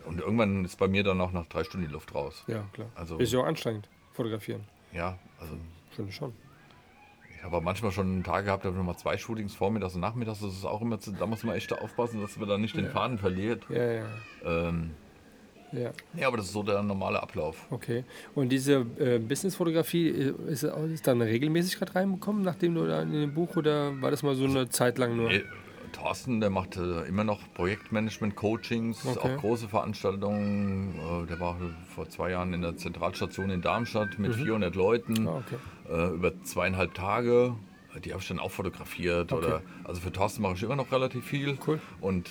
Und 0.06 0.20
irgendwann 0.20 0.66
ist 0.66 0.78
bei 0.78 0.88
mir 0.88 1.04
dann 1.04 1.20
auch 1.22 1.32
nach 1.32 1.46
drei 1.48 1.64
Stunden 1.64 1.88
die 1.88 1.92
Luft 1.92 2.14
raus. 2.14 2.44
Ja, 2.48 2.66
klar. 2.74 2.90
Also, 2.96 3.18
ist 3.18 3.34
ja 3.34 3.40
auch 3.40 3.46
anstrengend, 3.46 3.90
fotografieren. 4.12 4.62
Ja, 4.94 5.18
also. 5.40 5.54
Finde 5.92 6.10
ich 6.10 6.16
schon. 6.16 6.34
Ich 7.36 7.44
habe 7.44 7.62
manchmal 7.62 7.92
schon 7.92 8.08
einen 8.08 8.24
Tag 8.24 8.46
gehabt, 8.46 8.64
da 8.64 8.68
habe 8.68 8.76
ich 8.76 8.80
nochmal 8.80 8.98
zwei 8.98 9.18
Shootings 9.18 9.56
vormittags 9.56 9.96
und 9.96 10.02
nachmittags. 10.02 10.42
Das 10.42 10.52
ist 10.52 10.66
auch 10.66 10.82
immer, 10.82 10.98
da 10.98 11.26
muss 11.26 11.44
man 11.44 11.56
echt 11.56 11.72
aufpassen, 11.72 12.20
dass 12.20 12.38
man 12.38 12.50
da 12.50 12.58
nicht 12.58 12.76
ja. 12.76 12.82
den 12.82 12.92
Faden 12.92 13.18
verliert. 13.18 13.64
Ja, 13.70 13.92
ja. 13.92 14.06
Ähm, 14.44 14.92
ja. 15.72 15.92
ja, 16.16 16.28
aber 16.28 16.38
das 16.38 16.48
ist 16.48 16.54
so 16.54 16.64
der 16.64 16.82
normale 16.82 17.22
Ablauf. 17.22 17.66
Okay. 17.70 18.04
Und 18.36 18.50
diese 18.50 18.86
äh, 18.98 19.20
Business-Fotografie, 19.20 20.10
äh, 20.10 20.34
ist, 20.48 20.64
ist 20.64 21.08
da 21.08 21.12
eine 21.12 21.28
Regelmäßigkeit 21.28 21.96
reinbekommen, 21.96 22.42
nachdem 22.42 22.76
du 22.76 22.86
da 22.86 23.04
in 23.04 23.14
dem 23.14 23.34
Buch 23.34 23.56
oder 23.56 24.02
war 24.02 24.12
das 24.12 24.24
mal 24.24 24.36
so 24.36 24.46
eine 24.46 24.70
Zeit 24.70 24.98
lang 24.98 25.16
nur? 25.16 25.32
Thorsten, 25.90 26.40
der 26.40 26.50
macht 26.50 26.78
äh, 26.78 27.04
immer 27.04 27.24
noch 27.24 27.40
Projektmanagement-Coachings, 27.54 29.06
okay. 29.06 29.20
auch 29.20 29.38
große 29.42 29.68
Veranstaltungen. 29.68 30.96
Äh, 30.96 31.28
der 31.28 31.40
war 31.40 31.58
vor 31.94 32.10
zwei 32.10 32.32
Jahren 32.32 32.54
in 32.54 32.62
der 32.62 32.78
Zentralstation 32.78 33.50
in 33.50 33.62
Darmstadt 33.62 34.20
mit 34.20 34.32
mhm. 34.38 34.44
400 34.44 34.76
Leuten 34.76 35.28
ah, 35.28 35.44
okay. 35.46 35.58
Äh, 35.90 36.16
über 36.16 36.44
zweieinhalb 36.44 36.94
Tage. 36.94 37.56
Die 38.04 38.12
habe 38.12 38.22
ich 38.22 38.28
dann 38.28 38.40
auch 38.40 38.52
fotografiert. 38.52 39.34
Okay. 39.34 39.46
Oder, 39.46 39.62
also 39.84 40.00
für 40.00 40.12
Thorsten 40.12 40.44
mache 40.44 40.54
ich 40.54 40.64
immer 40.64 40.76
noch 40.76 40.92
relativ 40.92 41.26
viel. 41.26 41.58
Cool. 41.66 41.80
Und 42.02 42.30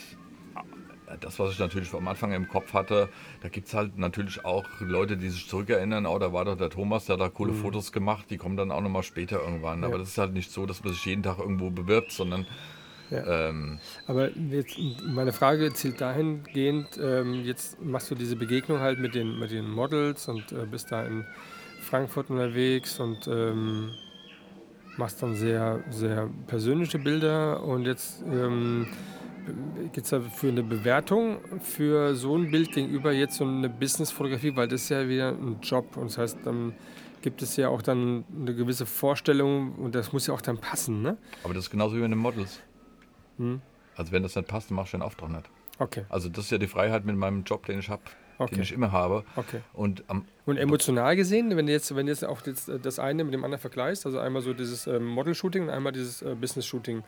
das, 1.20 1.38
was 1.38 1.52
ich 1.52 1.58
natürlich 1.58 1.92
am 1.94 2.06
Anfang 2.08 2.32
im 2.32 2.48
Kopf 2.48 2.74
hatte, 2.74 3.08
da 3.40 3.48
gibt 3.48 3.68
es 3.68 3.74
halt 3.74 3.98
natürlich 3.98 4.44
auch 4.44 4.64
Leute, 4.80 5.16
die 5.16 5.28
sich 5.28 5.48
zurückerinnern, 5.48 6.06
oh, 6.06 6.18
da 6.18 6.32
war 6.32 6.44
doch 6.44 6.56
der 6.56 6.70
Thomas, 6.70 7.06
der 7.06 7.14
hat 7.14 7.20
da 7.20 7.28
coole 7.28 7.52
mhm. 7.52 7.62
Fotos 7.62 7.92
gemacht, 7.92 8.26
die 8.30 8.36
kommen 8.36 8.56
dann 8.56 8.70
auch 8.70 8.80
nochmal 8.80 9.02
später 9.02 9.40
irgendwann. 9.42 9.82
Ja. 9.82 9.88
Aber 9.88 9.98
das 9.98 10.08
ist 10.08 10.18
halt 10.18 10.32
nicht 10.32 10.50
so, 10.50 10.66
dass 10.66 10.84
man 10.84 10.92
sich 10.92 11.04
jeden 11.04 11.22
Tag 11.22 11.38
irgendwo 11.38 11.70
bewirbt, 11.70 12.12
sondern 12.12 12.46
ja. 13.10 13.48
Ähm, 13.48 13.78
Aber 14.06 14.30
jetzt, 14.36 14.78
meine 15.04 15.32
Frage 15.32 15.72
zielt 15.72 16.00
dahingehend, 16.00 16.98
ähm, 17.02 17.44
jetzt 17.44 17.82
machst 17.82 18.10
du 18.10 18.14
diese 18.14 18.36
Begegnung 18.36 18.80
halt 18.80 18.98
mit 18.98 19.14
den, 19.14 19.38
mit 19.38 19.50
den 19.50 19.70
Models 19.70 20.28
und 20.28 20.52
äh, 20.52 20.66
bist 20.70 20.92
da 20.92 21.04
in 21.04 21.24
Frankfurt 21.80 22.30
unterwegs 22.30 23.00
und 23.00 23.26
ähm, 23.28 23.92
machst 24.96 25.22
dann 25.22 25.34
sehr, 25.34 25.82
sehr 25.90 26.28
persönliche 26.46 26.98
Bilder 26.98 27.62
und 27.62 27.86
jetzt 27.86 28.22
ähm, 28.26 28.88
gibt 29.92 30.04
es 30.04 30.10
da 30.10 30.20
für 30.20 30.48
eine 30.48 30.62
Bewertung 30.62 31.38
für 31.62 32.14
so 32.14 32.36
ein 32.36 32.50
Bild 32.50 32.72
gegenüber 32.72 33.12
jetzt 33.12 33.36
so 33.36 33.44
eine 33.44 33.68
Business-Fotografie, 33.68 34.54
weil 34.56 34.68
das 34.68 34.82
ist 34.82 34.88
ja 34.90 35.08
wieder 35.08 35.30
ein 35.30 35.58
Job 35.62 35.96
und 35.96 36.10
das 36.10 36.18
heißt, 36.18 36.38
dann 36.44 36.74
gibt 37.22 37.42
es 37.42 37.56
ja 37.56 37.68
auch 37.68 37.82
dann 37.82 38.24
eine 38.38 38.54
gewisse 38.54 38.86
Vorstellung 38.86 39.74
und 39.76 39.94
das 39.94 40.12
muss 40.12 40.26
ja 40.26 40.34
auch 40.34 40.40
dann 40.40 40.58
passen, 40.58 41.02
ne? 41.02 41.16
Aber 41.42 41.54
das 41.54 41.64
ist 41.64 41.70
genauso 41.70 41.96
wie 41.96 42.00
bei 42.00 42.08
den 42.08 42.18
Models. 42.18 42.60
Hm? 43.38 43.60
Also 43.96 44.12
wenn 44.12 44.22
das 44.22 44.36
nicht 44.36 44.48
passt, 44.48 44.70
dann 44.70 44.76
machst 44.76 44.92
du 44.92 44.98
den 44.98 45.02
Auftrag 45.02 45.30
nicht. 45.30 45.50
Okay. 45.78 46.04
Also 46.08 46.28
das 46.28 46.46
ist 46.46 46.50
ja 46.50 46.58
die 46.58 46.66
Freiheit 46.66 47.04
mit 47.04 47.16
meinem 47.16 47.44
Job, 47.44 47.66
den 47.66 47.78
ich 47.78 47.88
habe, 47.88 48.02
okay. 48.38 48.54
den 48.54 48.62
ich 48.62 48.72
immer 48.72 48.92
habe. 48.92 49.24
Okay. 49.36 49.60
Und, 49.72 50.04
am, 50.08 50.24
und 50.46 50.56
emotional 50.56 51.16
gesehen, 51.16 51.56
wenn 51.56 51.66
du 51.66 51.72
jetzt, 51.72 51.94
wenn 51.94 52.06
du 52.06 52.12
jetzt 52.12 52.24
auch 52.24 52.44
jetzt 52.46 52.68
äh, 52.68 52.78
das 52.78 52.98
eine 52.98 53.24
mit 53.24 53.34
dem 53.34 53.44
anderen 53.44 53.60
vergleichst, 53.60 54.06
also 54.06 54.18
einmal 54.18 54.42
so 54.42 54.52
dieses 54.54 54.86
ähm, 54.86 55.06
Model-Shooting 55.06 55.64
und 55.64 55.70
einmal 55.70 55.92
dieses 55.92 56.22
äh, 56.22 56.34
Business-Shooting, 56.34 57.02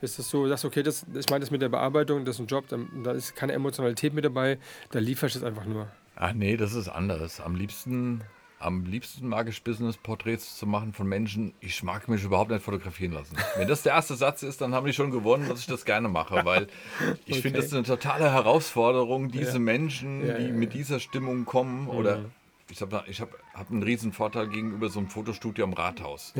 ist 0.00 0.18
das 0.18 0.28
so, 0.28 0.42
du 0.42 0.48
sagst, 0.50 0.64
okay, 0.64 0.82
das, 0.82 1.06
ich 1.14 1.30
meine 1.30 1.40
das 1.40 1.50
mit 1.50 1.62
der 1.62 1.68
Bearbeitung, 1.68 2.24
das 2.24 2.36
ist 2.36 2.40
ein 2.40 2.46
Job, 2.46 2.68
da, 2.68 2.78
da 3.02 3.12
ist 3.12 3.34
keine 3.34 3.52
Emotionalität 3.52 4.12
mit 4.12 4.24
dabei, 4.24 4.58
da 4.90 4.98
lieferst 4.98 5.36
du 5.36 5.38
es 5.38 5.44
einfach 5.44 5.64
nur. 5.64 5.88
Ach 6.16 6.32
nee, 6.32 6.56
das 6.56 6.74
ist 6.74 6.88
anders. 6.88 7.40
Am 7.40 7.54
liebsten 7.54 8.22
am 8.58 8.84
liebsten 8.84 9.28
mag 9.28 9.48
ich 9.48 9.62
Business-Porträts 9.62 10.56
zu 10.56 10.66
machen 10.66 10.92
von 10.94 11.06
Menschen. 11.06 11.52
Ich 11.60 11.82
mag 11.82 12.08
mich 12.08 12.24
überhaupt 12.24 12.50
nicht 12.50 12.62
fotografieren 12.62 13.12
lassen. 13.12 13.36
Wenn 13.56 13.68
das 13.68 13.82
der 13.82 13.92
erste 13.92 14.14
Satz 14.14 14.42
ist, 14.42 14.60
dann 14.60 14.74
haben 14.74 14.86
die 14.86 14.94
schon 14.94 15.10
gewonnen, 15.10 15.48
dass 15.48 15.60
ich 15.60 15.66
das 15.66 15.84
gerne 15.84 16.08
mache, 16.08 16.44
weil 16.44 16.68
ich 17.26 17.32
okay. 17.32 17.42
finde 17.42 17.60
das 17.60 17.72
eine 17.72 17.82
totale 17.82 18.32
Herausforderung, 18.32 19.30
diese 19.30 19.54
ja. 19.54 19.58
Menschen, 19.58 20.26
ja, 20.26 20.38
die 20.38 20.46
ja, 20.46 20.52
mit 20.52 20.72
dieser 20.72 21.00
Stimmung 21.00 21.44
kommen. 21.44 21.82
Mhm. 21.82 21.88
Oder 21.90 22.24
ich 22.70 22.80
habe 22.80 23.04
ich 23.08 23.20
hab, 23.20 23.30
hab 23.52 23.70
einen 23.70 23.82
riesen 23.82 24.12
Vorteil 24.12 24.48
gegenüber 24.48 24.88
so 24.88 25.00
einem 25.00 25.08
Fotostudio 25.08 25.64
am 25.64 25.74
Rathaus. 25.74 26.32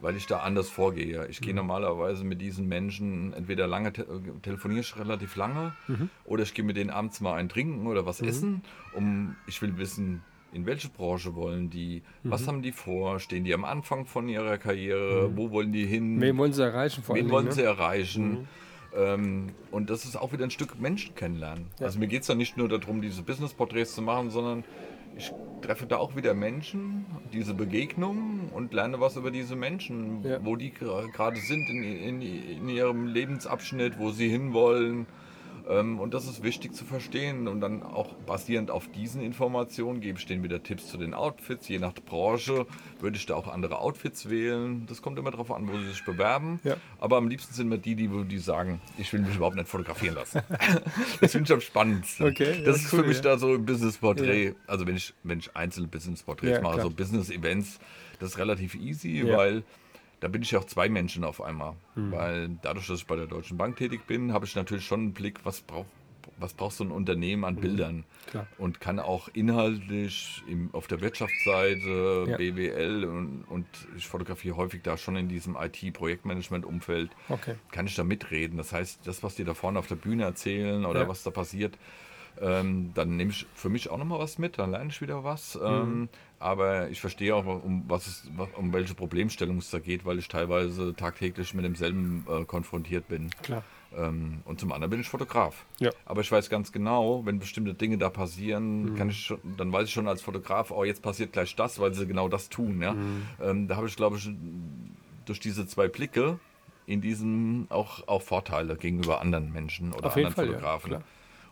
Weil 0.00 0.16
ich 0.16 0.26
da 0.26 0.40
anders 0.40 0.70
vorgehe. 0.70 1.26
Ich 1.28 1.40
gehe 1.40 1.52
mhm. 1.52 1.58
normalerweise 1.58 2.24
mit 2.24 2.40
diesen 2.40 2.66
Menschen 2.68 3.32
entweder 3.32 3.66
lange 3.66 3.92
te 3.92 4.06
telefoniere 4.42 4.80
ich 4.80 4.96
relativ 4.96 5.36
lange 5.36 5.74
mhm. 5.86 6.10
oder 6.24 6.42
ich 6.42 6.52
gehe 6.52 6.64
mit 6.64 6.76
denen 6.76 6.90
abends 6.90 7.20
mal 7.20 7.34
ein 7.34 7.48
trinken 7.48 7.86
oder 7.86 8.04
was 8.04 8.20
mhm. 8.20 8.28
essen, 8.28 8.62
um 8.92 9.36
ich 9.46 9.62
will 9.62 9.78
wissen, 9.78 10.22
in 10.54 10.66
welche 10.66 10.88
Branche 10.88 11.34
wollen 11.34 11.68
die, 11.68 12.02
mhm. 12.22 12.30
was 12.30 12.46
haben 12.46 12.62
die 12.62 12.72
vor, 12.72 13.20
stehen 13.20 13.44
die 13.44 13.52
am 13.52 13.64
Anfang 13.64 14.06
von 14.06 14.28
ihrer 14.28 14.56
Karriere, 14.56 15.28
mhm. 15.28 15.36
wo 15.36 15.50
wollen 15.50 15.72
die 15.72 15.86
hin? 15.86 16.20
Wen 16.20 16.36
wollen 16.38 16.52
sie 16.52 16.62
erreichen? 16.62 17.02
Vor 17.02 17.16
wen 17.16 17.30
wollen 17.30 17.46
ne? 17.46 17.52
sie 17.52 17.62
erreichen? 17.62 18.30
Mhm. 18.30 18.48
Ähm, 18.96 19.46
und 19.72 19.90
das 19.90 20.04
ist 20.04 20.16
auch 20.16 20.32
wieder 20.32 20.44
ein 20.44 20.50
Stück 20.50 20.80
Menschen 20.80 21.14
kennenlernen. 21.14 21.66
Ja. 21.80 21.86
Also 21.86 21.98
mir 21.98 22.06
geht 22.06 22.22
es 22.22 22.28
da 22.28 22.34
nicht 22.34 22.56
nur 22.56 22.68
darum, 22.68 23.02
diese 23.02 23.22
Business-Porträts 23.22 23.94
zu 23.94 24.02
machen, 24.02 24.30
sondern 24.30 24.64
ich 25.16 25.32
treffe 25.62 25.86
da 25.86 25.96
auch 25.96 26.16
wieder 26.16 26.34
Menschen, 26.34 27.06
diese 27.32 27.54
Begegnungen 27.54 28.48
und 28.52 28.72
lerne 28.72 29.00
was 29.00 29.16
über 29.16 29.30
diese 29.30 29.56
Menschen, 29.56 30.22
ja. 30.24 30.44
wo 30.44 30.56
die 30.56 30.70
gerade 30.70 31.36
sind 31.40 31.68
in, 31.68 31.82
in, 31.82 32.22
in, 32.22 32.68
ihrem 32.68 33.06
Lebensabschnitt, 33.06 33.98
wo 33.98 34.10
sie 34.10 34.28
hinwollen. 34.28 35.06
Ähm, 35.68 35.98
und 35.98 36.14
das 36.14 36.26
ist 36.26 36.42
wichtig 36.42 36.74
zu 36.74 36.84
verstehen. 36.84 37.48
Und 37.48 37.60
dann 37.60 37.82
auch 37.82 38.14
basierend 38.26 38.70
auf 38.70 38.88
diesen 38.88 39.22
Informationen 39.22 40.00
gebe 40.00 40.18
ich 40.18 40.26
denen 40.26 40.42
wieder 40.42 40.62
Tipps 40.62 40.88
zu 40.88 40.98
den 40.98 41.14
Outfits. 41.14 41.68
Je 41.68 41.78
nach 41.78 41.94
Branche 41.94 42.66
würde 43.00 43.16
ich 43.16 43.26
da 43.26 43.34
auch 43.34 43.48
andere 43.48 43.78
Outfits 43.78 44.28
wählen. 44.28 44.86
Das 44.86 45.02
kommt 45.02 45.18
immer 45.18 45.30
darauf 45.30 45.50
an, 45.50 45.68
wo 45.68 45.78
sie 45.78 45.88
sich 45.88 46.04
bewerben. 46.04 46.60
Ja. 46.64 46.76
Aber 46.98 47.16
am 47.16 47.28
liebsten 47.28 47.54
sind 47.54 47.68
mir 47.68 47.78
die, 47.78 47.94
die, 47.94 48.08
die 48.08 48.38
sagen, 48.38 48.80
ich 48.98 49.12
will 49.12 49.20
mich 49.20 49.36
überhaupt 49.36 49.56
nicht 49.56 49.68
fotografieren 49.68 50.16
lassen. 50.16 50.42
das 51.20 51.32
finde 51.32 51.46
ich 51.46 51.52
am 51.52 51.60
spannendsten. 51.60 52.26
Okay, 52.26 52.62
das, 52.64 52.76
ist 52.76 52.92
cool, 52.92 53.00
für 53.00 53.08
mich 53.08 53.16
ja. 53.18 53.22
da 53.22 53.38
so 53.38 53.54
ein 53.54 53.64
Business-Porträt. 53.64 54.48
Ja. 54.48 54.52
Also 54.66 54.86
wenn 54.86 54.96
ich, 54.96 55.14
wenn 55.22 55.38
ich 55.38 55.56
einzelne 55.56 55.88
Business-Porträts 55.88 56.62
mache, 56.62 56.74
klar. 56.74 56.86
so 56.86 56.90
Business-Events, 56.90 57.78
das 58.18 58.30
ist 58.30 58.38
relativ 58.38 58.74
easy, 58.74 59.24
weil 59.26 59.62
da 60.20 60.28
bin 60.28 60.42
ich 60.42 60.50
ja 60.50 60.58
auch 60.58 60.64
zwei 60.64 60.88
Menschen 60.88 61.24
auf 61.24 61.40
einmal. 61.40 61.74
Mhm. 61.94 62.12
Weil 62.12 62.48
dadurch, 62.62 62.86
dass 62.86 63.00
ich 63.00 63.06
bei 63.06 63.16
der 63.16 63.26
Deutschen 63.26 63.56
Bank 63.56 63.76
tätig 63.76 64.06
bin, 64.06 64.32
habe 64.32 64.46
ich 64.46 64.54
natürlich 64.54 64.84
schon 64.84 65.00
einen 65.00 65.12
Blick, 65.12 65.44
was 65.44 65.60
braucht 65.60 65.86
was 66.38 66.54
braucht 66.54 66.74
so 66.74 66.84
ein 66.84 66.90
Unternehmen 66.90 67.44
an 67.44 67.56
mhm. 67.56 67.60
Bildern 67.60 68.04
Klar. 68.26 68.46
und 68.58 68.80
kann 68.80 68.98
auch 68.98 69.28
inhaltlich 69.32 70.42
im, 70.48 70.70
auf 70.72 70.86
der 70.86 71.00
Wirtschaftsseite, 71.00 72.26
ja. 72.28 72.36
BWL 72.36 73.04
und, 73.04 73.44
und, 73.48 73.66
ich 73.96 74.08
fotografiere 74.08 74.56
häufig 74.56 74.82
da 74.82 74.96
schon 74.96 75.16
in 75.16 75.28
diesem 75.28 75.56
IT-Projektmanagement-Umfeld, 75.56 77.10
okay. 77.28 77.54
kann 77.70 77.86
ich 77.86 77.94
da 77.94 78.04
mitreden. 78.04 78.56
Das 78.56 78.72
heißt, 78.72 79.06
das, 79.06 79.22
was 79.22 79.34
die 79.36 79.44
da 79.44 79.54
vorne 79.54 79.78
auf 79.78 79.86
der 79.86 79.96
Bühne 79.96 80.24
erzählen 80.24 80.84
oder 80.84 81.02
ja. 81.02 81.08
was 81.08 81.22
da 81.22 81.30
passiert, 81.30 81.78
ähm, 82.40 82.92
dann 82.94 83.16
nehme 83.16 83.30
ich 83.30 83.46
für 83.54 83.68
mich 83.68 83.90
auch 83.90 83.98
nochmal 83.98 84.18
was 84.18 84.38
mit, 84.38 84.58
dann 84.58 84.72
lerne 84.72 84.90
ich 84.90 85.00
wieder 85.00 85.22
was. 85.24 85.54
Mhm. 85.54 85.62
Ähm, 85.64 86.08
aber 86.44 86.90
ich 86.90 87.00
verstehe 87.00 87.34
auch, 87.34 87.46
um, 87.46 87.84
was 87.88 88.06
es, 88.06 88.30
um 88.58 88.70
welche 88.74 88.94
Problemstellung 88.94 89.56
es 89.56 89.70
da 89.70 89.78
geht, 89.78 90.04
weil 90.04 90.18
ich 90.18 90.28
teilweise 90.28 90.94
tagtäglich 90.94 91.54
mit 91.54 91.64
demselben 91.64 92.26
äh, 92.28 92.44
konfrontiert 92.44 93.08
bin. 93.08 93.30
Klar. 93.42 93.64
Ähm, 93.96 94.42
und 94.44 94.60
zum 94.60 94.70
anderen 94.70 94.90
bin 94.90 95.00
ich 95.00 95.08
Fotograf. 95.08 95.64
Ja. 95.78 95.90
Aber 96.04 96.20
ich 96.20 96.30
weiß 96.30 96.50
ganz 96.50 96.70
genau, 96.70 97.24
wenn 97.24 97.38
bestimmte 97.38 97.72
Dinge 97.72 97.96
da 97.96 98.10
passieren, 98.10 98.92
mhm. 98.92 98.94
kann 98.94 99.08
ich 99.08 99.24
schon, 99.24 99.38
dann 99.56 99.72
weiß 99.72 99.88
ich 99.88 99.94
schon 99.94 100.06
als 100.06 100.20
Fotograf, 100.20 100.70
oh, 100.70 100.84
jetzt 100.84 101.00
passiert 101.00 101.32
gleich 101.32 101.56
das, 101.56 101.78
weil 101.78 101.94
sie 101.94 102.06
genau 102.06 102.28
das 102.28 102.50
tun. 102.50 102.82
Ja? 102.82 102.92
Mhm. 102.92 103.22
Ähm, 103.42 103.68
da 103.68 103.76
habe 103.76 103.86
ich, 103.86 103.96
glaube 103.96 104.18
ich, 104.18 104.28
durch 105.24 105.40
diese 105.40 105.66
zwei 105.66 105.88
Blicke 105.88 106.38
in 106.84 107.00
diesem 107.00 107.68
auch, 107.70 108.06
auch 108.06 108.20
Vorteile 108.20 108.76
gegenüber 108.76 109.22
anderen 109.22 109.50
Menschen 109.50 109.94
oder 109.94 110.08
Auf 110.08 110.16
anderen 110.16 110.34
Fall, 110.34 110.46
Fotografen. 110.48 110.92
Ja, 110.92 111.00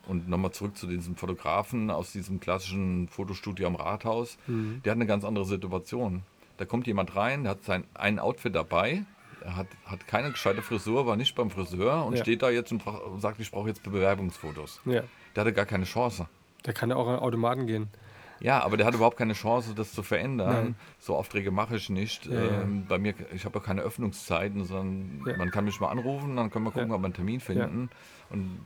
und 0.07 0.29
nochmal 0.29 0.51
zurück 0.53 0.77
zu 0.77 0.87
diesem 0.87 1.17
Fotografen 1.17 1.91
aus 1.91 2.13
diesem 2.13 2.41
klassischen 2.41 3.09
Fotostudio 3.09 3.67
am 3.67 3.77
Rathaus. 3.77 4.39
Mhm. 4.47 4.81
Der 4.85 4.93
hat 4.93 4.97
eine 4.97 5.07
ganz 5.07 5.25
andere 5.25 5.45
Situation. 5.45 6.23
Da 6.57 6.65
kommt 6.65 6.87
jemand 6.87 7.17
rein, 7.17 7.45
der 7.45 7.53
hat 7.53 7.65
sein 7.65 7.85
ein 7.95 8.19
Outfit 8.19 8.55
dabei, 8.55 9.05
hat, 9.45 9.67
hat 9.87 10.07
keine 10.07 10.31
gescheite 10.31 10.63
Frisur, 10.63 11.07
war 11.07 11.17
nicht 11.17 11.35
beim 11.35 11.51
Friseur 11.51 12.05
und 12.05 12.15
ja. 12.17 12.23
steht 12.23 12.43
da 12.43 12.51
jetzt 12.51 12.73
und 12.73 12.83
sagt, 13.19 13.41
ich 13.41 13.51
brauche 13.51 13.69
jetzt 13.69 13.83
Bewerbungsfotos. 13.83 14.81
Ja. 14.85 15.03
Der 15.35 15.41
hatte 15.41 15.53
gar 15.53 15.67
keine 15.67 15.85
Chance. 15.85 16.29
Der 16.67 16.75
kann 16.75 16.91
ja 16.91 16.97
auch 16.97 17.09
an 17.09 17.19
Automaten 17.19 17.67
gehen. 17.67 17.89
Ja, 18.41 18.61
aber 18.63 18.77
der 18.77 18.87
hat 18.87 18.95
überhaupt 18.95 19.17
keine 19.17 19.35
Chance, 19.35 19.73
das 19.75 19.93
zu 19.93 20.03
verändern. 20.03 20.65
Nein. 20.65 20.75
So 20.99 21.15
Aufträge 21.15 21.53
mache 21.53 21.77
ich 21.77 21.91
nicht. 21.91 22.27
Ja, 22.27 22.63
ähm, 22.63 22.87
bei 22.89 22.99
mir, 22.99 23.15
ich 23.33 23.45
habe 23.45 23.61
ja 23.61 23.65
keine 23.65 23.83
Öffnungszeiten, 23.83 24.65
sondern 24.65 25.37
man 25.39 25.51
kann 25.53 25.65
mich 25.65 25.79
mal 25.79 25.91
anrufen, 25.91 26.35
dann 26.35 26.51
können 26.51 26.65
wir 26.65 26.73
gucken, 26.73 26.91
ob 26.91 27.01
wir 27.01 27.05
einen 27.05 27.15
Termin 27.15 27.39
finden. 27.39 27.89
Und 28.31 28.59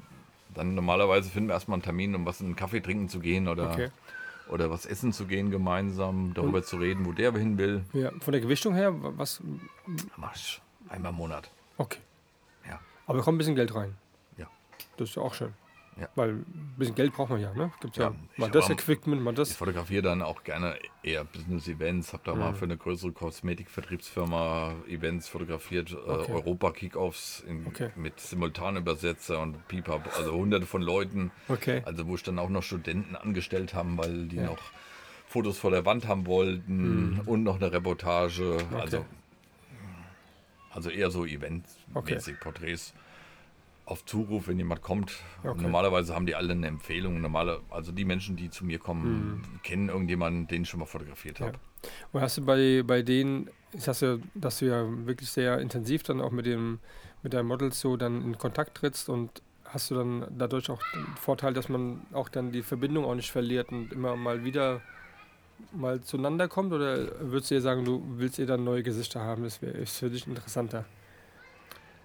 Dann 0.56 0.74
normalerweise 0.74 1.30
finden 1.30 1.48
wir 1.50 1.54
erstmal 1.54 1.76
einen 1.76 1.82
Termin, 1.82 2.14
um 2.14 2.24
was 2.26 2.40
einen 2.40 2.56
Kaffee 2.56 2.80
trinken 2.80 3.08
zu 3.08 3.20
gehen 3.20 3.46
oder, 3.46 3.70
Okay. 3.70 3.90
oder 4.48 4.70
was 4.70 4.86
essen 4.86 5.12
zu 5.12 5.26
gehen 5.26 5.50
gemeinsam, 5.50 6.32
darüber 6.34 6.62
zu 6.62 6.76
reden, 6.78 7.04
wo 7.06 7.12
der 7.12 7.32
hin 7.32 7.58
will. 7.58 7.84
Ja, 7.92 8.10
von 8.20 8.32
der 8.32 8.40
Gewichtung 8.40 8.74
her, 8.74 8.92
wa- 9.02 9.12
was. 9.16 9.42
Mach 10.16 10.34
ich 10.34 10.60
einmal 10.88 11.10
im 11.12 11.16
Monat. 11.18 11.50
Okay. 11.76 11.98
Ja. 12.66 12.80
Aber 13.06 13.20
kommt 13.22 13.36
ein 13.36 13.38
bisschen 13.38 13.54
Geld 13.54 13.74
rein. 13.74 13.94
Ja. 14.38 14.46
Das 14.96 15.10
ist 15.10 15.16
ja 15.16 15.22
auch 15.22 15.34
schön. 15.34 15.52
Ja. 15.98 16.08
Weil 16.14 16.30
ein 16.30 16.74
bisschen 16.76 16.94
Geld 16.94 17.14
braucht 17.14 17.30
man 17.30 17.40
ja, 17.40 17.54
ne? 17.54 17.72
Gibt 17.80 17.96
ja, 17.96 18.04
Ja, 18.10 18.14
mal 18.36 18.46
ich 18.46 18.52
das 18.52 18.68
Equipment, 18.68 19.22
mal 19.22 19.30
Ich 19.30 19.36
das. 19.36 19.52
fotografiere 19.56 20.02
dann 20.02 20.20
auch 20.20 20.44
gerne 20.44 20.78
eher 21.02 21.24
Business-Events, 21.24 22.12
habe 22.12 22.22
da 22.26 22.34
mal 22.34 22.52
für 22.54 22.66
eine 22.66 22.76
größere 22.76 23.12
Kosmetikvertriebsfirma 23.12 24.74
Events 24.88 25.28
fotografiert, 25.28 25.92
äh, 25.92 25.96
Okay. 25.96 26.32
Europa-Kickoffs 26.32 27.40
in- 27.48 27.66
Okay. 27.66 27.90
mit 27.96 28.20
Simultanübersetzer 28.20 29.40
und 29.40 29.66
Pipa, 29.68 30.02
also 30.18 30.32
hunderte 30.34 30.66
von 30.66 30.82
Leuten. 30.82 31.30
Okay. 31.48 31.80
Also 31.86 32.06
wo 32.06 32.14
ich 32.16 32.22
dann 32.22 32.38
auch 32.38 32.50
noch 32.50 32.62
Studenten 32.62 33.16
angestellt 33.16 33.72
haben, 33.72 33.96
weil 33.96 34.26
die 34.26 34.36
noch 34.40 34.58
Fotos 35.28 35.56
vor 35.58 35.70
der 35.70 35.86
Wand 35.86 36.06
haben 36.06 36.26
wollten 36.26 37.20
und 37.24 37.42
noch 37.42 37.56
eine 37.56 37.72
Reportage. 37.72 38.58
Also, 38.78 39.04
also 40.70 40.90
eher 40.90 41.10
so 41.10 41.24
eventmäßig, 41.24 42.38
Porträts 42.40 42.92
auf 43.86 44.04
Zuruf, 44.04 44.48
wenn 44.48 44.58
jemand 44.58 44.82
kommt. 44.82 45.12
Okay. 45.42 45.62
Normalerweise 45.62 46.14
haben 46.14 46.26
die 46.26 46.34
alle 46.34 46.52
eine 46.52 46.66
Empfehlung. 46.66 47.20
Normale, 47.20 47.60
also 47.70 47.92
die 47.92 48.04
Menschen, 48.04 48.36
die 48.36 48.50
zu 48.50 48.64
mir 48.64 48.78
kommen, 48.78 49.42
kennen 49.62 49.88
irgendjemanden, 49.88 50.48
den 50.48 50.62
ich 50.62 50.68
schon 50.68 50.80
mal 50.80 50.86
fotografiert 50.86 51.40
habe. 51.40 51.52
Und 52.12 52.20
hast 52.20 52.36
du 52.38 52.44
bei, 52.44 52.82
bei 52.84 53.02
denen, 53.02 53.48
ich 53.72 53.86
hast 53.88 54.02
ja, 54.02 54.18
dass 54.34 54.58
du 54.58 54.66
ja 54.66 54.84
wirklich 55.06 55.30
sehr 55.30 55.60
intensiv 55.60 56.02
dann 56.02 56.20
auch 56.20 56.32
mit 56.32 56.46
dem 56.46 56.80
mit 57.22 57.34
deinen 57.34 57.48
Models 57.48 57.80
so 57.80 57.96
dann 57.96 58.22
in 58.22 58.38
Kontakt 58.38 58.76
trittst 58.76 59.08
und 59.08 59.42
hast 59.64 59.90
du 59.90 59.96
dann 59.96 60.26
dadurch 60.38 60.70
auch 60.70 60.80
den 60.94 61.06
Vorteil, 61.20 61.54
dass 61.54 61.68
man 61.68 62.06
auch 62.12 62.28
dann 62.28 62.52
die 62.52 62.62
Verbindung 62.62 63.04
auch 63.04 63.16
nicht 63.16 63.32
verliert 63.32 63.72
und 63.72 63.92
immer 63.92 64.14
mal 64.14 64.44
wieder 64.44 64.80
mal 65.72 66.00
zueinander 66.02 66.48
kommt 66.48 66.72
oder 66.72 66.98
würdest 67.20 67.50
du 67.50 67.56
dir 67.56 67.60
sagen, 67.60 67.84
du 67.84 68.00
willst 68.16 68.38
eher 68.38 68.46
dann 68.46 68.62
neue 68.62 68.82
Gesichter 68.82 69.20
haben, 69.20 69.42
das 69.42 69.60
wäre 69.62 69.86
für 69.86 70.10
dich 70.10 70.26
interessanter? 70.26 70.84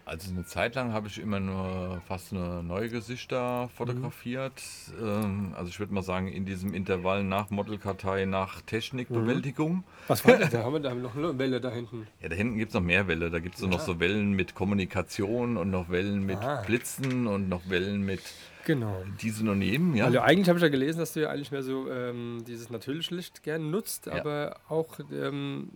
Also 0.05 0.31
eine 0.31 0.45
Zeit 0.45 0.75
lang 0.75 0.93
habe 0.93 1.07
ich 1.07 1.19
immer 1.19 1.39
nur 1.39 2.01
fast 2.07 2.33
nur 2.33 2.63
neue 2.63 2.89
Gesichter 2.89 3.69
fotografiert. 3.75 4.61
Ähm, 5.01 5.53
also 5.55 5.69
ich 5.69 5.79
würde 5.79 5.93
mal 5.93 6.01
sagen, 6.01 6.27
in 6.27 6.45
diesem 6.45 6.73
Intervall 6.73 7.23
nach 7.23 7.49
Modelkartei, 7.49 8.25
nach 8.25 8.61
Technikbewältigung. 8.61 9.83
Was 10.07 10.25
war 10.25 10.37
das? 10.37 10.49
Da 10.49 10.63
haben 10.63 10.73
wir 10.73 10.79
da 10.79 10.93
noch 10.93 11.15
eine 11.15 11.37
Welle 11.37 11.61
da 11.61 11.69
hinten. 11.69 12.07
Ja, 12.21 12.29
da 12.29 12.35
hinten 12.35 12.57
gibt 12.57 12.69
es 12.69 12.73
noch 12.75 12.81
mehr 12.81 13.07
Welle. 13.07 13.29
Da 13.29 13.39
gibt 13.39 13.55
es 13.55 13.61
noch 13.61 13.79
so 13.79 13.99
Wellen 13.99 14.31
mit 14.33 14.55
Kommunikation 14.55 15.57
und 15.57 15.69
noch 15.71 15.89
Wellen 15.89 16.25
mit 16.25 16.39
Ah. 16.39 16.61
Blitzen 16.65 17.27
und 17.27 17.47
noch 17.49 17.69
Wellen 17.69 18.01
mit 18.01 18.21
Genau. 18.65 19.03
diesen 19.21 19.49
und 19.49 19.61
jenem. 19.61 19.95
Ja? 19.95 20.05
Also 20.05 20.19
eigentlich 20.19 20.47
habe 20.49 20.57
ich 20.59 20.63
ja 20.63 20.69
gelesen, 20.69 20.99
dass 20.99 21.13
du 21.13 21.21
ja 21.21 21.29
eigentlich 21.29 21.51
mehr 21.51 21.63
so 21.63 21.89
ähm, 21.89 22.43
dieses 22.47 22.69
natürliche 22.69 23.15
Licht 23.15 23.43
gerne 23.43 23.65
nutzt, 23.65 24.05
Ja. 24.07 24.13
aber 24.13 24.57
auch 24.69 24.99
ähm, 25.11 25.69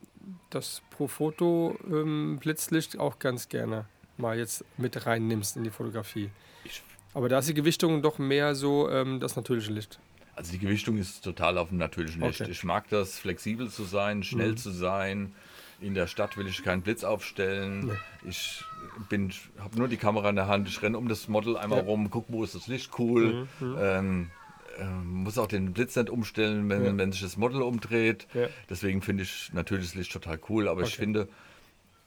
das 0.49 0.81
pro 0.91 1.07
Foto 1.07 1.75
ähm, 1.89 2.37
Blitzlicht 2.39 2.99
auch 2.99 3.17
ganz 3.19 3.49
gerne 3.49 3.85
mal 4.17 4.37
jetzt 4.37 4.63
mit 4.77 5.05
reinnimmst 5.05 5.57
in 5.57 5.63
die 5.63 5.69
Fotografie. 5.69 6.29
Ich- 6.63 6.81
Aber 7.13 7.29
da 7.29 7.39
ist 7.39 7.49
die 7.49 7.53
Gewichtung 7.53 8.01
doch 8.01 8.17
mehr 8.19 8.55
so 8.55 8.89
ähm, 8.89 9.19
das 9.19 9.35
natürliche 9.35 9.71
Licht. 9.71 9.99
Also 10.35 10.51
die 10.51 10.59
Gewichtung 10.59 10.97
ist 10.97 11.23
total 11.23 11.57
auf 11.57 11.69
dem 11.69 11.77
natürlichen 11.77 12.21
Licht. 12.21 12.41
Okay. 12.41 12.51
Ich 12.51 12.63
mag 12.65 12.89
das, 12.89 13.17
flexibel 13.17 13.69
zu 13.69 13.83
sein, 13.85 14.21
schnell 14.23 14.51
Mhm. 14.51 14.57
zu 14.57 14.71
sein. 14.71 15.33
In 15.79 15.93
der 15.93 16.07
Stadt 16.07 16.35
will 16.37 16.47
ich 16.47 16.63
keinen 16.63 16.81
Blitz 16.81 17.03
aufstellen. 17.03 17.91
Ich 18.27 18.63
bin, 19.09 19.31
habe 19.59 19.77
nur 19.77 19.87
die 19.87 19.97
Kamera 19.97 20.29
in 20.29 20.35
der 20.35 20.47
Hand. 20.47 20.67
Ich 20.67 20.81
renne 20.81 20.97
um 20.97 21.07
das 21.07 21.27
Model 21.27 21.57
einmal 21.57 21.79
Ja. 21.79 21.83
Mhm, 21.83 21.89
rum, 21.89 22.09
guck, 22.09 22.25
wo 22.29 22.43
ist 22.43 22.55
das 22.55 22.67
Licht 22.67 22.91
cool. 22.99 23.47
Ähm, 23.61 24.29
ähm, 24.77 25.05
muss 25.23 25.37
auch 25.37 25.47
den 25.47 25.71
Blitz 25.73 25.95
nicht 25.95 26.09
umstellen, 26.09 26.67
wenn, 26.69 26.83
Ja. 26.83 26.97
wenn 26.97 27.11
sich 27.13 27.21
das 27.21 27.37
Model 27.37 27.61
umdreht. 27.61 28.27
Ja. 28.33 28.47
Deswegen 28.69 29.01
finde 29.01 29.23
ich 29.23 29.51
natürliches 29.53 29.95
Licht 29.95 30.11
total 30.11 30.37
cool. 30.49 30.67
Aber 30.67 30.81
ich 30.81 30.87
Okay. 30.87 30.97
finde, 30.97 31.27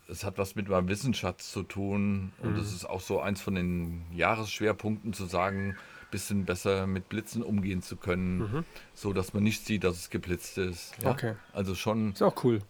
es 0.09 0.25
hat 0.25 0.39
was 0.39 0.55
mit 0.55 0.69
meinem 0.69 0.89
Wissensschatz 0.89 1.53
zu 1.53 1.63
tun. 1.63 2.33
Und 2.39 2.55
Mhm. 2.55 2.61
es 2.61 2.73
ist 2.73 2.85
auch 2.85 3.01
so 3.01 3.21
eins 3.21 3.41
von 3.41 3.55
den 3.55 4.07
Jahresschwerpunkten 4.13 5.13
zu 5.13 5.27
sagen, 5.27 5.77
bisschen 6.11 6.47
besser 6.47 6.87
mit 6.87 7.11
Blitzen 7.11 7.43
umgehen 7.43 7.83
zu 7.83 7.97
können, 7.97 8.65
so 8.95 9.13
dass 9.13 9.35
man 9.35 9.43
nicht 9.43 9.67
sieht, 9.67 9.85
dass 9.85 9.97
es 9.97 10.11
geblitzt 10.11 10.57
ist. 10.57 10.95
Ja? 11.03 11.11
Mhm. 11.11 11.13
Okay. 11.15 11.35
Also 11.53 11.75
schon, 11.75 12.13
Ist 12.13 12.23
auch 12.23 12.43
cool. 12.45 12.61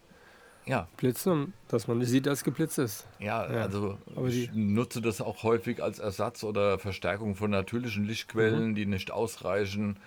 ja, 0.65 0.89
Blitzen, 0.97 1.53
dass 1.69 1.87
man 1.87 1.99
nicht 1.99 2.09
sieht, 2.09 2.25
dass 2.25 2.39
es 2.39 2.43
geblitzt 2.43 2.77
ist. 2.79 3.07
ja, 3.19 3.49
Ja, 3.49 3.61
also 3.61 3.97
aber 4.13 4.27
ich 4.27 4.51
nutze 4.53 5.01
das 5.01 5.21
auch 5.21 5.43
häufig 5.43 5.81
als 5.81 5.99
Ersatz 5.99 6.43
oder 6.43 6.79
Verstärkung 6.79 7.35
von 7.35 7.49
natürlichen 7.51 8.03
Mhm. 8.03 8.09
Lichtquellen, 8.09 8.75
die 8.75 8.85
nicht 8.85 9.11
ausreichen. 9.11 9.97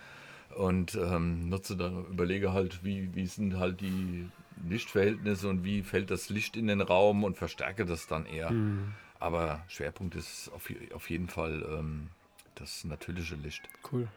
Und 0.54 0.94
ähm, 0.94 1.48
nutze 1.48 1.78
dann, 1.78 2.04
überlege 2.04 2.52
halt, 2.52 2.84
wie, 2.84 3.14
wie 3.14 3.24
sind 3.26 3.58
halt 3.58 3.80
die 3.80 4.28
Lichtverhältnisse 4.68 5.48
und 5.48 5.64
wie 5.64 5.82
fällt 5.82 6.10
das 6.10 6.28
Licht 6.28 6.56
in 6.56 6.66
den 6.66 6.80
Raum 6.80 7.24
und 7.24 7.36
verstärke 7.36 7.84
das 7.84 8.06
dann 8.06 8.26
eher. 8.26 8.50
Mhm. 8.50 8.94
Aber 9.18 9.64
Schwerpunkt 9.68 10.14
ist 10.14 10.50
auf, 10.52 10.68
auf 10.94 11.10
jeden 11.10 11.28
Fall 11.28 11.64
ähm, 11.78 12.08
das 12.56 12.84
natürliche 12.84 13.36
Licht. 13.36 13.68
Cool. 13.90 14.08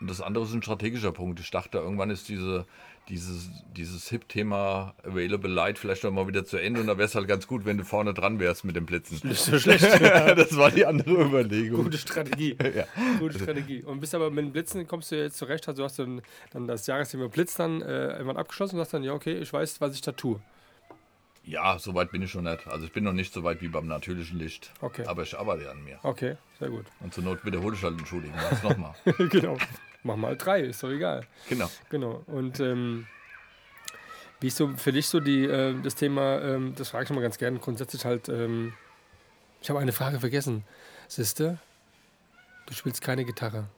Und 0.00 0.10
das 0.10 0.20
andere 0.20 0.44
ist 0.44 0.52
ein 0.52 0.62
strategischer 0.62 1.12
Punkt. 1.12 1.40
Ich 1.40 1.50
dachte, 1.50 1.78
irgendwann 1.78 2.10
ist 2.10 2.28
diese, 2.28 2.66
dieses, 3.08 3.48
dieses 3.74 4.08
Hip-Thema 4.10 4.94
Available 5.02 5.50
Light 5.50 5.78
vielleicht 5.78 6.04
noch 6.04 6.10
mal 6.10 6.28
wieder 6.28 6.44
zu 6.44 6.58
Ende 6.58 6.80
und 6.80 6.86
da 6.86 6.98
wäre 6.98 7.06
es 7.06 7.14
halt 7.14 7.26
ganz 7.28 7.46
gut, 7.46 7.64
wenn 7.64 7.78
du 7.78 7.84
vorne 7.84 8.12
dran 8.12 8.38
wärst 8.38 8.64
mit 8.64 8.76
dem 8.76 8.84
Blitzen. 8.84 9.20
Nicht 9.26 9.40
so 9.40 9.58
schlecht. 9.58 9.84
das 10.02 10.56
war 10.56 10.70
die 10.70 10.84
andere 10.84 11.24
Überlegung. 11.24 11.84
Gute 11.84 11.98
Strategie. 11.98 12.56
Ja. 12.76 12.84
Gute 13.20 13.38
Strategie. 13.38 13.82
Und 13.84 14.00
bist 14.00 14.14
aber 14.14 14.28
mit 14.28 14.44
dem 14.44 14.52
Blitzen, 14.52 14.86
kommst 14.86 15.10
du 15.10 15.16
jetzt 15.16 15.38
zurecht, 15.38 15.66
also 15.68 15.84
hast 15.84 15.98
du 15.98 16.04
dann, 16.04 16.22
dann 16.50 16.66
das 16.66 16.86
Jahresthema 16.86 17.28
Blitz 17.28 17.54
dann 17.54 17.80
äh, 17.80 18.08
irgendwann 18.08 18.36
abgeschlossen 18.36 18.74
und 18.74 18.80
sagst 18.80 18.92
dann, 18.92 19.04
ja, 19.04 19.12
okay, 19.12 19.38
ich 19.38 19.50
weiß, 19.50 19.80
was 19.80 19.94
ich 19.94 20.02
da 20.02 20.12
tue. 20.12 20.40
Ja, 21.46 21.78
so 21.78 21.94
weit 21.94 22.10
bin 22.10 22.22
ich 22.22 22.30
schon 22.32 22.44
nicht. 22.44 22.66
Also 22.66 22.86
ich 22.86 22.92
bin 22.92 23.04
noch 23.04 23.12
nicht 23.12 23.32
so 23.32 23.44
weit 23.44 23.62
wie 23.62 23.68
beim 23.68 23.86
natürlichen 23.86 24.38
Licht. 24.38 24.72
Okay. 24.80 25.04
Aber 25.06 25.22
ich 25.22 25.38
arbeite 25.38 25.70
an 25.70 25.82
mir. 25.84 25.98
Okay, 26.02 26.36
sehr 26.58 26.70
gut. 26.70 26.86
Und 27.00 27.14
zur 27.14 27.22
Not 27.22 27.44
wiederhole 27.44 27.76
ich 27.76 27.82
halt 27.84 27.96
Entschuldigung. 27.98 28.36
Mach's 28.36 28.62
nochmal. 28.64 28.94
genau. 29.30 29.56
Mach 30.02 30.16
mal 30.16 30.36
drei, 30.36 30.60
ist 30.62 30.82
doch 30.82 30.90
egal. 30.90 31.24
genau. 31.48 31.70
Genau. 31.88 32.24
Und 32.26 32.58
ähm, 32.58 33.06
wie 34.40 34.48
ist 34.48 34.56
so 34.56 34.76
für 34.76 34.92
dich 34.92 35.06
so 35.06 35.20
die, 35.20 35.44
äh, 35.44 35.80
das 35.82 35.94
Thema, 35.94 36.40
ähm, 36.42 36.74
das 36.76 36.90
frage 36.90 37.04
ich 37.04 37.10
mal 37.10 37.22
ganz 37.22 37.38
gerne, 37.38 37.60
grundsätzlich 37.60 38.04
halt, 38.04 38.28
ähm, 38.28 38.74
ich 39.62 39.70
habe 39.70 39.78
eine 39.78 39.92
Frage 39.92 40.18
vergessen. 40.18 40.64
Siehste, 41.06 41.58
du 42.66 42.74
spielst 42.74 43.00
keine 43.00 43.24
Gitarre. 43.24 43.68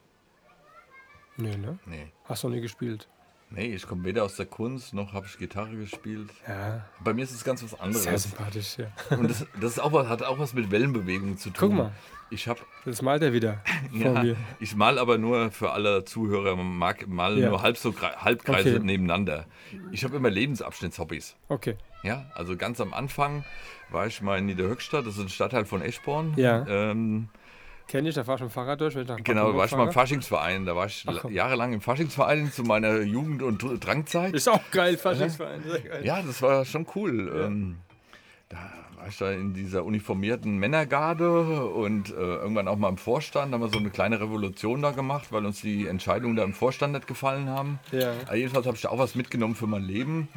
Nee, 1.37 1.57
ne? 1.57 1.79
Nee. 1.85 2.09
Hast 2.25 2.43
du 2.43 2.49
noch 2.49 2.55
nie 2.55 2.63
gespielt. 2.63 3.09
Nee, 3.51 3.75
ich 3.75 3.87
komme 3.87 4.05
weder 4.05 4.25
aus 4.25 4.37
der 4.37 4.45
Kunst, 4.47 4.93
noch 4.93 5.15
habe 5.15 5.27
ich 5.27 5.39
Gitarre 5.39 5.75
gespielt. 5.75 6.29
Ja, 6.47 6.85
Bei 7.03 7.15
mir 7.15 7.23
ist 7.25 7.33
es 7.33 7.45
ganz 7.45 7.63
was 7.63 7.71
sehr 7.71 7.81
anderes. 7.83 8.23
sympathisch, 8.25 8.77
ja. 8.79 8.87
Und 9.17 9.31
das, 9.31 9.47
das 9.61 9.73
ist 9.73 9.79
auch 9.79 9.93
was, 9.93 10.07
hat 10.09 10.23
auch 10.23 10.39
was 10.39 10.53
mit 10.53 10.71
Wellenbewegung 10.71 11.39
zu 11.39 11.51
tun. 11.51 11.71
Guck 11.71 11.79
mal. 11.79 11.93
Ich 12.31 12.47
habe 12.47 12.61
Das 12.85 13.01
malt 13.01 13.23
er 13.23 13.33
wieder 13.33 13.63
vor 13.91 13.99
Ja, 14.15 14.23
mir. 14.23 14.37
ich 14.61 14.77
mal 14.77 14.99
aber 14.99 15.17
nur 15.17 15.51
für 15.51 15.71
alle 15.73 16.05
Zuhörer, 16.05 16.57
man 16.57 16.77
mag 16.77 17.09
mal 17.09 17.39
Ja. 17.39 17.49
nur 17.49 17.63
halb 17.63 17.79
so 17.79 17.89
Kre- 17.89 18.17
Halbkreise 18.17 18.75
Okay. 18.77 18.85
nebeneinander. 18.85 19.47
Ich 19.93 20.05
habe 20.05 20.15
immer 20.17 20.29
Lebensabschnittshobbys. 20.29 21.37
Okay. 21.49 21.77
Ja, 22.03 22.27
also 22.35 22.55
ganz 22.57 22.83
am 22.83 22.93
Anfang 22.93 23.47
war 23.91 24.07
ich 24.07 24.21
mal 24.21 24.39
in 24.39 24.45
Niederhöchstadt, 24.47 25.07
das 25.07 25.15
ist 25.17 25.23
ein 25.23 25.29
Stadtteil 25.31 25.65
von 25.65 25.81
Eschborn. 25.81 26.35
Ja. 26.37 26.67
Ähm, 26.69 27.31
Kenn 27.89 28.05
ich, 28.05 28.15
da 28.15 28.23
fahr 28.23 28.35
ich 28.37 28.43
mit 28.43 28.51
dem 28.51 28.53
Fahrrad 28.53 28.81
durch. 28.81 28.95
Genau, 28.95 29.53
da 29.53 29.59
war 29.59 29.65
ich 29.65 29.73
mal 29.73 29.87
im. 29.87 29.93
Faschingsverein. 29.93 30.67
Da 30.67 30.77
war 30.77 30.87
ich 30.87 31.05
Ach 31.07 31.25
jahrelang 31.31 31.73
im 31.73 31.81
Faschingsverein 31.81 32.53
zu 32.53 32.63
meiner 32.63 33.01
Jugend- 33.01 33.43
und 33.43 33.63
Dr- 33.63 33.79
Drangzeit. 33.79 34.35
Ist 34.35 34.49
auch 34.49 34.61
geil, 34.71 34.99
Faschingsverein. 34.99 35.63
Sehr 35.63 35.81
geil. 35.81 36.05
Ja, 36.05 36.23
das 36.23 36.43
war 36.43 36.65
schon 36.67 36.87
cool. 36.95 37.33
Ähm, 37.47 37.79
da 38.51 38.59
war 38.99 39.09
ich 39.09 39.17
da 39.17 39.31
in 39.33 39.55
dieser 39.55 39.85
uniformierten 39.87 40.59
Männergarde 40.59 41.65
und 41.67 42.11
äh, 42.11 42.15
irgendwann 42.15 42.69
auch 42.69 42.77
mal 42.77 42.91
im 42.91 42.99
Vorstand. 42.99 43.53
Da 43.53 43.55
haben 43.55 43.63
wir 43.63 43.71
so 43.71 43.79
eine 43.79 43.89
kleine 43.91 44.21
Revolution 44.21 44.83
da 44.83 44.91
gemacht, 44.91 45.29
weil 45.33 45.47
uns 45.47 45.63
die 45.63 45.87
Entscheidungen 45.87 46.37
da 46.37 46.45
im 46.45 46.53
Vorstand 46.53 46.93
nicht 46.93 47.07
gefallen 47.07 47.49
haben. 47.49 47.79
Ja. 47.93 48.13
Jedenfalls 48.35 48.67
habe 48.67 48.77
ich 48.77 48.83
da 48.83 48.91
auch 48.91 48.99
was 48.99 49.15
mitgenommen 49.15 49.55
für 49.55 49.67
mein 49.67 49.85
Leben. 49.85 50.29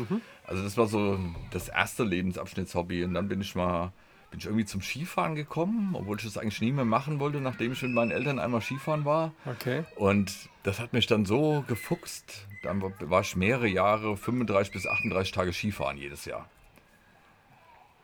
Also 0.45 0.63
das 0.63 0.77
war 0.77 0.87
so 0.87 1.19
das 1.51 1.67
erste 1.67 2.03
Lebensabschnittshobby. 2.03 3.03
Und 3.03 3.13
dann 3.13 3.27
bin 3.27 3.41
ich 3.41 3.55
mal 3.55 3.91
bin 4.31 4.39
ich 4.39 4.45
irgendwie 4.45 4.65
zum 4.65 4.81
Skifahren 4.81 5.35
gekommen, 5.35 5.93
obwohl 5.93 6.17
ich 6.17 6.23
das 6.23 6.37
eigentlich 6.37 6.61
nie 6.61 6.71
mehr 6.71 6.85
machen 6.85 7.19
wollte, 7.19 7.39
nachdem 7.41 7.73
ich 7.73 7.81
mit 7.83 7.91
meinen 7.91 8.11
Eltern 8.11 8.39
einmal 8.39 8.61
Skifahren 8.61 9.05
war. 9.05 9.33
Okay. 9.45 9.83
Und 9.95 10.33
das 10.63 10.79
hat 10.79 10.93
mich 10.93 11.05
dann 11.05 11.25
so 11.25 11.63
gefuchst. 11.67 12.47
Dann 12.63 12.81
war 12.81 13.21
ich 13.21 13.35
mehrere 13.35 13.67
Jahre, 13.67 14.15
35 14.17 14.71
bis 14.73 14.87
38 14.87 15.31
Tage 15.33 15.51
Skifahren 15.53 15.97
jedes 15.97 16.25
Jahr. 16.25 16.47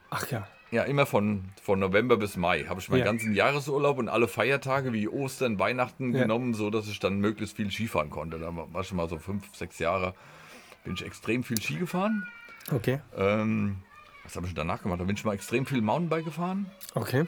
Ach 0.10 0.30
ja. 0.30 0.48
Ja, 0.70 0.84
immer 0.84 1.06
von, 1.06 1.46
von 1.62 1.80
November 1.80 2.18
bis 2.18 2.36
Mai 2.36 2.66
habe 2.66 2.82
ich 2.82 2.90
meinen 2.90 3.00
Ja. 3.00 3.06
ganzen 3.06 3.34
Jahresurlaub 3.34 3.98
und 4.00 4.10
alle 4.10 4.28
Feiertage 4.28 4.92
wie 4.92 5.08
Ostern, 5.08 5.60
Weihnachten 5.60 6.14
Ja. 6.14 6.24
genommen, 6.24 6.54
so 6.54 6.70
dass 6.70 6.90
ich 6.90 7.00
dann 7.00 7.20
möglichst 7.20 7.56
viel 7.56 7.72
Skifahren 7.72 8.10
konnte. 8.10 8.38
Da 8.38 8.54
war 8.54 8.82
ich 8.82 8.92
mal 8.92 9.08
so 9.08 9.18
fünf, 9.18 9.56
sechs 9.56 9.80
Jahre, 9.80 10.14
bin 10.84 10.94
ich 10.96 11.06
extrem 11.06 11.46
viel 11.46 11.62
Ski 11.62 11.76
gefahren. 11.78 12.28
Okay. 12.74 13.00
Ähm, 13.16 13.78
was 14.28 14.36
habe 14.36 14.46
ich 14.46 14.54
danach 14.54 14.84
gemacht? 14.84 15.00
Da 15.00 15.06
bin 15.06 15.16
ich 15.16 15.24
mal 15.24 15.34
extrem 15.34 15.66
viel 15.66 15.82
Mountainbike 15.82 16.26
gefahren. 16.26 16.70
Okay. 16.96 17.26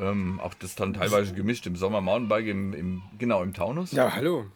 Ähm, 0.00 0.40
auch 0.40 0.54
das 0.54 0.74
dann 0.76 0.94
teilweise 0.94 1.34
gemischt 1.34 1.66
im 1.66 1.74
Sommer 1.76 2.00
Mountainbike, 2.00 2.46
im, 2.46 2.72
im, 2.74 3.02
genau 3.18 3.42
im 3.42 3.52
Taunus. 3.54 3.90
Ja, 3.92 4.14
hallo. 4.14 4.46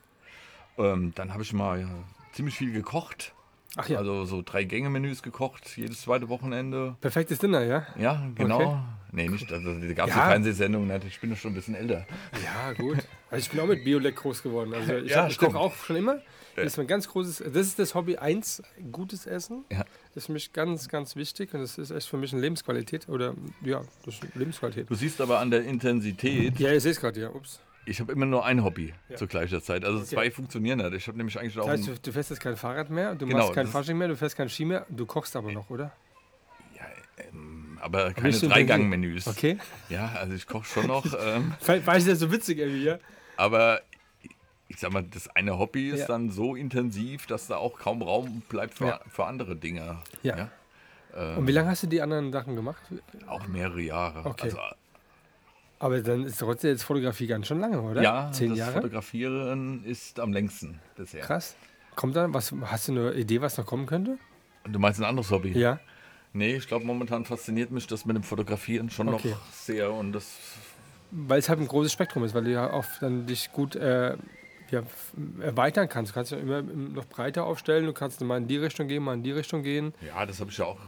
Ähm, 0.78 1.12
dann 1.16 1.32
habe 1.32 1.42
ich 1.42 1.52
mal 1.52 1.80
ja, 1.80 1.88
ziemlich 2.32 2.54
viel 2.56 2.72
gekocht. 2.72 3.32
Ach 3.76 3.88
ja. 3.88 3.98
Also 3.98 4.24
so 4.26 4.42
drei 4.44 4.64
Gänge-Menüs 4.64 5.22
gekocht, 5.22 5.76
jedes 5.76 6.02
zweite 6.02 6.28
Wochenende. 6.28 6.96
Perfektes 7.00 7.38
Dinner, 7.38 7.62
ja? 7.64 7.86
Ja, 7.98 8.22
genau. 8.34 8.60
Okay. 8.60 8.78
Nee, 9.12 9.28
nicht, 9.28 9.50
also 9.52 9.74
da 9.74 9.92
gab 9.92 10.08
es 10.08 10.14
Ja. 10.14 10.22
eine 10.22 10.30
Fernsehsendung, 10.32 10.86
ne, 10.86 11.00
ich 11.06 11.18
bin 11.20 11.30
doch 11.30 11.36
schon 11.36 11.50
ein 11.50 11.54
bisschen 11.54 11.74
älter. 11.74 12.06
Ja, 12.44 12.72
gut. 12.74 12.98
Also 13.30 13.42
ich 13.44 13.50
bin 13.50 13.58
auch 13.60 13.66
mit 13.66 13.82
Biolek 13.84 14.14
groß 14.16 14.42
geworden. 14.44 14.72
Also 14.72 14.94
ich, 15.04 15.10
Ja, 15.10 15.22
hab- 15.24 15.30
ich 15.30 15.38
koche 15.38 15.58
auch 15.58 15.74
schon 15.74 15.96
immer. 15.96 16.18
Das 16.56 16.66
ist 16.66 16.76
mein 16.76 16.86
ganz 16.86 17.08
großes, 17.08 17.38
das 17.38 17.66
ist 17.66 17.78
das 17.78 17.94
Hobby 17.94 18.16
eins, 18.16 18.62
gutes 18.92 19.26
Essen. 19.26 19.64
Ja. 19.70 19.84
Das 20.14 20.24
ist 20.24 20.26
für 20.26 20.32
mich 20.32 20.52
ganz, 20.52 20.88
ganz 20.88 21.16
wichtig 21.16 21.54
und 21.54 21.60
das 21.60 21.78
ist 21.78 21.90
echt 21.90 22.08
für 22.08 22.16
mich 22.16 22.32
eine 22.32 22.42
Lebensqualität. 22.42 23.08
Oder 23.08 23.34
ja, 23.64 23.82
das 24.04 24.14
ist 24.16 24.34
Lebensqualität. 24.34 24.90
Du 24.90 24.94
siehst 24.94 25.20
aber 25.20 25.38
an 25.38 25.50
der 25.50 25.62
Intensität, 25.64 26.58
Ja, 26.58 26.72
ihr 26.72 26.80
seht 26.80 26.92
es 26.92 27.00
gerade, 27.00 27.20
ja. 27.20 27.30
Ups. 27.30 27.60
ich 27.86 28.00
habe 28.00 28.12
immer 28.12 28.26
nur 28.26 28.44
ein 28.44 28.62
Hobby 28.64 28.92
Ja. 29.08 29.16
zur 29.16 29.28
gleichen 29.28 29.60
Zeit. 29.62 29.84
Also 29.84 30.02
zwei 30.02 30.30
funktionieren 30.30 30.78
nicht. 30.78 30.92
Ich 30.94 31.06
habe 31.08 31.16
nämlich 31.16 31.38
eigentlich 31.38 31.58
auch 31.58 31.66
Das 31.66 31.80
heißt, 31.80 31.88
ein, 31.88 31.94
du, 31.94 32.00
du 32.00 32.12
fährst 32.12 32.30
jetzt 32.30 32.40
kein 32.40 32.56
Fahrrad 32.56 32.90
mehr, 32.90 33.14
du 33.14 33.26
Genau, 33.26 33.38
machst 33.38 33.54
kein 33.54 33.66
Fasching 33.66 33.96
mehr, 33.96 34.08
du 34.08 34.16
fährst 34.16 34.36
kein 34.36 34.48
Ski 34.48 34.64
mehr, 34.64 34.86
du 34.88 35.06
kochst 35.06 35.36
aber 35.36 35.52
noch, 35.52 35.70
oder? 35.70 35.92
aber 37.80 38.12
keine 38.12 38.28
nicht 38.28 38.40
so 38.40 38.48
Dreigang-Menüs. 38.48 39.26
Okay. 39.26 39.56
Ja, 39.88 40.12
also 40.16 40.34
ich 40.34 40.46
koche 40.46 40.66
schon 40.66 40.86
noch. 40.86 41.04
ähm, 41.20 41.54
war 41.84 41.96
ich 41.96 42.04
das 42.04 42.18
so 42.18 42.30
witzig 42.30 42.58
irgendwie, 42.58 42.84
ja? 42.84 42.98
aber 43.36 43.80
ich 44.70 44.78
sag 44.78 44.92
mal, 44.92 45.02
das 45.02 45.28
eine 45.34 45.58
Hobby 45.58 45.90
ist 45.90 46.00
Ja. 46.00 46.06
dann 46.06 46.30
so 46.30 46.54
intensiv, 46.54 47.26
dass 47.26 47.48
da 47.48 47.56
auch 47.56 47.78
kaum 47.78 48.02
Raum 48.02 48.42
bleibt 48.48 48.74
für, 48.74 48.86
Ja. 48.86 49.00
für 49.08 49.26
andere 49.26 49.56
Dinge. 49.56 49.98
Ja. 50.22 50.48
Und 51.36 51.46
wie 51.48 51.52
lange 51.52 51.70
hast 51.70 51.82
du 51.82 51.88
die 51.88 52.00
anderen 52.00 52.30
Sachen 52.30 52.54
gemacht? 52.54 52.80
Auch 53.26 53.46
mehrere 53.48 53.80
Jahre. 53.80 54.24
Okay. 54.28 54.44
Also, 54.44 54.58
Aber 55.80 56.00
dann 56.02 56.24
ist 56.24 56.38
trotzdem 56.38 56.70
jetzt 56.70 56.84
Fotografie 56.84 57.26
ganz 57.26 57.48
schön 57.48 57.58
lange, 57.58 57.80
oder? 57.82 58.00
ja, 58.00 58.30
Zehn 58.32 58.50
das 58.50 58.58
Jahre? 58.58 58.72
Fotografieren 58.74 59.82
ist 59.84 60.20
am 60.20 60.32
längsten 60.32 60.78
bisher. 60.94 61.22
Krass. 61.22 61.56
Kommt 61.96 62.14
dann, 62.14 62.32
was, 62.32 62.54
hast 62.66 62.86
du 62.88 62.92
eine 62.92 63.12
Idee, 63.14 63.40
was 63.40 63.58
noch 63.58 63.66
kommen 63.66 63.86
könnte? 63.86 64.18
Du 64.68 64.78
meinst 64.78 65.00
ein 65.00 65.04
anderes 65.04 65.30
Hobby? 65.32 65.50
Ja. 65.58 65.80
Nee, 66.32 66.54
ich 66.54 66.68
glaube, 66.68 66.84
momentan 66.84 67.24
fasziniert 67.24 67.72
mich 67.72 67.88
das 67.88 68.04
mit 68.04 68.14
dem 68.14 68.22
Fotografieren 68.22 68.88
schon 68.90 69.08
Okay. 69.08 69.30
noch 69.30 69.38
sehr 69.52 69.92
und 69.92 70.12
das 70.12 70.30
Weil 71.10 71.40
es 71.40 71.48
halt 71.48 71.58
ein 71.58 71.66
großes 71.66 71.92
Spektrum 71.92 72.22
ist, 72.22 72.34
weil 72.34 72.44
du 72.44 72.52
ja 72.52 72.72
oft 72.72 73.02
dann 73.02 73.26
dich 73.26 73.50
gut 73.50 73.74
äh, 73.74 74.16
ja, 74.70 74.82
erweitern 75.40 75.88
kannst. 75.88 76.10
Du 76.12 76.14
kannst 76.14 76.32
ja 76.32 76.38
immer 76.38 76.62
noch 76.62 77.06
breiter 77.06 77.44
aufstellen, 77.44 77.86
du 77.86 77.92
kannst 77.92 78.20
mal 78.20 78.38
in 78.38 78.48
die 78.48 78.56
Richtung 78.56 78.88
gehen, 78.88 79.02
mal 79.02 79.14
in 79.14 79.22
die 79.22 79.32
Richtung 79.32 79.62
gehen. 79.62 79.92
Ja, 80.06 80.24
das 80.26 80.40
habe 80.40 80.50
ich 80.50 80.58
ja 80.58 80.64
auch, 80.66 80.78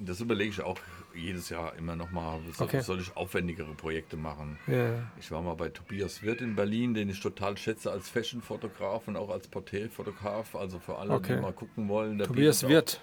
das 0.00 0.20
überlege 0.20 0.50
ich 0.50 0.60
auch 0.62 0.78
jedes 1.14 1.50
Jahr 1.50 1.74
immer 1.76 1.94
nochmal. 1.94 2.40
Soll, 2.54 2.66
Okay. 2.66 2.80
soll 2.80 3.00
ich 3.00 3.14
aufwendigere 3.16 3.74
Projekte 3.74 4.16
machen? 4.16 4.58
Ja. 4.66 4.94
Ich 5.20 5.30
war 5.30 5.42
mal 5.42 5.54
bei 5.54 5.68
Tobias 5.68 6.22
Wirth 6.22 6.40
in 6.40 6.56
Berlin, 6.56 6.94
den 6.94 7.10
ich 7.10 7.20
total 7.20 7.56
schätze 7.58 7.90
als 7.90 8.08
Fashion-Fotograf 8.08 9.06
und 9.08 9.16
auch 9.16 9.28
als 9.28 9.46
Porträtfotograf. 9.48 10.54
Also 10.54 10.78
für 10.78 10.96
alle, 10.96 11.12
Okay. 11.12 11.36
die 11.36 11.42
mal 11.42 11.52
gucken 11.52 11.88
wollen. 11.88 12.18
der 12.18 12.26
Tobias 12.28 12.66
Wirth 12.66 13.00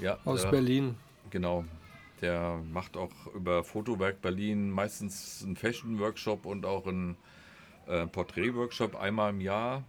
ja, 0.00 0.18
aus 0.24 0.42
der, 0.42 0.50
Berlin. 0.50 0.96
Genau. 1.30 1.64
Der 2.20 2.60
macht 2.72 2.96
auch 2.96 3.10
über 3.34 3.62
Fotowerk 3.64 4.20
Berlin 4.22 4.70
meistens 4.70 5.42
einen 5.44 5.56
Fashion-Workshop 5.56 6.46
und 6.46 6.64
auch 6.66 6.86
einen 6.86 7.16
äh, 7.86 8.06
Porträt-Workshop 8.06 8.96
einmal 8.96 9.30
im 9.30 9.40
Jahr 9.40 9.84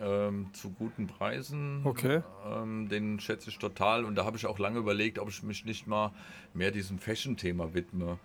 ähm, 0.00 0.48
zu 0.52 0.70
guten 0.70 1.06
Preisen. 1.06 1.80
Okay. 1.84 2.22
Ähm, 2.46 2.88
den 2.88 3.18
schätze 3.20 3.50
ich 3.50 3.58
total 3.58 4.04
und 4.04 4.14
da 4.14 4.24
habe 4.24 4.36
ich 4.36 4.46
auch 4.46 4.58
lange 4.58 4.78
überlegt, 4.78 5.18
ob 5.18 5.28
ich 5.28 5.42
mich 5.42 5.64
nicht 5.64 5.86
mal 5.86 6.12
mehr 6.54 6.70
diesem 6.70 6.98
Fashion-Thema 6.98 7.74
widme. 7.74 8.18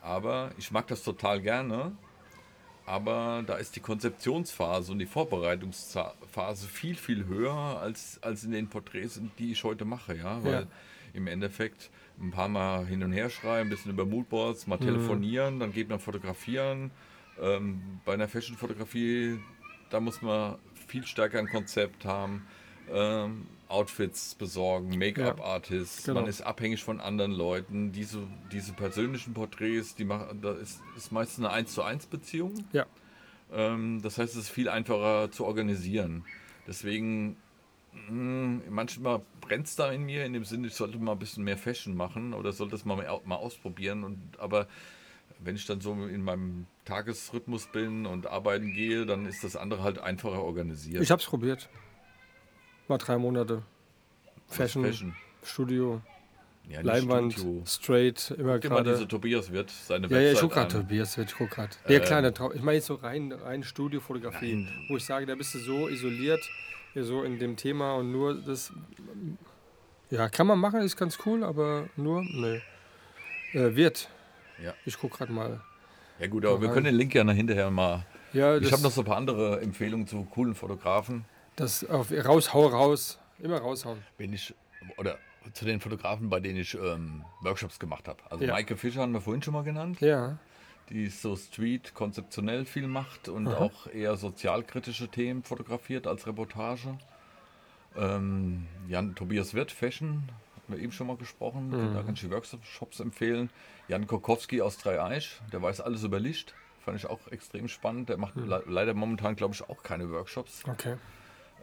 Aber 0.00 0.50
ich 0.58 0.70
mag 0.72 0.86
das 0.88 1.02
total 1.04 1.40
gerne. 1.40 1.92
Aber 2.84 3.44
da 3.46 3.54
ist 3.54 3.76
die 3.76 3.80
Konzeptionsphase 3.80 4.90
und 4.90 4.98
die 4.98 5.06
Vorbereitungsphase 5.06 6.66
viel, 6.66 6.96
viel 6.96 7.26
höher 7.26 7.52
als, 7.80 8.18
als 8.22 8.42
in 8.42 8.50
den 8.50 8.68
Porträts, 8.68 9.20
die 9.38 9.52
ich 9.52 9.62
heute 9.62 9.84
mache. 9.84 10.16
Ja? 10.16 10.42
Weil 10.42 10.52
Ja. 10.52 10.66
im 11.14 11.28
Endeffekt 11.28 11.90
ein 12.20 12.32
paar 12.32 12.48
Mal 12.48 12.84
hin 12.86 13.04
und 13.04 13.12
her 13.12 13.30
schreiben, 13.30 13.68
ein 13.68 13.70
bisschen 13.70 13.92
über 13.92 14.04
Moodboards, 14.04 14.66
Mhm. 14.66 14.70
mal 14.70 14.78
telefonieren, 14.78 15.60
dann 15.60 15.72
geht 15.72 15.88
man 15.88 16.00
fotografieren. 16.00 16.90
Ähm, 17.42 18.00
bei 18.04 18.14
einer 18.14 18.28
Fashion-Fotografie, 18.28 19.40
da 19.90 20.00
muss 20.00 20.22
man 20.22 20.56
viel 20.86 21.04
stärker 21.06 21.38
ein 21.38 21.48
Konzept 21.48 22.04
haben. 22.04 22.46
Ähm, 22.90 23.46
Outfits 23.68 24.34
besorgen, 24.34 24.98
Make-up-Artists, 24.98 26.04
genau. 26.04 26.20
man 26.20 26.28
ist 26.28 26.42
abhängig 26.42 26.84
von 26.84 27.00
anderen 27.00 27.32
Leuten. 27.32 27.90
Diese, 27.90 28.26
diese 28.52 28.74
persönlichen 28.74 29.32
Porträts, 29.32 29.94
die 29.94 30.04
machen, 30.04 30.42
da 30.42 30.52
ist, 30.52 30.82
ist 30.96 31.10
meistens 31.10 31.44
eine 31.44 31.54
1 31.54 31.72
zu 31.72 31.82
1 31.82 32.06
Beziehung. 32.06 32.52
Ja. 32.72 32.86
Ähm, 33.50 34.00
das 34.02 34.18
heißt, 34.18 34.34
es 34.34 34.44
ist 34.44 34.50
viel 34.50 34.68
einfacher 34.68 35.30
zu 35.30 35.46
organisieren. 35.46 36.24
Deswegen, 36.66 37.36
mh, 38.10 38.62
manchmal 38.68 39.22
brennt 39.40 39.66
es 39.66 39.74
da 39.74 39.90
in 39.90 40.02
mir, 40.02 40.26
in 40.26 40.34
dem 40.34 40.44
Sinne, 40.44 40.66
ich 40.66 40.74
sollte 40.74 40.98
mal 40.98 41.12
ein 41.12 41.18
bisschen 41.18 41.42
mehr 41.42 41.56
Fashion 41.56 41.96
machen 41.96 42.34
oder 42.34 42.52
sollte 42.52 42.74
es 42.74 42.84
mal, 42.84 42.96
mal 43.24 43.36
ausprobieren. 43.36 44.04
Und, 44.04 44.20
aber 44.38 44.68
wenn 45.44 45.56
ich 45.56 45.66
dann 45.66 45.80
so 45.80 45.92
in 45.92 46.22
meinem 46.22 46.66
Tagesrhythmus 46.84 47.66
bin 47.72 48.06
und 48.06 48.26
arbeiten 48.26 48.72
gehe, 48.72 49.06
dann 49.06 49.26
ist 49.26 49.44
das 49.44 49.56
andere 49.56 49.82
halt 49.82 49.98
einfacher 49.98 50.42
organisiert. 50.42 51.02
Ich 51.02 51.10
habe 51.10 51.20
es 51.20 51.26
probiert. 51.28 51.68
War 52.88 52.98
drei 52.98 53.18
Monate. 53.18 53.62
Fashion, 54.48 54.84
Fashion. 54.84 55.14
Studio, 55.44 56.02
Ja, 56.68 56.80
Leinwand, 56.82 57.32
Studio. 57.32 57.62
straight, 57.66 58.30
immer 58.38 58.58
Guck 58.60 58.70
mal, 58.70 58.82
diese 58.84 58.96
gerade. 58.96 59.08
Tobias 59.08 59.50
wird 59.50 59.70
seine 59.70 60.06
Ja, 60.08 60.18
ja, 60.18 60.22
ich 60.22 60.28
Website 60.28 60.42
guck 60.42 60.52
gerade. 60.52 60.68
Tobias, 60.82 61.18
ich 61.18 61.34
guck 61.34 61.50
gerade. 61.50 61.70
Ja, 61.88 61.96
Ähm, 61.98 62.02
klar, 62.04 62.22
Trau- 62.34 62.52
ich 62.52 62.62
meine 62.62 62.76
jetzt 62.76 62.86
so 62.86 62.94
rein, 62.94 63.32
rein 63.32 63.62
Studiofotografie, 63.64 64.54
Nein. 64.64 64.86
wo 64.88 64.96
ich 64.96 65.04
sage, 65.04 65.26
da 65.26 65.34
bist 65.34 65.54
du 65.54 65.58
so 65.58 65.88
isoliert, 65.88 66.40
so 66.94 67.22
in 67.22 67.38
dem 67.38 67.56
Thema 67.56 67.94
und 67.94 68.12
nur 68.12 68.34
das. 68.34 68.72
Ja, 70.10 70.28
kann 70.28 70.46
man 70.46 70.58
machen, 70.58 70.80
ist 70.82 70.96
ganz 70.96 71.18
cool, 71.24 71.42
aber 71.42 71.88
nur, 71.96 72.22
nee. 72.22 72.60
Äh, 73.54 73.74
wird. 73.74 74.08
Ja. 74.62 74.74
Ich 74.86 74.98
guck 74.98 75.12
gerade 75.12 75.32
mal. 75.32 75.60
Ja 76.18 76.26
gut, 76.28 76.44
aber 76.46 76.60
wir 76.60 76.68
können 76.68 76.84
den 76.86 76.94
Link 76.94 77.14
ja 77.14 77.24
noch 77.24 77.32
hinterher 77.32 77.70
mal. 77.70 78.04
Ja, 78.32 78.56
Ich 78.56 78.72
habe 78.72 78.82
noch 78.82 78.90
so 78.90 79.00
ein 79.02 79.04
paar 79.06 79.16
andere 79.16 79.60
Empfehlungen 79.60 80.06
zu 80.06 80.24
coolen 80.24 80.54
Fotografen. 80.54 81.24
das 81.56 81.84
auf, 81.88 82.10
raus, 82.12 82.54
hau 82.54 82.66
raus. 82.66 83.18
Immer 83.40 83.58
raushauen. 83.58 83.98
Wenn 84.18 84.32
ich, 84.32 84.54
oder 84.98 85.18
zu 85.52 85.64
den 85.64 85.80
Fotografen, 85.80 86.30
bei 86.30 86.38
denen 86.38 86.60
ich 86.60 86.74
ähm, 86.74 87.24
Workshops 87.40 87.78
gemacht 87.80 88.06
habe. 88.08 88.18
Also 88.30 88.44
Ja. 88.44 88.52
Maike 88.52 88.76
Fischer 88.76 89.00
haben 89.02 89.12
wir 89.12 89.20
vorhin 89.20 89.42
schon 89.42 89.52
mal 89.54 89.64
genannt, 89.64 90.00
Ja. 90.00 90.38
die 90.90 91.08
so 91.08 91.34
Street 91.36 91.92
konzeptionell 91.94 92.64
viel 92.64 92.86
macht 92.86 93.28
und 93.28 93.48
auch 93.48 93.88
eher 93.88 94.16
sozialkritische 94.16 95.08
Themen 95.08 95.42
fotografiert 95.42 96.06
als 96.06 96.26
Reportage. 96.26 96.96
Ähm, 97.96 98.66
Jan 98.88 99.14
Tobias 99.14 99.54
Wirth, 99.54 99.72
Fashion, 99.72 100.22
haben 100.64 100.74
wir 100.76 100.78
eben 100.78 100.92
schon 100.92 101.06
mal 101.06 101.16
gesprochen, 101.16 101.70
da 101.94 102.02
kann 102.02 102.14
ich 102.14 102.20
die 102.20 102.30
Workshops 102.30 103.00
empfehlen. 103.00 103.50
Jan 103.88 104.06
Kokowski 104.06 104.62
aus 104.62 104.78
Dreieich, 104.78 105.40
der 105.52 105.60
weiß 105.62 105.80
alles 105.80 106.04
über 106.04 106.20
Licht, 106.20 106.54
fand 106.84 106.96
ich 106.98 107.06
auch 107.06 107.26
extrem 107.28 107.68
spannend. 107.68 108.08
Der 108.08 108.16
macht 108.16 108.36
le 108.36 108.62
leider 108.66 108.94
momentan, 108.94 109.34
glaube 109.36 109.54
ich, 109.54 109.68
auch 109.68 109.82
keine 109.82 110.10
Workshops. 110.10 110.62
Okay. 110.68 110.96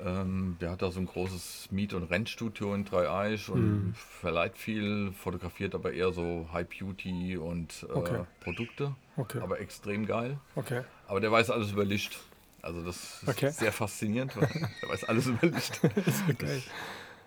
Ähm, 0.01 0.55
der 0.61 0.71
hat 0.71 0.81
da 0.81 0.91
so 0.91 0.99
ein 1.01 1.07
großes 1.07 1.69
Miet- 1.71 1.93
und 1.93 2.03
Rentstudio 2.03 2.73
in 2.73 2.85
Dreieich 2.85 3.49
und 3.49 3.93
verleiht 3.97 4.57
viel, 4.57 5.11
fotografiert 5.11 5.75
aber 5.75 5.91
eher 5.91 6.13
so 6.13 6.47
High 6.53 6.67
Beauty 6.69 7.35
und 7.37 7.85
äh, 7.89 7.91
Okay. 7.93 8.23
Produkte. 8.39 8.95
Okay. 9.17 9.39
Aber 9.41 9.59
extrem 9.59 10.05
geil. 10.05 10.37
Okay. 10.55 10.83
Aber 11.07 11.19
der 11.19 11.31
weiß 11.33 11.49
alles 11.49 11.71
über 11.71 11.83
Licht. 11.83 12.17
Also 12.61 12.81
das 12.81 13.23
ist 13.23 13.27
Okay. 13.29 13.49
sehr 13.51 13.73
faszinierend, 13.73 14.37
weil 14.37 14.47
der 14.81 14.89
weiß 14.89 15.03
alles 15.05 15.27
über 15.27 15.47
Licht. 15.47 15.81
Geil. 16.37 16.61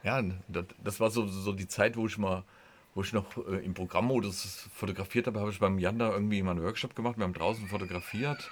Ja, 0.04 0.22
das, 0.48 0.64
das 0.82 1.00
war 1.00 1.10
so, 1.10 1.26
so 1.26 1.52
die 1.52 1.68
Zeit, 1.68 1.96
wo 1.96 2.06
ich 2.06 2.18
mal, 2.18 2.42
wo 2.94 3.02
ich 3.02 3.12
noch 3.12 3.36
äh, 3.48 3.64
im 3.64 3.74
Programmmodus 3.74 4.68
fotografiert 4.74 5.26
habe, 5.26 5.40
habe 5.40 5.50
ich 5.50 5.58
beim 5.60 5.78
Jan 5.78 5.98
da 5.98 6.10
irgendwie 6.12 6.42
mal 6.42 6.52
einen 6.52 6.62
Workshop 6.64 6.94
gemacht. 6.96 7.16
Wir 7.18 7.24
haben 7.24 7.32
draußen 7.34 7.66
fotografiert. 7.68 8.50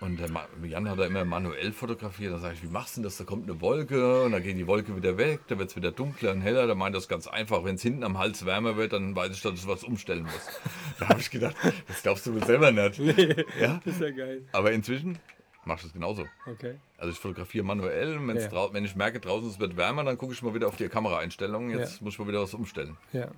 Und 0.00 0.20
der 0.20 0.30
Ma- 0.30 0.46
Jan 0.62 0.88
hat 0.88 1.00
da 1.00 1.06
immer 1.06 1.24
manuell 1.24 1.72
fotografiert. 1.72 2.32
Da 2.32 2.38
sage 2.38 2.54
ich, 2.54 2.62
wie 2.62 2.68
machst 2.68 2.96
du 2.96 3.00
denn 3.00 3.04
das? 3.04 3.16
Da 3.16 3.24
kommt 3.24 3.50
eine 3.50 3.60
Wolke 3.60 4.22
und 4.22 4.30
dann 4.30 4.42
geht 4.44 4.56
die 4.56 4.68
Wolke 4.68 4.94
wieder 4.94 5.18
weg, 5.18 5.40
dann 5.48 5.58
wird 5.58 5.70
es 5.70 5.76
wieder 5.76 5.90
dunkler 5.90 6.30
und 6.30 6.40
heller. 6.40 6.68
Da 6.68 6.76
meint 6.76 6.94
das 6.94 7.08
ganz 7.08 7.26
einfach. 7.26 7.64
Wenn 7.64 7.74
es 7.74 7.82
hinten 7.82 8.04
am 8.04 8.16
Hals 8.16 8.46
wärmer 8.46 8.76
wird, 8.76 8.92
dann 8.92 9.16
weiß 9.16 9.32
ich, 9.34 9.42
dass 9.42 9.54
ich 9.54 9.66
was 9.66 9.82
umstellen 9.82 10.22
muss. 10.22 10.60
da 11.00 11.08
habe 11.08 11.20
ich 11.20 11.30
gedacht, 11.30 11.56
das 11.88 12.02
glaubst 12.02 12.24
du 12.26 12.32
wohl 12.34 12.44
selber 12.44 12.70
nicht. 12.70 12.98
Ja? 13.60 13.80
Das 13.84 13.94
ist 13.94 14.00
ja 14.00 14.10
geil. 14.12 14.42
Aber 14.52 14.70
inzwischen 14.70 15.18
machst 15.68 15.84
du 15.84 15.88
es 15.88 15.92
genauso. 15.92 16.26
Okay. 16.46 16.74
Also 16.96 17.12
ich 17.12 17.18
fotografiere 17.18 17.64
manuell. 17.64 18.18
Wenn's 18.26 18.48
Ja. 18.52 18.72
wenn 18.72 18.84
ich 18.84 18.96
merke, 18.96 19.20
draußen 19.20 19.48
es 19.48 19.60
wird 19.60 19.76
wärmer, 19.76 20.02
dann 20.02 20.18
gucke 20.18 20.32
ich 20.32 20.42
mal 20.42 20.54
wieder 20.54 20.66
auf 20.66 20.76
die 20.76 20.88
Kameraeinstellungen. 20.88 21.70
Jetzt 21.78 21.98
Ja. 22.00 22.04
muss 22.04 22.14
ich 22.14 22.18
mal 22.18 22.26
wieder 22.28 22.42
was 22.42 22.54
umstellen. 22.54 22.96
Ja. 23.12 23.28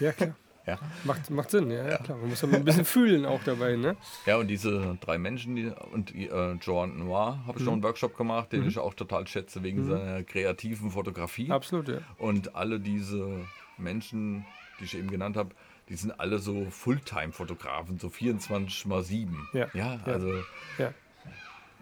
Ja, 0.00 0.12
klar. 0.12 0.34
Ja. 0.64 0.78
Macht, 1.02 1.28
macht 1.28 1.50
Sinn, 1.50 1.72
ja, 1.72 1.88
ja. 1.88 1.96
klar. 1.98 2.16
Man 2.18 2.28
muss 2.30 2.40
ja 2.40 2.48
ein 2.48 2.64
bisschen 2.64 2.84
fühlen 2.84 3.26
auch 3.26 3.42
dabei, 3.42 3.74
ne? 3.74 3.96
Ja, 4.26 4.36
und 4.36 4.46
diese 4.46 4.96
drei 5.00 5.18
Menschen 5.18 5.56
die, 5.56 5.72
und 5.90 6.10
die, 6.10 6.28
äh, 6.28 6.52
Joan 6.60 6.98
Noir 7.00 7.42
habe 7.48 7.58
ich 7.58 7.64
noch 7.64 7.72
einen 7.72 7.82
Workshop 7.82 8.16
gemacht, 8.16 8.52
den 8.52 8.68
ich 8.68 8.78
auch 8.78 8.94
total 8.94 9.26
schätze 9.26 9.64
wegen 9.64 9.84
seiner 9.88 10.22
kreativen 10.22 10.92
Fotografie. 10.92 11.50
Absolut, 11.50 11.88
ja. 11.88 11.98
Und 12.16 12.54
alle 12.54 12.78
diese 12.78 13.40
Menschen, 13.76 14.46
die 14.78 14.84
ich 14.84 14.96
eben 14.96 15.10
genannt 15.10 15.36
habe, 15.36 15.50
die 15.88 15.96
sind 15.96 16.12
alle 16.20 16.38
so 16.38 16.66
Fulltime-Fotografen, 16.70 17.98
so 17.98 18.08
24 18.08 18.86
mal 18.86 19.02
7. 19.02 19.48
Ja. 19.52 19.66
ja, 19.74 19.94
Ja. 19.94 20.00
also 20.04 20.32
Ja. 20.78 20.94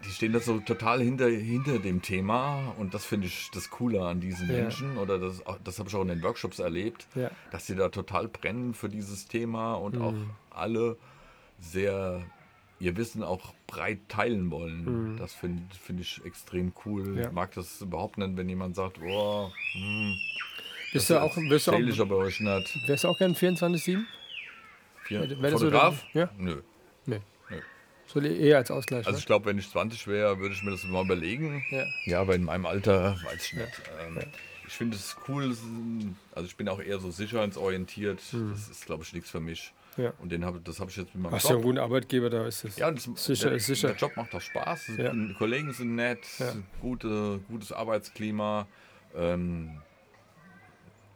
Die 0.05 0.09
stehen 0.09 0.33
da 0.33 0.39
so 0.39 0.59
total 0.59 1.01
hinter, 1.01 1.27
hinter 1.29 1.79
dem 1.79 2.01
Thema 2.01 2.73
und 2.77 2.93
das 2.93 3.05
finde 3.05 3.27
ich 3.27 3.49
das 3.53 3.69
Coole 3.69 4.01
an 4.05 4.19
diesen 4.19 4.47
Ja. 4.49 4.55
Menschen 4.63 4.97
oder 4.97 5.17
das, 5.19 5.41
das 5.63 5.79
habe 5.79 5.89
ich 5.89 5.95
auch 5.95 6.01
in 6.01 6.07
den 6.09 6.21
Workshops 6.23 6.59
erlebt, 6.59 7.07
Ja. 7.15 7.29
dass 7.51 7.67
sie 7.67 7.75
da 7.75 7.89
total 7.89 8.27
brennen 8.27 8.73
für 8.73 8.89
dieses 8.89 9.27
Thema 9.27 9.75
und 9.75 9.95
Mhm. 9.95 10.01
auch 10.01 10.13
alle 10.49 10.97
sehr 11.59 12.21
ihr 12.79 12.97
Wissen 12.97 13.21
auch 13.21 13.53
breit 13.67 13.99
teilen 14.09 14.49
wollen. 14.49 15.15
Das 15.17 15.33
finde 15.35 15.61
find 15.75 15.99
ich 16.01 16.19
extrem 16.25 16.73
cool. 16.85 17.03
Mhm. 17.03 17.17
Ja. 17.19 17.27
Ich 17.27 17.31
mag 17.31 17.51
das 17.53 17.81
überhaupt 17.81 18.17
nicht, 18.17 18.35
wenn 18.37 18.49
jemand 18.49 18.75
sagt, 18.75 18.99
oh, 19.05 19.51
hm, 19.73 20.15
Bist 20.91 21.09
du 21.11 21.21
auch, 21.21 21.37
wirst 21.37 21.67
du 21.67 21.71
auch, 21.73 21.99
aber 21.99 22.17
euch 22.17 22.39
nicht. 22.39 22.87
wärst 22.87 23.03
du 23.03 23.07
auch 23.09 23.17
gern 23.19 23.35
24-7? 23.35 24.03
Vier, 25.03 25.21
Wäre 25.29 25.41
das 25.41 25.51
so 25.51 25.57
Fotograf? 25.67 26.03
der- 26.13 26.23
ja? 26.23 26.29
Nö. 26.37 26.61
Nee. 27.05 27.19
So 28.13 28.19
eher 28.19 28.57
als 28.57 28.71
Ausgleich. 28.71 29.05
Also 29.05 29.11
ne? 29.11 29.17
ich 29.19 29.25
glaube, 29.25 29.45
wenn 29.45 29.57
ich 29.57 29.69
20 29.69 30.07
wäre, 30.07 30.39
würde 30.39 30.53
ich 30.53 30.63
mir 30.63 30.71
das 30.71 30.83
mal 30.85 31.03
überlegen. 31.05 31.63
Ja. 31.71 31.85
Ja, 32.05 32.21
aber 32.21 32.35
in 32.35 32.43
meinem 32.43 32.65
Alter 32.65 33.17
weiß 33.23 33.45
ich 33.45 33.53
nicht. 33.53 33.81
Ähm, 34.05 34.19
Ich 34.67 34.73
finde 34.73 34.95
es 34.95 35.15
cool, 35.27 35.55
also 36.33 36.45
ich 36.47 36.55
bin 36.55 36.69
auch 36.69 36.81
eher 36.81 36.99
so 36.99 37.11
sicherheitsorientiert. 37.11 38.19
Das 38.31 38.69
ist, 38.69 38.85
glaube 38.85 39.03
ich, 39.03 39.13
nichts 39.13 39.29
für 39.29 39.39
mich. 39.41 39.73
Ja. 39.97 40.13
Und 40.19 40.31
den 40.31 40.45
hab, 40.45 40.63
das 40.63 40.79
habe 40.79 40.89
ich 40.89 40.95
jetzt 40.95 41.13
mit 41.13 41.23
meinem 41.23 41.33
Hast 41.33 41.43
du 41.45 41.49
einen 41.49 41.57
Job. 41.57 41.63
guten 41.65 41.77
Arbeitgeber, 41.79 42.29
da 42.29 42.47
ist 42.47 42.63
es. 42.63 42.77
Ja, 42.77 42.89
das, 42.89 43.03
Sicher 43.15 43.49
der, 43.49 43.57
ist 43.57 43.65
sicher. 43.65 43.89
der 43.89 43.97
Job 43.97 44.15
macht 44.15 44.33
auch 44.33 44.39
Spaß. 44.39 44.91
Ja. 44.97 45.11
Die 45.11 45.33
Kollegen 45.37 45.73
sind 45.73 45.95
nett, 45.95 46.19
Ja. 46.39 46.53
gute, 46.79 47.39
gutes 47.49 47.73
Arbeitsklima. 47.73 48.67
Ähm, 49.13 49.81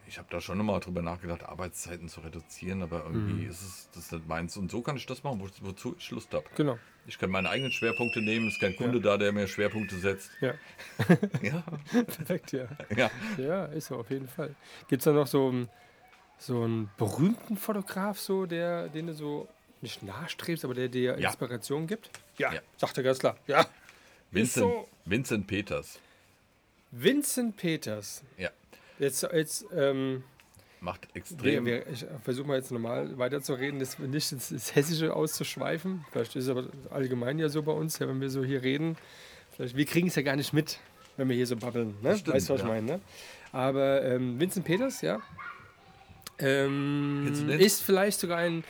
ich 0.07 0.18
habe 0.18 0.27
da 0.32 0.40
schon 0.41 0.60
immer 0.60 0.80
drüber 0.80 1.02
nachgedacht, 1.02 1.44
Arbeitszeiten 1.44 2.07
zu 2.10 2.22
reduzieren, 2.22 2.82
aber 2.84 3.03
irgendwie 3.06 3.44
Mhm. 3.45 3.49
ist 3.49 3.61
es 3.61 3.90
das 3.94 4.11
nicht 4.11 4.27
meins. 4.27 4.56
Und 4.57 4.72
so 4.72 4.82
kann 4.82 4.98
ich 4.98 5.06
das 5.06 5.23
machen, 5.23 5.40
wo, 5.40 5.48
wozu 5.68 5.95
ich 5.98 6.11
Lust 6.11 6.34
habe. 6.34 6.45
Genau. 6.56 6.77
Ich 7.07 7.19
kann 7.19 7.30
meine 7.30 7.49
eigenen 7.49 7.72
Schwerpunkte 7.72 8.22
nehmen, 8.22 8.48
es 8.48 8.56
ist 8.56 8.60
kein 8.61 8.76
Kunde 8.76 8.99
da, 8.99 9.18
der 9.18 9.32
mir 9.32 9.48
Schwerpunkte 9.48 9.98
setzt. 9.98 10.32
Ja. 10.41 10.53
Ja, 11.41 11.64
Perfekt, 12.03 12.52
ja. 12.53 12.68
ja. 12.95 13.11
Ja, 13.38 13.65
ist 13.65 13.88
so, 13.88 13.98
auf 13.98 14.10
jeden 14.10 14.27
Fall. 14.27 14.56
Gibt 14.88 15.02
es 15.02 15.06
da 15.06 15.11
noch 15.11 15.27
so, 15.27 15.49
einen- 15.49 15.69
so 16.40 16.64
einen 16.64 16.90
berühmten 16.98 17.57
Fotograf, 17.57 18.19
so, 18.19 18.45
der, 18.45 18.90
den 18.90 19.07
du 19.07 19.14
so 19.14 19.48
nicht 19.82 20.02
nachstrebst, 20.03 20.65
aber 20.65 20.73
der 20.73 20.88
dir 20.90 21.19
Ja. 21.19 21.27
Inspiration 21.30 21.86
gibt? 21.88 22.10
Ja, 22.38 22.53
Ja. 22.53 22.61
sagt 22.77 22.98
er 22.98 23.03
ganz 23.03 23.19
klar. 23.19 23.38
Ja. 23.48 23.65
Vincent, 24.32 24.65
so. 24.65 24.88
Vincent 25.06 25.45
Peters. 25.48 25.99
Vincent 26.91 27.57
Peters. 27.57 28.23
Ja, 28.38 28.49
Jetzt, 29.00 29.24
jetzt 29.34 29.66
ähm, 29.76 30.24
macht 30.80 31.08
extrem. 31.16 31.66
wir, 31.66 31.88
ich 31.88 32.06
versuche 32.24 32.48
mal 32.48 32.58
jetzt 32.58 32.72
normal 32.72 33.18
weiterzureden, 33.18 33.80
das 33.80 34.00
nicht 34.00 34.32
ins, 34.32 34.52
ins 34.52 34.76
Hessische 34.76 35.14
auszuschweifen. 35.14 36.06
Vielleicht 36.12 36.36
ist 36.36 36.46
es 36.46 36.50
aber 36.50 36.68
allgemein 36.92 37.40
ja 37.40 37.50
so 37.50 37.64
bei 37.64 37.72
uns, 37.72 38.00
ja, 38.00 38.08
wenn 38.08 38.22
wir 38.22 38.30
so 38.30 38.44
hier 38.44 38.64
reden. 38.64 38.98
Vielleicht, 39.52 39.76
wir 39.76 39.86
kriegen 39.86 40.08
es 40.08 40.16
ja 40.16 40.22
gar 40.22 40.36
nicht 40.36 40.54
mit, 40.54 40.80
wenn 41.18 41.28
wir 41.30 41.36
hier 41.36 41.48
so 41.48 41.56
babbeln. 41.56 41.96
Ne? 42.02 42.18
Stimmt, 42.18 42.36
weißt 42.36 42.50
du, 42.50 42.54
was 42.54 42.62
ja. 42.62 42.68
ich 42.68 42.72
meine? 42.72 42.86
Ne? 42.86 43.02
Aber 43.52 44.04
ähm, 44.04 44.40
Vincent 44.40 44.66
Peters, 44.66 45.02
ja, 45.02 45.22
ähm, 46.40 47.50
ist 47.58 47.82
vielleicht 47.82 48.20
sogar 48.20 48.40
ein, 48.40 48.64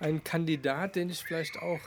ein 0.00 0.24
Kandidat, 0.24 0.96
den 0.96 1.10
ich 1.10 1.22
vielleicht 1.22 1.58
auch 1.58 1.80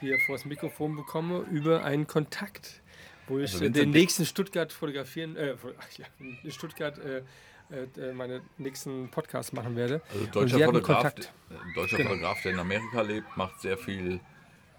hier 0.00 0.18
vors 0.26 0.44
Mikrofon 0.44 0.94
bekomme, 0.96 1.44
über 1.50 1.84
einen 1.84 2.06
Kontakt, 2.06 2.80
wo 3.28 3.38
ich 3.38 3.52
Also 3.52 3.64
äh, 3.64 3.70
den 3.70 3.90
nächsten 3.90 4.24
Stuttgart 4.26 4.72
fotografieren, 4.72 5.36
äh, 5.36 5.54
ja, 5.96 6.06
in 6.42 6.50
Stuttgart 6.50 6.98
äh, 6.98 7.22
äh, 7.70 8.12
meine 8.12 8.40
nächsten 8.56 9.10
Podcast 9.10 9.52
machen 9.52 9.76
werde. 9.76 10.00
Also 10.12 10.26
deutscher 10.26 10.58
Fotograf, 10.64 11.02
Kontakt. 11.02 11.32
ein 11.50 11.72
deutscher 11.74 11.96
Genau. 11.98 12.10
Fotograf, 12.10 12.42
der 12.42 12.52
in 12.52 12.58
Amerika 12.58 13.02
lebt, 13.02 13.36
macht 13.36 13.60
sehr 13.60 13.76
viel 13.76 14.20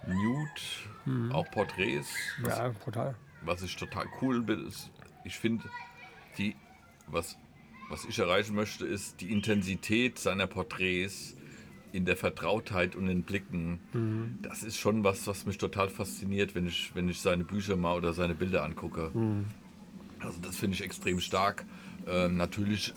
Nude, 0.07 1.33
auch 1.33 1.49
Porträts. 1.51 2.07
Was, 2.41 2.57
Mhm. 2.57 2.63
Ja, 2.65 2.69
brutal. 2.83 3.15
was 3.41 3.61
ich 3.61 3.75
total 3.75 4.05
cool 4.21 4.41
bin, 4.41 4.65
ist, 4.67 4.89
ich 5.25 5.35
finde, 5.37 5.65
die, 6.37 6.55
was, 7.07 7.37
was 7.89 8.05
ich 8.05 8.17
erreichen 8.17 8.55
möchte, 8.55 8.85
ist 8.85 9.19
die 9.21 9.31
Intensität 9.31 10.17
seiner 10.17 10.47
Porträts 10.47 11.35
in 11.91 12.05
der 12.05 12.15
Vertrautheit 12.15 12.95
und 12.95 13.07
den 13.07 13.23
Blicken. 13.23 13.79
Mhm. 13.93 14.39
Das 14.41 14.63
ist 14.63 14.77
schon 14.77 15.03
was, 15.03 15.25
was 15.27 15.45
mich 15.45 15.57
total 15.57 15.89
fasziniert, 15.89 16.55
wenn 16.55 16.67
ich, 16.67 16.91
wenn 16.93 17.09
ich 17.09 17.19
seine 17.19 17.43
Bücher 17.43 17.75
mal 17.75 17.97
oder 17.97 18.13
seine 18.13 18.35
Bilder 18.35 18.63
angucke. 18.63 19.11
Mhm. 19.13 19.45
Also 20.19 20.39
das 20.41 20.57
finde 20.57 20.75
ich 20.75 20.83
extrem 20.83 21.19
stark. 21.19 21.65
Ähm, 22.07 22.37
natürlich 22.37 22.93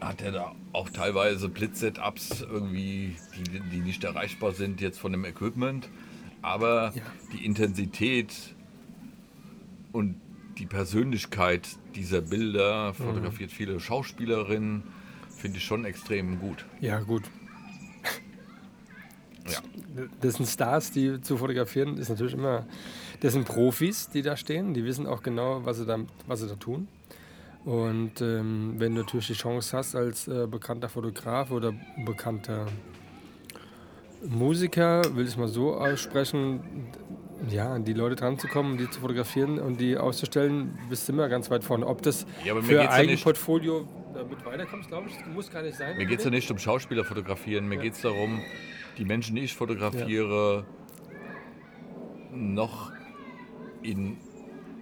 hat 0.00 0.22
er 0.22 0.32
da 0.32 0.54
auch 0.72 0.88
teilweise 0.88 1.48
Blitz-Setups 1.48 2.40
irgendwie, 2.42 3.16
die, 3.36 3.60
die 3.70 3.80
nicht 3.80 4.02
erreichbar 4.04 4.52
sind 4.52 4.80
jetzt 4.80 4.98
von 4.98 5.12
dem 5.12 5.24
Equipment. 5.24 5.88
Aber 6.42 6.92
Ja. 6.94 7.02
die 7.34 7.44
Intensität 7.44 8.54
und 9.92 10.16
die 10.58 10.66
Persönlichkeit 10.66 11.68
dieser 11.94 12.20
Bilder, 12.20 12.94
fotografiert 12.94 13.50
viele 13.50 13.80
Schauspielerinnen, 13.80 14.84
finde 15.36 15.58
ich 15.58 15.64
schon 15.64 15.84
extrem 15.84 16.38
gut. 16.38 16.64
Ja, 16.80 17.00
gut. 17.00 17.22
Ja. 19.52 20.04
Das 20.20 20.34
sind 20.34 20.46
Stars, 20.46 20.90
die 20.92 21.20
zu 21.20 21.36
fotografieren, 21.36 21.96
ist 21.98 22.08
natürlich 22.08 22.34
immer. 22.34 22.66
Das 23.20 23.32
sind 23.34 23.44
Profis, 23.46 24.08
die 24.08 24.22
da 24.22 24.36
stehen. 24.36 24.72
Die 24.74 24.84
wissen 24.84 25.06
auch 25.06 25.22
genau, 25.22 25.60
was 25.64 25.78
sie 25.78 25.86
da, 25.86 25.98
was 26.26 26.40
sie 26.40 26.48
da 26.48 26.54
tun. 26.54 26.88
Und 27.64 28.20
ähm, 28.22 28.74
wenn 28.78 28.94
du 28.94 29.02
natürlich 29.02 29.26
die 29.26 29.32
Chance 29.34 29.76
hast, 29.76 29.94
als 29.94 30.26
äh, 30.28 30.46
bekannter 30.46 30.88
Fotograf 30.88 31.50
oder 31.50 31.74
bekannter 32.06 32.66
Musiker, 34.26 35.02
will 35.14 35.24
ich 35.24 35.30
es 35.32 35.36
mal 35.36 35.48
so 35.48 35.74
aussprechen, 35.74 36.60
ja, 37.48 37.72
an 37.72 37.84
die 37.84 37.94
Leute 37.94 38.16
dran 38.16 38.38
zu 38.38 38.48
kommen, 38.48 38.76
die 38.76 38.88
zu 38.90 39.00
fotografieren 39.00 39.58
und 39.58 39.80
die 39.80 39.96
auszustellen, 39.96 40.78
bist 40.90 41.08
du 41.08 41.12
immer 41.12 41.28
ganz 41.28 41.50
weit 41.50 41.64
vorne. 41.64 41.86
Ob 41.86 42.02
das 42.02 42.26
Ja, 42.44 42.54
für 42.60 42.74
ja 42.74 42.90
Eigenportfolio 42.90 43.88
äh, 44.14 44.24
mit 44.28 44.44
weiterkommst, 44.44 44.88
glaube 44.88 45.08
ich, 45.08 45.26
muss 45.34 45.50
gar 45.50 45.62
nicht 45.62 45.76
sein. 45.78 45.96
Mir 45.96 46.04
geht 46.06 46.18
es 46.18 46.24
ja 46.26 46.30
nicht 46.30 46.50
um 46.50 46.58
Schauspieler 46.58 47.04
fotografieren, 47.04 47.66
mir 47.66 47.76
Ja. 47.76 47.82
geht 47.82 47.94
es 47.94 48.02
darum, 48.02 48.40
die 49.00 49.04
Menschen, 49.06 49.34
die 49.34 49.42
ich 49.42 49.54
fotografiere, 49.54 50.64
noch 52.30 52.92
in, 53.82 54.18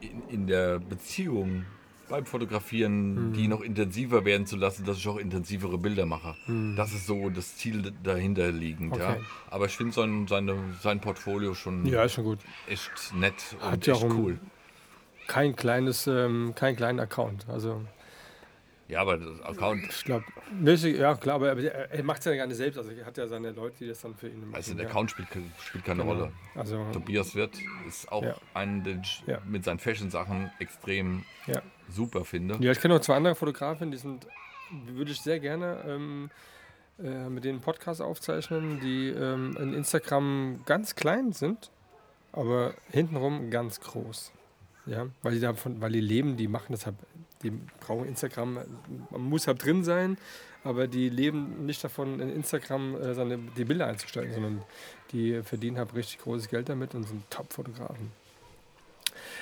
in, 0.00 0.22
in 0.28 0.46
der 0.48 0.80
Beziehung 0.80 1.64
beim 2.08 2.26
Fotografieren, 2.26 3.28
Mhm. 3.28 3.32
die 3.34 3.48
noch 3.48 3.60
intensiver 3.60 4.24
werden 4.24 4.46
zu 4.46 4.56
lassen, 4.56 4.84
dass 4.84 4.96
ich 4.96 5.06
auch 5.08 5.18
intensivere 5.18 5.78
Bilder 5.78 6.04
mache. 6.06 6.34
Das 6.76 6.92
ist 6.94 7.06
so 7.06 7.28
das 7.30 7.56
Ziel 7.58 7.92
dahinter 8.02 8.50
liegend. 8.50 8.96
Ja. 8.96 9.10
Mhm. 9.10 9.14
Okay. 9.16 9.24
Aber 9.50 9.66
ich 9.66 9.76
finde 9.76 9.92
sein, 9.92 10.26
seine, 10.26 10.56
sein 10.82 11.00
Portfolio 11.00 11.54
schon 11.54 11.86
Ja, 11.86 12.02
ist 12.04 12.14
schon 12.14 12.24
gut. 12.24 12.38
echt 12.66 12.90
nett 13.14 13.56
Hat 13.60 13.74
und 13.74 13.86
ja 13.86 13.94
echt 13.94 14.04
cool. 14.04 14.38
Kein 15.28 15.54
kleines, 15.54 16.06
ähm, 16.06 16.54
kein 16.56 16.74
kleiner 16.74 17.02
Account. 17.02 17.46
Also 17.48 17.82
Ja, 18.88 19.02
aber 19.02 19.18
das 19.18 19.40
Account, 19.42 19.82
ich 19.86 20.04
glaube, 20.04 20.24
ja 20.64 21.14
klar, 21.14 21.34
aber 21.36 21.62
er, 21.62 22.02
macht 22.02 22.20
es 22.20 22.24
ja 22.24 22.34
gar 22.34 22.46
nicht 22.46 22.56
selbst. 22.56 22.78
Also 22.78 22.90
er 22.90 23.04
hat 23.04 23.18
ja 23.18 23.26
seine 23.28 23.50
Leute, 23.50 23.76
die 23.80 23.88
das 23.88 24.00
dann 24.00 24.14
für 24.14 24.28
ihn 24.28 24.40
machen. 24.40 24.54
also 24.54 24.72
der. 24.74 24.86
Account 24.88 25.10
spielt, 25.10 25.28
spielt 25.62 25.84
keine 25.84 26.02
Genau. 26.02 26.14
Rolle. 26.14 26.32
Also 26.54 26.86
Tobias 26.92 27.34
Wirth 27.34 27.58
ist 27.86 28.10
auch 28.10 28.22
Ja. 28.24 28.34
einen, 28.54 28.82
den 28.84 29.02
ich 29.02 29.22
Ja. 29.26 29.40
mit 29.46 29.64
seinen 29.64 29.78
Fashion-Sachen 29.78 30.50
extrem 30.58 31.24
ja. 31.46 31.60
super 31.90 32.24
finde. 32.24 32.56
Ja, 32.60 32.72
ich 32.72 32.80
kenne 32.80 32.94
noch 32.94 33.00
zwei 33.02 33.16
andere 33.16 33.34
Fotografen, 33.34 33.90
die 33.90 33.98
sind, 33.98 34.26
würde 34.86 35.10
ich 35.12 35.20
sehr 35.20 35.38
gerne 35.38 35.84
ähm, 35.86 36.30
äh, 36.98 37.28
mit 37.28 37.44
denen 37.44 37.60
Podcast 37.60 38.00
aufzeichnen, 38.00 38.80
die 38.80 39.08
ähm, 39.10 39.54
in 39.60 39.74
Instagram 39.74 40.62
ganz 40.64 40.94
klein 40.96 41.32
sind, 41.32 41.70
aber 42.32 42.72
hintenrum 42.90 43.50
ganz 43.50 43.80
groß. 43.80 44.32
Ja, 44.86 45.06
weil 45.22 45.34
die 45.34 45.40
davon, 45.40 45.80
weil 45.82 45.92
die 45.92 46.00
leben, 46.00 46.38
die 46.38 46.48
machen 46.48 46.68
deshalb, 46.70 46.96
die 47.42 47.50
brauchen 47.80 48.08
Instagram, 48.08 48.58
man 49.10 49.20
muss 49.22 49.46
halt 49.46 49.64
drin 49.64 49.84
sein, 49.84 50.18
aber 50.64 50.86
die 50.88 51.08
leben 51.08 51.66
nicht 51.66 51.82
davon, 51.84 52.20
in 52.20 52.30
Instagram 52.30 52.96
äh, 53.00 53.14
seine, 53.14 53.38
die 53.38 53.64
Bilder 53.64 53.86
einzustellen, 53.86 54.32
sondern 54.32 54.62
die 55.12 55.42
verdienen 55.42 55.78
halt 55.78 55.94
richtig 55.94 56.18
großes 56.20 56.48
Geld 56.48 56.68
damit 56.68 56.94
und 56.94 57.04
sind 57.04 57.30
Top-Fotografen. 57.30 58.10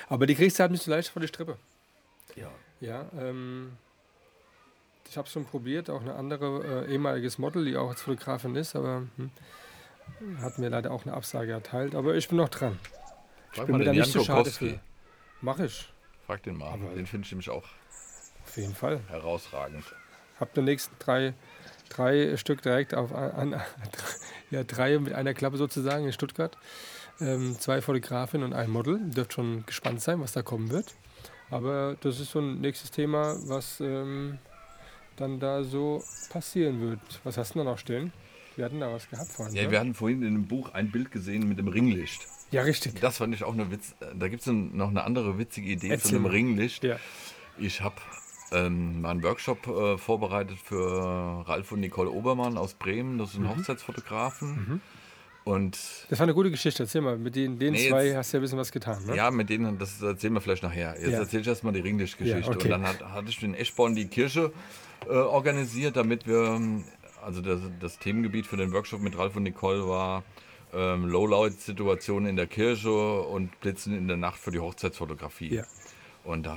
Aber 0.09 0.25
die 0.25 0.35
kriegst 0.35 0.59
du 0.59 0.61
halt 0.61 0.71
nicht 0.71 0.83
so 0.83 0.91
leicht 0.91 1.09
vor 1.09 1.21
die 1.21 1.27
Strippe. 1.27 1.57
Ja. 2.35 2.49
Ja, 2.79 3.05
ähm, 3.19 3.71
ich 5.09 5.17
habe 5.17 5.25
es 5.25 5.33
schon 5.33 5.45
probiert, 5.45 5.89
auch 5.89 6.01
eine 6.01 6.13
andere 6.15 6.85
äh, 6.85 6.91
ehemaliges 6.91 7.37
Model, 7.39 7.65
die 7.65 7.75
auch 7.75 7.89
als 7.89 8.01
Fotografin 8.01 8.55
ist, 8.55 8.75
aber 8.75 9.03
hm, 9.15 9.31
hat 10.41 10.59
mir 10.59 10.69
leider 10.69 10.91
auch 10.91 11.05
eine 11.05 11.13
Absage 11.15 11.51
erteilt. 11.51 11.95
Aber 11.95 12.15
ich 12.15 12.27
bin 12.27 12.37
noch 12.37 12.49
dran. 12.49 12.77
Frag 13.51 13.67
bin 13.67 13.77
mir 13.77 13.85
da 13.85 13.93
nicht 13.93 14.11
so 14.11 14.23
schade 14.23 14.51
für. 14.51 14.79
Mach 15.41 15.59
ich, 15.59 15.89
Frag 16.25 16.43
den 16.43 16.57
mal. 16.57 16.73
Aber- 16.73 16.93
den 16.93 17.07
finde 17.07 17.25
ich 17.25 17.31
nämlich 17.31 17.49
auch 17.49 17.65
auf 18.57 18.61
jeden 18.61 18.75
Fall. 18.75 18.99
herausragend. 19.09 19.83
Hab 20.39 20.53
die 20.55 20.61
nächsten 20.61 20.95
drei, 20.97 21.33
drei 21.89 22.37
Stück 22.37 22.63
direkt 22.63 22.95
auf 22.95 23.13
an, 23.13 23.61
ja, 24.51 24.63
drei 24.63 24.97
mit 24.97 25.13
einer 25.13 25.35
Klappe 25.35 25.57
sozusagen 25.57 26.05
in 26.05 26.13
Stuttgart. 26.13 26.57
Ähm, 27.19 27.55
zwei 27.59 27.81
Fotografinnen 27.81 28.45
und 28.45 28.53
ein 28.53 28.69
Model. 28.69 28.99
Dürft 29.11 29.33
schon 29.33 29.63
gespannt 29.67 30.01
sein, 30.01 30.19
was 30.21 30.31
da 30.31 30.41
kommen 30.41 30.71
wird. 30.71 30.95
Aber 31.51 31.97
das 32.01 32.19
ist 32.19 32.31
so 32.31 32.39
ein 32.39 32.59
nächstes 32.61 32.89
Thema, 32.91 33.35
was 33.47 33.79
ähm, 33.79 34.39
dann 35.17 35.39
da 35.39 35.63
so 35.63 36.03
passieren 36.29 36.81
wird. 36.81 36.99
Was 37.23 37.37
hast 37.37 37.53
du 37.53 37.59
da 37.59 37.65
noch 37.65 37.77
stehen? 37.77 38.11
Wir 38.55 38.65
hatten 38.65 38.79
da 38.79 38.91
was 38.91 39.07
gehabt 39.07 39.31
vorhin. 39.31 39.55
Ja, 39.55 39.63
ne? 39.63 39.71
wir 39.71 39.79
hatten 39.79 39.93
vorhin 39.93 40.23
in 40.23 40.33
dem 40.33 40.47
Buch 40.47 40.73
ein 40.73 40.91
Bild 40.91 41.11
gesehen 41.11 41.47
mit 41.47 41.59
dem 41.59 41.67
Ringlicht. 41.67 42.27
Ja, 42.49 42.63
richtig. 42.63 42.99
Das 43.01 43.17
fand 43.17 43.35
ich 43.35 43.43
auch 43.43 43.53
eine 43.53 43.69
Witz. 43.69 43.93
Da 44.15 44.27
gibt 44.27 44.41
es 44.41 44.47
noch 44.47 44.89
eine 44.89 45.03
andere 45.03 45.37
witzige 45.37 45.69
Idee 45.69 45.89
Erzähl 45.89 46.09
zu 46.09 46.15
einem 46.15 46.25
Ringlicht. 46.25 46.83
Ja. 46.83 46.97
Ich 47.59 47.81
habe 47.81 47.95
ähm, 48.51 49.01
mal 49.01 49.11
einen 49.11 49.23
Workshop 49.23 49.67
äh, 49.67 49.97
vorbereitet 49.97 50.57
für 50.57 51.43
Ralf 51.47 51.71
und 51.71 51.81
Nicole 51.81 52.09
Obermann 52.09 52.57
aus 52.57 52.73
Bremen. 52.73 53.17
Das 53.17 53.33
sind 53.33 53.43
mhm. 53.43 53.49
Hochzeitsfotografen. 53.49 54.49
Mhm. 54.49 54.81
Und 55.47 55.79
das 56.09 56.19
war 56.19 56.25
eine 56.25 56.33
gute 56.33 56.51
Geschichte. 56.51 56.83
Erzähl 56.83 56.99
mal, 56.99 57.17
mit 57.17 57.35
den, 57.35 57.57
den 57.57 57.71
nee, 57.71 57.89
zwei 57.89 58.07
jetzt, 58.07 58.17
hast 58.17 58.33
du 58.33 58.37
ja 58.37 58.39
ein 58.39 58.41
bisschen 58.41 58.57
was 58.57 58.71
getan. 58.71 59.05
Ne? 59.05 59.15
Ja, 59.15 59.31
mit 59.31 59.49
denen, 59.49 59.77
das 59.77 60.01
erzählen 60.01 60.33
wir 60.33 60.41
vielleicht 60.41 60.63
nachher. 60.63 60.95
Jetzt 60.99 61.11
ja. 61.11 61.19
erzähle 61.19 61.41
ich 61.41 61.47
erstmal 61.47 61.71
die 61.71 61.79
Ringlicht-Geschichte. 61.79 62.41
Ja, 62.41 62.47
okay. 62.47 62.63
Und 62.63 62.69
dann 62.69 62.83
hat, 62.83 63.01
hatte 63.01 63.29
ich 63.29 63.41
in 63.41 63.53
Eschborn 63.53 63.95
die 63.95 64.07
Kirche 64.07 64.51
äh, 65.07 65.13
organisiert, 65.13 65.95
damit 65.95 66.27
wir, 66.27 66.59
also 67.23 67.41
das, 67.41 67.61
das, 67.79 67.97
Themengebiet 67.97 68.45
für 68.45 68.57
den 68.57 68.73
Workshop 68.73 68.99
mit 68.99 69.17
Ralf 69.17 69.37
und 69.37 69.43
Nicole 69.43 69.87
war 69.87 70.23
ähm, 70.73 71.05
Lowlight-Situationen 71.07 72.29
in 72.29 72.35
der 72.35 72.47
Kirche 72.47 73.21
und 73.21 73.57
Blitzen 73.61 73.97
in 73.97 74.09
der 74.09 74.17
Nacht 74.17 74.39
für 74.39 74.51
die 74.51 74.59
Hochzeitsfotografie. 74.59 75.55
Ja. 75.55 75.63
Und 76.25 76.45
ich 76.45 76.51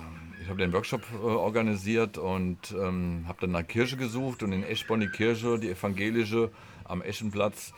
habe 0.51 0.60
den 0.60 0.72
Workshop 0.72 1.02
äh, 1.12 1.16
organisiert 1.16 2.18
und 2.18 2.59
ähm, 2.72 3.24
habe 3.27 3.39
dann 3.43 3.52
nach 3.52 3.66
Kirche 3.66 3.97
gesucht 3.97 4.43
und 4.43 4.52
in 4.52 4.62
Eschborn 4.62 5.01
die 5.01 5.09
Kirche, 5.09 5.59
die 5.59 5.70
evangelische 5.70 6.51
am 6.85 7.02
Eschenplatz, 7.02 7.72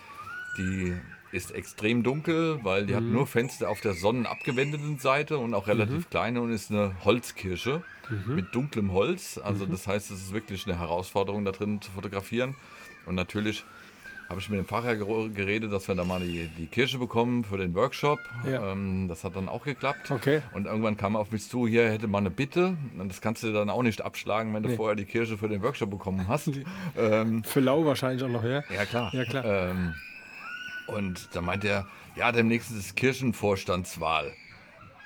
die 0.58 0.94
ist 1.32 1.50
extrem 1.50 2.02
dunkel, 2.02 2.60
weil 2.62 2.86
die 2.86 2.92
mhm. 2.92 2.96
hat 2.96 3.04
nur 3.04 3.26
Fenster 3.26 3.70
auf 3.70 3.80
der 3.80 3.94
sonnenabgewendeten 3.94 4.98
Seite 4.98 5.38
und 5.38 5.54
auch 5.54 5.66
relativ 5.66 5.96
mhm. 5.96 6.10
kleine 6.10 6.42
und 6.42 6.52
ist 6.52 6.70
eine 6.70 6.94
Holzkirche 7.04 7.82
mhm. 8.10 8.34
mit 8.34 8.54
dunklem 8.54 8.92
Holz. 8.92 9.38
Also 9.42 9.66
mhm. 9.66 9.70
das 9.70 9.86
heißt, 9.86 10.10
es 10.10 10.20
ist 10.20 10.32
wirklich 10.32 10.66
eine 10.66 10.78
Herausforderung, 10.78 11.44
da 11.44 11.52
drin 11.52 11.80
zu 11.80 11.90
fotografieren. 11.90 12.54
Und 13.06 13.14
natürlich 13.14 13.64
habe 14.32 14.40
ich 14.40 14.48
mit 14.48 14.58
dem 14.58 14.64
Pfarrer 14.64 14.96
geredet, 14.96 15.70
dass 15.74 15.86
wir 15.88 15.94
da 15.94 16.04
mal 16.04 16.20
die, 16.20 16.48
die 16.56 16.66
Kirche 16.66 16.96
bekommen 16.98 17.44
für 17.44 17.58
den 17.58 17.74
Workshop. 17.74 18.18
Ja. 18.50 18.72
Ähm, 18.72 19.06
das 19.06 19.24
hat 19.24 19.36
dann 19.36 19.46
auch 19.46 19.62
geklappt. 19.62 20.10
Okay. 20.10 20.40
Und 20.54 20.64
irgendwann 20.64 20.96
kam 20.96 21.16
er 21.16 21.20
auf 21.20 21.30
mich 21.32 21.46
zu, 21.46 21.66
hier 21.66 21.90
hätte 21.90 22.08
man 22.08 22.22
eine 22.22 22.30
Bitte. 22.30 22.78
Und 22.98 23.10
das 23.10 23.20
kannst 23.20 23.42
du 23.42 23.52
dann 23.52 23.68
auch 23.68 23.82
nicht 23.82 24.00
abschlagen, 24.00 24.54
wenn 24.54 24.62
du 24.62 24.70
nee. 24.70 24.76
vorher 24.76 24.96
die 24.96 25.04
Kirche 25.04 25.36
für 25.36 25.50
den 25.50 25.62
Workshop 25.62 25.90
bekommen 25.90 26.28
hast. 26.28 26.50
ähm, 26.96 27.44
für 27.44 27.60
Lau 27.60 27.84
wahrscheinlich 27.84 28.24
auch 28.24 28.30
noch, 28.30 28.42
ja? 28.42 28.62
Ja, 28.74 28.86
klar. 28.86 29.12
Ja, 29.12 29.24
klar. 29.26 29.44
Ähm, 29.44 29.94
und 30.86 31.28
da 31.34 31.42
meint 31.42 31.64
er, 31.66 31.86
ja, 32.16 32.32
demnächst 32.32 32.70
ist 32.70 32.96
Kirchenvorstandswahl 32.96 34.32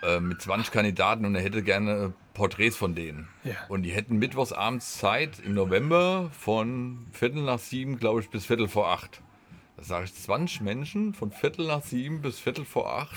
äh, 0.04 0.20
mit 0.20 0.40
20 0.40 0.70
Kandidaten 0.72 1.24
und 1.24 1.34
er 1.34 1.42
hätte 1.42 1.64
gerne 1.64 2.14
Porträts 2.36 2.76
von 2.76 2.94
denen. 2.94 3.28
Ja. 3.44 3.54
Und 3.68 3.82
die 3.82 3.90
hätten 3.90 4.18
mittwochsabends 4.18 4.98
Zeit 4.98 5.40
im 5.44 5.54
November 5.54 6.30
von 6.38 7.06
Viertel 7.12 7.42
nach 7.42 7.58
sieben, 7.58 7.98
glaube 7.98 8.20
ich, 8.20 8.28
bis 8.28 8.44
Viertel 8.44 8.68
vor 8.68 8.88
acht. 8.88 9.22
Da 9.78 9.82
sage 9.82 10.04
ich 10.04 10.14
20 10.14 10.60
Menschen 10.60 11.14
von 11.14 11.30
Viertel 11.30 11.66
nach 11.66 11.82
sieben 11.82 12.20
bis 12.20 12.38
Viertel 12.38 12.64
vor 12.64 12.92
acht, 12.92 13.16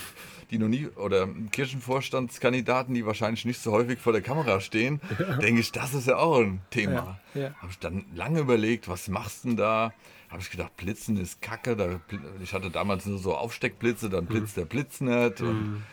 die 0.51 0.57
noch 0.57 0.69
nie, 0.69 0.87
oder 0.87 1.27
Kirchenvorstandskandidaten, 1.51 2.93
die 2.93 3.05
wahrscheinlich 3.05 3.43
nicht 3.45 3.61
so 3.61 3.71
häufig 3.71 3.99
vor 3.99 4.13
der 4.13 4.21
Kamera 4.21 4.61
stehen, 4.61 5.01
ja. 5.19 5.37
denke 5.37 5.61
ich, 5.61 5.71
das 5.71 5.93
ist 5.93 6.07
ja 6.07 6.17
auch 6.17 6.39
ein 6.39 6.61
Thema. 6.69 7.19
Ja. 7.33 7.53
Habe 7.55 7.71
ich 7.71 7.79
dann 7.79 8.05
lange 8.15 8.39
überlegt, 8.39 8.87
was 8.87 9.09
machst 9.09 9.43
du 9.43 9.49
denn 9.49 9.57
da? 9.57 9.93
habe 10.29 10.43
ich 10.43 10.51
gedacht, 10.51 10.77
Blitzen 10.77 11.17
ist 11.17 11.41
kacke. 11.41 11.75
Da, 11.75 11.99
ich 12.43 12.53
hatte 12.53 12.69
damals 12.69 13.07
nur 13.07 13.17
so 13.17 13.35
Aufsteckblitze, 13.35 14.09
dann 14.11 14.27
blitzt 14.27 14.55
mhm. 14.55 14.61
der 14.61 14.65
Blitz 14.67 15.01
nicht. 15.01 15.41
Und 15.41 15.71
mhm. 15.71 15.83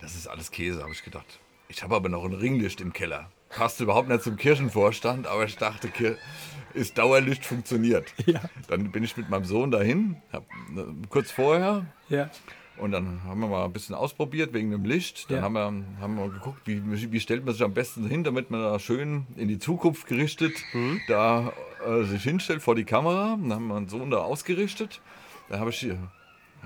das 0.00 0.14
ist 0.14 0.26
alles 0.26 0.50
Käse, 0.50 0.82
habe 0.82 0.92
ich 0.92 1.02
gedacht. 1.02 1.40
Ich 1.68 1.82
habe 1.82 1.96
aber 1.96 2.08
noch 2.08 2.24
ein 2.24 2.32
Ringlicht 2.32 2.80
im 2.80 2.92
Keller. 2.92 3.30
Passt 3.48 3.80
überhaupt 3.80 4.08
nicht 4.08 4.22
zum 4.22 4.36
Kirchenvorstand, 4.36 5.26
aber 5.26 5.44
ich 5.44 5.56
dachte, 5.56 5.90
ist 6.74 6.98
Dauerlicht 6.98 7.44
funktioniert. 7.44 8.12
Ja. 8.26 8.40
Dann 8.68 8.90
bin 8.90 9.04
ich 9.04 9.16
mit 9.16 9.30
meinem 9.30 9.44
Sohn 9.44 9.70
dahin, 9.70 10.16
hab, 10.32 10.44
ne, 10.70 10.94
kurz 11.08 11.30
vorher. 11.30 11.86
Ja. 12.08 12.28
Und 12.78 12.92
dann 12.92 13.22
haben 13.24 13.40
wir 13.40 13.46
mal 13.46 13.64
ein 13.64 13.72
bisschen 13.72 13.94
ausprobiert 13.94 14.52
wegen 14.52 14.70
dem 14.70 14.84
Licht. 14.84 15.30
Dann 15.30 15.38
ja. 15.38 15.42
haben, 15.42 15.54
wir, 15.54 16.00
haben 16.00 16.16
wir 16.16 16.28
geguckt, 16.28 16.60
wie, 16.66 16.82
wie 17.12 17.20
stellt 17.20 17.44
man 17.44 17.54
sich 17.54 17.62
am 17.62 17.72
besten 17.72 18.06
hin, 18.06 18.24
damit 18.24 18.50
man 18.50 18.60
da 18.60 18.78
schön 18.78 19.26
in 19.36 19.48
die 19.48 19.58
Zukunft 19.58 20.06
gerichtet 20.06 20.52
mhm. 20.72 21.00
da 21.08 21.52
äh, 21.86 22.02
sich 22.04 22.22
hinstellt 22.22 22.62
vor 22.62 22.74
die 22.74 22.84
Kamera. 22.84 23.38
Dann 23.40 23.52
haben 23.52 23.68
wir 23.68 23.76
einen 23.76 23.88
Sohn 23.88 24.10
da 24.10 24.18
ausgerichtet. 24.18 25.00
Dann 25.48 25.60
habe 25.60 25.70
ich, 25.70 25.86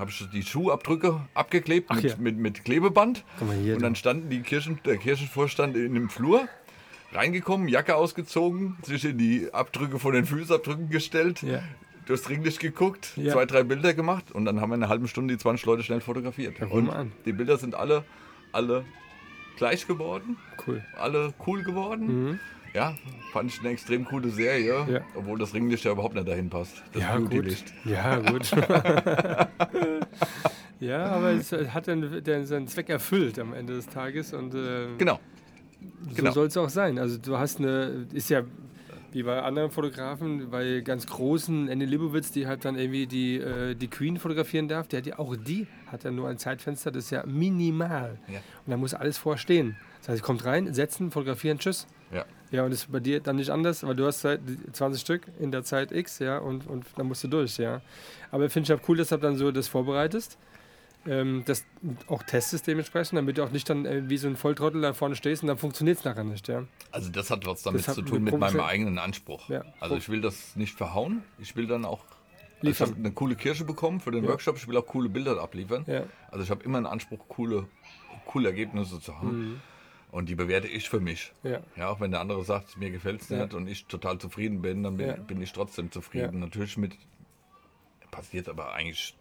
hab 0.00 0.08
ich 0.08 0.28
die 0.30 0.42
Schuhabdrücke 0.42 1.20
abgeklebt 1.34 1.94
mit, 1.94 2.04
ja. 2.04 2.14
mit, 2.18 2.36
mit, 2.36 2.64
Klebeband. 2.64 3.24
Hier, 3.62 3.76
und 3.76 3.82
dann 3.82 3.94
standen 3.94 4.30
die 4.30 4.40
Kirchen, 4.40 4.80
der 4.84 4.96
Kirchenvorstand 4.96 5.76
in 5.76 5.94
dem 5.94 6.08
Flur. 6.08 6.48
Reingekommen, 7.12 7.68
Jacke 7.68 7.96
ausgezogen, 7.96 8.76
sich 8.82 9.04
in 9.04 9.18
die 9.18 9.52
Abdrücke 9.52 9.98
von 9.98 10.14
den 10.14 10.26
Fußabdrücken 10.26 10.90
gestellt, 10.90 11.42
ja. 11.42 11.60
durchs 12.06 12.28
Ringlicht 12.28 12.60
geguckt, 12.60 13.12
ja. 13.16 13.32
zwei, 13.32 13.46
drei 13.46 13.64
Bilder 13.64 13.94
gemacht 13.94 14.30
und 14.30 14.44
dann 14.44 14.60
haben 14.60 14.70
wir 14.70 14.76
in 14.76 14.82
einer 14.82 14.90
halben 14.90 15.08
Stunde 15.08 15.34
die 15.34 15.38
20 15.38 15.66
Leute 15.66 15.82
schnell 15.82 16.00
fotografiert. 16.00 16.60
Ja, 16.60 16.66
und 16.66 16.88
die 17.26 17.32
Bilder 17.32 17.58
sind 17.58 17.74
alle, 17.74 18.04
alle 18.52 18.84
gleich 19.56 19.86
geworden. 19.86 20.36
Cool. 20.66 20.84
Alle 20.96 21.34
cool 21.46 21.64
geworden. 21.64 22.06
Mhm. 22.06 22.40
Ja, 22.72 22.94
fand 23.32 23.52
ich 23.52 23.60
eine 23.60 23.70
extrem 23.70 24.04
coole 24.04 24.28
Serie, 24.28 24.86
ja. 24.88 25.00
obwohl 25.16 25.38
das 25.38 25.52
Ringlicht 25.54 25.84
ja 25.84 25.92
überhaupt 25.92 26.14
nicht 26.14 26.28
dahin 26.28 26.48
passt. 26.48 26.82
Das 26.92 27.02
ja, 27.02 27.18
gut. 27.18 27.64
Ja, 27.84 28.16
gut. 28.18 28.50
ja, 30.80 31.06
aber 31.06 31.32
es 31.32 31.52
hat 31.52 31.88
dann, 31.88 32.22
dann 32.22 32.46
seinen 32.46 32.68
Zweck 32.68 32.88
erfüllt 32.88 33.38
am 33.38 33.54
Ende 33.54 33.74
des 33.74 33.86
Tages 33.86 34.32
und 34.32 34.54
äh, 34.54 34.86
genau. 34.98 35.18
So 36.08 36.14
genau. 36.14 36.30
soll 36.30 36.46
es 36.46 36.56
auch 36.56 36.68
sein. 36.68 36.98
Also 36.98 37.18
du 37.18 37.38
hast 37.38 37.58
eine, 37.58 38.06
ist 38.12 38.30
ja 38.30 38.42
wie 39.12 39.22
bei 39.22 39.42
anderen 39.42 39.70
Fotografen, 39.70 40.50
bei 40.50 40.80
ganz 40.80 41.06
großen, 41.06 41.68
Andy 41.68 41.86
Libowitz, 41.86 42.30
die 42.30 42.46
halt 42.46 42.64
dann 42.64 42.76
irgendwie 42.78 43.06
die, 43.06 43.38
äh, 43.38 43.74
die 43.74 43.88
Queen 43.88 44.18
fotografieren 44.18 44.68
darf, 44.68 44.86
der 44.86 44.98
hat 44.98 45.06
ja 45.06 45.18
auch 45.18 45.34
die, 45.36 45.66
hat 45.90 46.04
ja 46.04 46.10
nur 46.10 46.28
ein 46.28 46.38
Zeitfenster, 46.38 46.90
das 46.90 47.04
ist 47.04 47.10
ja 47.10 47.24
minimal. 47.26 48.18
Ja. 48.28 48.38
Und 48.64 48.70
da 48.70 48.76
muss 48.76 48.94
alles 48.94 49.18
vorstehen. 49.18 49.76
Das 50.00 50.10
heißt, 50.10 50.22
kommt 50.22 50.44
rein, 50.44 50.72
setzen, 50.72 51.10
fotografieren, 51.10 51.58
tschüss. 51.58 51.86
Ja. 52.12 52.24
Ja, 52.50 52.64
und 52.64 52.70
das 52.70 52.80
ist 52.80 52.92
bei 52.92 53.00
dir 53.00 53.20
dann 53.20 53.36
nicht 53.36 53.50
anders, 53.50 53.84
weil 53.84 53.94
du 53.94 54.06
hast 54.06 54.26
20 54.72 55.00
Stück 55.00 55.22
in 55.38 55.52
der 55.52 55.62
Zeit 55.62 55.92
X, 55.92 56.18
ja, 56.18 56.38
und, 56.38 56.66
und 56.66 56.84
dann 56.96 57.06
musst 57.06 57.22
du 57.22 57.28
durch, 57.28 57.58
ja. 57.58 57.80
Aber 58.30 58.46
ich 58.46 58.52
finde 58.52 58.72
es 58.72 58.78
halt 58.78 58.88
cool, 58.88 58.96
dass 58.96 59.08
du 59.08 59.16
dann 59.18 59.36
so 59.36 59.52
das 59.52 59.68
vorbereitest, 59.68 60.36
ähm, 61.06 61.44
das 61.46 61.64
auch 62.08 62.22
testest 62.24 62.66
dementsprechend, 62.66 63.16
damit 63.16 63.38
du 63.38 63.44
auch 63.44 63.50
nicht 63.50 63.70
dann 63.70 63.86
äh, 63.86 64.08
wie 64.08 64.16
so 64.16 64.26
ein 64.26 64.36
Volltrottel 64.36 64.80
da 64.80 64.92
vorne 64.94 65.14
stehst 65.14 65.42
und 65.42 65.48
dann 65.48 65.58
funktioniert 65.58 65.98
es 65.98 66.04
nachher 66.04 66.24
nicht, 66.24 66.48
ja. 66.48 66.64
Also 66.90 67.10
das 67.10 67.30
hat 67.30 67.46
was 67.46 67.62
damit 67.62 67.84
zu 67.84 68.02
tun 68.02 68.24
mit 68.24 68.36
meinem 68.36 68.60
eigenen 68.60 68.98
Anspruch. 68.98 69.48
Ja. 69.48 69.64
Also 69.78 69.96
ich 69.96 70.08
will 70.08 70.20
das 70.20 70.56
nicht 70.56 70.76
verhauen, 70.76 71.22
ich 71.38 71.54
will 71.54 71.66
dann 71.66 71.84
auch 71.84 72.00
also 72.62 72.70
ich 72.70 72.80
habe 72.80 72.94
eine 72.94 73.12
coole 73.12 73.36
Kirche 73.36 73.64
bekommen 73.64 74.00
für 74.00 74.10
den 74.10 74.24
ja. 74.24 74.30
Workshop. 74.30 74.56
Ich 74.56 74.68
will 74.68 74.76
auch 74.76 74.86
coole 74.86 75.08
Bilder 75.08 75.40
abliefern. 75.40 75.84
Ja. 75.86 76.02
Also 76.30 76.44
ich 76.44 76.50
habe 76.50 76.62
immer 76.62 76.76
einen 76.76 76.86
Anspruch, 76.86 77.20
coole, 77.28 77.66
coole 78.26 78.48
Ergebnisse 78.48 79.00
zu 79.00 79.16
haben. 79.16 79.38
Mhm. 79.38 79.60
Und 80.10 80.28
die 80.28 80.34
bewerte 80.34 80.66
ich 80.66 80.88
für 80.88 81.00
mich. 81.00 81.32
Ja. 81.42 81.60
ja 81.76 81.88
auch 81.88 82.00
wenn 82.00 82.10
der 82.10 82.20
andere 82.20 82.44
sagt, 82.44 82.76
mir 82.76 82.90
gefällt 82.90 83.22
es 83.22 83.28
ja. 83.28 83.42
nicht 83.42 83.54
und 83.54 83.68
ich 83.68 83.86
total 83.86 84.18
zufrieden 84.18 84.60
bin, 84.60 84.82
dann 84.82 84.96
bin, 84.96 85.06
ja. 85.06 85.14
bin 85.14 85.40
ich 85.40 85.52
trotzdem 85.52 85.92
zufrieden. 85.92 86.34
Ja. 86.34 86.40
Natürlich 86.40 86.76
mit 86.76 86.96
passiert 88.10 88.48
aber 88.48 88.72
eigentlich 88.72 89.14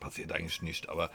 passiert 0.00 0.32
eigentlich 0.32 0.62
nicht. 0.62 0.88
Aber 0.88 1.10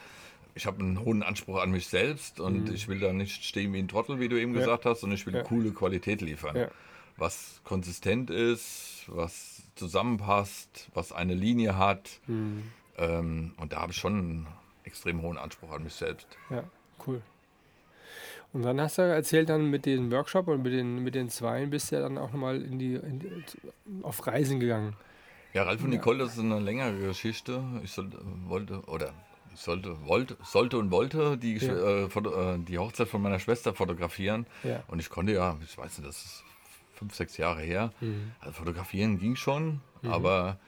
ich 0.54 0.66
habe 0.66 0.80
einen 0.80 1.00
hohen 1.00 1.22
Anspruch 1.22 1.60
an 1.60 1.70
mich 1.70 1.86
selbst 1.88 2.40
und 2.40 2.68
mhm. 2.68 2.74
ich 2.74 2.88
will 2.88 3.00
da 3.00 3.12
nicht 3.12 3.44
stehen 3.44 3.72
wie 3.72 3.78
ein 3.78 3.88
Trottel, 3.88 4.20
wie 4.20 4.28
du 4.28 4.40
eben 4.40 4.52
gesagt 4.52 4.84
hast, 4.84 5.02
und 5.02 5.12
ich 5.12 5.26
will 5.26 5.42
coole 5.42 5.72
Qualität 5.72 6.20
liefern. 6.20 6.68
Was 7.16 7.60
konsistent 7.64 8.30
ist, 8.30 9.04
was 9.06 9.62
zusammenpasst, 9.74 10.90
was 10.94 11.12
eine 11.12 11.34
Linie 11.34 11.76
hat. 11.76 12.20
Mhm. 12.26 12.64
Ähm, 12.96 13.54
und 13.58 13.72
da 13.72 13.80
habe 13.80 13.92
ich 13.92 13.98
schon 13.98 14.18
einen 14.18 14.46
extrem 14.84 15.22
hohen 15.22 15.38
Anspruch 15.38 15.72
an 15.72 15.84
mich 15.84 15.94
selbst. 15.94 16.26
Ja, 16.50 16.64
cool. 17.06 17.22
Und 18.52 18.62
dann 18.62 18.80
hast 18.80 18.98
du 18.98 19.02
erzählt, 19.02 19.48
dann 19.48 19.70
mit 19.70 19.86
dem 19.86 20.10
Workshop 20.10 20.48
und 20.48 20.62
mit 20.62 20.72
den, 20.72 21.02
mit 21.02 21.14
den 21.14 21.30
Zweien 21.30 21.70
bist 21.70 21.90
du 21.90 21.96
ja 21.96 22.02
dann 22.02 22.18
auch 22.18 22.32
nochmal 22.32 22.60
in 22.60 22.78
die, 22.78 22.94
in 22.94 23.18
die, 23.18 23.32
auf 24.02 24.26
Reisen 24.26 24.60
gegangen. 24.60 24.94
Ja, 25.54 25.64
Ralf 25.64 25.82
und 25.82 25.90
Nicole, 25.90 26.18
das 26.18 26.34
ist 26.34 26.40
eine 26.40 26.60
längere 26.60 26.98
Geschichte. 26.98 27.62
Ich 27.82 27.92
sollte, 27.92 28.18
wollte, 28.46 28.80
oder 28.86 29.12
ich 29.54 29.60
sollte, 29.60 30.06
wollte, 30.06 30.36
sollte 30.44 30.78
und 30.78 30.90
wollte 30.90 31.36
die, 31.36 31.56
ja. 31.56 31.72
äh, 31.72 32.04
äh, 32.04 32.58
die 32.58 32.78
Hochzeit 32.78 33.08
von 33.08 33.22
meiner 33.22 33.38
Schwester 33.38 33.74
fotografieren. 33.74 34.46
Ja. 34.64 34.82
Und 34.88 34.98
ich 34.98 35.10
konnte 35.10 35.32
ja, 35.32 35.56
ich 35.62 35.76
weiß 35.76 35.98
nicht, 35.98 36.08
das 36.08 36.24
ist 36.24 36.44
fünf, 36.94 37.14
sechs 37.14 37.36
Jahre 37.36 37.60
her. 37.62 37.92
Mhm. 38.00 38.32
Also 38.40 38.52
fotografieren 38.52 39.18
ging 39.18 39.36
schon, 39.36 39.80
mhm. 40.02 40.10
aber 40.10 40.58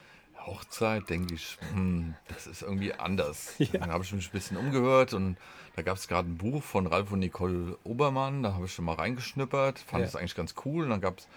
Hochzeit, 0.47 1.09
denke 1.09 1.35
ich, 1.35 1.59
hm, 1.73 2.15
das 2.29 2.47
ist 2.47 2.63
irgendwie 2.63 2.93
anders. 2.93 3.55
Ja. 3.59 3.81
Dann 3.81 3.91
habe 3.91 4.05
ich 4.05 4.13
mich 4.13 4.29
ein 4.29 4.33
bisschen 4.33 4.57
umgehört 4.57 5.15
und 5.15 5.37
da 5.75 5.83
gab 5.83 5.97
es 5.97 6.07
gerade 6.07 6.29
ein 6.29 6.37
Buch 6.37 6.63
von 6.63 6.87
Ralf 6.87 7.11
und 7.13 7.21
Nicole 7.21 7.79
Obermann, 7.83 8.43
da 8.43 8.55
habe 8.55 8.67
ich 8.67 8.73
schon 8.75 8.85
mal 8.85 8.95
reingeschnippert, 8.95 9.79
fand 9.79 10.01
ja. 10.01 10.07
das 10.07 10.17
eigentlich 10.17 10.35
ganz 10.35 10.55
cool. 10.65 10.85
Und 10.85 10.91
dann 10.91 11.01
gab 11.01 11.19
es 11.19 11.29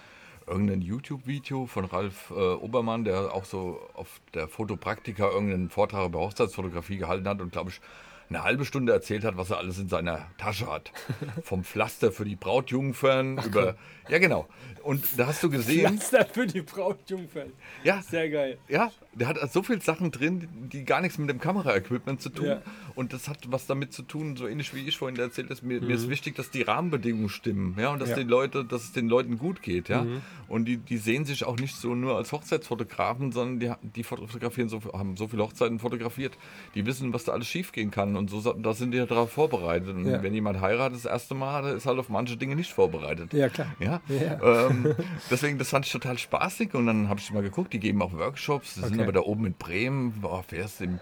irgendein 0.46 0.82
YouTube-Video 0.82 1.66
von 1.68 1.86
Ralf 1.86 2.32
äh, 2.32 2.34
Obermann, 2.34 3.04
der 3.04 3.34
auch 3.34 3.46
so 3.46 3.82
auf 3.94 4.22
der 4.34 4.48
Fotopraktika 4.48 5.30
irgendeinen 5.30 5.70
Vortrag 5.70 6.06
über 6.06 6.20
Hochzeitsfotografie 6.20 6.98
gehalten 6.98 7.28
hat 7.28 7.42
und 7.42 7.52
glaube 7.52 7.72
ich 7.72 7.82
eine 8.30 8.44
halbe 8.44 8.66
Stunde 8.66 8.92
erzählt 8.94 9.24
hat, 9.24 9.38
was 9.38 9.50
er 9.50 9.58
alles 9.58 9.78
in 9.80 9.88
seiner 9.90 10.28
Tasche 10.38 10.68
hat. 10.72 10.92
Vom 11.44 11.64
Pflaster 11.64 12.12
für 12.12 12.26
die 12.26 12.36
Brautjungfern 12.36 13.40
Ach, 13.40 13.46
über. 13.46 13.76
Ja, 14.10 14.20
genau. 14.20 14.48
Und 14.84 15.04
da 15.18 15.28
hast 15.28 15.44
du 15.44 15.50
gesehen. 15.50 15.98
Pflaster 15.98 16.26
für 16.26 16.48
die 16.48 16.62
Braut 16.62 16.98
Jungfeld. 17.10 17.52
Ja. 17.84 18.02
Sehr 18.02 18.30
geil. 18.30 18.58
Ja, 18.70 18.90
der 19.14 19.28
hat 19.28 19.52
so 19.52 19.62
viele 19.62 19.82
Sachen 19.82 20.12
drin, 20.12 20.48
die 20.72 20.86
gar 20.86 21.02
nichts 21.02 21.18
mit 21.18 21.30
dem 21.30 21.40
Kameraequipment 21.40 22.22
zu 22.22 22.30
tun. 22.30 22.46
Ja. 22.46 22.62
Und 22.96 23.12
das 23.12 23.28
hat 23.28 23.40
was 23.52 23.68
damit 23.68 23.92
zu 23.92 24.04
tun, 24.04 24.38
so 24.38 24.48
ähnlich 24.48 24.74
wie 24.74 24.88
ich 24.88 24.98
vorhin 24.98 25.20
erzählt 25.20 25.50
habe. 25.50 25.66
Mir, 25.66 25.82
mir 25.82 25.96
ist 25.96 26.10
wichtig, 26.10 26.36
dass 26.36 26.52
die 26.52 26.62
Rahmenbedingungen 26.62 27.28
stimmen, 27.30 27.76
ja, 27.78 27.90
und 27.92 28.00
dass 28.00 28.10
Mhm. 28.10 28.12
Ja. 28.12 28.18
Mhm. 28.18 28.28
die 28.28 28.32
Leute, 28.32 28.66
dass 28.66 28.84
es 28.86 28.94
den 28.94 29.10
Leuten 29.10 29.38
gut 29.38 29.62
geht, 29.62 29.90
ja. 29.90 30.06
Und 30.48 30.66
die, 30.66 30.78
die 30.78 30.98
sehen 30.98 31.26
sich 31.26 31.44
auch 31.44 31.58
nicht 31.58 31.76
so 31.76 31.94
nur 31.94 32.16
als 32.16 32.32
Hochzeitsfotografen, 32.32 33.32
sondern 33.34 33.60
die, 33.60 33.90
die 33.90 34.04
fotografieren 34.04 34.70
so, 34.70 34.82
haben 34.94 35.18
so 35.18 35.28
viele 35.28 35.44
Hochzeiten 35.44 35.80
fotografiert, 35.80 36.38
die 36.76 36.86
wissen, 36.86 37.14
was 37.14 37.26
da 37.26 37.34
alles 37.34 37.48
schiefgehen 37.48 37.92
kann. 37.92 38.16
Und 38.18 38.30
so 38.30 38.42
da 38.54 38.74
sind 38.74 38.92
die 38.92 39.06
darauf 39.06 39.32
vorbereitet. 39.32 39.90
Und 39.96 40.06
Ja. 40.06 40.22
wenn 40.24 40.34
jemand 40.34 40.60
heiratet 40.62 40.98
das 40.98 41.06
erste 41.06 41.36
Mal, 41.36 41.66
ist 41.76 41.86
halt 41.86 42.00
auf 42.00 42.10
manche 42.10 42.36
Dinge 42.38 42.56
nicht 42.56 42.72
vorbereitet. 42.74 43.34
Ja, 43.34 43.48
klar. 43.50 43.68
Ja, 43.80 44.02
Ja. 44.10 44.68
Ähm, 44.68 44.96
deswegen, 45.32 45.58
das 45.58 45.70
fand 45.70 45.86
ich 45.86 45.92
total 45.92 46.18
spaßig 46.18 46.74
und 46.74 46.86
dann 46.88 47.08
habe 47.10 47.20
ich 47.20 47.32
mal 47.32 47.44
geguckt, 47.44 47.72
die 47.74 47.80
geben 47.80 48.02
auch 48.02 48.14
Workshops, 48.14 48.74
die 48.76 48.82
sind 48.82 48.94
Okay. 48.94 49.04
aber 49.04 49.12
da 49.12 49.20
oben 49.22 49.46
in 49.46 49.54
Bremen, 49.54 50.12
boah, 50.22 50.44
fährst 50.44 50.82
im, 50.82 51.00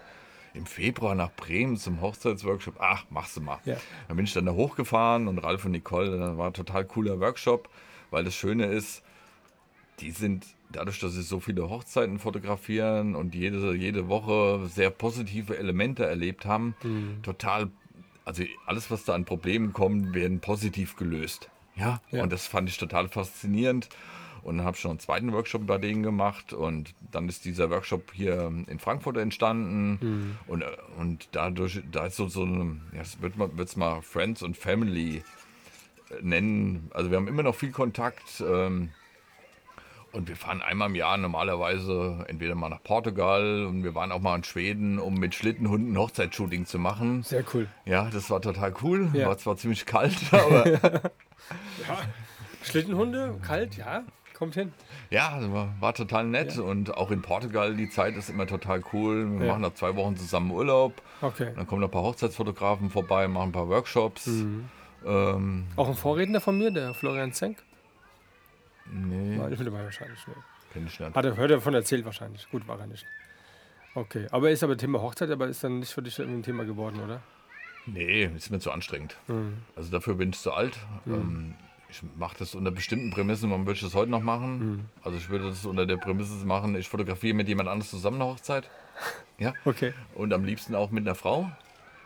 im 0.54 0.66
Februar 0.66 1.14
nach 1.14 1.30
Bremen 1.32 1.76
zum 1.76 2.00
Hochzeitsworkshop, 2.00 2.76
ach, 2.78 3.04
machst 3.10 3.36
du 3.36 3.40
mal. 3.40 3.58
Ja. 3.64 3.76
Dann 4.08 4.16
bin 4.16 4.26
ich 4.26 4.32
dann 4.32 4.46
da 4.46 4.52
hochgefahren 4.52 5.28
und 5.28 5.38
Ralf 5.38 5.64
und 5.64 5.72
Nicole, 5.72 6.16
das 6.18 6.36
war 6.36 6.46
ein 6.48 6.54
total 6.54 6.84
cooler 6.84 7.18
Workshop, 7.20 7.68
weil 8.10 8.24
das 8.24 8.34
Schöne 8.34 8.66
ist, 8.66 9.02
die 10.00 10.10
sind 10.10 10.46
dadurch, 10.76 11.00
dass 11.00 11.12
sie 11.14 11.22
so 11.22 11.40
viele 11.40 11.68
Hochzeiten 11.68 12.18
fotografieren 12.18 13.14
und 13.16 13.34
jede, 13.34 13.74
jede 13.74 14.08
Woche 14.08 14.66
sehr 14.68 14.90
positive 14.90 15.56
Elemente 15.58 16.04
erlebt 16.06 16.44
haben, 16.46 16.74
Mhm. 16.84 17.22
total, 17.22 17.70
also 18.24 18.44
alles, 18.66 18.90
was 18.90 19.04
da 19.04 19.14
an 19.14 19.24
Problemen 19.24 19.72
kommt, 19.72 20.14
werden 20.14 20.40
positiv 20.40 20.96
gelöst. 20.96 21.50
Ja, 21.76 22.00
Ja. 22.10 22.22
und 22.22 22.32
das 22.32 22.46
fand 22.46 22.68
ich 22.68 22.78
total 22.78 23.08
faszinierend. 23.08 23.88
Und 24.42 24.58
dann 24.58 24.66
habe 24.66 24.76
ich 24.76 24.80
schon 24.80 24.92
einen 24.92 25.00
zweiten 25.00 25.32
Workshop 25.32 25.66
bei 25.66 25.76
denen 25.78 26.04
gemacht 26.04 26.52
und 26.52 26.94
dann 27.10 27.28
ist 27.28 27.44
dieser 27.44 27.68
Workshop 27.68 28.12
hier 28.12 28.52
in 28.68 28.78
Frankfurt 28.78 29.16
entstanden 29.16 29.98
und, 30.46 30.62
äh, 30.62 30.66
und 30.98 31.28
dadurch, 31.32 31.82
da 31.90 32.06
ist 32.06 32.14
so, 32.16 32.28
so 32.28 32.42
eine, 32.44 32.76
ja, 32.92 33.00
das 33.00 33.20
wird 33.20 33.36
man 33.36 33.58
wird's 33.58 33.74
mal 33.76 34.02
Friends 34.02 34.42
und 34.42 34.56
Family 34.56 35.24
äh, 36.10 36.22
nennen. 36.22 36.88
Also 36.94 37.10
wir 37.10 37.16
haben 37.16 37.26
immer 37.26 37.42
noch 37.42 37.56
viel 37.56 37.72
Kontakt. 37.72 38.40
Ähm, 38.46 38.90
und 40.16 40.28
wir 40.28 40.36
fahren 40.36 40.62
einmal 40.62 40.88
im 40.88 40.94
Jahr 40.94 41.16
normalerweise 41.18 42.24
entweder 42.28 42.54
mal 42.54 42.68
nach 42.68 42.82
Portugal 42.82 43.66
und 43.66 43.84
wir 43.84 43.94
waren 43.94 44.10
auch 44.12 44.20
mal 44.20 44.34
in 44.36 44.44
Schweden, 44.44 44.98
um 44.98 45.14
mit 45.14 45.34
Schlittenhunden 45.34 45.96
Hochzeitsshooting 45.98 46.66
zu 46.66 46.78
machen. 46.78 47.22
Sehr 47.22 47.44
cool. 47.54 47.68
Ja, 47.84 48.08
das 48.10 48.30
war 48.30 48.40
total 48.40 48.74
cool. 48.82 49.08
Ja. 49.12 49.28
War 49.28 49.38
zwar 49.38 49.56
ziemlich 49.56 49.86
kalt, 49.86 50.16
aber 50.32 50.64
Schlittenhunde, 52.62 53.38
kalt, 53.46 53.76
ja, 53.76 54.02
kommt 54.34 54.54
hin. 54.54 54.72
ja, 55.10 55.28
also 55.30 55.52
war, 55.52 55.68
war 55.80 55.94
total 55.94 56.24
nett. 56.24 56.56
Ja. 56.56 56.62
Und 56.62 56.94
auch 56.96 57.10
in 57.10 57.22
Portugal, 57.22 57.74
die 57.76 57.88
Zeit 57.88 58.16
ist 58.16 58.28
immer 58.28 58.46
total 58.46 58.82
cool. 58.92 59.38
Wir 59.38 59.46
Ja. 59.46 59.52
machen 59.52 59.62
da 59.62 59.74
zwei 59.74 59.94
Wochen 59.96 60.16
zusammen 60.16 60.50
Urlaub. 60.50 60.94
Okay. 61.20 61.52
Dann 61.54 61.66
kommen 61.66 61.80
noch 61.80 61.88
ein 61.88 61.92
paar 61.92 62.02
Hochzeitsfotografen 62.02 62.90
vorbei, 62.90 63.28
machen 63.28 63.50
ein 63.50 63.52
paar 63.52 63.68
Workshops. 63.68 64.26
Mhm. 64.26 64.64
Ähm, 65.06 65.64
Auch 65.76 65.88
ein 65.88 65.94
Vorredner 65.94 66.40
von 66.40 66.58
mir, 66.58 66.70
der 66.70 66.92
Florian 66.94 67.32
Zenk. 67.32 67.58
Nee, 68.92 69.36
nicht 69.36 69.58
mit 69.58 69.66
dabei 69.66 69.84
wahrscheinlich. 69.84 70.18
Nee. 70.26 70.34
kenn 70.72 70.86
ich 70.86 70.98
nicht. 71.00 71.14
Hat 71.14 71.24
er, 71.24 71.36
hört 71.36 71.50
er 71.50 71.56
davon 71.58 71.74
erzählt 71.74 72.04
wahrscheinlich. 72.04 72.48
Gut, 72.50 72.66
war 72.68 72.78
er 72.80 72.86
nicht. 72.86 73.06
Okay, 73.94 74.26
aber 74.30 74.50
ist 74.50 74.62
aber 74.62 74.76
Thema 74.76 75.00
Hochzeit, 75.00 75.30
aber 75.30 75.46
ist 75.48 75.64
dann 75.64 75.78
nicht 75.78 75.92
für 75.92 76.02
dich 76.02 76.18
ein 76.20 76.42
Thema 76.42 76.64
geworden, 76.64 77.00
oder? 77.02 77.22
Nee, 77.86 78.24
ist 78.36 78.50
mir 78.50 78.58
zu 78.58 78.70
anstrengend. 78.72 79.16
Mhm. 79.28 79.58
Also 79.76 79.90
dafür 79.90 80.14
bin 80.14 80.30
ich 80.30 80.38
zu 80.38 80.52
alt. 80.52 80.76
Ähm, 81.06 81.54
ich 81.88 82.02
mache 82.18 82.36
das 82.38 82.54
unter 82.54 82.72
bestimmten 82.72 83.10
Prämissen. 83.10 83.48
Warum 83.50 83.64
würde 83.64 83.76
ich 83.76 83.82
das 83.82 83.94
heute 83.94 84.10
noch 84.10 84.20
machen? 84.22 84.58
Mhm. 84.58 84.84
Also 85.02 85.16
ich 85.16 85.30
würde 85.30 85.48
das 85.48 85.64
unter 85.64 85.86
der 85.86 85.96
Prämisse 85.96 86.44
machen, 86.44 86.74
ich 86.76 86.88
fotografiere 86.88 87.34
mit 87.34 87.48
jemand 87.48 87.68
anderes 87.68 87.90
zusammen 87.90 88.20
eine 88.20 88.30
Hochzeit. 88.30 88.68
Ja. 89.38 89.52
Okay. 89.66 89.92
Und 90.14 90.32
am 90.32 90.44
liebsten 90.46 90.74
auch 90.74 90.90
mit 90.90 91.06
einer 91.06 91.14
Frau. 91.14 91.50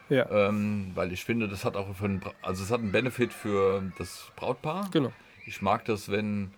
Ja, 0.09 0.29
Ähm, 0.49 0.91
weil 0.97 1.13
ich 1.13 1.25
finde, 1.25 1.47
das 1.47 1.65
hat 1.65 1.77
auch 1.77 1.95
für 1.95 2.05
einen, 2.07 2.21
also 2.43 2.65
es 2.65 2.73
hat 2.73 2.81
einen 2.81 2.91
Benefit 2.91 3.33
für 3.33 3.85
das 3.99 4.33
Brautpaar. 4.35 4.89
genau. 4.91 5.13
Ich 5.47 5.63
mag 5.63 5.85
das, 5.85 6.11
wenn, 6.11 6.51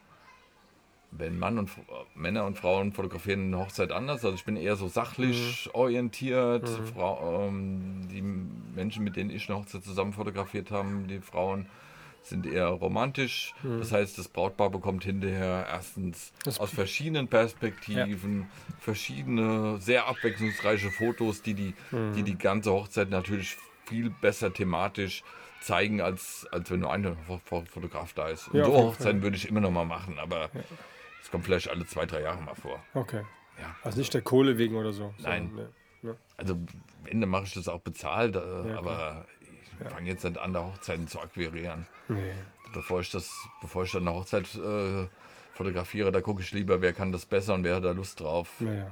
wenn 1.12 1.38
Mann 1.38 1.58
und 1.58 1.70
Männer 2.14 2.46
und 2.46 2.56
Frauen 2.58 2.92
fotografieren 2.92 3.46
eine 3.48 3.58
Hochzeit 3.58 3.92
anders. 3.92 4.24
Also 4.24 4.34
ich 4.34 4.44
bin 4.44 4.56
eher 4.56 4.76
so 4.76 4.88
sachlich 4.88 5.68
orientiert. 5.74 6.68
Frau, 6.94 7.46
ähm, 7.48 8.08
die 8.10 8.22
Menschen, 8.22 9.04
mit 9.04 9.16
denen 9.16 9.30
ich 9.30 9.48
eine 9.48 9.58
Hochzeit 9.58 9.84
zusammen 9.84 10.12
fotografiert 10.14 10.70
habe, 10.70 10.88
die 11.08 11.20
Frauen 11.20 11.66
sind 12.22 12.46
eher 12.46 12.66
romantisch. 12.68 13.52
Das 13.80 13.90
heißt, 13.92 14.16
das 14.16 14.28
Brautpaar 14.28 14.70
bekommt 14.70 15.04
hinterher 15.04 15.66
erstens 15.68 16.32
Das- 16.44 16.60
aus 16.60 16.70
verschiedenen 16.70 17.26
Perspektiven 17.28 18.46
verschiedene, 18.78 19.78
sehr 19.80 20.06
abwechslungsreiche 20.08 20.90
Fotos, 20.90 21.42
die 21.42 21.54
die, 21.54 21.74
die 22.14 22.22
die 22.22 22.38
ganze 22.38 22.72
Hochzeit 22.72 23.10
natürlich 23.10 23.56
viel 23.86 24.08
besser 24.10 24.52
thematisch 24.52 25.24
zeigen, 25.60 26.00
als, 26.00 26.46
als 26.52 26.70
wenn 26.70 26.80
nur 26.80 26.92
ein 26.92 27.04
Fo- 27.26 27.40
Fo- 27.44 27.64
Fotograf 27.66 28.12
da 28.14 28.28
ist. 28.28 28.48
Und 28.48 28.58
Ja, 28.60 28.64
so 28.66 28.72
Hochzeiten 28.72 29.22
würde 29.22 29.36
ich 29.36 29.48
immer 29.48 29.60
noch 29.60 29.70
mal 29.70 29.84
machen, 29.84 30.18
aber 30.18 30.48
es 31.22 31.30
kommt 31.30 31.44
vielleicht 31.44 31.68
alle 31.70 31.86
zwei, 31.86 32.06
drei 32.06 32.22
Jahre 32.22 32.42
mal 32.42 32.54
vor. 32.54 32.82
Okay. 32.94 33.22
Ja. 33.60 33.76
Also 33.82 33.98
nicht 33.98 34.12
der 34.14 34.22
Kohle 34.22 34.58
wegen 34.58 34.76
oder 34.76 34.92
so. 34.92 35.14
Nein. 35.18 35.48
sondern, 35.48 35.66
nee. 36.02 36.08
Ja. 36.08 36.16
Also 36.36 36.58
wenn, 37.04 37.20
dann 37.20 37.30
mache 37.30 37.44
ich 37.44 37.54
das 37.54 37.68
auch 37.68 37.80
bezahlt, 37.80 38.34
äh, 38.36 38.68
Ja, 38.68 38.78
aber 38.78 39.26
ich 39.80 39.92
fange 39.92 40.08
jetzt 40.08 40.24
nicht 40.24 40.38
an, 40.38 40.52
da 40.52 40.64
Hochzeiten 40.64 41.06
zu 41.06 41.20
akquirieren. 41.20 41.86
Nee. 42.08 42.32
Bevor 42.74 43.00
ich 43.00 43.10
das, 43.10 43.32
bevor 43.60 43.84
ich 43.84 43.92
dann 43.92 44.08
eine 44.08 44.16
Hochzeit 44.16 44.52
äh, 44.54 45.06
fotografiere, 45.54 46.10
da 46.10 46.20
gucke 46.20 46.42
ich 46.42 46.52
lieber, 46.52 46.80
wer 46.80 46.92
kann 46.92 47.12
das 47.12 47.26
besser 47.26 47.54
und 47.54 47.64
wer 47.64 47.76
hat 47.76 47.84
da 47.84 47.92
Lust 47.92 48.20
drauf. 48.20 48.48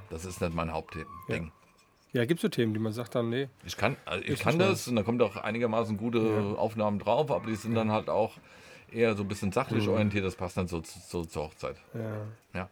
Das 0.09 0.25
ist 0.25 0.39
nicht 0.41 0.53
mein 0.53 0.71
Hauptding. 0.71 1.51
Ja, 2.13 2.25
gibt 2.25 2.39
es 2.39 2.41
so 2.41 2.49
Themen, 2.49 2.73
die 2.73 2.79
man 2.79 2.91
sagt 2.91 3.15
dann, 3.15 3.29
nee. 3.29 3.47
Ich 3.65 3.77
kann, 3.77 3.95
also 4.05 4.23
ich 4.23 4.39
kann 4.39 4.59
das 4.59 4.87
und 4.87 4.97
da 4.97 5.03
kommt 5.03 5.21
auch 5.21 5.37
einigermaßen 5.37 5.97
gute. 5.97 6.55
Aufnahmen 6.57 6.99
drauf, 6.99 7.31
aber 7.31 7.47
die 7.47 7.55
sind 7.55 7.73
dann 7.73 7.91
halt 7.91 8.09
auch 8.09 8.33
eher 8.91 9.15
so 9.15 9.23
ein 9.23 9.27
bisschen 9.27 9.51
sachlich 9.51 9.85
Mhm. 9.85 9.93
orientiert, 9.93 10.25
das 10.25 10.35
passt 10.35 10.57
dann 10.57 10.67
so, 10.67 10.81
so 10.83 11.23
zur 11.25 11.43
Hochzeit. 11.43 11.77
Ja. 11.93 12.27
Ja. 12.53 12.69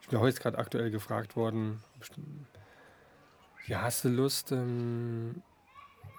Ich 0.00 0.08
bin 0.08 0.22
jetzt 0.24 0.40
gerade 0.40 0.56
aktuell 0.58 0.90
gefragt 0.90 1.36
worden, 1.36 1.82
ja, 3.66 3.82
hast 3.82 4.04
du 4.04 4.08
Lust 4.08 4.52
ähm, 4.52 5.42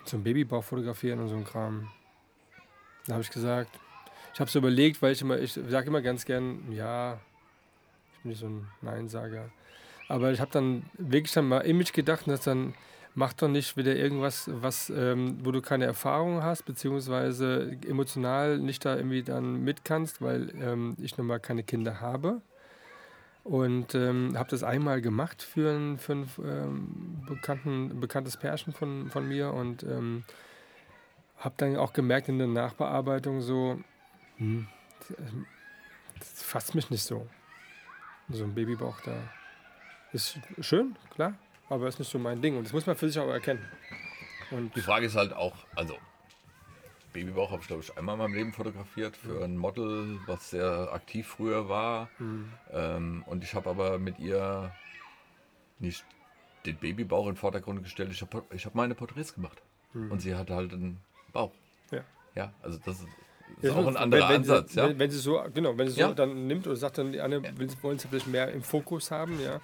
zum 0.06 0.24
Babybauch 0.24 0.64
fotografieren 0.64 1.20
und 1.20 1.28
so 1.30 1.36
ein 1.36 1.44
Kram? 1.46 1.90
Da 3.08 3.14
habe 3.14 3.24
ich 3.24 3.32
gesagt, 3.32 3.80
ich 4.34 4.40
habe 4.40 4.50
so 4.52 4.60
überlegt, 4.60 5.02
weil 5.02 5.14
ich 5.14 5.22
immer, 5.22 5.40
ich 5.40 5.54
sage 5.54 5.88
immer 5.88 6.02
ganz 6.02 6.26
gern, 6.26 6.72
ja, 6.72 7.20
ich 8.14 8.20
bin 8.22 8.30
nicht 8.30 8.40
so 8.40 8.48
ein 8.48 8.68
Neinsager. 8.82 9.50
Aber 10.08 10.32
ich 10.32 10.40
habe 10.40 10.52
dann 10.52 10.84
wirklich 10.98 11.34
dann 11.34 11.48
mal 11.48 11.60
in 11.62 11.78
mich 11.78 11.92
gedacht 11.94 12.28
und 12.28 12.32
das 12.32 12.42
dann, 12.42 12.76
mach 13.16 13.34
doch 13.34 13.48
nicht 13.48 13.78
wieder 13.78 13.96
irgendwas, 13.96 14.50
was, 14.52 14.90
ähm, 14.90 15.40
wo 15.44 15.52
du 15.52 15.62
keine 15.62 15.86
Erfahrung 15.86 16.44
hast, 16.44 16.64
beziehungsweise 16.64 17.78
emotional 17.88 18.58
nicht 18.60 18.86
da 18.86 18.96
irgendwie 18.96 19.24
dann 19.24 19.64
mit 19.64 19.84
kannst, 19.84 20.22
weil 20.22 20.52
ähm, 20.62 20.96
ich 21.02 21.18
nun 21.18 21.28
mal 21.28 21.40
keine 21.40 21.64
Kinder 21.64 22.02
habe. 22.02 22.42
Und 23.44 23.96
ähm, 23.96 24.38
habe 24.38 24.50
das 24.50 24.64
einmal 24.64 25.02
gemacht 25.02 25.42
für 25.42 25.72
ein, 25.72 25.98
für 25.98 26.14
ein 26.14 26.30
ähm, 26.44 27.24
bekannten, 27.28 28.00
bekanntes 28.00 28.38
Pärchen 28.38 28.74
von, 28.74 29.10
von 29.10 29.28
mir 29.28 29.54
und 29.54 29.82
ähm, 29.84 30.24
habe 31.38 31.56
dann 31.58 31.78
auch 31.78 31.94
gemerkt 31.94 32.30
in 32.30 32.38
der 32.38 32.48
Nachbearbeitung 32.48 33.42
so, 33.42 33.80
hm, 34.38 34.68
das, 35.08 35.18
das 36.20 36.44
fasst 36.44 36.76
mich 36.76 36.90
nicht 36.90 37.04
so. 37.04 37.28
So 38.30 38.44
ein 38.44 38.54
Babybauch 38.54 39.02
da. 39.02 39.16
Ist 40.12 40.40
schön, 40.60 40.96
klar, 41.16 41.34
aber 41.70 41.88
ist 41.88 42.00
nicht 42.00 42.12
so 42.12 42.20
mein 42.20 42.42
Ding. 42.42 42.58
Und 42.58 42.64
das 42.66 42.74
muss 42.74 42.86
man 42.86 42.96
für 42.96 43.10
sich 43.10 43.20
auch 43.22 43.28
erkennen. 43.30 43.64
Und 44.52 44.76
Die 44.76 44.82
Frage 44.82 45.06
ist 45.06 45.16
halt 45.16 45.34
auch, 45.34 45.54
also 45.76 45.96
Babybauch 47.14 47.52
habe 47.52 47.62
ich 47.62 47.68
glaube 47.68 47.82
ich 47.84 47.98
einmal 47.98 48.16
in 48.16 48.20
meinem 48.20 48.34
Leben 48.34 48.54
fotografiert 48.54 49.16
für 49.18 49.44
ein 49.44 49.58
Model, 49.58 50.20
was 50.28 50.52
sehr 50.52 50.90
aktiv 50.94 51.28
früher 51.28 51.68
war. 51.70 52.10
hm, 52.18 52.52
Ähm, 52.72 53.24
und 53.28 53.44
ich 53.44 53.54
habe 53.56 53.70
aber 53.70 53.98
mit 54.00 54.20
ihr 54.20 54.72
nicht 55.80 56.06
den 56.66 56.76
Babybauch 56.78 57.26
in 57.28 57.34
den 57.34 57.38
Vordergrund 57.38 57.82
gestellt. 57.84 58.12
Ich 58.12 58.22
habe 58.22 58.44
ich 58.54 58.66
hab 58.66 58.76
meine 58.76 58.96
Porträts 58.96 59.34
gemacht. 59.34 59.62
Und 59.94 60.20
sie 60.22 60.36
hatte 60.36 60.54
halt 60.56 60.72
einen 60.72 61.00
Bauch. 61.34 61.52
Ja. 61.92 62.02
Ja, 62.36 62.54
also 62.62 62.78
das 62.86 63.00
ist, 63.00 63.06
ist 63.06 63.64
Ja, 63.64 63.72
auch 63.72 63.78
ein 63.78 63.86
wenn- 63.88 63.98
anderer 63.98 64.30
wenn, 64.30 64.36
Ansatz. 64.38 64.74
Sie, 64.74 64.78
Ja? 64.80 64.88
wenn, 64.90 65.00
wenn 65.00 65.10
sie 65.10 65.18
so, 65.18 65.44
genau, 65.52 65.76
wenn 65.78 65.88
sie 65.88 65.94
so 65.96 66.02
Ja. 66.02 66.12
dann 66.14 66.46
nimmt 66.46 66.68
und 66.68 66.76
sagt 66.76 67.00
dann 67.00 67.12
die 67.12 67.22
eine, 67.22 67.42
will, 67.58 67.70
wollen 67.82 67.98
sie 67.98 68.08
vielleicht 68.08 68.28
mehr 68.28 68.52
im 68.52 68.62
Fokus 68.62 69.10
haben, 69.10 69.40
ja. 69.42 69.60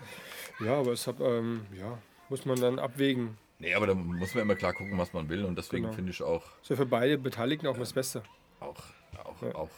Ja, 0.60 0.76
aber 0.80 0.91
es 0.94 1.06
hat, 1.07 1.19
ähm, 1.19 1.65
ja, 1.77 1.98
muss 2.30 2.45
man 2.45 2.60
dann 2.60 2.80
abwägen. 2.80 3.38
Nee, 3.60 3.73
aber 3.73 3.88
da 3.88 3.94
muss 3.94 4.34
man 4.36 4.44
immer 4.44 4.56
klar 4.56 4.73
gucken, 4.73 4.98
was 4.98 5.14
man 5.14 5.30
will. 5.30 5.45
Und 5.45 5.57
deswegen 5.57 5.84
Genau. 5.84 5.95
finde 5.95 6.11
ich 6.11 6.22
auch, 6.22 6.44
So 6.61 6.76
für 6.76 6.86
beide 6.86 7.18
Beteiligten 7.18 7.68
auch 7.68 7.77
das 7.77 7.94
Beste. 7.94 8.23
auch, 8.60 8.76
auch, 9.23 9.41
Ja. 9.41 9.56
auch 9.56 9.69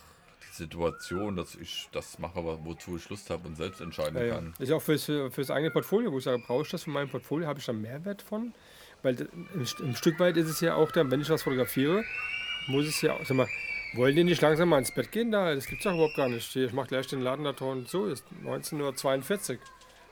die 0.50 0.56
Situation, 0.56 1.36
dass 1.36 1.56
ich 1.56 1.90
das 1.92 2.18
mache, 2.20 2.44
wozu 2.64 2.98
ich 2.98 3.08
Lust 3.10 3.30
habe 3.30 3.48
und 3.48 3.56
selbst 3.56 3.82
entscheiden 3.82 4.18
Ja, 4.18 4.24
ja. 4.26 4.34
kann. 4.36 4.54
Ist 4.60 4.70
ja 4.70 4.76
auch 4.78 4.82
fürs, 4.82 5.06
fürs 5.06 5.52
eigene 5.52 5.72
Portfolio, 5.72 6.12
wo 6.12 6.18
ich 6.18 6.24
sage, 6.24 6.42
brauche 6.46 6.64
ich 6.64 6.70
das 6.70 6.84
für 6.84 6.90
mein 6.92 7.10
Portfolio, 7.10 7.48
habe 7.48 7.60
ich 7.60 7.66
da 7.66 7.74
Mehrwert 7.74 8.22
von? 8.22 8.54
Weil 9.04 9.28
ein 9.84 9.96
Stück 9.96 10.20
weit 10.20 10.38
ist 10.38 10.50
es 10.50 10.60
ja 10.62 10.74
auch 10.76 10.92
dann, 10.92 11.12
wenn 11.12 11.22
ich 11.22 11.30
was 11.30 11.44
fotografiere, 11.44 12.04
muss 12.68 12.88
es 12.88 13.02
ja, 13.02 13.14
auch- 13.14 13.26
sag 13.26 13.38
mal, 13.38 13.48
Wollen 13.94 14.18
die 14.18 14.26
nicht 14.26 14.42
langsam 14.42 14.68
mal 14.68 14.80
ins 14.80 14.92
Bett 14.92 15.14
gehen 15.14 15.32
da? 15.32 15.56
Das 15.56 15.66
gibt's 15.66 15.86
doch 15.86 15.94
überhaupt 15.94 16.18
gar 16.18 16.28
nicht. 16.28 16.54
Ich 16.58 16.74
mach 16.74 16.88
gleich 16.88 17.08
den 17.08 17.22
Laden 17.22 17.46
da 17.46 17.52
und 17.66 17.88
so, 17.88 18.06
ist 18.06 18.26
19.42 18.44 19.54
Uhr. 19.54 19.60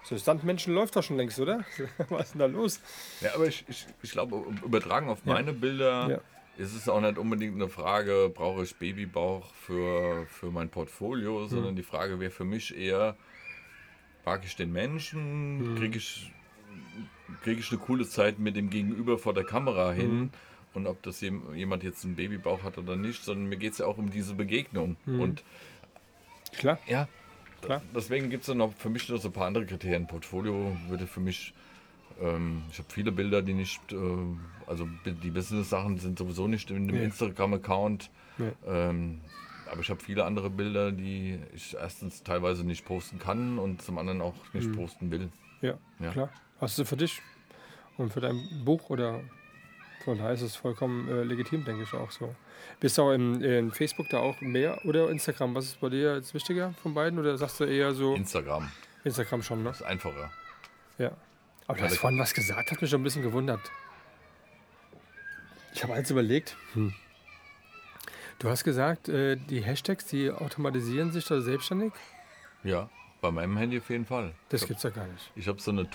So 0.07 0.17
Standmenschen 0.17 0.73
läuft 0.73 0.95
doch 0.95 1.03
schon 1.03 1.17
längst, 1.17 1.39
oder? 1.39 1.65
Was 2.09 2.27
ist 2.27 2.31
denn 2.33 2.39
da 2.39 2.45
los? 2.45 2.79
Ja, 3.21 3.33
aber 3.35 3.47
ich, 3.47 3.65
ich, 3.67 3.87
ich 4.03 4.11
glaube, 4.11 4.43
übertragen 4.63 5.09
auf 5.09 5.25
meine 5.25 5.51
Bilder 5.51 6.09
Ja. 6.09 6.63
ist 6.63 6.75
es 6.75 6.87
auch 6.87 7.01
nicht 7.01 7.17
unbedingt 7.17 7.55
eine 7.55 7.69
Frage, 7.69 8.31
brauche 8.33 8.63
ich 8.63 8.75
Babybauch 8.75 9.51
für, 9.55 10.27
für 10.27 10.51
mein 10.51 10.69
Portfolio, 10.69 11.47
sondern 11.47 11.75
die 11.75 11.83
Frage 11.83 12.19
wäre 12.19 12.29
für 12.31 12.45
mich 12.45 12.77
eher, 12.77 13.15
mag 14.25 14.43
ich 14.45 14.55
den 14.55 14.71
Menschen, 14.71 15.75
kriege 15.77 15.97
ich, 15.97 16.31
krieg 17.43 17.57
ich 17.59 17.71
eine 17.71 17.79
coole 17.79 18.07
Zeit 18.07 18.37
mit 18.37 18.55
dem 18.55 18.69
Gegenüber 18.69 19.17
vor 19.17 19.33
der 19.33 19.43
Kamera 19.43 19.91
hin 19.91 20.29
und 20.75 20.85
ob 20.87 21.01
das 21.01 21.21
jem- 21.21 21.53
jemand 21.55 21.83
jetzt 21.83 22.05
einen 22.05 22.15
Babybauch 22.15 22.61
hat 22.63 22.77
oder 22.77 22.95
nicht, 22.95 23.23
sondern 23.23 23.47
mir 23.49 23.57
geht 23.57 23.71
es 23.73 23.79
ja 23.79 23.87
auch 23.87 23.97
um 23.97 24.11
diese 24.11 24.35
Begegnung. 24.35 24.97
Und 25.07 25.43
Klar. 26.57 26.77
ja, 26.87 27.07
Klar. 27.65 27.81
deswegen 27.95 28.29
gibt 28.29 28.41
es 28.41 28.47
dann 28.47 28.57
noch 28.57 28.73
für 28.73 28.89
mich 28.89 29.07
noch 29.09 29.17
so 29.17 29.29
ein 29.29 29.33
paar 29.33 29.47
andere 29.47 29.65
Kriterien. 29.65 30.07
Portfolio 30.07 30.75
würde 30.87 31.07
für 31.07 31.19
mich, 31.19 31.53
ähm, 32.21 32.63
ich 32.71 32.77
habe 32.79 32.87
viele 32.91 33.11
Bilder, 33.11 33.41
die 33.41 33.53
nicht, 33.53 33.79
äh, 33.91 33.97
also 34.67 34.87
die 35.05 35.29
Business-Sachen 35.31 35.97
sind 35.99 36.17
sowieso 36.19 36.47
nicht 36.47 36.69
in 36.71 36.87
dem 36.87 36.97
Nee. 36.97 37.03
Instagram-Account. 37.05 38.09
Nee. 38.37 38.51
Ähm, 38.65 39.21
aber 39.71 39.81
ich 39.81 39.89
habe 39.89 39.99
viele 39.99 40.25
andere 40.25 40.49
Bilder, 40.49 40.91
die 40.91 41.39
ich 41.55 41.75
erstens 41.75 42.21
teilweise 42.23 42.63
nicht 42.63 42.85
posten 42.85 43.17
kann 43.19 43.57
und 43.57 43.81
zum 43.81 43.97
anderen 43.97 44.21
auch 44.21 44.35
nicht 44.53 44.71
posten 44.73 45.09
will. 45.11 45.29
Ja, 45.61 45.73
Ja. 45.99 46.11
klar. 46.11 46.29
Hast 46.61 46.77
du 46.77 46.85
für 46.85 46.97
dich 46.97 47.21
und 47.97 48.13
für 48.13 48.21
dein 48.21 48.39
Buch 48.63 48.89
oder 48.89 49.21
von 50.05 50.17
daher 50.17 50.31
ist 50.33 50.41
es 50.41 50.55
vollkommen 50.55 51.09
äh, 51.09 51.23
legitim, 51.23 51.65
denke 51.65 51.83
ich 51.83 51.93
auch 51.93 52.11
so. 52.11 52.33
Bist 52.79 52.97
du 52.97 53.01
auch 53.03 53.11
in, 53.11 53.41
in 53.41 53.71
Facebook 53.71 54.07
da 54.09 54.19
auch 54.19 54.39
mehr 54.41 54.79
oder 54.85 55.09
Instagram? 55.09 55.53
Was 55.55 55.65
ist 55.65 55.81
bei 55.81 55.89
dir 55.89 56.15
jetzt 56.15 56.33
wichtiger 56.33 56.73
von 56.81 56.93
beiden 56.93 57.19
oder 57.19 57.37
sagst 57.37 57.59
du 57.59 57.65
eher 57.65 57.93
so 57.93 58.15
Instagram 58.15 58.71
Instagram 59.03 59.43
schon, 59.43 59.63
ne? 59.63 59.69
ist 59.71 59.83
einfacher. 59.83 60.31
Ja. 60.97 61.11
Aber 61.67 61.77
du 61.77 61.83
hast 61.83 61.97
vorhin 61.97 62.19
was 62.19 62.33
gesagt, 62.33 62.71
hat 62.71 62.81
mich 62.81 62.89
schon 62.89 63.01
ein 63.01 63.03
bisschen 63.03 63.23
gewundert. 63.23 63.59
Ich 65.73 65.83
habe 65.83 65.93
eins 65.93 66.09
überlegt. 66.09 66.55
Hm. 66.73 66.93
Du 68.39 68.49
hast 68.49 68.63
gesagt, 68.63 69.09
äh, 69.09 69.35
die 69.35 69.61
Hashtags, 69.61 70.05
die 70.05 70.29
automatisieren 70.31 71.11
sich 71.11 71.25
da 71.25 71.41
selbstständig? 71.41 71.93
Ja, 72.63 72.89
bei 73.21 73.31
meinem 73.31 73.57
Handy 73.57 73.77
auf 73.79 73.89
jeden 73.89 74.05
Fall. 74.05 74.33
Das 74.49 74.61
Ich 74.61 74.63
hab- 74.63 74.67
gibt's 74.69 74.83
ja 74.83 74.89
gar 74.89 75.07
nicht. 75.07 75.31
Ich 75.35 75.47
habe 75.47 75.59
so 75.61 75.71
eine, 75.71 75.87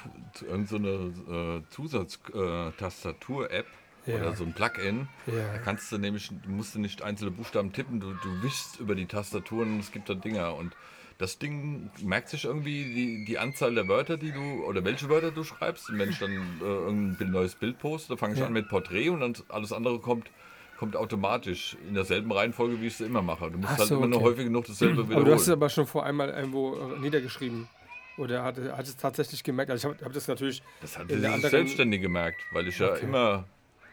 irgend 0.42 0.68
so 0.68 0.76
eine 0.76 0.88
äh, 0.88 1.62
Zusatz-Tastatur-App 1.70 3.66
Ja. 4.06 4.16
oder 4.16 4.34
so 4.34 4.44
ein 4.44 4.52
Plugin. 4.52 5.08
Da 5.26 5.32
Ja. 5.32 5.58
kannst 5.58 5.90
du 5.92 5.98
nämlich, 5.98 6.30
musst 6.46 6.74
du 6.74 6.78
nicht 6.78 7.02
einzelne 7.02 7.30
Buchstaben 7.30 7.72
tippen, 7.72 8.00
du, 8.00 8.14
du 8.14 8.42
wischst 8.42 8.80
über 8.80 8.94
die 8.94 9.06
Tastaturen 9.06 9.74
und 9.74 9.80
es 9.80 9.90
gibt 9.92 10.08
da 10.08 10.14
Dinger. 10.14 10.54
Und 10.54 10.74
das 11.18 11.38
Ding 11.38 11.90
merkt 12.02 12.30
sich 12.30 12.44
irgendwie 12.44 12.84
die, 12.84 13.24
die 13.26 13.38
Anzahl 13.38 13.74
der 13.74 13.88
Wörter, 13.88 14.16
die 14.16 14.32
du, 14.32 14.64
oder 14.64 14.84
welche 14.84 15.08
Wörter 15.08 15.30
du 15.30 15.44
schreibst. 15.44 15.90
Und 15.90 15.98
wenn 15.98 16.08
ich 16.08 16.18
dann 16.18 16.32
äh, 16.60 16.64
irgendein 16.64 17.30
neues 17.30 17.54
Bild 17.54 17.78
poste, 17.78 18.08
dann 18.08 18.18
fange 18.18 18.34
ich 18.34 18.40
Ja. 18.40 18.46
an 18.46 18.52
mit 18.52 18.68
Porträt 18.68 19.10
und 19.10 19.20
dann 19.20 19.34
alles 19.48 19.72
andere 19.72 19.98
kommt, 20.00 20.30
kommt 20.78 20.96
automatisch 20.96 21.76
in 21.86 21.92
derselben 21.94 22.32
Reihenfolge, 22.32 22.80
wie 22.80 22.86
ich 22.86 22.94
es 22.94 23.00
immer 23.02 23.20
mache. 23.20 23.50
Du 23.50 23.58
musst 23.58 23.76
halt 23.76 23.88
so, 23.88 23.96
immer 23.96 24.06
nur 24.06 24.20
okay. 24.20 24.30
häufig 24.30 24.44
genug 24.46 24.64
dasselbe 24.64 24.94
Aber 24.94 25.04
wiederholen. 25.04 25.26
du 25.26 25.32
hast 25.34 25.42
es 25.42 25.48
aber 25.50 25.68
schon 25.68 25.86
vor 25.86 26.06
einmal 26.06 26.30
irgendwo 26.30 26.74
niedergeschrieben. 27.00 27.68
Oder 28.16 28.42
hat, 28.42 28.58
hat 28.58 28.86
es 28.86 28.96
tatsächlich 28.96 29.44
gemerkt? 29.44 29.70
Also 29.70 29.88
ich 29.88 29.94
habe 29.94 30.04
hab 30.04 30.12
das 30.12 30.26
natürlich. 30.28 30.62
Das 30.80 30.98
hat 30.98 31.10
sich 31.10 31.20
selbstständig 31.50 32.00
gemerkt, 32.00 32.44
weil 32.52 32.68
ich 32.68 32.78
ja 32.78 32.94
Okay. 32.94 33.04
immer, 33.04 33.44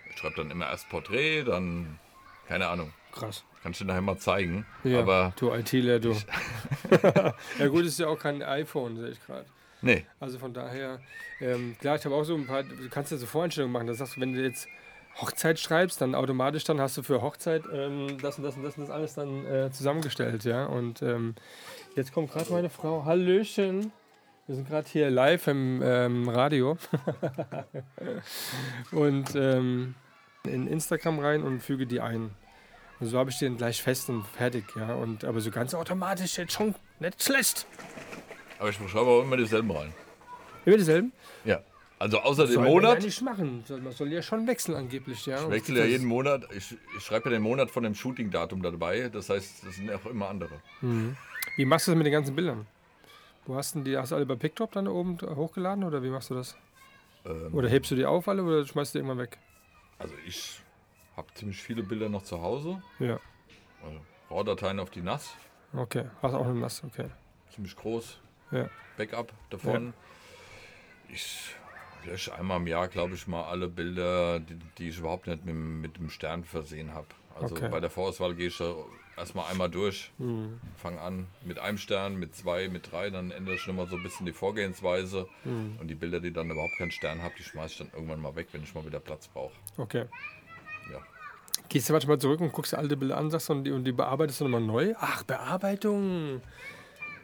ich 0.10 0.18
schreibe 0.18 0.36
dann 0.36 0.52
immer 0.52 0.70
erst 0.70 0.90
Porträt, 0.90 1.44
dann, 1.44 2.00
keine 2.48 2.68
Ahnung, 2.68 2.94
Krass. 3.12 3.44
kann 3.64 3.72
ich 3.72 3.78
dir 3.78 3.86
nachher 3.86 4.02
mal 4.02 4.18
zeigen. 4.18 4.66
Ja, 4.84 5.00
Aber 5.00 5.34
du 5.38 5.54
ITler, 5.54 6.00
du. 6.00 6.16
ja 7.60 7.68
gut, 7.68 7.86
ist 7.86 8.00
ja 8.00 8.08
auch 8.08 8.20
kein 8.20 8.42
iPhone, 8.42 8.98
sehe 8.98 9.10
ich 9.10 9.26
gerade. 9.26 9.46
nee, 9.82 10.06
Also 10.20 10.40
von 10.40 10.54
daher, 10.54 11.00
ähm, 11.40 11.76
klar, 11.80 11.96
ich 11.96 12.06
habe 12.06 12.16
auch 12.16 12.24
so 12.24 12.36
ein 12.36 12.46
paar, 12.48 12.64
du 12.64 12.90
kannst 12.90 13.12
ja 13.12 13.18
so 13.18 13.26
Voreinstellungen 13.26 13.74
machen. 13.74 13.88
Das 13.88 13.98
sagst 13.98 14.18
du, 14.18 14.22
wenn 14.22 14.34
du 14.34 14.42
jetzt 14.42 14.68
Hochzeit 15.20 15.60
schreibst, 15.60 16.00
dann 16.02 16.14
automatisch 16.14 16.64
dann 16.64 16.80
hast 16.80 16.96
du 16.98 17.02
für 17.04 17.22
Hochzeit 17.24 17.64
ähm, 17.74 18.18
das 18.22 18.38
und 18.38 18.44
das 18.44 18.56
und 18.56 18.64
das 18.64 18.78
und 18.78 18.84
das 18.84 18.92
alles 18.92 19.16
dann 19.16 19.46
äh, 19.46 19.72
zusammengestellt, 19.72 20.44
ja. 20.44 20.66
Und 20.66 21.02
ähm, 21.02 21.34
jetzt 21.96 22.14
kommt 22.14 22.32
gerade 22.32 22.52
meine 22.52 22.70
Frau. 22.70 23.04
Hallöchen. 23.06 23.92
Wir 24.48 24.56
sind 24.56 24.70
gerade 24.70 24.88
hier 24.90 25.10
live 25.10 25.48
im 25.48 25.82
ähm, 25.84 26.30
Radio. 26.30 26.78
und 28.94 29.36
ähm, 29.36 29.96
in 30.46 30.68
Instagram 30.68 31.20
rein 31.20 31.44
und 31.44 31.60
füge 31.60 31.86
die 31.86 32.00
ein. 32.00 32.32
Und 33.02 33.08
so 33.08 33.20
habe 33.20 33.30
ich 33.30 33.40
den 33.40 33.58
gleich 33.58 33.84
fest 33.84 34.08
und 34.08 34.26
fertig, 34.26 34.64
ja. 34.78 34.96
Und 34.96 35.26
aber 35.26 35.42
so 35.42 35.52
ganz 35.52 35.74
automatisch 35.74 36.38
jetzt 36.38 36.54
schon 36.54 36.74
nicht 37.02 37.22
schlecht. 37.22 37.68
aber 38.58 38.70
ich 38.70 38.78
schreibe 38.78 39.08
auch 39.08 39.22
immer 39.22 39.36
dieselben 39.36 39.70
rein. 39.70 39.94
Immer 40.66 40.78
dieselben? 40.78 41.12
Ja, 41.44 41.60
also 42.00 42.20
außer 42.20 42.46
dem 42.46 42.54
Soll 42.54 42.64
man 42.64 42.72
Monat, 42.72 43.00
ja 43.00 43.06
nicht 43.06 43.22
machen. 43.22 43.66
Man 43.68 43.92
soll 43.92 44.14
ja 44.14 44.22
schon 44.22 44.48
wechseln 44.48 44.76
angeblich, 44.76 45.26
ja. 45.26 45.44
ich 45.44 45.50
wechsle 45.50 45.80
ja 45.80 45.86
jeden 45.86 46.08
Monat, 46.08 46.48
ich, 46.56 46.74
ich 46.98 47.04
schreibe 47.04 47.26
ja 47.26 47.32
den 47.36 47.42
Monat 47.42 47.70
von 47.70 47.84
dem 47.84 47.96
Shooting-Datum 47.96 48.62
da 48.62 48.72
dabei, 48.72 49.10
das 49.10 49.30
heißt, 49.30 49.66
das 49.66 49.76
sind 49.76 49.92
auch 49.92 50.06
immer 50.06 50.30
andere. 50.30 50.62
Wie 51.58 51.66
machst 51.66 51.88
du 51.88 51.92
das 51.92 51.98
mit 51.98 52.06
den 52.06 52.14
ganzen 52.14 52.34
Bildern? 52.34 52.66
Wo 53.48 53.56
hast 53.56 53.76
du 53.76 53.82
die? 53.82 53.98
Hast 53.98 54.12
du 54.12 54.16
alle 54.16 54.26
bei 54.26 54.36
PickTop 54.36 54.72
dann 54.74 54.88
oben 54.88 55.18
hochgeladen 55.22 55.84
oder 55.84 56.04
wie 56.04 56.10
machst 56.10 56.30
du 56.30 56.36
das? 56.36 56.56
Ähm, 57.26 57.54
Oder 57.54 57.70
hebst 57.70 57.90
du 57.92 57.96
die 57.96 58.06
auf 58.06 58.28
alle 58.28 58.44
oder 58.44 58.66
schmeißt 58.66 58.94
du 58.94 59.00
die 59.00 59.04
irgendwann 59.06 59.24
weg? 59.26 59.38
also 60.00 60.14
ich 60.28 60.62
habe 61.16 61.28
ziemlich 61.34 61.62
viele 61.64 61.82
Bilder 61.82 62.08
noch 62.10 62.22
zu 62.22 62.40
Hause, 62.42 62.84
Ja. 63.00 63.20
also 63.84 64.00
RAW-Dateien 64.30 64.80
auf 64.80 64.92
die 64.92 65.02
NAS, 65.02 65.34
Okay. 65.74 66.06
Hast 66.22 66.34
auch 66.36 66.46
eine 66.46 66.54
nass, 66.60 66.84
okay. 66.84 67.10
ziemlich 67.50 67.76
groß, 67.76 68.20
Ja. 68.52 68.70
Backup 68.98 69.34
davon. 69.50 69.94
Ich 71.10 71.56
lösche 72.06 72.34
einmal 72.36 72.58
im 72.58 72.68
Jahr, 72.68 72.88
glaube 72.88 73.16
ich, 73.16 73.28
mal 73.28 73.46
alle 73.46 73.68
Bilder, 73.68 74.40
die, 74.40 74.56
die 74.78 74.90
ich 74.90 75.00
überhaupt 75.00 75.26
nicht 75.28 75.40
mit, 75.46 75.50
dem- 75.56 75.82
mit 75.82 75.98
dem 75.98 76.10
Stern 76.10 76.44
versehen 76.44 76.94
habe. 76.94 77.08
Also 77.36 77.56
Okay. 77.56 77.70
bei 77.70 77.80
der 77.80 77.90
Vorauswahl 77.90 78.36
gehe 78.36 78.48
ich 78.48 78.58
da 78.58 78.74
erstmal 79.18 79.52
einmal 79.52 79.70
durch, 79.70 80.12
Mhm. 80.18 80.60
fange 80.78 81.02
an 81.02 81.28
mit 81.44 81.60
einem 81.60 81.78
Stern, 81.78 82.16
mit 82.16 82.36
zwei, 82.36 82.70
mit 82.70 82.92
drei, 82.92 83.10
dann 83.10 83.32
ändere 83.32 83.56
ich 83.56 83.66
nochmal 83.68 83.88
so 83.88 83.96
ein 83.96 84.04
bisschen 84.04 84.26
die 84.26 84.34
Vorgehensweise. 84.34 85.28
Mhm. 85.44 85.78
Und 85.80 85.88
die 85.88 85.96
Bilder, 85.96 86.20
die 86.20 86.32
dann 86.32 86.50
überhaupt 86.50 86.78
keinen 86.78 86.92
Stern 86.92 87.22
haben, 87.22 87.34
die 87.38 87.44
schmeiße 87.44 87.72
ich 87.74 87.78
dann 87.80 87.90
irgendwann 87.94 88.22
mal 88.22 88.36
weg, 88.36 88.48
wenn 88.52 88.64
ich 88.64 88.74
mal 88.74 88.86
wieder 88.86 89.00
Platz 89.00 89.28
brauche. 89.28 89.54
Okay. 89.78 90.06
Ja. 90.92 91.00
Gehst 91.70 91.90
du 91.90 91.94
manchmal 91.94 92.18
zurück 92.20 92.40
und 92.40 92.54
guckst 92.54 92.72
dir 92.74 92.78
alte 92.78 92.96
Bilder 92.96 93.18
an, 93.18 93.30
sagst 93.30 93.50
du, 93.50 93.54
und 93.54 93.64
die, 93.64 93.72
und 93.72 93.84
die 93.84 93.92
bearbeitest 93.92 94.40
du 94.40 94.46
nochmal 94.46 94.62
neu? 94.62 94.94
Ach, 95.00 95.24
Bearbeitung. 95.24 96.42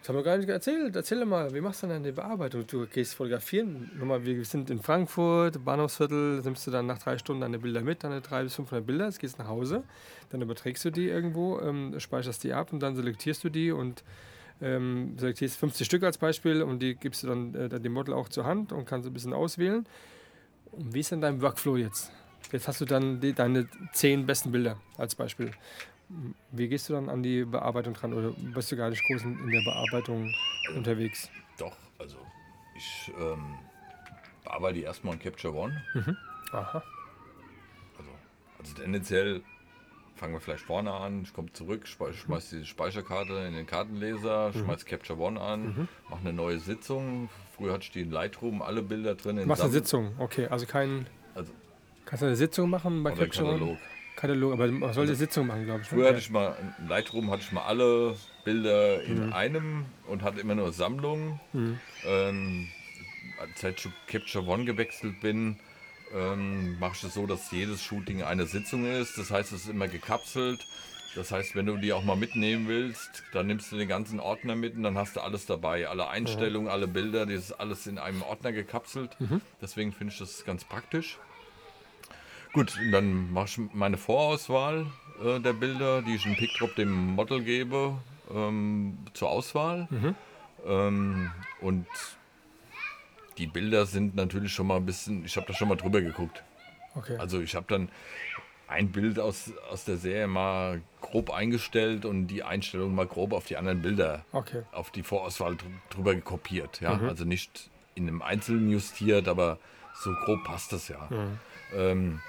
Das 0.04 0.10
haben 0.10 0.18
wir 0.18 0.24
gar 0.24 0.38
nicht 0.38 0.50
erzählt. 0.50 0.98
Erzähl 0.98 1.24
mal, 1.24 1.54
wie 1.54 1.62
machst 1.62 1.82
du 1.82 1.88
denn 1.88 2.04
die 2.04 2.12
Bearbeitung? 2.12 2.68
Du 2.68 2.86
gehst 2.88 3.16
fotografieren. 3.16 3.90
Nochmal, 3.98 4.26
wir 4.26 4.44
sind 4.44 4.70
in 4.70 4.82
Frankfurt, 4.82 5.64
Bahnhofsviertel, 5.64 6.42
nimmst 6.42 6.68
du 6.68 6.72
dann 6.72 6.88
nach 6.88 6.98
drei 6.98 7.18
Stunden 7.18 7.40
deine 7.40 7.58
Bilder 7.58 7.80
mit, 7.80 8.04
deine 8.04 8.20
300 8.20 8.48
bis 8.48 8.56
500 8.56 8.86
Bilder, 8.86 9.06
jetzt 9.06 9.20
gehst 9.20 9.40
nach 9.40 9.48
Hause, 9.48 9.84
dann 10.30 10.42
überträgst 10.42 10.84
du 10.84 10.90
die 10.90 11.08
irgendwo, 11.08 11.58
ähm, 11.62 11.98
speicherst 12.02 12.44
die 12.44 12.52
ab 12.52 12.74
und 12.74 12.82
dann 12.82 12.98
selektierst 12.98 13.46
du 13.46 13.50
die 13.50 13.72
und 13.72 14.04
ähm, 14.62 15.18
selektierst 15.18 15.56
50 15.56 15.88
Stück 15.88 16.04
als 16.04 16.18
Beispiel 16.18 16.64
und 16.64 16.80
die 16.80 16.96
gibst 16.96 17.24
du 17.24 17.28
dann 17.28 17.56
äh, 17.56 17.80
dem 17.80 17.94
Model 17.94 18.14
auch 18.14 18.28
zur 18.28 18.44
Hand 18.44 18.74
und 18.74 18.84
kannst 18.84 19.08
ein 19.08 19.14
bisschen 19.14 19.32
auswählen. 19.32 19.88
Und 20.74 20.94
wie 20.94 21.00
ist 21.00 21.14
denn 21.14 21.22
dein 21.22 21.42
Workflow 21.42 21.78
jetzt? 21.78 22.12
Jetzt 22.52 22.68
hast 22.68 22.82
du 22.82 22.86
dann 22.86 23.22
die, 23.22 23.32
deine 23.32 23.70
zehn 23.94 24.26
besten 24.26 24.52
Bilder 24.52 24.76
als 24.98 25.16
Beispiel. 25.16 25.52
Wie 26.52 26.68
gehst 26.68 26.90
du 26.90 26.94
dann 26.94 27.10
an 27.10 27.24
die 27.24 27.44
Bearbeitung 27.46 27.94
dran 27.94 28.14
oder 28.14 28.32
bist 28.54 28.72
du 28.72 28.76
gar 28.76 28.90
nicht 28.90 29.04
groß 29.06 29.24
in, 29.24 29.52
der 29.52 29.62
Bearbeitung 29.62 30.34
unterwegs? 30.76 31.30
Doch, 31.58 31.76
also 32.00 32.18
ich 32.76 33.12
ähm, 33.20 33.56
bearbeite 34.44 34.76
die 34.76 34.84
erstmal 34.84 35.14
in 35.16 35.20
Capture 35.20 35.54
One. 35.56 35.82
Aha. 36.52 36.84
Also, 37.98 38.10
also 38.60 38.74
tendenziell 38.76 39.42
fangen 40.16 40.34
wir 40.34 40.40
vielleicht 40.40 40.64
vorne 40.66 40.92
an. 40.92 41.24
Ich 41.24 41.34
komme 41.34 41.52
zurück, 41.54 41.88
spe- 41.88 42.14
schmeiß 42.14 42.52
die 42.52 42.66
Speicherkarte 42.66 43.34
in 43.48 43.54
den 43.56 43.66
Kartenleser, 43.66 44.50
Mhm. 44.54 44.60
schmeiß 44.66 44.86
Capture 44.86 45.18
One 45.20 45.42
an, 45.42 45.88
mache 46.10 46.22
eine 46.22 46.34
neue 46.34 46.60
Sitzung. 46.60 47.30
Früher 47.58 47.74
hatte 47.74 47.84
ich 47.84 47.92
die 47.92 48.02
in 48.02 48.12
Lightroom, 48.12 48.62
alle 48.62 48.82
Bilder 48.84 49.16
drin. 49.16 49.46
Machst 49.48 49.64
eine 49.64 49.72
Sitzung, 49.72 50.14
okay. 50.20 50.48
Also 50.48 50.66
kein. 50.68 51.08
Also, 51.36 51.52
Kannst 52.06 52.22
du 52.22 52.26
eine 52.28 52.36
Sitzung 52.36 52.70
machen 52.70 53.02
bei 53.04 53.12
Capture 53.12 53.56
One? 53.56 53.78
Katalog. 54.16 54.54
Aber 54.54 54.68
man 54.72 54.94
soll 54.94 55.06
eine 55.06 55.16
Sitzung 55.16 55.48
machen, 55.48 55.66
glaube 55.66 55.82
ich. 55.84 55.92
ne? 55.92 55.98
Früher 55.98 56.10
hatte 56.10 56.20
ich 56.20 56.30
mal, 56.30 56.56
in 56.80 56.88
Lightroom 56.88 57.30
hatte 57.32 57.42
ich 57.44 57.52
mal 57.52 57.64
alle 57.64 58.16
Bilder 58.44 59.04
in 59.04 59.28
Mhm. 59.28 59.34
einem 59.34 59.86
und 60.08 60.22
hatte 60.24 60.40
immer 60.40 60.56
nur 60.56 60.72
Sammlungen. 60.74 61.40
Ähm, 62.06 62.68
als 63.40 63.64
ich 63.64 63.76
zu 63.78 63.90
Capture 64.08 64.46
One 64.46 64.66
gewechselt 64.66 65.20
bin, 65.22 65.58
ähm, 66.14 66.78
mache 66.80 66.94
ich 66.96 67.04
es 67.04 67.14
so, 67.14 67.26
dass 67.26 67.50
jedes 67.52 67.82
Shooting 67.84 68.22
eine 68.24 68.46
Sitzung 68.46 68.86
ist. 68.86 69.18
Das 69.18 69.32
heißt, 69.32 69.52
es 69.52 69.64
ist 69.64 69.70
immer 69.70 69.88
gekapselt. 69.88 70.66
Das 71.16 71.32
heißt, 71.32 71.56
wenn 71.56 71.68
du 71.68 71.78
die 71.78 71.94
auch 71.94 72.04
mal 72.04 72.16
mitnehmen 72.16 72.68
willst, 72.68 73.24
dann 73.34 73.46
nimmst 73.48 73.72
du 73.72 73.78
den 73.78 73.88
ganzen 73.88 74.20
Ordner 74.20 74.56
mit 74.56 74.76
und 74.76 74.82
dann 74.84 74.98
hast 74.98 75.16
du 75.16 75.20
alles 75.22 75.46
dabei. 75.46 75.88
Alle 75.88 76.08
Einstellungen, 76.08 76.70
alle 76.70 76.88
Bilder, 76.88 77.26
das 77.28 77.36
ist 77.36 77.52
alles 77.54 77.86
in 77.86 78.00
einem 78.00 78.24
Ordner 78.24 78.52
gekapselt. 78.52 79.16
Deswegen 79.62 79.92
finde 79.92 80.12
ich 80.14 80.20
das 80.20 80.44
ganz 80.44 80.64
praktisch. 80.64 81.20
Gut, 82.54 82.80
dann 82.92 83.34
mache 83.34 83.46
ich 83.46 83.74
meine 83.74 83.98
Vorauswahl 83.98 84.86
äh, 85.24 85.40
der 85.40 85.54
Bilder, 85.54 86.04
die 86.04 86.16
ich 86.16 86.26
in 86.26 86.36
Pickdrop 86.36 86.76
dem 86.76 87.16
Model 87.16 87.42
gebe, 87.42 87.98
ähm, 88.32 89.00
zur 89.14 89.30
Auswahl. 89.30 89.88
Mhm. 89.90 90.16
Ähm, 90.66 91.32
und 91.62 91.88
die 93.40 93.48
Bilder 93.48 93.88
sind 93.88 94.16
natürlich 94.16 94.54
schon 94.54 94.68
mal 94.68 94.78
ein 94.78 94.86
bisschen, 94.86 95.26
ich 95.26 95.36
habe 95.36 95.48
da 95.48 95.54
schon 95.54 95.68
mal 95.68 95.76
drüber 95.76 96.02
geguckt. 96.02 96.44
Okay. 96.96 97.18
Also 97.18 97.42
ich 97.42 97.56
habe 97.56 97.66
dann 97.68 97.90
ein 98.68 98.92
Bild 98.92 99.20
aus, 99.20 99.52
aus 99.72 99.86
der 99.86 99.98
Serie 99.98 100.28
mal 100.28 100.82
grob 101.02 101.32
eingestellt 101.32 102.06
und 102.06 102.28
die 102.28 102.44
Einstellung 102.44 102.94
mal 102.94 103.08
grob 103.08 103.34
auf 103.34 103.46
die 103.46 103.58
anderen 103.58 103.82
Bilder, 103.82 104.26
okay. 104.32 104.62
auf 104.72 104.92
die 104.92 105.04
Vorauswahl 105.04 105.56
dr 105.56 105.72
drüber 105.90 106.16
kopiert. 106.22 106.82
Ja? 106.82 106.96
Mhm. 106.96 107.10
Also 107.10 107.26
nicht 107.26 107.72
in 107.96 108.08
einem 108.08 108.22
Einzelnen 108.22 108.70
justiert, 108.70 109.28
aber 109.28 109.58
so 109.96 110.12
grob 110.26 110.44
passt 110.44 110.72
das 110.72 110.88
ja. 110.88 111.08
Mhm. 111.10 111.40
Ähm, 111.76 112.22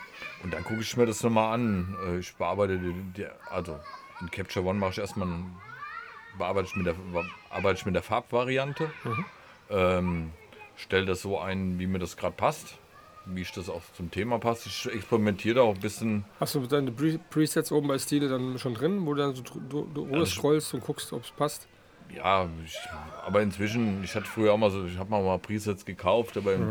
und 0.42 0.52
dann 0.52 0.64
gucke 0.64 0.80
ich 0.80 0.96
mir 0.96 1.06
das 1.06 1.22
nochmal 1.22 1.54
an. 1.54 1.96
Äh, 2.06 2.18
Ich 2.18 2.34
bearbeite, 2.36 2.78
die, 2.78 2.92
die, 3.16 3.26
also 3.50 3.78
in 4.20 4.30
Capture 4.30 4.64
One 4.64 4.78
mache 4.78 4.92
ich 4.92 4.98
erstmal, 4.98 5.28
bearbeite 6.38 6.68
ich 6.68 6.76
mit 6.76 6.86
der, 6.86 6.94
arbeite 7.50 7.78
ich 7.80 7.86
mit 7.86 7.94
der 7.94 8.02
Farbvariante, 8.02 8.90
Mhm. 9.04 9.24
ähm, 9.70 10.30
stelle 10.76 11.06
das 11.06 11.22
so 11.22 11.38
ein, 11.38 11.78
wie 11.78 11.86
mir 11.86 11.98
das 11.98 12.16
gerade 12.16 12.34
passt, 12.36 12.76
wie 13.26 13.42
ich 13.42 13.52
das 13.52 13.68
auch 13.68 13.82
zum 13.96 14.10
Thema 14.10 14.38
passt. 14.38 14.66
Ich 14.66 14.86
experimentiere 14.86 15.54
da 15.56 15.60
auch 15.62 15.74
ein 15.74 15.80
bisschen. 15.80 16.24
Hast 16.40 16.54
du 16.54 16.66
deine 16.66 16.90
Pre 16.92 17.18
Presets 17.30 17.72
oben 17.72 17.88
bei 17.88 17.98
Stile 17.98 18.28
dann 18.28 18.58
schon 18.58 18.74
drin, 18.74 19.06
wo 19.06 19.14
du 19.14 19.22
dann 19.22 19.34
so 19.34 19.42
du, 19.42 19.88
du 19.92 20.04
Also- 20.14 20.26
scrollst 20.26 20.74
und 20.74 20.84
guckst, 20.84 21.12
ob 21.12 21.22
es 21.24 21.30
passt? 21.30 21.66
Ja, 22.14 22.48
ich, 22.64 22.78
aber 23.26 23.40
inzwischen, 23.40 24.04
ich 24.04 24.14
hatte 24.14 24.26
früher 24.26 24.52
auch 24.52 24.58
mal 24.58 24.70
so, 24.70 24.84
ich 24.84 24.98
habe 24.98 25.10
mal, 25.10 25.22
mal 25.22 25.38
Presets 25.38 25.84
gekauft, 25.86 26.36
aber 26.36 26.56
Mhm. 26.58 26.64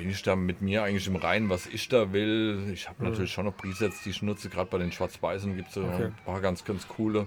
Bin 0.00 0.08
ich 0.08 0.22
da 0.22 0.34
mit 0.34 0.62
mir 0.62 0.82
eigentlich 0.82 1.06
im 1.06 1.16
Reinen, 1.16 1.50
was 1.50 1.66
ich 1.66 1.88
da 1.90 2.10
will. 2.14 2.70
Ich 2.72 2.86
Mhm. 2.86 2.88
habe 2.88 3.04
natürlich 3.04 3.32
schon 3.32 3.44
noch 3.44 3.54
Presets, 3.56 4.02
die 4.02 4.10
ich 4.10 4.22
nutze, 4.22 4.48
gerade 4.48 4.70
bei 4.70 4.78
den 4.78 4.90
Schwarz-Weißen 4.92 5.54
gibt 5.56 5.68
es 5.68 5.74
so 5.74 5.84
Okay. 5.84 6.04
ein 6.06 6.14
paar 6.24 6.40
ganz, 6.40 6.64
ganz 6.64 6.88
coole. 6.88 7.26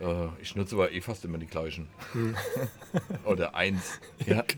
Äh, 0.00 0.26
ich 0.42 0.56
nutze 0.56 0.74
aber 0.74 0.90
eh 0.90 1.00
fast 1.00 1.24
immer 1.24 1.38
die 1.38 1.46
gleichen. 1.46 1.86
Mhm. 2.14 2.34
Oder 3.24 3.54
eins. 3.54 4.00
Ja. 4.26 4.42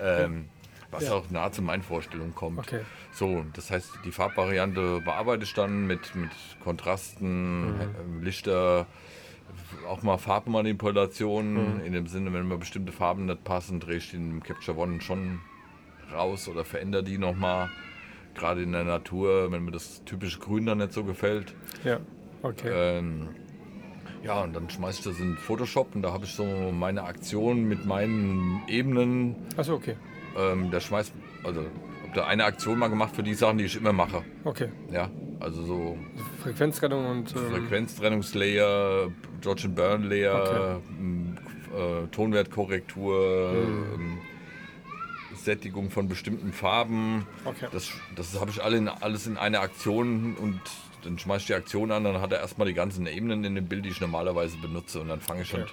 Ähm, 0.00 0.48
was 0.90 1.04
Ja. 1.04 1.12
auch 1.12 1.30
nahe 1.30 1.52
zu 1.52 1.62
meinen 1.62 1.84
Vorstellungen 1.84 2.34
kommt. 2.34 2.58
Okay. 2.58 2.80
So, 3.12 3.44
das 3.52 3.70
heißt, 3.70 4.00
die 4.04 4.10
Farbvariante 4.10 5.00
bearbeite 5.04 5.44
ich 5.44 5.54
dann 5.54 5.86
mit, 5.86 6.16
mit 6.16 6.30
Kontrasten, 6.64 7.76
Mhm. 7.76 7.80
ähm, 8.00 8.22
Lichter, 8.24 8.86
auch 9.86 10.02
mal 10.02 10.18
Farbmanipulationen. 10.18 11.84
In 11.84 11.92
dem 11.92 12.08
Sinne, 12.08 12.32
wenn 12.32 12.48
mir 12.48 12.58
bestimmte 12.58 12.90
Farben 12.90 13.26
nicht 13.26 13.44
passen, 13.44 13.78
drehe 13.78 13.98
ich 13.98 14.10
die 14.10 14.16
im 14.16 14.42
Capture 14.42 14.76
One 14.76 15.00
schon 15.00 15.40
raus 16.14 16.48
oder 16.48 16.64
verändere 16.64 17.02
die 17.04 17.18
nochmal. 17.18 17.68
Gerade 18.34 18.62
in 18.62 18.72
der 18.72 18.84
Natur, 18.84 19.52
wenn 19.52 19.64
mir 19.64 19.70
das 19.70 20.02
typische 20.04 20.40
Grün 20.40 20.66
dann 20.66 20.78
nicht 20.78 20.92
so 20.92 21.04
gefällt. 21.04 21.54
Ja. 21.84 22.00
Okay. 22.42 22.68
Ähm, 22.72 23.28
ja, 24.24 24.42
und 24.42 24.54
dann 24.56 24.68
schmeiße 24.68 24.98
ich 25.00 25.04
das 25.04 25.20
in 25.20 25.36
Photoshop 25.36 25.94
und 25.94 26.02
da 26.02 26.12
habe 26.12 26.24
ich 26.24 26.32
so 26.34 26.44
meine 26.72 27.04
Aktion 27.04 27.64
mit 27.64 27.84
meinen 27.86 28.62
Ebenen. 28.66 29.36
Achso, 29.56 29.74
okay. 29.74 29.96
Ähm, 30.36 30.70
da 30.72 30.80
schmeißt, 30.80 31.12
also 31.44 31.60
habe 31.60 32.14
da 32.14 32.26
eine 32.26 32.44
Aktion 32.44 32.78
mal 32.78 32.88
gemacht 32.88 33.14
für 33.14 33.22
die 33.22 33.34
Sachen, 33.34 33.58
die 33.58 33.64
ich 33.64 33.76
immer 33.76 33.92
mache. 33.92 34.22
Okay. 34.44 34.68
Ja, 34.90 35.10
also 35.40 35.62
so 35.62 35.98
Frequenztrennung 36.42 37.06
und. 37.06 37.34
Ähm, 37.36 37.52
Frequenztrennungslayer, 37.52 39.10
George 39.42 39.62
and 39.66 39.76
Burn 39.76 40.02
Layer, 40.04 40.80
Okay. 41.74 42.04
äh, 42.04 42.06
Tonwertkorrektur, 42.08 43.52
Mhm. 43.52 43.84
ähm, 43.94 44.18
Sättigung 45.44 45.90
von 45.90 46.08
bestimmten 46.08 46.52
Farben. 46.52 47.26
Okay. 47.44 47.68
Das, 47.72 47.90
das 48.16 48.38
habe 48.40 48.50
ich 48.50 48.62
alle 48.62 48.76
in, 48.78 48.88
alles 48.88 49.26
in 49.26 49.36
einer 49.36 49.60
Aktion 49.60 50.36
und 50.36 50.60
dann 51.02 51.18
schmeiße 51.18 51.40
ich 51.42 51.46
die 51.48 51.54
Aktion 51.54 51.90
an, 51.92 52.04
dann 52.04 52.20
hat 52.20 52.32
er 52.32 52.40
erstmal 52.40 52.66
die 52.66 52.74
ganzen 52.74 53.06
Ebenen 53.06 53.44
in 53.44 53.54
dem 53.54 53.66
Bild, 53.68 53.84
die 53.84 53.90
ich 53.90 54.00
normalerweise 54.00 54.56
benutze. 54.58 55.00
Und 55.00 55.08
dann 55.08 55.20
fange 55.20 55.42
ich 55.42 55.52
Okay. 55.54 55.66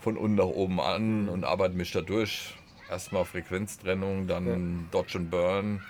von 0.00 0.16
unten 0.16 0.34
nach 0.36 0.44
oben 0.44 0.80
an 0.80 1.28
und 1.28 1.44
arbeite 1.44 1.74
mich 1.76 1.92
da 1.92 2.00
durch. 2.00 2.54
Erstmal 2.90 3.24
Frequenztrennung, 3.24 4.26
dann 4.26 4.88
Dodge 4.92 5.18
and 5.18 5.30
Burn. 5.30 5.82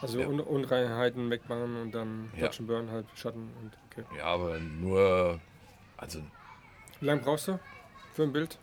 also 0.00 0.20
ja. 0.20 0.26
Un 0.26 0.40
Unreinheiten 0.40 1.30
wegmachen 1.30 1.76
und 1.82 1.92
dann 1.92 2.30
Ja. 2.36 2.42
Dodge 2.46 2.58
and 2.60 2.68
Burn 2.68 2.90
halt 2.90 3.06
Schatten 3.16 3.50
und 3.62 3.72
okay. 3.90 4.04
Ja, 4.18 4.24
aber 4.24 4.58
nur, 4.58 5.40
also 5.96 6.20
Wie 7.00 7.06
lange 7.06 7.22
brauchst 7.22 7.48
du 7.48 7.58
für 8.14 8.22
ein 8.24 8.32
Bild? 8.32 8.58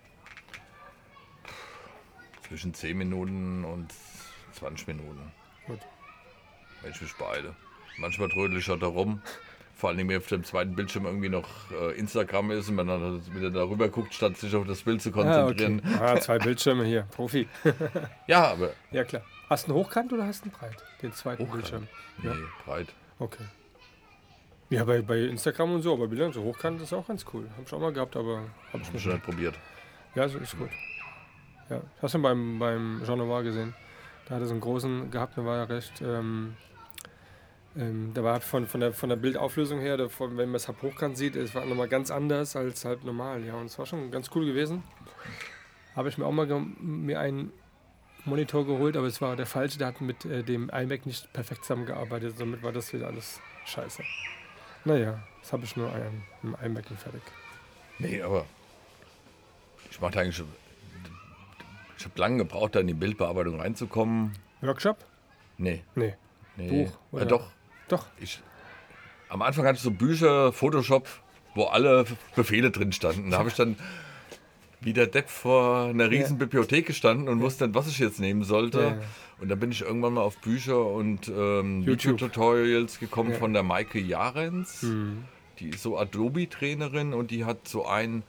Zwischen 2.48 2.74
10 2.74 2.98
Minuten 2.98 3.64
und 3.66 3.94
20 4.54 4.88
Minuten. 4.88 5.32
Gut. 5.68 5.80
Wenn 6.82 6.92
ich 6.92 7.14
beeile. 7.16 7.56
Manchmal 7.98 8.30
trödel 8.30 8.58
ich 8.58 8.66
da 8.66 8.74
rum. 8.88 9.22
Vor 9.76 9.90
allem, 9.90 10.08
wenn 10.08 10.18
auf 10.18 10.28
dem 10.28 10.44
zweiten 10.44 10.76
Bildschirm 10.76 11.06
irgendwie 11.06 11.30
noch 11.30 11.48
äh, 11.72 11.92
Instagram 11.98 12.52
ist 12.52 12.70
und 12.70 12.76
man 12.76 12.88
dann 12.88 13.36
wieder 13.36 13.50
darüber 13.50 13.90
guckt, 13.90 14.14
statt 14.14 14.38
sich 14.38 14.56
auf 14.56 14.66
das 14.68 14.82
Bild 14.84 15.02
zu 15.02 15.10
Ah, 15.10 15.14
konzentrieren. 15.14 15.82
okay. 15.86 15.98
ah, 16.00 16.20
zwei 16.20 16.38
Bildschirme 16.38 16.86
hier. 16.86 17.04
Profi. 17.12 17.48
Ja, 18.28 18.46
aber 18.52 18.72
Ja, 18.92 19.04
klar. 19.04 19.24
Hast 19.50 19.68
du 19.68 19.74
einen 19.74 19.84
Hochkant 19.84 20.14
oder 20.14 20.26
hast 20.26 20.46
du 20.46 20.50
einen 20.50 20.58
Breit? 20.58 20.84
Den 21.02 21.12
zweiten 21.14 21.44
Hochkant. 21.44 21.54
Bildschirm. 21.62 21.88
nee, 22.22 22.30
Ja. 22.30 22.36
breit. 22.66 22.88
Okay. 23.20 23.44
Ja, 24.70 24.84
bei, 24.86 25.02
bei 25.02 25.20
Instagram 25.20 25.74
und 25.76 25.82
so, 25.82 25.94
aber 25.94 26.08
Bildern 26.08 26.32
so 26.34 26.42
hochkant 26.44 26.82
ist 26.82 26.94
auch 26.94 27.08
ganz 27.08 27.26
cool. 27.34 27.48
Hab 27.58 27.68
ich 27.68 27.74
auch 27.74 27.80
mal 27.80 27.94
gehabt, 27.94 28.16
aber 28.16 28.38
hab 28.38 28.46
ich 28.48 28.74
Hab 28.74 28.82
ich 28.82 28.94
nicht. 28.94 29.04
schon 29.04 29.22
probiert. 29.22 29.56
Ja, 30.16 30.28
so 30.30 30.38
ist 30.40 30.58
gut. 30.58 30.70
Ja, 31.70 31.82
hast 32.02 32.14
du 32.14 32.22
beim, 32.22 32.60
beim 32.60 33.02
Jean 33.06 33.18
Noir 33.18 33.44
gesehen? 33.44 33.74
Da 34.26 34.36
hat 34.36 34.42
er 34.42 34.48
so 34.48 34.54
einen 34.54 34.62
großen 34.62 35.12
gehabt, 35.12 35.38
der 35.38 35.46
war 35.46 35.58
ja 35.58 35.64
recht. 35.64 36.02
Ähm, 36.02 36.56
ähm, 37.76 38.14
der 38.14 38.24
war 38.24 38.40
von, 38.42 38.68
von, 38.68 38.82
der, 38.82 38.94
von 38.94 39.10
der 39.10 39.16
Bildauflösung 39.16 39.80
her, 39.80 39.98
der, 39.98 40.10
von, 40.10 40.38
wenn 40.38 40.50
man 40.50 40.56
es 40.56 40.68
halt 40.68 40.82
hochkant 40.82 41.18
sieht, 41.18 41.36
es 41.36 41.56
war 41.56 41.66
nochmal 41.66 41.88
ganz 41.88 42.12
anders 42.12 42.56
als 42.56 42.86
halt 42.86 43.04
normal. 43.04 43.44
Ja, 43.44 43.56
und 43.56 43.66
es 43.66 43.80
war 43.80 43.86
schon 43.86 44.12
ganz 44.12 44.30
cool 44.36 44.46
gewesen. 44.46 44.84
Habe 45.96 46.10
ich 46.10 46.18
mir 46.18 46.26
auch 46.26 46.32
mal 46.32 46.48
mir 46.80 47.20
einen 47.20 47.52
Monitor 48.26 48.66
geholt, 48.66 48.96
aber 48.96 49.08
es 49.08 49.22
war 49.22 49.36
der 49.36 49.46
falsche, 49.46 49.78
der 49.78 49.88
hat 49.88 50.02
mit 50.02 50.24
äh, 50.26 50.44
dem 50.44 50.70
iMac 50.70 51.06
nicht 51.06 51.32
perfekt 51.34 51.66
zusammengearbeitet, 51.66 52.38
somit 52.38 52.64
war 52.64 52.72
das 52.72 52.94
wieder 52.94 53.08
alles 53.08 53.42
scheiße. 53.66 54.04
Naja, 54.86 55.22
das 55.42 55.54
habe 55.54 55.64
ich 55.66 55.76
nur 55.76 55.92
ein, 55.92 56.24
im 56.42 56.56
iMac 56.64 56.86
fertig. 56.98 57.22
Nee, 58.00 58.22
aber 58.22 58.46
ich 59.90 60.00
mache 60.00 60.20
eigentlich. 60.20 60.44
Ich 62.04 62.10
habe 62.10 62.20
lange 62.20 62.38
gebraucht, 62.40 62.76
da 62.76 62.82
in 62.82 62.88
die 62.88 62.94
Bildbearbeitung 62.94 63.62
reinzukommen. 63.62 64.34
Workshop? 64.60 64.98
Nee. 65.58 65.84
Nee. 65.96 66.16
nee. 66.58 66.68
Buch, 66.84 66.92
Ja, 67.14 67.18
oder? 67.20 67.26
doch. 67.28 67.48
Doch. 67.88 68.08
Ich, 68.20 68.42
am 69.30 69.42
Anfang 69.42 69.66
hatte 69.66 69.78
ich 69.78 69.82
so 69.84 69.92
Bücher, 69.92 70.52
Photoshop, 70.52 71.08
wo 71.56 71.64
alle 71.66 72.04
Befehle 72.36 72.72
drin 72.72 72.92
standen. 72.92 73.32
Da 73.32 73.38
habe 73.38 73.48
ich 73.48 73.56
dann 73.56 73.78
wie 74.82 74.92
der 74.92 75.08
Depp 75.08 75.30
vor 75.30 75.86
einer 75.86 76.10
riesen 76.12 76.38
Bibliothek 76.38 76.88
gestanden 76.88 77.30
und 77.30 77.40
wusste 77.40 77.68
nicht, 77.68 77.76
was 77.76 77.88
ich 77.88 78.00
jetzt 78.00 78.20
nehmen 78.20 78.44
sollte. 78.44 78.80
Ja, 78.82 78.88
ja. 78.90 79.02
Und 79.40 79.48
dann 79.48 79.60
bin 79.62 79.72
ich 79.72 79.82
irgendwann 79.82 80.14
mal 80.16 80.22
auf 80.24 80.38
Bücher 80.40 80.86
und 80.86 81.30
ähm, 81.30 81.84
YouTube. 81.84 82.16
Video-Tutorials 82.20 83.00
gekommen 83.00 83.32
Ja. 83.32 83.38
von 83.38 83.54
der 83.54 83.64
Maike 83.64 83.98
Jarens. 84.00 84.84
Mhm. 84.84 85.24
Die 85.60 85.70
ist 85.70 85.84
so 85.84 85.98
Adobe-Trainerin 85.98 87.14
und 87.14 87.32
die 87.32 87.46
hat 87.46 87.66
so 87.66 87.86
ein 87.86 88.24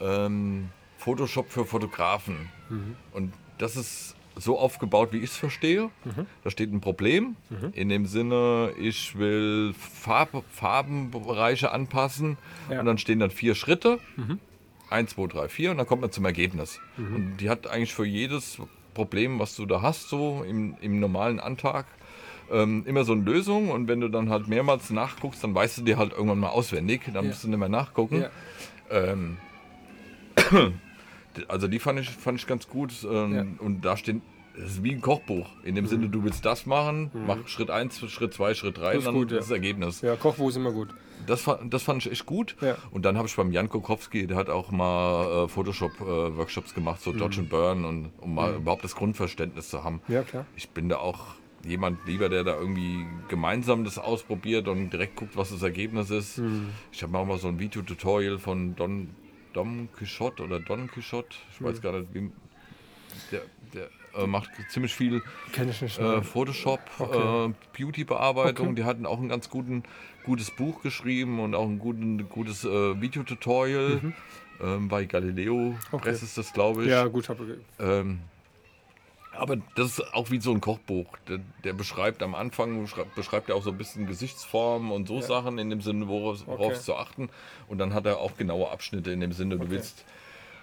ähm, 0.00 0.70
Photoshop 1.00 1.50
für 1.50 1.64
Fotografen. 1.64 2.48
Mhm. 2.68 2.96
Und 3.12 3.32
das 3.58 3.74
ist 3.76 4.14
so 4.36 4.58
aufgebaut, 4.58 5.12
wie 5.12 5.18
ich 5.18 5.30
es 5.30 5.36
verstehe. 5.36 5.90
Mhm. 6.04 6.26
Da 6.44 6.50
steht 6.50 6.72
ein 6.72 6.80
Problem. 6.80 7.36
In 7.72 7.88
dem 7.88 8.06
Sinne, 8.06 8.72
ich 8.78 9.18
will 9.18 9.74
Farb, 9.74 10.44
Farbenbereiche 10.52 11.72
anpassen. 11.72 12.36
Ja. 12.70 12.80
Und 12.80 12.86
dann 12.86 12.98
stehen 12.98 13.18
dann 13.18 13.30
vier 13.30 13.54
Schritte. 13.54 13.98
Eins, 14.88 15.10
zwei, 15.14 15.26
drei, 15.26 15.48
vier. 15.48 15.70
Und 15.72 15.78
dann 15.78 15.86
kommt 15.86 16.02
man 16.02 16.12
zum 16.12 16.24
Ergebnis. 16.24 16.80
Mhm. 16.96 17.14
Und 17.14 17.36
die 17.38 17.50
hat 17.50 17.66
eigentlich 17.66 17.92
für 17.94 18.04
jedes 18.06 18.58
Problem, 18.94 19.38
was 19.38 19.56
du 19.56 19.66
da 19.66 19.82
hast, 19.82 20.08
so 20.08 20.44
im, 20.46 20.76
im 20.80 21.00
normalen 21.00 21.38
Antrag, 21.40 21.86
ähm, 22.50 22.84
immer 22.86 23.04
so 23.04 23.12
eine 23.12 23.22
Lösung. 23.22 23.70
Und 23.70 23.88
wenn 23.88 24.00
du 24.00 24.08
dann 24.08 24.28
halt 24.30 24.48
mehrmals 24.48 24.90
nachguckst, 24.90 25.42
dann 25.44 25.54
weißt 25.54 25.78
du 25.78 25.82
dir 25.82 25.96
halt 25.98 26.12
irgendwann 26.12 26.38
mal 26.40 26.48
auswendig. 26.50 27.02
Dann 27.06 27.24
Ja. 27.24 27.30
musst 27.30 27.44
du 27.44 27.48
nicht 27.48 27.58
mehr 27.58 27.68
nachgucken. 27.68 28.22
Ja. 28.22 28.30
Ähm, 28.90 29.36
also 31.48 31.68
die 31.68 31.78
fand 31.78 32.00
ich, 32.00 32.10
fand 32.10 32.38
ich 32.38 32.46
ganz 32.46 32.68
gut. 32.68 32.92
Ähm, 33.04 33.34
Ja. 33.34 33.44
Und 33.58 33.84
da 33.84 33.96
steht, 33.96 34.20
es 34.56 34.72
ist 34.72 34.82
wie 34.82 34.92
ein 34.92 35.00
Kochbuch. 35.00 35.48
In 35.64 35.74
dem 35.74 35.86
Sinne, 35.86 36.08
du 36.08 36.24
willst 36.24 36.44
das 36.44 36.66
machen, 36.66 37.10
mach 37.26 37.46
Schritt 37.46 37.70
1, 37.70 38.10
Schritt 38.10 38.34
2, 38.34 38.54
Schritt 38.54 38.78
3 38.78 38.82
Das 38.82 38.92
und 38.94 38.98
ist 38.98 39.06
dann 39.06 39.14
gut, 39.14 39.30
ja. 39.30 39.36
das 39.38 39.50
Ergebnis. 39.50 40.00
Ja, 40.00 40.16
Kochbuch 40.16 40.48
ist 40.48 40.56
immer 40.56 40.72
gut. 40.72 40.88
Das, 41.26 41.48
das 41.68 41.82
fand 41.82 42.04
ich 42.04 42.10
echt 42.10 42.26
gut. 42.26 42.56
Ja. 42.60 42.76
Und 42.90 43.04
dann 43.04 43.16
habe 43.18 43.28
ich 43.28 43.36
beim 43.36 43.52
Jan 43.52 43.68
Kokowski, 43.68 44.26
der 44.26 44.36
hat 44.36 44.48
auch 44.48 44.70
mal 44.70 45.44
äh, 45.44 45.48
Photoshop-Workshops 45.48 46.74
gemacht, 46.74 47.00
so 47.02 47.12
Dodge 47.12 47.40
and 47.40 47.50
Burn, 47.50 47.84
und, 47.84 48.10
um 48.20 48.34
mal 48.34 48.54
überhaupt 48.54 48.84
das 48.84 48.94
Grundverständnis 48.94 49.68
zu 49.68 49.84
haben. 49.84 50.00
Ja, 50.08 50.22
klar. 50.22 50.46
Ich 50.56 50.70
bin 50.70 50.88
da 50.88 50.96
auch 50.96 51.20
jemand 51.64 51.98
lieber, 52.06 52.30
der 52.30 52.42
da 52.42 52.56
irgendwie 52.58 53.04
gemeinsam 53.28 53.84
das 53.84 53.98
ausprobiert 53.98 54.66
und 54.66 54.90
direkt 54.90 55.16
guckt, 55.16 55.36
was 55.36 55.50
das 55.50 55.62
Ergebnis 55.62 56.08
ist. 56.10 56.40
Ich 56.90 57.02
habe 57.02 57.16
auch 57.18 57.26
mal 57.26 57.36
so 57.38 57.48
ein 57.48 57.58
Video-Tutorial 57.58 58.38
von 58.38 58.74
Don, 58.76 59.08
Dom 59.52 59.88
Quixote 59.96 60.42
oder 60.42 60.60
Don 60.60 60.88
Quixote, 60.88 61.36
ich 61.52 61.62
weiß 61.62 61.80
gar 61.80 61.98
nicht, 61.98 62.12
wie, 62.14 62.30
der, 63.32 63.42
der 63.74 63.88
äh, 64.14 64.26
macht 64.26 64.50
ziemlich 64.68 64.94
viel 64.94 65.22
äh, 65.56 66.22
Photoshop, 66.22 66.80
okay. 66.98 67.48
äh, 67.48 67.52
Beauty-Bearbeitung. 67.76 68.68
Okay. 68.68 68.76
Die 68.76 68.84
hatten 68.84 69.06
auch 69.06 69.20
ein 69.20 69.28
ganz 69.28 69.48
guten, 69.50 69.82
gutes 70.24 70.50
Buch 70.50 70.82
geschrieben 70.82 71.40
und 71.40 71.54
auch 71.54 71.68
ein 71.68 71.78
guten, 71.78 72.28
gutes 72.28 72.64
äh, 72.64 73.00
Videotutorial. 73.00 74.00
Mhm. 74.02 74.14
Ähm, 74.62 74.88
bei 74.88 75.06
Galileo 75.06 75.74
okay. 75.90 76.02
Press 76.02 76.22
ist 76.22 76.36
das, 76.36 76.52
glaube 76.52 76.84
ich. 76.84 76.90
Ja, 76.90 77.06
gut, 77.06 77.28
habe 77.28 77.58
ähm, 77.78 78.20
aber 79.32 79.56
das 79.76 79.98
ist 79.98 80.14
auch 80.14 80.30
wie 80.30 80.40
so 80.40 80.52
ein 80.52 80.60
Kochbuch. 80.60 81.16
Der, 81.28 81.38
der 81.64 81.72
beschreibt 81.72 82.22
am 82.22 82.34
Anfang, 82.34 82.88
beschreibt 83.14 83.48
er 83.48 83.56
auch 83.56 83.62
so 83.62 83.70
ein 83.70 83.78
bisschen 83.78 84.06
Gesichtsformen 84.06 84.90
und 84.90 85.08
so 85.08 85.16
ja. 85.16 85.22
Sachen 85.22 85.58
in 85.58 85.70
dem 85.70 85.80
Sinne, 85.80 86.08
worauf, 86.08 86.46
worauf 86.46 86.72
okay. 86.72 86.80
zu 86.80 86.96
achten. 86.96 87.30
Und 87.68 87.78
dann 87.78 87.94
hat 87.94 88.06
er 88.06 88.18
auch 88.18 88.36
genaue 88.36 88.70
Abschnitte 88.70 89.12
in 89.12 89.20
dem 89.20 89.32
Sinne, 89.32 89.58
du 89.58 89.70
willst 89.70 90.04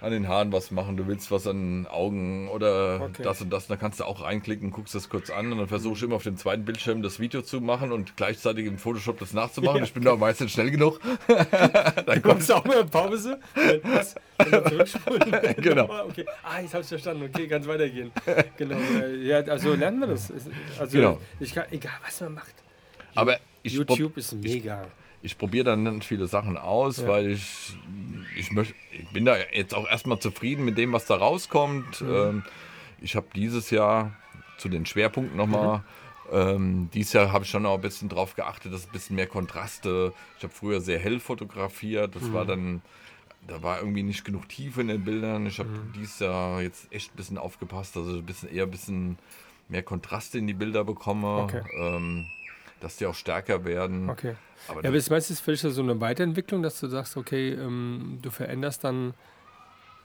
an 0.00 0.12
den 0.12 0.28
Haaren 0.28 0.52
was 0.52 0.70
machen, 0.70 0.96
du 0.96 1.06
willst 1.06 1.30
was 1.30 1.46
an 1.46 1.82
den 1.82 1.86
Augen 1.86 2.48
oder 2.48 3.02
okay. 3.02 3.22
das 3.22 3.40
und 3.40 3.50
das, 3.50 3.66
da 3.66 3.76
kannst 3.76 4.00
du 4.00 4.04
auch 4.04 4.22
reinklicken, 4.22 4.70
guckst 4.70 4.94
das 4.94 5.08
kurz 5.08 5.30
an 5.30 5.50
und 5.52 5.58
dann 5.58 5.68
versuche 5.68 5.96
ich 5.96 6.02
immer 6.02 6.16
auf 6.16 6.22
dem 6.22 6.36
zweiten 6.36 6.64
Bildschirm 6.64 7.02
das 7.02 7.18
Video 7.18 7.42
zu 7.42 7.60
machen 7.60 7.92
und 7.92 8.16
gleichzeitig 8.16 8.66
im 8.66 8.78
Photoshop 8.78 9.18
das 9.18 9.32
nachzumachen. 9.32 9.78
Ja. 9.78 9.84
Ich 9.84 9.92
bin 9.92 10.04
da 10.04 10.16
meistens 10.16 10.52
schnell 10.52 10.70
genug. 10.70 11.00
dann 12.06 12.22
kommst 12.22 12.48
du 12.48 12.54
auch 12.54 12.64
mal 12.64 12.80
in 12.80 12.90
Pause. 12.90 13.38
Was? 13.82 14.14
genau. 15.56 16.04
Okay. 16.08 16.24
Ah, 16.42 16.60
jetzt 16.60 16.74
habe 16.74 16.82
ich 16.82 16.88
verstanden. 16.88 17.24
Okay, 17.24 17.48
kann 17.48 17.62
es 17.62 17.68
weitergehen. 17.68 18.12
Genau. 18.56 18.76
Ja, 19.22 19.38
also 19.38 19.74
lernen 19.74 20.00
wir 20.00 20.08
das. 20.08 20.32
Also 20.78 20.96
genau. 20.96 21.18
ich 21.40 21.54
kann, 21.54 21.64
egal 21.70 21.92
was 22.04 22.20
man 22.20 22.34
macht. 22.34 22.54
Aber 23.14 23.36
YouTube 23.62 24.16
ist 24.16 24.32
mega. 24.32 24.82
Ich, 24.82 25.07
ich 25.22 25.36
probiere 25.36 25.64
dann 25.64 26.02
viele 26.02 26.26
Sachen 26.26 26.56
aus, 26.56 26.98
ja. 26.98 27.08
weil 27.08 27.30
ich, 27.30 27.76
ich, 28.36 28.52
möcht, 28.52 28.74
ich 28.92 29.08
bin 29.08 29.24
da 29.24 29.36
jetzt 29.52 29.74
auch 29.74 29.88
erstmal 29.88 30.18
zufrieden 30.18 30.64
mit 30.64 30.78
dem, 30.78 30.92
was 30.92 31.06
da 31.06 31.16
rauskommt. 31.16 32.00
Mhm. 32.00 32.14
Ähm, 32.14 32.44
ich 33.00 33.16
habe 33.16 33.26
dieses 33.34 33.70
Jahr 33.70 34.12
zu 34.58 34.68
den 34.68 34.86
Schwerpunkten 34.86 35.36
nochmal, 35.36 35.78
mhm. 35.78 35.82
ähm, 36.32 36.90
dieses 36.94 37.12
Jahr 37.12 37.32
habe 37.32 37.44
ich 37.44 37.50
schon 37.50 37.66
auch 37.66 37.76
ein 37.76 37.80
bisschen 37.80 38.08
drauf 38.08 38.34
geachtet, 38.34 38.72
dass 38.72 38.86
ein 38.86 38.92
bisschen 38.92 39.16
mehr 39.16 39.26
Kontraste. 39.26 40.12
Ich 40.36 40.44
habe 40.44 40.52
früher 40.52 40.80
sehr 40.80 40.98
hell 40.98 41.20
fotografiert, 41.20 42.14
das 42.14 42.24
mhm. 42.24 42.32
war 42.32 42.44
dann, 42.44 42.82
da 43.46 43.62
war 43.62 43.80
irgendwie 43.80 44.02
nicht 44.02 44.24
genug 44.24 44.48
Tiefe 44.48 44.80
in 44.80 44.88
den 44.88 45.04
Bildern. 45.04 45.46
Ich 45.46 45.58
habe 45.58 45.68
mhm. 45.68 45.92
dieses 45.94 46.20
Jahr 46.20 46.62
jetzt 46.62 46.92
echt 46.92 47.12
ein 47.12 47.16
bisschen 47.16 47.38
aufgepasst, 47.38 47.96
dass 47.96 48.06
ich 48.06 48.14
ein 48.14 48.26
bisschen 48.26 48.52
eher 48.52 48.64
ein 48.64 48.70
bisschen 48.70 49.18
mehr 49.68 49.82
Kontraste 49.82 50.38
in 50.38 50.46
die 50.46 50.54
Bilder 50.54 50.84
bekomme. 50.84 51.42
Okay. 51.42 51.62
Ähm, 51.76 52.26
dass 52.80 52.96
die 52.96 53.06
auch 53.06 53.14
stärker 53.14 53.64
werden. 53.64 54.08
Okay. 54.08 54.36
Aber 54.66 54.82
ja, 54.82 54.88
aber 54.88 54.96
ist 54.96 55.10
meistens 55.10 55.40
vielleicht 55.40 55.62
so 55.62 55.82
eine 55.82 56.00
Weiterentwicklung, 56.00 56.62
dass 56.62 56.80
du 56.80 56.88
sagst, 56.88 57.16
okay, 57.16 57.50
ähm, 57.52 58.18
du 58.22 58.30
veränderst 58.30 58.84
dann 58.84 59.14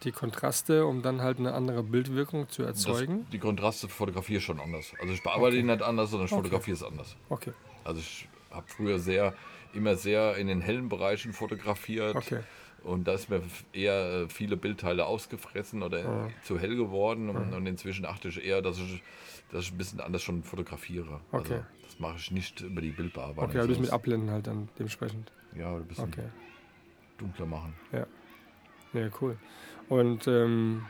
die 0.04 0.12
Kontraste, 0.12 0.86
um 0.86 1.02
dann 1.02 1.22
halt 1.22 1.40
eine 1.40 1.54
andere 1.54 1.84
Bildwirkung 1.84 2.50
zu 2.50 2.64
erzeugen? 2.64 3.22
Das, 3.22 3.30
die 3.32 3.40
Kontraste 3.40 3.88
fotografiere 3.88 4.40
ich 4.40 4.46
schon 4.46 4.60
anders. 4.60 4.94
Also 5.00 5.14
ich 5.14 5.24
bearbeite 5.24 5.56
okay. 5.56 5.62
die 5.62 5.64
nicht 5.64 5.82
anders, 5.82 6.12
sondern 6.12 6.28
ich 6.28 6.34
okay. 6.34 6.42
fotografiere 6.42 6.76
es 6.76 6.84
anders. 6.84 7.16
Okay. 7.30 7.54
Also 7.84 8.00
ich 8.00 8.28
habe 8.52 8.66
früher 8.68 9.00
sehr, 9.00 9.34
immer 9.74 9.96
sehr 9.96 10.36
in 10.38 10.48
den 10.48 10.62
hellen 10.62 10.90
Bereichen 10.90 11.34
fotografiert. 11.34 12.16
Okay. 12.16 12.40
Und 12.84 13.08
da 13.08 13.14
ist 13.14 13.30
mir 13.30 13.42
eher 13.72 14.24
äh, 14.24 14.30
viele 14.30 14.58
Bildteile 14.58 15.06
ausgefressen 15.06 15.84
oder 15.84 16.00
ja. 16.00 16.30
zu 16.44 16.60
hell 16.60 16.76
geworden. 16.76 17.30
Und, 17.30 17.52
ja. 17.52 17.58
und 17.58 17.66
inzwischen 17.66 18.06
achte 18.06 18.28
ich 18.28 18.44
eher, 18.44 18.62
dass 18.62 18.78
ich, 18.78 19.02
dass 19.52 19.64
ich 19.64 19.72
ein 19.72 19.78
bisschen 19.78 20.02
anders 20.02 20.22
schon 20.22 20.44
fotografiere. 20.44 21.22
Okay. 21.32 21.54
Also 21.54 21.64
das 21.94 22.00
mache 22.00 22.18
ich 22.18 22.32
nicht 22.32 22.62
über 22.62 22.82
die 22.82 22.92
Bildbearbeitung. 22.92 23.50
Okay, 23.50 23.58
aber 23.60 23.68
du 23.68 23.74
bist 23.74 23.82
mit 23.82 23.92
Abblenden 23.92 24.32
halt 24.32 24.48
dann 24.48 24.70
dementsprechend. 24.78 25.32
Ja, 25.56 25.72
oder 25.72 25.84
ein 25.84 25.88
bisschen 25.88 26.06
okay. 26.06 26.28
dunkler 27.18 27.46
machen. 27.46 27.74
Ja. 27.92 28.08
Ja, 28.94 29.10
cool. 29.22 29.38
Und 29.90 30.28
ähm, 30.28 30.86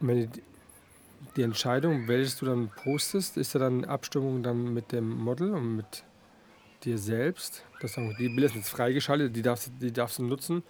wenn 0.00 0.30
die, 0.32 0.42
die 1.36 1.42
Entscheidung, 1.42 2.08
welches 2.08 2.36
du 2.36 2.46
dann 2.46 2.70
postest, 2.70 3.36
ist 3.36 3.54
ja 3.54 3.60
dann 3.60 3.84
Abstimmung 3.84 4.42
dann 4.42 4.74
mit 4.74 4.92
dem 4.92 5.08
Model 5.08 5.52
und 5.52 5.76
mit 5.76 6.04
dir 6.84 6.98
selbst. 6.98 7.64
Das 7.80 7.94
die 7.94 8.28
Bilder 8.28 8.48
sind 8.48 8.58
jetzt 8.58 8.70
freigeschaltet, 8.70 9.34
die 9.34 9.42
darfst, 9.42 9.72
die 9.80 9.92
darfst 9.92 10.18
du 10.18 10.24
nutzen. 10.24 10.62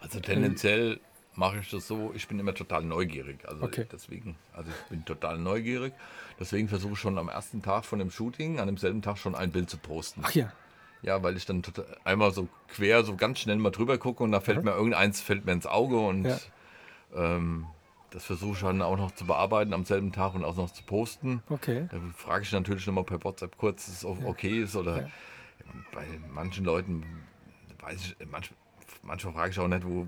Also 0.00 0.20
tendenziell 0.20 1.00
mache 1.36 1.58
ich 1.58 1.70
das 1.70 1.86
so, 1.86 2.12
ich 2.14 2.28
bin 2.28 2.38
immer 2.38 2.54
total 2.54 2.82
neugierig. 2.82 3.46
Also 3.46 3.64
okay. 3.64 3.86
deswegen, 3.90 4.36
also 4.52 4.70
ich 4.70 4.88
bin 4.88 5.04
total 5.04 5.38
neugierig. 5.38 5.92
Deswegen 6.38 6.68
versuche 6.68 6.92
ich 6.94 6.98
schon 6.98 7.18
am 7.18 7.28
ersten 7.28 7.62
Tag 7.62 7.84
von 7.84 7.98
dem 7.98 8.10
Shooting, 8.10 8.60
an 8.60 8.66
demselben 8.66 9.02
Tag 9.02 9.18
schon 9.18 9.34
ein 9.34 9.50
Bild 9.50 9.70
zu 9.70 9.78
posten. 9.78 10.22
Ach 10.24 10.32
ja. 10.32 10.52
Ja, 11.02 11.22
weil 11.22 11.36
ich 11.36 11.44
dann 11.44 11.62
einmal 12.04 12.32
so 12.32 12.48
quer, 12.68 13.04
so 13.04 13.14
ganz 13.14 13.40
schnell 13.40 13.56
mal 13.56 13.70
drüber 13.70 13.98
gucke 13.98 14.22
und 14.22 14.32
da 14.32 14.40
fällt 14.40 14.58
mhm. 14.58 14.64
mir 14.64 14.72
irgendeins 14.72 15.20
fällt 15.20 15.44
mir 15.44 15.52
ins 15.52 15.66
Auge 15.66 15.98
und 15.98 16.24
ja. 16.24 16.38
ähm, 17.14 17.66
das 18.10 18.24
versuche 18.24 18.52
ich 18.52 18.60
dann 18.60 18.80
auch 18.80 18.96
noch 18.96 19.10
zu 19.10 19.26
bearbeiten 19.26 19.74
am 19.74 19.84
selben 19.84 20.12
Tag 20.12 20.34
und 20.34 20.44
auch 20.44 20.56
noch 20.56 20.70
zu 20.70 20.82
posten. 20.84 21.42
Okay. 21.50 21.88
Da 21.90 21.98
frage 22.16 22.44
ich 22.44 22.52
natürlich 22.52 22.86
nochmal 22.86 23.04
per 23.04 23.22
WhatsApp 23.22 23.58
kurz, 23.58 23.86
dass 23.86 23.96
es 23.96 24.04
okay 24.04 24.62
ist 24.62 24.76
oder 24.76 25.02
ja. 25.02 25.08
bei 25.92 26.06
manchen 26.32 26.64
Leuten 26.64 27.04
weiß 27.82 28.14
ich, 28.18 28.26
manchmal, 28.30 28.58
manchmal 29.02 29.34
frage 29.34 29.50
ich 29.50 29.58
auch 29.58 29.68
nicht, 29.68 29.84
wo, 29.84 30.06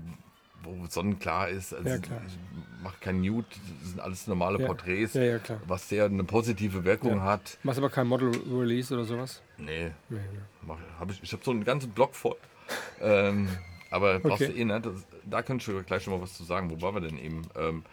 wo 0.63 0.85
sonnenklar 0.87 1.49
ist. 1.49 1.73
Also 1.73 1.89
ja, 1.89 1.97
klar. 1.97 2.21
Ich 2.27 2.83
mache 2.83 2.97
kein 2.99 3.21
Nude, 3.21 3.47
das 3.79 3.89
sind 3.89 3.99
alles 3.99 4.27
normale 4.27 4.59
ja. 4.59 4.67
Porträts, 4.67 5.13
ja, 5.13 5.23
ja, 5.23 5.39
klar. 5.39 5.61
was 5.67 5.89
sehr 5.89 6.05
eine 6.05 6.23
positive 6.23 6.83
Wirkung 6.83 7.21
hat. 7.21 7.57
Machst 7.63 7.79
aber 7.79 7.89
kein 7.89 8.07
Model-Release 8.07 8.93
oder 8.93 9.05
sowas? 9.05 9.41
Nee. 9.57 9.91
nee, 10.09 10.19
nee. 10.19 10.75
Hab 10.99 11.09
ich 11.11 11.23
ich 11.23 11.31
habe 11.31 11.43
so 11.43 11.51
einen 11.51 11.63
ganzen 11.63 11.91
Blog 11.91 12.15
voll. 12.15 12.35
ähm, 13.01 13.47
aber 13.89 14.19
brauchst 14.19 14.43
okay. 14.43 14.53
du 14.53 14.59
eh 14.59 14.65
nicht. 14.65 14.85
Das, 14.85 15.05
da 15.25 15.41
könntest 15.41 15.69
du 15.69 15.81
gleich 15.83 16.03
schon 16.03 16.13
mal 16.13 16.21
was 16.21 16.33
zu 16.33 16.43
sagen. 16.43 16.69
Wo 16.69 16.81
waren 16.81 16.95
wir 16.95 17.01
denn 17.01 17.17
eben? 17.17 17.43
Ähm, 17.55 17.83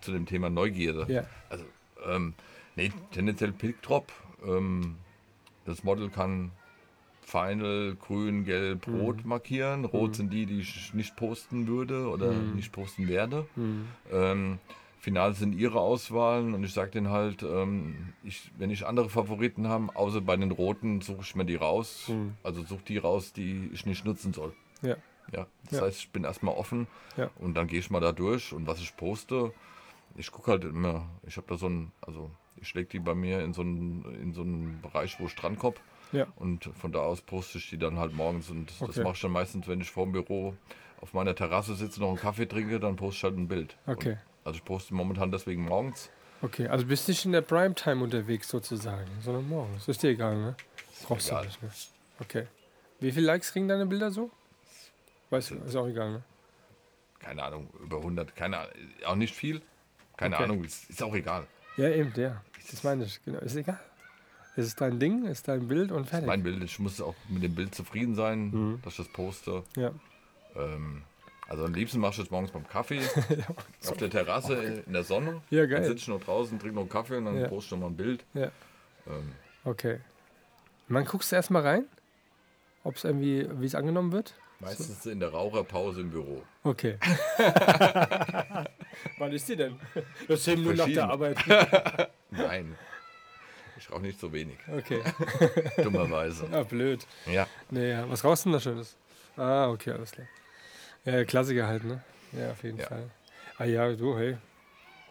zu 0.00 0.12
dem 0.12 0.26
Thema 0.26 0.48
Neugierde. 0.50 1.12
Ja. 1.12 1.24
Also, 1.50 1.64
ähm, 2.06 2.34
nee, 2.76 2.92
tendenziell 3.12 3.52
Pickdrop. 3.52 4.12
Ähm, 4.46 4.96
das 5.64 5.82
Model 5.82 6.08
kann 6.10 6.52
Final 7.26 7.96
grün, 7.96 8.44
gelb, 8.44 8.86
mhm. 8.86 9.00
rot 9.00 9.24
markieren. 9.24 9.84
Rot 9.84 10.10
mhm. 10.10 10.14
sind 10.14 10.32
die, 10.32 10.46
die 10.46 10.60
ich 10.60 10.94
nicht 10.94 11.16
posten 11.16 11.66
würde 11.66 12.08
oder 12.08 12.30
mhm. 12.30 12.54
nicht 12.54 12.70
posten 12.70 13.08
werde. 13.08 13.46
Mhm. 13.56 13.88
Ähm, 14.12 14.58
Final 15.00 15.34
sind 15.34 15.52
ihre 15.52 15.80
Auswahlen 15.80 16.54
und 16.54 16.62
ich 16.62 16.72
sage 16.72 16.92
denen 16.92 17.10
halt, 17.10 17.42
ähm, 17.42 18.12
ich, 18.22 18.52
wenn 18.58 18.70
ich 18.70 18.86
andere 18.86 19.10
Favoriten 19.10 19.66
habe, 19.66 19.88
außer 19.94 20.20
bei 20.20 20.36
den 20.36 20.52
roten, 20.52 21.00
suche 21.00 21.22
ich 21.22 21.34
mir 21.34 21.44
die 21.44 21.56
raus. 21.56 22.06
Mhm. 22.08 22.34
Also 22.44 22.62
suche 22.62 22.84
die 22.86 22.98
raus, 22.98 23.32
die 23.32 23.70
ich 23.72 23.86
nicht 23.86 24.04
nutzen 24.04 24.32
soll. 24.32 24.52
Ja. 24.82 24.96
Ja, 25.32 25.48
das 25.64 25.80
ja. 25.80 25.84
heißt, 25.84 25.98
ich 25.98 26.10
bin 26.10 26.22
erstmal 26.22 26.54
offen 26.54 26.86
ja. 27.16 27.28
und 27.40 27.54
dann 27.54 27.66
gehe 27.66 27.80
ich 27.80 27.90
mal 27.90 27.98
da 27.98 28.12
durch 28.12 28.52
und 28.52 28.68
was 28.68 28.78
ich 28.78 28.96
poste, 28.96 29.52
ich 30.14 30.30
gucke 30.30 30.52
halt 30.52 30.62
immer, 30.62 31.08
ich 31.26 31.36
habe 31.36 31.48
da 31.48 31.56
so 31.56 31.68
ein, 31.68 31.90
also 32.00 32.30
ich 32.60 32.72
lege 32.74 32.88
die 32.88 33.00
bei 33.00 33.16
mir 33.16 33.40
in 33.40 33.52
so 33.52 33.62
einen, 33.62 34.04
in 34.22 34.32
so 34.32 34.42
einen 34.42 34.80
Bereich, 34.80 35.18
wo 35.18 35.26
ich 35.26 35.34
dran 35.34 35.58
komme 35.58 35.74
ja. 36.12 36.26
Und 36.36 36.70
von 36.80 36.92
da 36.92 37.00
aus 37.00 37.20
poste 37.20 37.58
ich 37.58 37.70
die 37.70 37.78
dann 37.78 37.98
halt 37.98 38.14
morgens. 38.14 38.50
Und 38.50 38.72
okay. 38.80 38.92
das 38.94 39.04
mache 39.04 39.14
ich 39.14 39.20
dann 39.20 39.32
meistens, 39.32 39.68
wenn 39.68 39.80
ich 39.80 39.90
vor 39.90 40.04
dem 40.04 40.12
Büro 40.12 40.54
auf 41.00 41.12
meiner 41.12 41.34
Terrasse 41.34 41.74
sitze, 41.74 42.00
noch 42.00 42.08
einen 42.08 42.18
Kaffee 42.18 42.46
trinke, 42.46 42.80
dann 42.80 42.96
poste 42.96 43.18
ich 43.18 43.24
halt 43.24 43.36
ein 43.36 43.48
Bild. 43.48 43.76
Okay. 43.86 44.12
Und 44.12 44.18
also 44.44 44.56
ich 44.58 44.64
poste 44.64 44.94
momentan 44.94 45.30
deswegen 45.30 45.64
morgens. 45.64 46.10
Okay, 46.42 46.68
also 46.68 46.86
bist 46.86 47.08
nicht 47.08 47.24
in 47.24 47.32
der 47.32 47.40
Primetime 47.40 48.02
unterwegs 48.04 48.48
sozusagen, 48.48 49.08
sondern 49.22 49.48
morgens. 49.48 49.88
Ist 49.88 50.02
dir 50.02 50.10
egal, 50.10 50.36
ne? 50.36 50.56
Brauchst 51.04 51.28
egal. 51.28 51.42
du 51.42 51.46
nicht, 51.48 51.62
ne? 51.62 51.70
Okay. 52.20 52.46
Wie 53.00 53.10
viele 53.12 53.26
Likes 53.26 53.52
kriegen 53.52 53.68
deine 53.68 53.86
Bilder 53.86 54.10
so? 54.10 54.30
Weißt 55.30 55.50
du, 55.50 55.54
ist 55.56 55.76
auch 55.76 55.86
egal, 55.86 56.12
ne? 56.12 56.22
Keine 57.18 57.42
Ahnung, 57.42 57.68
über 57.82 57.96
100, 57.96 58.36
keine 58.36 58.58
Ahnung, 58.58 58.72
auch 59.06 59.16
nicht 59.16 59.34
viel. 59.34 59.62
Keine 60.16 60.36
okay. 60.36 60.44
Ahnung, 60.44 60.64
ist, 60.64 60.88
ist 60.88 61.02
auch 61.02 61.14
egal. 61.14 61.46
Ja, 61.76 61.88
eben, 61.88 62.12
ja. 62.16 62.42
Das 62.70 62.84
meine 62.84 63.04
ich, 63.04 63.22
genau. 63.24 63.38
Ist 63.40 63.56
egal. 63.56 63.80
Es 64.56 64.66
ist 64.66 64.80
dein 64.80 64.98
Ding, 64.98 65.26
ist 65.26 65.48
dein 65.48 65.68
Bild 65.68 65.92
und 65.92 66.06
fertig. 66.06 66.26
Mein 66.26 66.42
Bild. 66.42 66.62
Ich 66.64 66.78
muss 66.78 67.00
auch 67.02 67.14
mit 67.28 67.42
dem 67.42 67.54
Bild 67.54 67.74
zufrieden 67.74 68.14
sein, 68.14 68.50
mhm. 68.50 68.80
dass 68.82 68.94
ich 68.94 69.04
das 69.04 69.08
poste. 69.08 69.62
Ja. 69.76 69.90
Ähm, 70.54 71.02
also 71.46 71.66
am 71.66 71.74
liebsten 71.74 72.00
machst 72.00 72.18
du 72.18 72.22
es 72.22 72.30
morgens 72.30 72.50
beim 72.50 72.66
Kaffee, 72.66 73.00
ja, 73.28 73.90
auf 73.90 73.96
der 73.98 74.08
Terrasse 74.10 74.56
okay. 74.56 74.82
in 74.86 74.92
der 74.94 75.04
Sonne. 75.04 75.42
Ja, 75.50 75.66
geil. 75.66 75.80
Dann 75.80 75.84
sitze 75.84 75.98
ich 75.98 76.08
noch 76.08 76.22
draußen, 76.22 76.58
trinke 76.58 76.74
noch 76.74 76.82
einen 76.82 76.90
Kaffee 76.90 77.18
und 77.18 77.26
dann 77.26 77.38
ja. 77.38 77.48
poste 77.48 77.66
ich 77.66 77.70
noch 77.72 77.86
mal 77.86 77.92
ein 77.92 77.96
Bild. 77.96 78.24
Ja. 78.32 78.50
Ähm. 79.06 79.32
Okay. 79.64 80.00
Man 80.88 81.04
guckst 81.04 81.32
du 81.32 81.36
erstmal 81.36 81.62
rein, 81.62 81.84
ob 82.82 82.96
es 82.96 83.04
irgendwie, 83.04 83.46
wie 83.60 83.66
es 83.66 83.74
angenommen 83.74 84.12
wird? 84.12 84.34
Meistens 84.58 85.02
so. 85.02 85.10
in 85.10 85.20
der 85.20 85.28
Raucherpause 85.28 86.00
im 86.00 86.10
Büro. 86.10 86.42
Okay. 86.62 86.96
Wann 89.18 89.32
ist 89.32 89.48
die 89.48 89.56
denn? 89.56 89.76
Das 90.26 90.40
ist 90.40 90.48
eben 90.48 90.64
nur 90.64 90.74
nach 90.74 90.86
der 90.86 91.10
Arbeit. 91.10 91.36
Nein. 92.30 92.74
Ich 93.78 93.90
rauche 93.90 94.00
nicht 94.00 94.18
so 94.18 94.32
wenig. 94.32 94.58
Okay. 94.72 95.02
Dummerweise. 95.82 96.46
Ah, 96.52 96.62
blöd. 96.62 97.06
Ja. 97.26 97.46
Nee, 97.70 97.96
was 98.08 98.24
rauchst 98.24 98.44
du 98.44 98.50
denn 98.50 98.54
da 98.54 98.60
Schönes? 98.60 98.96
Ah, 99.36 99.68
okay, 99.68 99.92
alles 99.92 100.12
klar. 100.12 100.26
Ja, 101.04 101.24
Klassiker 101.24 101.66
halt, 101.66 101.84
ne? 101.84 102.02
Ja, 102.32 102.50
auf 102.50 102.62
jeden 102.62 102.78
ja. 102.78 102.86
Fall. 102.86 103.10
Ah 103.58 103.64
ja, 103.64 103.92
du, 103.92 104.16
hey. 104.16 104.36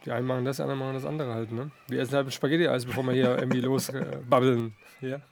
Die 0.06 0.12
einen 0.12 0.28
machen 0.28 0.46
das, 0.46 0.58
die 0.58 0.62
anderen 0.64 0.80
machen 0.80 0.94
das 0.94 1.06
andere 1.06 1.34
halt, 1.34 1.52
ne? 1.52 1.72
Wir 1.88 2.00
essen 2.02 2.14
halt 2.16 2.32
Spaghetti-Eis, 2.34 2.86
bevor 2.86 3.04
wir 3.04 3.14
hier 3.14 3.38
irgendwie 3.38 3.62
losbabbeln. 3.62 4.76
Äh, 5.02 5.10
ja. 5.10 5.22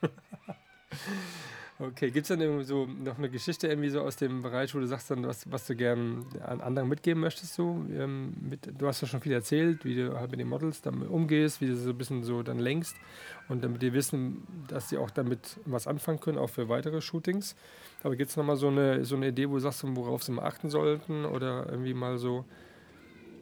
Okay, 1.88 2.10
gibt 2.10 2.24
es 2.24 2.28
dann 2.28 2.40
irgendwie 2.40 2.64
so 2.64 2.86
noch 2.86 3.18
eine 3.18 3.28
Geschichte 3.28 3.66
irgendwie 3.68 3.90
so 3.90 4.00
aus 4.00 4.16
dem 4.16 4.42
Bereich, 4.42 4.74
wo 4.74 4.78
du 4.78 4.86
sagst 4.86 5.10
dann, 5.10 5.26
was, 5.26 5.50
was 5.50 5.66
du 5.66 5.74
gern 5.74 6.24
an 6.42 6.60
anderen 6.60 6.88
mitgeben 6.88 7.20
möchtest? 7.20 7.54
So? 7.54 7.84
Ähm, 7.92 8.32
mit, 8.40 8.80
du 8.80 8.86
hast 8.86 9.02
ja 9.02 9.08
schon 9.08 9.20
viel 9.20 9.32
erzählt, 9.32 9.84
wie 9.84 9.96
du 9.96 10.18
halt 10.18 10.30
mit 10.30 10.40
den 10.40 10.48
Models 10.48 10.80
damit 10.80 11.10
umgehst, 11.10 11.60
wie 11.60 11.66
du 11.66 11.76
so 11.76 11.90
ein 11.90 11.98
bisschen 11.98 12.22
so 12.22 12.42
dann 12.42 12.58
lenkst 12.58 12.96
und 13.48 13.62
damit 13.62 13.82
die 13.82 13.92
wissen, 13.92 14.46
dass 14.68 14.88
sie 14.88 14.96
auch 14.96 15.10
damit 15.10 15.58
was 15.66 15.86
anfangen 15.86 16.20
können, 16.20 16.38
auch 16.38 16.50
für 16.50 16.68
weitere 16.68 17.00
Shootings. 17.00 17.54
Aber 18.02 18.16
gibt 18.16 18.30
es 18.30 18.36
nochmal 18.36 18.56
so 18.56 18.68
eine, 18.68 19.04
so 19.04 19.16
eine 19.16 19.28
Idee, 19.28 19.48
wo 19.50 19.54
du 19.54 19.60
sagst, 19.60 19.84
worauf 19.84 20.22
sie 20.22 20.32
mal 20.32 20.44
achten 20.44 20.70
sollten 20.70 21.24
oder 21.24 21.66
irgendwie 21.68 21.94
mal 21.94 22.18
so, 22.18 22.44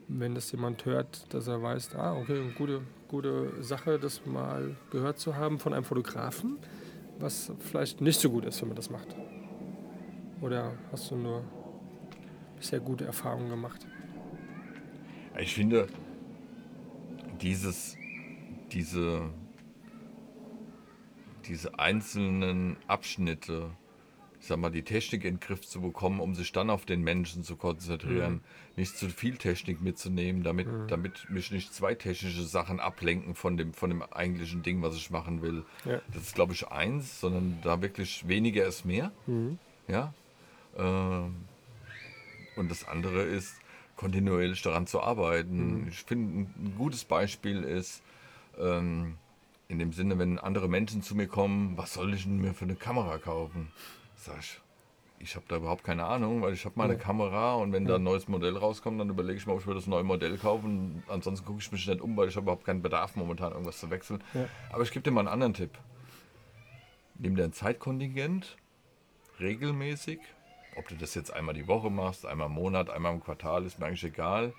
wenn 0.09 0.35
das 0.35 0.51
jemand 0.51 0.85
hört, 0.85 1.33
dass 1.33 1.47
er 1.47 1.63
weiß, 1.63 1.95
ah, 1.95 2.17
okay, 2.17 2.41
eine 2.41 2.53
gute, 2.53 2.81
gute 3.09 3.63
Sache, 3.63 3.99
das 3.99 4.27
mal 4.27 4.77
gehört 4.91 5.19
zu 5.19 5.37
haben 5.37 5.59
von 5.59 5.73
einem 5.73 5.85
Fotografen? 5.85 6.59
Was 7.23 7.53
vielleicht 7.61 8.01
nicht 8.01 8.21
so 8.21 8.29
gut 8.31 8.45
ist, 8.45 8.61
wenn 8.61 8.69
man 8.69 8.77
das 8.77 8.91
macht? 8.91 9.17
Oder 10.41 10.73
hast 10.91 11.11
du 11.11 11.17
nur 11.17 11.45
sehr 12.59 12.81
gute 12.81 13.05
Erfahrungen 13.05 13.49
gemacht? 13.49 13.87
Ich 15.39 15.55
finde, 15.55 15.89
dieses, 17.41 17.97
diese, 18.73 19.31
diese 21.47 21.79
einzelnen 21.79 22.77
Abschnitte 22.89 23.71
ich 24.43 24.49
sag 24.49 24.59
mal, 24.59 24.71
die 24.71 24.83
Technik 24.83 25.23
in 25.23 25.37
den 25.37 25.41
Griff 25.41 25.61
zu 25.61 25.81
bekommen, 25.81 26.19
um 26.19 26.35
sich 26.35 26.51
dann 26.51 26.69
auf 26.69 26.85
den 26.85 27.03
Menschen 27.03 27.45
zu 27.45 27.55
konzentrieren, 27.55 28.33
mhm. 28.33 28.41
nicht 28.75 28.99
zu 28.99 29.09
viel 29.09 29.37
Technik 29.37 29.81
mitzunehmen, 29.81 30.43
damit, 30.43 30.67
mhm. 30.67 30.89
damit 30.89 31.31
mich 31.31 31.53
nicht 31.53 31.73
zwei 31.73 31.95
technische 31.95 32.43
Sachen 32.43 32.81
ablenken 32.81 33.37
von 33.37 33.57
dem, 33.57 33.73
von 33.73 33.89
dem 33.89 34.03
eigentlichen 34.03 34.65
Ding, 34.65 34.83
was 34.83 34.97
ich 34.97 35.11
machen 35.11 35.43
will. 35.43 35.63
Ja. 35.85 36.03
Das 36.13 36.25
ist, 36.25 36.35
glaube 36.35 36.55
ich, 36.55 36.67
eins, 36.67 37.21
sondern 37.21 37.61
da 37.63 37.83
wirklich 37.83 38.27
weniger 38.27 38.67
ist 38.67 38.85
mehr. 38.85 39.13
Mhm. 39.29 39.61
Ja. 39.87 40.13
Ähm, 40.77 41.37
und 42.57 42.69
das 42.69 42.89
andere 42.89 43.23
ist, 43.23 43.55
kontinuierlich 43.95 44.61
daran 44.63 44.89
zu 44.89 45.01
arbeiten. 45.01 45.83
Mhm. 45.83 45.89
Ich 45.89 46.03
finde, 46.03 46.51
ein 46.51 46.75
gutes 46.77 47.05
Beispiel 47.05 47.63
ist, 47.63 48.03
ähm, 48.59 49.19
in 49.69 49.79
dem 49.79 49.93
Sinne, 49.93 50.19
wenn 50.19 50.41
andere 50.41 50.69
Menschen 50.69 51.01
zu 51.01 51.15
mir 51.15 51.29
kommen, 51.29 51.79
was 51.79 51.95
soll 51.95 52.13
ich 52.13 52.25
denn 52.25 52.39
mir 52.39 52.55
für 52.55 52.65
eine 52.65 52.75
Kamera 52.75 53.19
kaufen? 53.19 53.71
Sag 54.23 54.39
ich, 54.39 54.61
ich 55.19 55.35
habe 55.35 55.45
da 55.49 55.57
überhaupt 55.57 55.83
keine 55.83 56.05
Ahnung, 56.05 56.43
weil 56.43 56.53
ich 56.53 56.65
habe 56.65 56.77
meine 56.79 56.93
ja. 56.93 56.99
Kamera 57.01 57.55
und 57.55 57.73
wenn 57.73 57.87
da 57.87 57.97
ein 57.97 58.05
neues 58.05 58.29
Modell 58.29 58.57
rauskommt, 58.57 59.01
dann 59.01 59.11
überlege 59.11 59.37
ich 59.37 59.49
mir, 59.49 59.53
ob 59.53 59.59
ich 59.59 59.67
mir 59.67 59.75
das 59.75 59.89
neue 59.89 60.05
Modell 60.05 60.39
kaufe. 60.39 60.65
Und 60.65 61.03
ansonsten 61.09 61.45
gucke 61.45 61.59
ich 61.59 61.73
mich 61.73 61.89
nicht 61.89 62.01
um, 62.01 62.17
weil 62.17 62.29
ich 62.29 62.37
habe 62.37 62.45
überhaupt 62.45 62.65
keinen 62.65 62.83
Bedarf 62.83 63.17
momentan 63.17 63.51
irgendwas 63.51 63.81
zu 63.81 63.91
wechseln. 63.91 64.23
Ja. 64.33 64.47
Aber 64.71 64.85
ich 64.85 64.93
gebe 64.93 65.03
dir 65.03 65.11
mal 65.11 65.23
einen 65.23 65.29
anderen 65.29 65.55
Tipp. 65.55 65.77
Nimm 67.19 67.35
dir 67.35 67.43
ein 67.43 67.53
Zeitkontingent, 67.53 68.57
regelmäßig, 69.41 70.21
ob 70.77 70.87
du 70.87 70.95
das 70.95 71.17
jetzt 71.17 71.33
einmal 71.33 71.57
die 71.57 71.67
Woche 71.67 71.91
machst, 71.91 72.25
einmal 72.25 72.47
im 72.47 72.55
Monat, 72.55 72.91
einmal 72.91 73.15
im 73.15 73.25
Quartal, 73.25 73.67
ist 73.67 73.81
mir 73.81 73.87
eigentlich 73.87 74.05
egal. 74.05 74.53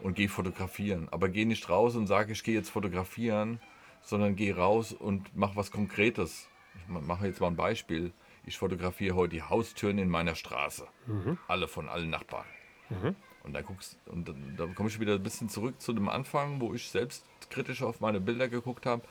Und 0.00 0.16
geh 0.16 0.26
fotografieren. 0.26 1.06
Aber 1.12 1.28
geh 1.28 1.44
nicht 1.44 1.68
raus 1.68 1.94
und 1.94 2.08
sag, 2.08 2.28
ich 2.28 2.42
gehe 2.42 2.56
jetzt 2.56 2.70
fotografieren, 2.70 3.60
sondern 4.02 4.34
geh 4.34 4.50
raus 4.50 4.92
und 4.92 5.30
mach 5.36 5.54
was 5.54 5.70
Konkretes. 5.70 6.48
Ich 6.74 6.88
mache 6.88 7.28
jetzt 7.28 7.40
mal 7.40 7.46
ein 7.46 7.56
Beispiel 7.56 8.12
ich 8.46 8.58
fotografiere 8.58 9.16
heute 9.16 9.36
die 9.36 9.42
Haustüren 9.42 9.98
in 9.98 10.08
meiner 10.08 10.34
Straße. 10.34 10.86
Mhm. 11.06 11.36
Alle 11.48 11.68
von 11.68 11.88
allen 11.88 12.10
Nachbarn. 12.10 12.46
Mhm. 12.88 13.16
Und 13.42 13.52
da 13.52 13.60
guckst 13.60 13.98
und 14.06 14.28
dann, 14.28 14.54
da 14.56 14.66
komme 14.66 14.88
ich 14.88 14.98
wieder 14.98 15.14
ein 15.14 15.22
bisschen 15.22 15.48
zurück 15.48 15.80
zu 15.80 15.92
dem 15.92 16.08
Anfang, 16.08 16.60
wo 16.60 16.72
ich 16.74 16.88
selbst 16.88 17.24
kritisch 17.50 17.82
auf 17.82 18.00
meine 18.00 18.20
Bilder 18.20 18.48
geguckt 18.48 18.86
habe. 18.86 19.02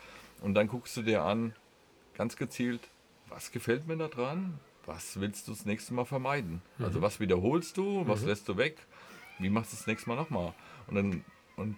Und 0.41 0.55
dann 0.55 0.67
guckst 0.67 0.97
du 0.97 1.03
dir 1.03 1.23
an, 1.23 1.53
ganz 2.15 2.35
gezielt, 2.35 2.81
was 3.29 3.51
gefällt 3.51 3.87
mir 3.87 3.97
da 3.97 4.07
dran? 4.07 4.59
Was 4.85 5.19
willst 5.19 5.47
du 5.47 5.51
das 5.51 5.65
nächste 5.65 5.93
Mal 5.93 6.05
vermeiden? 6.05 6.61
Mhm. 6.77 6.85
Also 6.85 7.01
was 7.01 7.19
wiederholst 7.19 7.77
du, 7.77 8.07
was 8.07 8.21
mhm. 8.21 8.27
lässt 8.27 8.47
du 8.47 8.57
weg? 8.57 8.77
Wie 9.39 9.49
machst 9.49 9.73
du 9.73 9.77
das 9.77 9.87
nächste 9.87 10.09
Mal 10.09 10.15
nochmal? 10.15 10.53
Und 10.87 10.95
dann, 10.95 11.25
und 11.57 11.77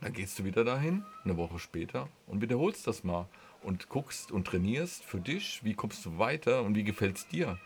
dann 0.00 0.12
gehst 0.12 0.38
du 0.38 0.44
wieder 0.44 0.64
dahin, 0.64 1.04
eine 1.24 1.36
Woche 1.36 1.58
später, 1.58 2.08
und 2.26 2.40
wiederholst 2.40 2.86
das 2.86 3.02
mal 3.02 3.28
und 3.62 3.88
guckst 3.88 4.32
und 4.32 4.46
trainierst 4.46 5.04
für 5.04 5.20
dich, 5.20 5.60
wie 5.64 5.74
kommst 5.74 6.04
du 6.04 6.18
weiter 6.18 6.62
und 6.62 6.74
wie 6.74 6.84
gefällt 6.84 7.16
es 7.16 7.28
dir. 7.28 7.58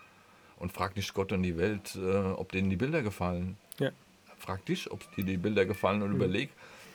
Und 0.57 0.73
frag 0.73 0.97
nicht 0.97 1.13
Gott 1.15 1.33
und 1.33 1.43
die 1.43 1.57
Welt, 1.57 1.97
äh, 1.97 2.31
ob 2.33 2.53
denen 2.53 2.71
die 2.71 2.77
Bilder 2.77 3.03
gefallen. 3.03 3.57
Ja. 3.79 3.91
Frag 4.39 4.65
dich, 4.67 4.91
ob 4.91 5.15
dir 5.15 5.25
die 5.25 5.37
Bilder 5.37 5.67
gefallen 5.67 6.03
und 6.03 6.11
mhm. 6.11 6.17
überleg, 6.17 6.51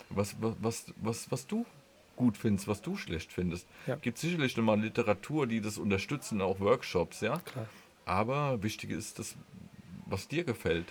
was, 0.10 0.36
was, 0.40 0.94
was, 1.02 1.32
was 1.32 1.48
du 1.48 1.66
gut 2.16 2.38
findest, 2.38 2.68
was 2.68 2.82
du 2.82 2.98
schlecht 2.98 3.32
findest. 3.32 3.68
Ja. 3.86 3.96
Gibt 3.96 4.18
sicherlich 4.18 4.58
nochmal 4.58 4.80
Literatur, 4.80 5.48
die 5.48 5.62
das 5.62 5.78
unterstützen, 5.78 6.42
auch 6.42 6.60
Workshops, 6.60 7.22
ja. 7.22 7.40
Klar. 7.40 7.68
Aber 8.06 8.64
wichtig 8.64 8.92
ist 8.92 9.20
das, 9.20 9.36
was 10.06 10.28
dir 10.28 10.44
gefällt. 10.44 10.86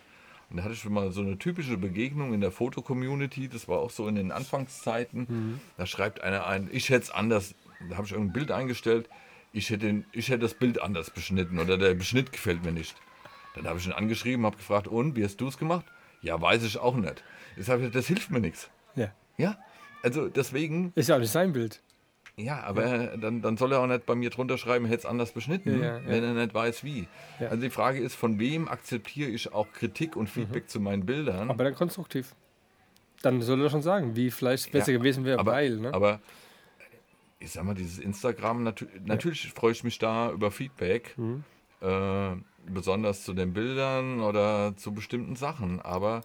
Und 0.49 0.59
da 0.59 0.63
hatte 0.63 0.75
ich 0.75 0.81
schon 0.81 0.93
mal 0.93 1.11
so 1.13 1.23
eine 1.23 1.39
typische 1.39 1.77
Begegnung 1.77 2.33
in 2.33 2.41
der 2.41 2.53
Foto-Community, 2.53 3.49
das 3.49 3.67
war 3.69 3.79
auch 3.79 3.91
so 3.91 4.07
in 4.07 4.15
den 4.15 4.31
Anfangszeiten. 4.31 5.27
Mhm. 5.29 5.61
Da 5.77 5.87
schreibt 5.87 6.21
einer 6.21 6.47
ein, 6.47 6.69
ich 6.73 6.89
hätte 6.89 7.05
es 7.05 7.11
anders 7.11 7.55
da 7.89 7.97
habe 7.97 8.07
ich 8.07 8.15
ein 8.15 8.33
Bild 8.33 8.51
eingestellt, 8.51 9.09
ich 9.53 9.71
hätte, 9.71 10.05
ich 10.13 10.29
hätte 10.29 10.41
das 10.41 10.55
Bild 10.55 10.81
anders 10.83 11.11
beschnitten 11.11 11.59
oder 11.59 11.79
der 11.79 11.95
Beschnitt 11.95 12.33
gefällt 12.33 12.65
mir 12.65 12.73
nicht. 12.73 12.95
Dann 13.55 13.67
habe 13.67 13.79
ich 13.79 13.87
ihn 13.87 13.93
angeschrieben, 13.93 14.45
habe 14.45 14.57
gefragt, 14.57 14.87
und 14.87 15.17
wie 15.17 15.25
hast 15.25 15.41
du 15.41 15.49
es 15.49 15.57
gemacht? 15.57 15.87
Ja, 16.21 16.41
weiß 16.41 16.63
ich 16.65 16.79
auch 16.79 16.97
nicht. 16.97 17.25
Jetzt 17.57 17.69
habe 17.69 17.87
ich 17.87 17.93
das 17.93 18.07
hilft 18.07 18.31
mir 18.31 18.41
nichts. 18.41 18.69
Ja. 18.95 19.13
Ja, 19.39 19.59
also 20.03 20.29
deswegen. 20.29 20.93
Ist 20.95 21.09
ja 21.09 21.17
auch 21.17 21.21
nicht 21.21 21.31
sein 21.31 21.53
Bild. 21.53 21.81
Ja, 22.37 22.63
aber 22.65 22.87
ja. 22.87 23.17
Dann, 23.17 23.41
dann 23.41 23.57
soll 23.57 23.73
er 23.73 23.81
auch 23.81 23.87
nicht 23.87 24.05
bei 24.05 24.15
mir 24.15 24.29
drunter 24.29 24.59
schreiben, 24.59 24.85
hätte 24.85 24.99
es 24.99 25.07
anders 25.07 25.33
beschnitten, 25.33 25.81
ja, 25.81 25.99
ja, 25.99 26.07
wenn 26.07 26.23
er 26.23 26.35
nicht 26.35 26.53
weiß 26.53 26.85
wie. 26.85 27.09
Also 27.41 27.57
die 27.57 27.71
Frage 27.71 27.99
ist, 27.99 28.15
von 28.15 28.39
wem 28.39 28.69
akzeptiere 28.69 29.31
ich 29.31 29.55
auch 29.55 29.73
Kritik 29.73 30.17
und 30.17 30.29
Feedback 30.29 30.65
mhm. 30.65 30.69
zu 30.69 30.81
meinen 30.81 31.07
Bildern? 31.07 31.49
Aber 31.49 31.65
dann 31.65 31.75
konstruktiv. 31.75 32.35
Dann 33.23 33.41
soll 33.41 33.63
er 33.63 33.71
schon 33.71 33.81
sagen, 33.81 34.17
wie 34.17 34.31
vielleicht 34.31 34.71
besser 34.71 34.93
gewesen 34.93 35.25
wäre, 35.25 35.45
weil. 35.47 35.79
Ne? 35.79 35.95
Aber 35.95 36.21
ich 37.39 37.53
sag 37.53 37.65
mal, 37.65 37.75
dieses 37.75 37.99
Instagram, 37.99 38.63
natu 38.63 38.87
natürlich 39.05 39.53
freue 39.53 39.73
ich 39.73 39.85
mich 39.85 39.99
da 39.99 40.31
über 40.31 40.51
Feedback, 40.51 41.17
mhm. 41.19 41.45
äh, 41.81 42.37
besonders 42.67 43.25
zu 43.25 43.35
den 43.35 43.53
Bildern 43.53 44.21
oder 44.21 44.77
zu 44.77 44.93
bestimmten 44.93 45.37
Sachen, 45.37 45.81
aber 45.81 46.23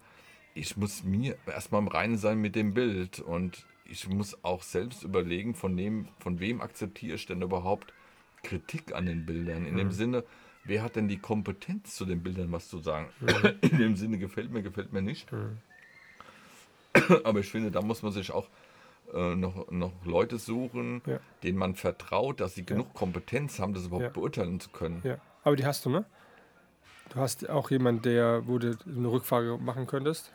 ich 0.53 0.77
muss 0.77 1.03
mir 1.03 1.37
erstmal 1.45 1.81
im 1.81 1.87
Reinen 1.87 2.17
sein 2.17 2.39
mit 2.39 2.55
dem 2.55 2.73
Bild 2.73 3.19
und 3.19 3.65
ich 3.85 4.07
muss 4.07 4.43
auch 4.43 4.63
selbst 4.63 5.03
überlegen, 5.03 5.53
von, 5.53 5.75
dem, 5.75 6.07
von 6.19 6.39
wem 6.39 6.61
akzeptiere 6.61 7.15
ich 7.15 7.25
denn 7.25 7.41
überhaupt 7.41 7.93
Kritik 8.43 8.95
an 8.95 9.05
den 9.05 9.25
Bildern, 9.25 9.65
in 9.65 9.73
mhm. 9.73 9.77
dem 9.77 9.91
Sinne, 9.91 10.23
wer 10.63 10.81
hat 10.81 10.95
denn 10.95 11.07
die 11.07 11.19
Kompetenz 11.19 11.95
zu 11.95 12.05
den 12.05 12.23
Bildern 12.23 12.51
was 12.51 12.69
zu 12.69 12.79
sagen? 12.79 13.09
Mhm. 13.19 13.59
In 13.61 13.77
dem 13.77 13.95
Sinne 13.95 14.17
gefällt 14.17 14.51
mir, 14.51 14.61
gefällt 14.61 14.93
mir 14.93 15.01
nicht. 15.01 15.31
Mhm. 15.31 15.57
Aber 17.23 17.39
ich 17.39 17.49
finde, 17.49 17.71
da 17.71 17.81
muss 17.81 18.01
man 18.01 18.11
sich 18.11 18.31
auch 18.31 18.49
äh, 19.13 19.35
noch, 19.35 19.69
noch 19.71 19.91
Leute 20.05 20.37
suchen, 20.37 21.01
ja. 21.05 21.19
denen 21.43 21.57
man 21.57 21.75
vertraut, 21.75 22.39
dass 22.39 22.55
sie 22.55 22.65
genug 22.65 22.93
Kompetenz 22.93 23.59
haben, 23.59 23.73
das 23.73 23.85
überhaupt 23.85 24.13
beurteilen 24.13 24.59
zu 24.59 24.69
können. 24.69 25.01
Ja. 25.03 25.17
Aber 25.43 25.55
die 25.55 25.65
hast 25.65 25.85
du, 25.85 25.89
ne? 25.89 26.05
Du 27.09 27.19
hast 27.19 27.49
auch 27.49 27.71
jemanden, 27.71 28.03
der, 28.03 28.47
wo 28.47 28.57
du 28.57 28.77
eine 28.85 29.07
Rückfrage 29.07 29.57
machen 29.57 29.85
könntest? 29.85 30.31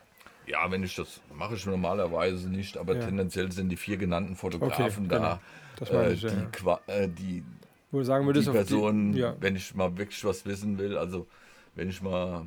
Ja, 0.46 0.70
wenn 0.70 0.82
ich 0.82 0.94
das 0.94 1.20
mache 1.34 1.54
ich 1.54 1.66
normalerweise 1.66 2.48
nicht, 2.48 2.76
aber 2.76 2.94
ja. 2.96 3.00
tendenziell 3.00 3.50
sind 3.50 3.68
die 3.68 3.76
vier 3.76 3.96
genannten 3.96 4.36
Fotografen 4.36 5.06
okay, 5.06 5.18
da, 5.18 5.40
genau. 5.78 6.00
äh, 6.00 6.12
ich, 6.12 6.20
die, 6.20 6.64
ja. 6.64 6.80
äh, 6.86 7.08
die, 7.08 7.42
wo 7.90 7.98
du 7.98 8.04
sagen 8.04 8.26
würdest, 8.26 8.46
die 8.46 8.52
Personen, 8.52 9.14
ja. 9.14 9.34
wenn 9.40 9.56
ich 9.56 9.74
mal 9.74 9.96
wirklich 9.96 10.24
was 10.24 10.44
wissen 10.44 10.78
will, 10.78 10.96
also 10.96 11.26
wenn 11.74 11.88
ich 11.88 12.00
mal 12.02 12.46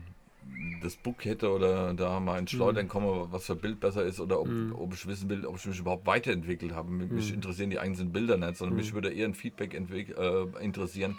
das 0.82 0.96
Book 0.96 1.26
hätte 1.26 1.52
oder 1.52 1.94
da 1.94 2.20
mal 2.20 2.40
ins 2.40 2.52
Schleudern 2.52 2.86
mhm. 2.86 2.90
komme, 2.90 3.28
was 3.32 3.46
für 3.46 3.56
Bild 3.56 3.80
besser 3.80 4.04
ist 4.04 4.20
oder 4.20 4.40
ob, 4.40 4.48
mm. 4.48 4.74
ob, 4.74 4.94
ich 4.94 5.06
wissen 5.08 5.30
will, 5.30 5.46
ob 5.46 5.58
ich 5.58 5.66
mich 5.66 5.80
überhaupt 5.80 6.06
weiterentwickelt 6.06 6.74
habe. 6.74 6.90
Mich 6.90 7.32
mm. 7.32 7.36
interessieren 7.36 7.70
die 7.70 7.80
einzelnen 7.80 8.12
Bilder 8.12 8.38
nicht, 8.38 8.58
sondern 8.58 8.78
mich 8.78 8.94
würde 8.94 9.12
eher 9.12 9.28
ein 9.28 9.34
Feedback 9.34 9.74
äh, 9.74 10.46
interessieren. 10.62 11.18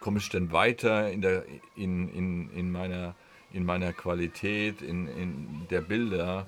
Komme 0.00 0.18
ich 0.18 0.28
denn 0.28 0.52
weiter 0.52 1.10
in, 1.10 1.22
der, 1.22 1.44
in, 1.76 2.08
in, 2.08 2.50
in, 2.50 2.72
meiner, 2.72 3.14
in 3.52 3.64
meiner 3.64 3.92
Qualität, 3.92 4.82
in, 4.82 5.06
in 5.06 5.66
der 5.70 5.80
Bilder, 5.80 6.44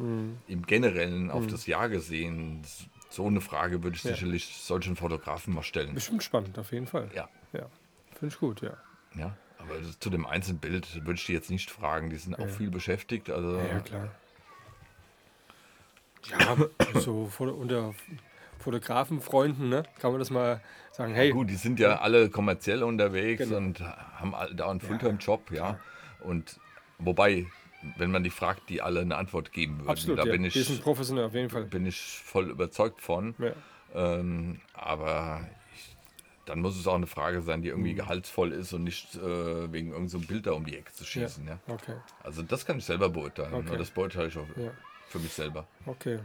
im 0.49 0.67
Generellen 0.67 1.31
auf 1.31 1.47
das 1.47 1.67
Jahr 1.67 1.89
gesehen? 1.89 2.63
So 3.11 3.29
eine 3.29 3.41
Frage 3.41 3.85
würde 3.85 3.97
ich 3.97 4.03
ja. 4.03 4.11
sicherlich 4.11 4.57
solchen 4.57 4.97
Fotografen 4.97 5.55
mal 5.55 5.63
stellen. 5.63 5.95
Bestimmt 5.95 6.25
spannend, 6.25 6.59
auf 6.59 6.73
jeden 6.73 6.89
Fall. 6.89 7.09
Ja. 7.15 7.29
ja. 7.53 7.67
Finde 8.19 8.35
ich 8.35 8.41
gut, 8.41 8.61
ja. 8.61 8.77
Ja. 9.17 9.37
Aber 9.69 9.81
zu 9.99 10.11
dem 10.11 10.27
einzelnen 10.27 10.59
Bild 10.59 11.05
würde 11.05 11.15
ich 11.15 11.27
die 11.27 11.33
jetzt 11.33 11.51
nicht 11.51 11.71
fragen. 11.71 12.11
Die 12.11 12.17
sind 12.17 12.35
auch 12.35 12.47
ja. 12.47 12.49
viel 12.49 12.71
beschäftigt. 12.71 13.31
Also 13.31 13.57
ja, 13.59 13.81
klar. 13.81 14.11
Ja, 16.25 16.57
so 17.01 17.31
unter 17.39 17.95
Fotografenfreunden, 18.59 19.69
ne? 19.69 19.85
Kann 19.99 20.13
man 20.13 20.21
das 20.21 20.31
mal 20.31 20.61
sagen, 20.93 21.15
hey. 21.15 21.29
Ja, 21.29 21.35
gut, 21.35 21.51
die 21.51 21.57
sind 21.57 21.79
ja 21.79 21.99
alle 22.01 22.31
kommerziell 22.31 22.83
unterwegs 22.83 23.45
genau. 23.45 23.59
und 23.59 23.81
haben 23.81 24.35
da 24.57 24.71
einen 24.71 24.81
Fulltime-Job, 24.81 25.51
ja. 25.51 25.79
Und 26.21 26.59
wobei, 26.99 27.47
wenn 27.99 28.11
man 28.11 28.25
die 28.25 28.31
fragt, 28.31 28.71
die 28.71 28.81
alle 28.81 29.01
eine 29.01 29.17
Antwort 29.17 29.53
geben 29.53 29.81
würden. 29.81 29.91
Absolut, 29.91 30.19
da 30.19 30.25
ja. 30.25 30.33
bin 30.33 30.45
ich, 30.45 30.55
die 30.55 30.63
sind 30.63 30.83
professionell 30.83 31.27
auf 31.27 31.35
jeden 31.35 31.51
Fall. 31.51 31.65
Bin 31.65 31.85
ich 31.85 32.01
voll 32.01 32.51
überzeugt 32.51 33.03
von. 33.03 33.35
Ja. 33.39 33.53
Ähm, 33.95 34.61
aber 34.73 35.47
dann 36.47 36.61
muss 36.61 36.79
es 36.79 36.87
auch 36.87 36.95
eine 36.95 37.07
Frage 37.07 37.43
sein, 37.43 37.63
die 37.63 37.69
irgendwie 37.69 37.93
mhm. 37.93 37.97
gehaltsvoll 37.97 38.53
ist 38.53 38.73
und 38.73 38.85
nicht 38.85 39.15
äh, 39.17 39.73
wegen 39.73 39.93
irgendeinem 39.93 40.09
so 40.09 40.19
Bild 40.21 40.47
da 40.47 40.53
um 40.53 40.65
die 40.65 40.77
Ecke 40.77 40.93
zu 40.93 41.05
schießen. 41.05 41.47
Ja. 41.47 41.59
ja. 41.67 41.75
Okay. 41.75 41.97
Also 42.23 42.43
das 42.43 42.67
kann 42.67 42.79
ich 42.79 42.85
selber 42.85 43.09
beurteilen. 43.09 43.55
Okay. 43.55 43.77
Das 43.77 43.91
beurteile 43.91 44.29
ich 44.29 44.37
auch 44.37 44.47
ja. 44.57 44.71
für 45.09 45.19
mich 45.19 45.33
selber. 45.33 45.67
Okay. 45.87 46.21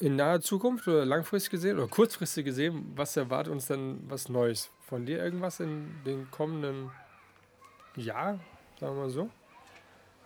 In 0.00 0.16
naher 0.16 0.40
Zukunft 0.40 0.86
oder 0.86 1.04
langfristig 1.04 1.50
gesehen 1.50 1.76
oder 1.78 1.88
kurzfristig 1.88 2.44
gesehen, 2.44 2.92
was 2.94 3.16
erwartet 3.16 3.52
uns 3.52 3.66
denn 3.66 4.04
was 4.08 4.28
Neues? 4.28 4.70
Von 4.86 5.06
dir 5.06 5.22
irgendwas 5.22 5.60
in 5.60 5.90
den 6.06 6.30
kommenden 6.30 6.90
Jahr, 7.96 8.38
sagen 8.78 8.94
wir 8.94 9.02
mal 9.02 9.10
so? 9.10 9.28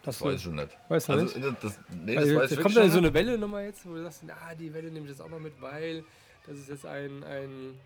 Das 0.02 0.20
weiß 0.20 0.34
ich 0.34 0.42
schon 0.42 0.56
nicht. 0.56 0.76
Weißt 0.88 1.08
du 1.08 1.12
also, 1.12 1.38
nicht? 1.38 1.62
Das, 1.62 1.80
nee, 1.90 2.14
das 2.14 2.24
also, 2.24 2.36
weiß 2.36 2.60
kommt 2.60 2.76
da 2.76 2.88
so 2.88 2.98
eine 2.98 3.14
Welle 3.14 3.38
nochmal 3.38 3.64
jetzt, 3.64 3.86
wo 3.86 3.94
du 3.94 4.02
sagst, 4.02 4.24
ah, 4.28 4.54
die 4.54 4.74
Welle 4.74 4.90
nehme 4.90 5.06
ich 5.06 5.12
jetzt 5.12 5.22
auch 5.22 5.28
noch 5.28 5.38
mit, 5.38 5.60
weil 5.60 6.04
das 6.46 6.58
ist 6.58 6.68
jetzt 6.68 6.86
ein, 6.86 7.22
ein 7.22 7.78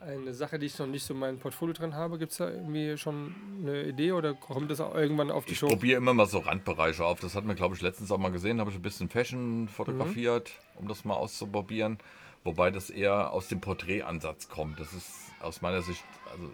eine 0.00 0.34
Sache, 0.34 0.58
die 0.58 0.66
ich 0.66 0.78
noch 0.78 0.86
nicht 0.86 1.04
so 1.04 1.14
in 1.14 1.20
meinem 1.20 1.38
Portfolio 1.38 1.72
drin 1.72 1.94
habe. 1.94 2.18
Gibt 2.18 2.32
es 2.32 2.38
da 2.38 2.50
irgendwie 2.50 2.96
schon 2.98 3.34
eine 3.60 3.84
Idee 3.84 4.12
oder 4.12 4.34
kommt 4.34 4.70
das 4.70 4.80
auch 4.80 4.94
irgendwann 4.94 5.30
auf 5.30 5.44
die 5.44 5.52
ich 5.52 5.58
Show? 5.58 5.66
Ich 5.66 5.72
probiere 5.72 5.98
immer 5.98 6.14
mal 6.14 6.26
so 6.26 6.38
Randbereiche 6.38 7.04
auf. 7.04 7.20
Das 7.20 7.34
hat 7.34 7.44
man, 7.44 7.56
glaube 7.56 7.74
ich, 7.74 7.80
letztens 7.80 8.10
auch 8.10 8.18
mal 8.18 8.30
gesehen. 8.32 8.58
Da 8.58 8.62
habe 8.62 8.70
ich 8.70 8.76
ein 8.76 8.82
bisschen 8.82 9.08
Fashion 9.08 9.68
fotografiert, 9.68 10.52
mhm. 10.74 10.80
um 10.80 10.88
das 10.88 11.04
mal 11.04 11.14
auszuprobieren. 11.14 11.98
Wobei 12.44 12.70
das 12.70 12.90
eher 12.90 13.32
aus 13.32 13.48
dem 13.48 13.60
Porträtansatz 13.60 14.48
kommt. 14.48 14.78
Das 14.78 14.92
ist 14.92 15.32
aus 15.40 15.62
meiner 15.62 15.80
Sicht, 15.80 16.04
also 16.30 16.50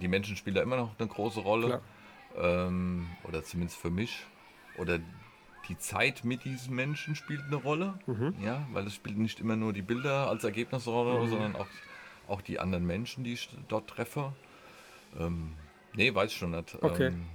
die 0.00 0.08
Menschen 0.08 0.36
spielen 0.36 0.56
da 0.56 0.62
immer 0.62 0.76
noch 0.76 0.98
eine 0.98 1.08
große 1.08 1.40
Rolle. 1.40 1.82
Ähm, 2.38 3.06
oder 3.24 3.44
zumindest 3.44 3.78
für 3.78 3.90
mich. 3.90 4.24
Oder 4.78 4.98
die 5.68 5.78
Zeit 5.78 6.24
mit 6.24 6.44
diesen 6.44 6.74
Menschen 6.74 7.14
spielt 7.14 7.42
eine 7.46 7.56
Rolle. 7.56 7.98
Mhm. 8.06 8.34
Ja, 8.42 8.66
weil 8.72 8.86
es 8.86 8.94
spielt 8.94 9.18
nicht 9.18 9.40
immer 9.40 9.56
nur 9.56 9.72
die 9.72 9.82
Bilder 9.82 10.28
als 10.28 10.44
Ergebnisrolle, 10.44 11.24
mhm. 11.24 11.30
sondern 11.30 11.56
auch 11.56 11.66
auch 12.28 12.40
die 12.40 12.58
anderen 12.58 12.86
Menschen, 12.86 13.24
die 13.24 13.34
ich 13.34 13.48
dort 13.68 13.88
treffe. 13.88 14.32
Ähm, 15.18 15.52
nee, 15.94 16.14
weiß 16.14 16.30
ich 16.30 16.36
schon 16.36 16.50
nicht. 16.50 16.76
Okay. 16.82 17.08
Ähm, 17.08 17.26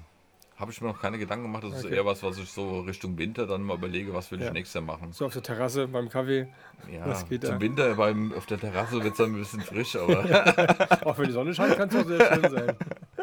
habe 0.62 0.72
ich 0.72 0.80
mir 0.80 0.90
noch 0.90 1.02
keine 1.02 1.18
Gedanken 1.18 1.46
gemacht. 1.46 1.64
Das 1.64 1.72
okay. 1.72 1.88
ist 1.88 1.94
eher 1.94 2.06
was, 2.06 2.22
was 2.22 2.38
ich 2.38 2.52
so 2.52 2.82
Richtung 2.82 3.18
Winter 3.18 3.48
dann 3.48 3.64
mal 3.64 3.78
überlege, 3.78 4.14
was 4.14 4.32
will 4.32 4.40
ja. 4.40 4.48
ich 4.48 4.54
nächstes 4.54 4.76
Jahr 4.76 4.84
machen. 4.84 5.12
So 5.12 5.26
auf 5.26 5.34
der 5.34 5.42
Terrasse 5.42 5.88
beim 5.88 6.08
Kaffee. 6.08 6.48
Ja, 6.92 7.12
zum 7.16 7.40
da? 7.40 7.60
Winter 7.60 7.96
beim, 7.96 8.32
auf 8.34 8.46
der 8.46 8.60
Terrasse 8.60 9.04
wird 9.04 9.14
es 9.14 9.18
dann 9.18 9.34
ein 9.34 9.40
bisschen 9.40 9.62
frisch, 9.62 9.96
aber. 9.96 10.20
auch 11.06 11.18
wenn 11.18 11.26
die 11.26 11.32
Sonne 11.32 11.56
scheint, 11.56 11.78
kann 11.78 11.90
es 11.90 11.96
auch 11.96 12.06
sehr 12.06 12.34
schön 12.36 12.52
sein. 12.52 12.76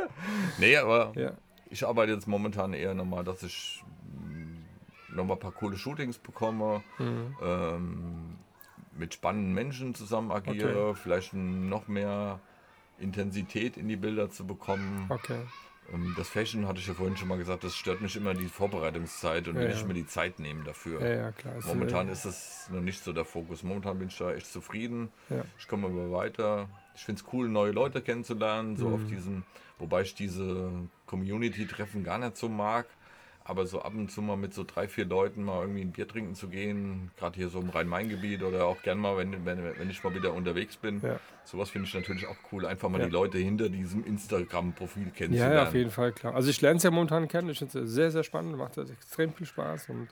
nee, 0.58 0.76
aber 0.76 1.12
ja. 1.14 1.32
ich 1.70 1.86
arbeite 1.86 2.12
jetzt 2.12 2.26
momentan 2.26 2.72
eher 2.72 2.94
nochmal, 2.94 3.22
dass 3.22 3.44
ich 3.44 3.84
mm, 4.16 5.14
nochmal 5.14 5.36
ein 5.36 5.40
paar 5.40 5.52
coole 5.52 5.76
Shootings 5.76 6.18
bekomme. 6.18 6.82
Mhm. 6.98 7.36
Ähm, 7.40 8.36
mit 8.98 9.14
spannenden 9.14 9.54
Menschen 9.54 9.94
zusammen 9.94 10.30
agiere, 10.30 10.90
okay. 10.90 11.00
vielleicht 11.02 11.34
noch 11.34 11.88
mehr 11.88 12.40
Intensität 12.98 13.76
in 13.76 13.88
die 13.88 13.96
Bilder 13.96 14.30
zu 14.30 14.46
bekommen. 14.46 15.06
Okay. 15.08 15.40
Ähm, 15.92 16.14
das 16.16 16.28
Fashion 16.28 16.66
hatte 16.66 16.80
ich 16.80 16.86
ja 16.86 16.94
vorhin 16.94 17.16
schon 17.16 17.28
mal 17.28 17.38
gesagt, 17.38 17.64
das 17.64 17.76
stört 17.76 18.00
mich 18.00 18.16
immer 18.16 18.34
die 18.34 18.46
Vorbereitungszeit 18.46 19.48
und 19.48 19.56
ja, 19.56 19.62
will 19.62 19.70
ich 19.70 19.80
ja. 19.80 19.86
mir 19.86 19.94
die 19.94 20.06
Zeit 20.06 20.38
nehmen 20.38 20.64
dafür. 20.64 21.00
Ja, 21.00 21.14
ja, 21.14 21.32
klar. 21.32 21.54
Momentan 21.66 22.08
ist 22.08 22.24
das 22.24 22.68
noch 22.70 22.80
nicht 22.80 23.02
so 23.02 23.12
der 23.12 23.24
Fokus. 23.24 23.62
Momentan 23.62 23.98
bin 23.98 24.08
ich 24.08 24.18
da 24.18 24.32
echt 24.32 24.46
zufrieden. 24.46 25.10
Ich 25.58 25.68
komme 25.68 25.86
aber 25.86 26.10
weiter. 26.10 26.68
Ich 26.94 27.04
finde 27.04 27.22
es 27.22 27.32
cool, 27.32 27.48
neue 27.48 27.72
Leute 27.72 28.02
kennenzulernen, 28.02 28.76
so 28.76 28.88
mhm. 28.88 28.94
auf 28.94 29.08
diesen, 29.08 29.44
wobei 29.78 30.02
ich 30.02 30.14
diese 30.14 30.70
Community-Treffen 31.06 32.02
gar 32.02 32.18
nicht 32.18 32.36
so 32.36 32.48
mag. 32.48 32.86
Aber 33.48 33.66
so 33.66 33.80
ab 33.80 33.94
und 33.94 34.10
zu 34.10 34.20
mal 34.20 34.36
mit 34.36 34.52
so 34.52 34.62
drei, 34.62 34.88
vier 34.88 35.06
Leuten 35.06 35.42
mal 35.42 35.62
irgendwie 35.62 35.80
ein 35.80 35.92
Bier 35.92 36.06
trinken 36.06 36.34
zu 36.34 36.48
gehen, 36.48 37.10
gerade 37.16 37.34
hier 37.34 37.48
so 37.48 37.60
im 37.60 37.70
Rhein-Main-Gebiet 37.70 38.42
oder 38.42 38.66
auch 38.66 38.82
gern 38.82 38.98
mal, 38.98 39.16
wenn, 39.16 39.46
wenn, 39.46 39.64
wenn 39.64 39.88
ich 39.88 40.04
mal 40.04 40.14
wieder 40.14 40.34
unterwegs 40.34 40.76
bin, 40.76 41.00
ja. 41.02 41.18
sowas 41.44 41.70
finde 41.70 41.88
ich 41.88 41.94
natürlich 41.94 42.26
auch 42.26 42.36
cool, 42.52 42.66
einfach 42.66 42.90
mal 42.90 43.00
ja. 43.00 43.06
die 43.06 43.10
Leute 43.10 43.38
hinter 43.38 43.70
diesem 43.70 44.04
Instagram-Profil 44.04 45.12
kennenzulernen. 45.12 45.54
Ja, 45.54 45.62
ja, 45.62 45.66
auf 45.66 45.74
jeden 45.74 45.90
Fall, 45.90 46.12
klar. 46.12 46.34
Also 46.34 46.50
ich 46.50 46.60
lerne 46.60 46.76
es 46.76 46.82
ja 46.82 46.90
momentan 46.90 47.26
kennen, 47.26 47.48
ich 47.48 47.58
finde 47.58 47.78
es 47.80 47.90
sehr, 47.90 48.10
sehr 48.10 48.22
spannend, 48.22 48.58
macht 48.58 48.76
das 48.76 48.90
extrem 48.90 49.32
viel 49.32 49.46
Spaß 49.46 49.88
und, 49.88 50.08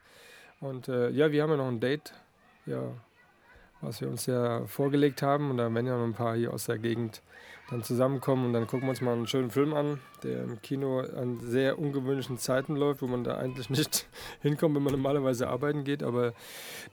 und 0.60 0.88
äh, 0.88 1.10
ja, 1.10 1.30
wir 1.30 1.42
haben 1.42 1.50
ja 1.50 1.56
noch 1.58 1.68
ein 1.68 1.78
Date, 1.78 2.14
ja, 2.64 2.90
was 3.82 4.00
wir 4.00 4.08
uns 4.08 4.24
ja 4.24 4.64
vorgelegt 4.66 5.20
haben 5.20 5.50
und 5.50 5.58
da 5.58 5.72
werden 5.74 5.86
ja 5.86 5.98
noch 5.98 6.06
ein 6.06 6.14
paar 6.14 6.36
hier 6.36 6.54
aus 6.54 6.64
der 6.64 6.78
Gegend 6.78 7.20
dann 7.70 7.82
zusammenkommen 7.82 8.46
und 8.46 8.52
dann 8.52 8.66
gucken 8.66 8.86
wir 8.86 8.90
uns 8.90 9.00
mal 9.00 9.12
einen 9.12 9.26
schönen 9.26 9.50
Film 9.50 9.74
an, 9.74 10.00
der 10.22 10.44
im 10.44 10.62
Kino 10.62 11.00
an 11.00 11.40
sehr 11.40 11.78
ungewöhnlichen 11.78 12.38
Zeiten 12.38 12.76
läuft, 12.76 13.02
wo 13.02 13.06
man 13.06 13.24
da 13.24 13.38
eigentlich 13.38 13.70
nicht 13.70 14.06
hinkommt, 14.40 14.76
wenn 14.76 14.82
man 14.82 14.92
normalerweise 14.92 15.48
arbeiten 15.48 15.82
geht. 15.82 16.02
Aber 16.02 16.32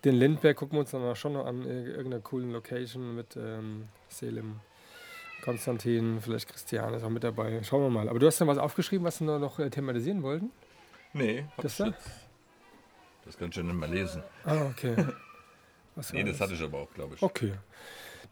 den 0.04 0.16
Lindberg 0.16 0.58
gucken 0.58 0.78
wir 0.78 0.80
uns 0.82 0.91
dann 0.91 1.04
auch 1.04 1.16
schon 1.16 1.34
noch 1.34 1.45
an, 1.45 1.66
irgendeiner 1.66 2.22
coolen 2.22 2.52
Location 2.52 3.16
mit 3.16 3.38
ähm, 3.38 3.88
Selim, 4.08 4.62
Konstantin, 5.44 6.20
vielleicht 6.22 6.50
Christian 6.50 6.94
ist 6.94 7.04
auch 7.04 7.10
mit 7.10 7.24
dabei. 7.24 7.62
Schauen 7.64 7.84
wir 7.84 7.90
mal. 7.90 8.10
Aber 8.10 8.18
du 8.18 8.26
hast 8.26 8.41
dann 8.41 8.48
was 8.48 8.58
aufgeschrieben, 8.58 9.06
was 9.06 9.22
wir 9.22 9.40
noch 9.40 9.60
äh, 9.60 9.70
thematisieren 9.70 10.24
wollten? 10.24 10.52
Nee, 11.14 11.45
das 11.58 11.78
da? 11.78 11.94
Das 13.26 13.38
kannst 13.38 13.58
du 13.58 13.64
nicht 13.64 13.76
mal 13.76 13.90
lesen. 13.90 14.24
Ah, 14.44 14.66
okay. 14.72 14.95
Was 15.95 16.12
nee, 16.12 16.24
das 16.24 16.41
hatte 16.41 16.56
ich 16.56 16.62
aber 16.64 16.80
auch, 16.80 16.94
glaube 16.95 17.14
ich. 17.14 17.22
Okay 17.22 17.54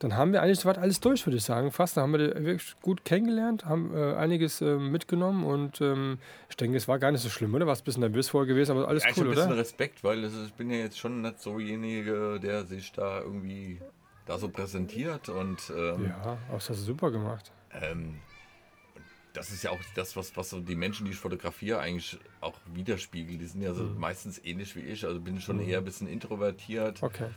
dann 0.03 0.17
haben 0.17 0.33
wir 0.33 0.41
eigentlich 0.41 0.59
soweit 0.59 0.77
alles 0.77 0.99
durch, 0.99 1.25
würde 1.27 1.37
ich 1.37 1.43
sagen. 1.43 1.71
Fast. 1.71 1.95
Da 1.95 2.01
haben 2.01 2.13
wir 2.13 2.19
wirklich 2.19 2.75
gut 2.81 3.05
kennengelernt, 3.05 3.65
haben 3.65 3.95
äh, 3.95 4.15
einiges 4.15 4.59
äh, 4.61 4.77
mitgenommen 4.77 5.43
und 5.43 5.79
ähm, 5.79 6.17
ich 6.49 6.57
denke, 6.57 6.77
es 6.77 6.87
war 6.87 6.97
gar 6.97 7.11
nicht 7.11 7.21
so 7.21 7.29
schlimm, 7.29 7.53
oder? 7.53 7.67
Warst 7.67 7.83
ein 7.83 7.85
bisschen 7.85 8.01
nervös 8.01 8.29
vorher 8.29 8.47
gewesen, 8.47 8.71
aber 8.71 8.87
alles 8.87 9.03
ja, 9.03 9.11
cool, 9.17 9.27
oder? 9.27 9.33
Ich 9.33 9.37
ein 9.39 9.47
bisschen 9.49 9.59
Respekt, 9.59 10.03
weil 10.03 10.23
ist, 10.23 10.35
ich 10.45 10.53
bin 10.53 10.71
ja 10.71 10.77
jetzt 10.77 10.97
schon 10.97 11.21
nicht 11.21 11.39
so 11.39 11.57
derjenige, 11.57 12.39
der 12.41 12.65
sich 12.65 12.91
da 12.91 13.21
irgendwie 13.21 13.79
da 14.25 14.37
so 14.37 14.49
präsentiert 14.49 15.29
und. 15.29 15.71
Ähm, 15.75 16.05
ja, 16.07 16.37
das 16.51 16.69
hast 16.69 16.79
du 16.79 16.85
super 16.85 17.11
gemacht. 17.11 17.51
Ähm, 17.71 18.15
das 19.33 19.51
ist 19.51 19.63
ja 19.63 19.71
auch 19.71 19.79
das, 19.95 20.15
was, 20.15 20.35
was 20.35 20.49
so 20.49 20.59
die 20.59 20.75
Menschen, 20.75 21.05
die 21.05 21.11
ich 21.11 21.17
fotografiere, 21.17 21.79
eigentlich 21.79 22.19
auch 22.41 22.55
widerspiegeln. 22.73 23.39
Die 23.39 23.45
sind 23.45 23.61
ja 23.61 23.73
so 23.73 23.83
mhm. 23.83 23.99
meistens 23.99 24.43
ähnlich 24.43 24.75
wie 24.75 24.81
ich. 24.81 25.05
Also 25.05 25.19
bin 25.19 25.37
ich 25.37 25.43
schon 25.43 25.57
mhm. 25.57 25.69
eher 25.69 25.77
ein 25.77 25.85
bisschen 25.85 26.07
introvertiert. 26.07 27.01
Okay. 27.01 27.29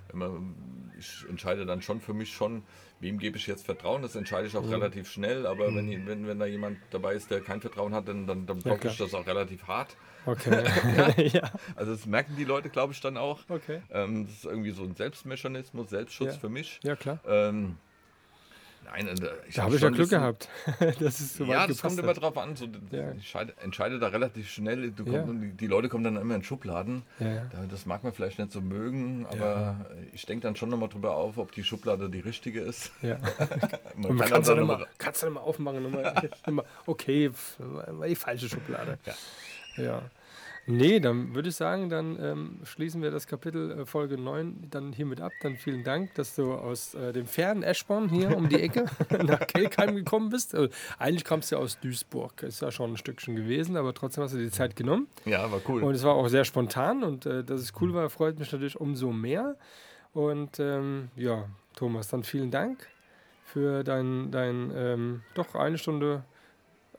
Ich 0.98 1.24
entscheide 1.28 1.66
dann 1.66 1.82
schon 1.82 2.00
für 2.00 2.14
mich 2.14 2.32
schon, 2.32 2.64
wem 3.00 3.18
gebe 3.18 3.36
ich 3.36 3.46
jetzt 3.46 3.64
Vertrauen. 3.64 4.02
Das 4.02 4.16
entscheide 4.16 4.46
ich 4.46 4.56
auch 4.56 4.64
mhm. 4.64 4.72
relativ 4.72 5.08
schnell. 5.10 5.46
Aber 5.46 5.70
mhm. 5.70 5.76
wenn, 5.76 6.06
wenn, 6.06 6.26
wenn 6.26 6.38
da 6.38 6.46
jemand 6.46 6.78
dabei 6.90 7.14
ist, 7.14 7.30
der 7.30 7.40
kein 7.40 7.60
Vertrauen 7.60 7.94
hat, 7.94 8.08
dann, 8.08 8.26
dann, 8.26 8.46
dann 8.46 8.58
blocke 8.58 8.86
ja, 8.86 8.90
ich 8.90 8.98
das 8.98 9.14
auch 9.14 9.26
relativ 9.26 9.66
hart. 9.66 9.96
Okay. 10.26 10.64
ja. 11.32 11.52
Also 11.76 11.92
das 11.92 12.06
merken 12.06 12.34
die 12.36 12.44
Leute, 12.44 12.70
glaube 12.70 12.92
ich, 12.92 13.00
dann 13.00 13.16
auch. 13.16 13.40
Okay. 13.48 13.82
Ähm, 13.90 14.26
das 14.26 14.36
ist 14.36 14.44
irgendwie 14.44 14.70
so 14.70 14.82
ein 14.82 14.96
Selbstmechanismus, 14.96 15.90
Selbstschutz 15.90 16.34
ja. 16.34 16.38
für 16.40 16.48
mich. 16.48 16.80
Ja, 16.82 16.96
klar. 16.96 17.20
Ähm, 17.26 17.76
Nein, 18.84 19.08
ich 19.48 19.54
da 19.54 19.62
habe 19.62 19.76
ich 19.76 19.82
ja 19.82 19.88
Glück 19.90 20.10
gehabt. 20.10 20.48
das 21.00 21.20
ist 21.20 21.36
so 21.36 21.44
Ja, 21.44 21.66
das 21.66 21.80
kommt 21.80 21.98
immer 21.98 22.14
drauf 22.14 22.36
an. 22.36 22.54
So, 22.56 22.66
ja. 22.90 23.12
Ich 23.12 23.34
entscheide 23.62 23.98
da 23.98 24.08
relativ 24.08 24.50
schnell. 24.50 24.90
Du 24.90 25.04
ja. 25.04 25.22
die, 25.22 25.52
die, 25.52 25.66
Leute 25.66 25.88
kommen 25.88 26.04
dann 26.04 26.16
immer 26.16 26.34
in 26.34 26.42
Schubladen. 26.42 27.02
Ja, 27.18 27.46
das 27.70 27.86
mag 27.86 28.04
man 28.04 28.12
vielleicht 28.12 28.38
nicht 28.38 28.52
so 28.52 28.60
mögen, 28.60 29.26
aber 29.26 29.86
ich 30.12 30.26
denke 30.26 30.42
dann 30.42 30.56
schon 30.56 30.68
nochmal 30.68 30.88
drüber 30.88 31.16
auf, 31.16 31.38
ob 31.38 31.52
die 31.52 31.64
Schublade 31.64 32.10
die 32.10 32.20
richtige 32.20 32.60
ist. 32.60 32.92
Ja. 33.02 33.18
man, 33.96 34.16
man 34.16 34.28
kann 34.28 34.42
es 34.42 34.48
dann 34.48 34.58
immer, 34.58 34.78
du 34.78 35.26
dann 35.26 35.32
mal 35.32 35.40
aufmachen. 35.40 35.96
okay, 36.86 37.30
die 38.06 38.14
falsche 38.14 38.48
Schublade. 38.48 38.98
Ja. 39.76 40.02
Nee, 40.66 40.98
dann 40.98 41.34
würde 41.34 41.50
ich 41.50 41.56
sagen, 41.56 41.90
dann 41.90 42.18
ähm, 42.20 42.60
schließen 42.64 43.02
wir 43.02 43.10
das 43.10 43.26
Kapitel 43.26 43.70
äh, 43.70 43.86
Folge 43.86 44.16
9 44.16 44.68
dann 44.70 44.92
hiermit 44.92 45.20
ab. 45.20 45.32
Dann 45.42 45.56
vielen 45.56 45.84
Dank, 45.84 46.14
dass 46.14 46.34
du 46.34 46.54
aus 46.54 46.94
äh, 46.94 47.12
dem 47.12 47.26
fernen 47.26 47.62
Eschborn 47.62 48.08
hier 48.08 48.36
um 48.36 48.48
die 48.48 48.60
Ecke 48.60 48.86
nach 49.24 49.46
Kelkheim 49.46 49.94
gekommen 49.94 50.30
bist. 50.30 50.54
Also, 50.54 50.72
eigentlich 50.98 51.24
kommst 51.24 51.50
du 51.50 51.56
ja 51.56 51.62
aus 51.62 51.78
Duisburg. 51.80 52.42
Ist 52.42 52.62
ja 52.62 52.70
schon 52.70 52.92
ein 52.92 52.96
Stückchen 52.96 53.36
gewesen, 53.36 53.76
aber 53.76 53.92
trotzdem 53.92 54.24
hast 54.24 54.32
du 54.32 54.38
dir 54.38 54.44
die 54.44 54.50
Zeit 54.50 54.74
genommen. 54.74 55.06
Ja, 55.26 55.50
war 55.52 55.60
cool. 55.68 55.82
Und 55.82 55.94
es 55.94 56.02
war 56.02 56.14
auch 56.14 56.28
sehr 56.28 56.44
spontan 56.44 57.04
und 57.04 57.26
äh, 57.26 57.44
dass 57.44 57.60
es 57.60 57.72
cool 57.80 57.92
war, 57.92 58.08
freut 58.08 58.38
mich 58.38 58.50
natürlich 58.50 58.80
umso 58.80 59.12
mehr. 59.12 59.56
Und 60.14 60.60
ähm, 60.60 61.08
ja, 61.16 61.44
Thomas, 61.76 62.08
dann 62.08 62.22
vielen 62.22 62.50
Dank 62.50 62.86
für 63.44 63.84
dein, 63.84 64.30
dein 64.30 64.72
ähm, 64.74 65.22
doch 65.34 65.54
eine 65.54 65.76
Stunde 65.76 66.24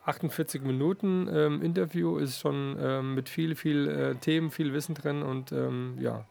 48 0.05 0.61
Minuten 0.61 1.27
ähm, 1.31 1.61
Interview 1.61 2.17
ist 2.17 2.39
schon 2.39 2.77
ähm, 2.79 3.15
mit 3.15 3.29
viel, 3.29 3.55
viel 3.55 3.87
äh, 3.87 4.15
Themen, 4.15 4.51
viel 4.51 4.73
Wissen 4.73 4.95
drin 4.95 5.23
und 5.23 5.51
ähm, 5.51 5.97
ja, 5.99 6.25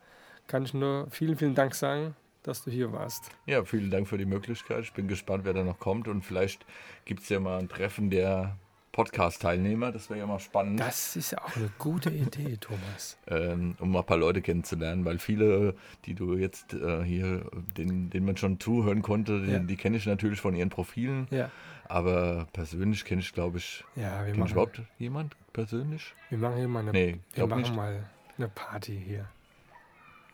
kann 0.47 0.65
ich 0.65 0.75
nur 0.75 1.09
vielen, 1.11 1.37
vielen 1.37 1.55
Dank 1.55 1.75
sagen, 1.75 2.15
dass 2.43 2.63
du 2.63 2.71
hier 2.71 2.93
warst. 2.93 3.31
Ja, 3.47 3.65
vielen 3.65 3.91
Dank 3.91 4.07
für 4.07 4.19
die 4.19 4.27
Möglichkeit. 4.27 4.85
Ich 4.85 4.93
bin 4.93 5.09
gespannt, 5.09 5.45
wer 5.45 5.55
da 5.55 5.65
noch 5.65 5.79
kommt 5.79 6.09
und 6.09 6.23
vielleicht 6.23 6.65
gibt 7.05 7.23
es 7.23 7.29
ja 7.29 7.41
mal 7.41 7.59
ein 7.59 7.69
Treffen 7.69 8.11
der 8.11 8.57
Podcast-Teilnehmer. 8.95 9.91
Das 9.91 10.09
wäre 10.09 10.21
ja 10.21 10.27
mal 10.27 10.39
spannend. 10.39 10.79
Das 10.79 11.17
ist 11.17 11.33
ja 11.33 11.39
auch 11.39 11.57
eine 11.57 11.69
gute 11.79 12.11
Idee, 12.11 12.57
Thomas. 12.61 13.19
Ähm, 13.27 13.75
um 13.81 13.91
mal 13.91 14.01
ein 14.01 14.07
paar 14.07 14.17
Leute 14.17 14.41
kennenzulernen, 14.41 15.05
weil 15.05 15.19
viele, 15.19 15.75
die 16.05 16.15
du 16.15 16.37
jetzt 16.37 16.75
äh, 16.75 17.03
hier, 17.03 17.45
denen, 17.77 18.11
denen 18.11 18.25
man 18.25 18.37
schon 18.37 18.61
zuhören 18.61 19.03
konnte, 19.03 19.33
ja. 19.47 19.59
die, 19.59 19.67
die 19.67 19.77
kenne 19.77 19.97
ich 19.97 20.07
natürlich 20.07 20.41
von 20.41 20.55
ihren 20.55 20.71
Profilen. 20.71 21.27
Ja. 21.31 21.51
Aber 21.89 22.47
persönlich 22.53 23.05
kenne 23.05 23.21
ich, 23.21 23.33
glaube 23.33 23.59
ich, 23.59 23.85
ja, 23.97 24.27
wir 24.27 24.33
kenn 24.33 24.45
ich 24.45 24.53
überhaupt 24.53 24.83
jemand 24.99 25.35
persönlich? 25.53 26.15
Wir 26.31 26.39
machen 26.39 26.57
hier 26.57 26.69
mal 26.69 26.81
eine, 26.81 26.93
nee, 26.93 27.19
wir 27.35 27.47
machen 27.47 27.63
nicht. 27.63 27.75
mal 27.75 28.05
eine 28.37 28.49
Party 28.49 29.01
hier. 29.07 29.29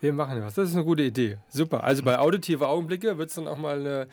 Wir 0.01 0.15
machen 0.15 0.43
was. 0.43 0.55
Das 0.55 0.71
ist 0.71 0.75
eine 0.75 0.85
gute 0.85 1.03
Idee. 1.03 1.37
Super. 1.49 1.85
Also 1.85 2.03
bei 2.03 2.19
auditive 2.19 2.67
Augenblicke 2.67 3.19
wird 3.19 3.29
es 3.29 3.35
dann 3.35 3.47
auch 3.47 3.59
mal 3.59 3.81
eine, 3.81 4.09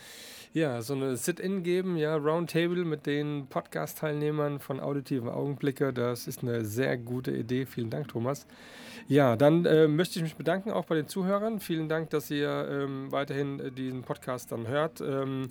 ja, 0.51 0.81
so 0.81 0.93
eine 0.93 1.15
Sit-In 1.15 1.63
geben, 1.63 1.95
ja, 1.95 2.17
Roundtable 2.17 2.83
mit 2.83 3.05
den 3.05 3.47
Podcast-Teilnehmern 3.47 4.59
von 4.59 4.81
auditiven 4.81 5.29
Augenblicke. 5.29 5.93
Das 5.93 6.27
ist 6.27 6.43
eine 6.43 6.65
sehr 6.65 6.97
gute 6.97 7.31
Idee. 7.31 7.65
Vielen 7.65 7.89
Dank, 7.89 8.09
Thomas. 8.09 8.47
Ja, 9.07 9.37
dann 9.37 9.65
äh, 9.65 9.87
möchte 9.87 10.19
ich 10.19 10.23
mich 10.23 10.35
bedanken 10.35 10.71
auch 10.71 10.85
bei 10.85 10.95
den 10.95 11.07
Zuhörern. 11.07 11.61
Vielen 11.61 11.87
Dank, 11.87 12.09
dass 12.09 12.29
ihr 12.29 12.67
ähm, 12.69 13.09
weiterhin 13.13 13.61
äh, 13.61 13.71
diesen 13.71 14.01
Podcast 14.01 14.51
dann 14.51 14.67
hört. 14.67 14.99
Ähm, 14.99 15.49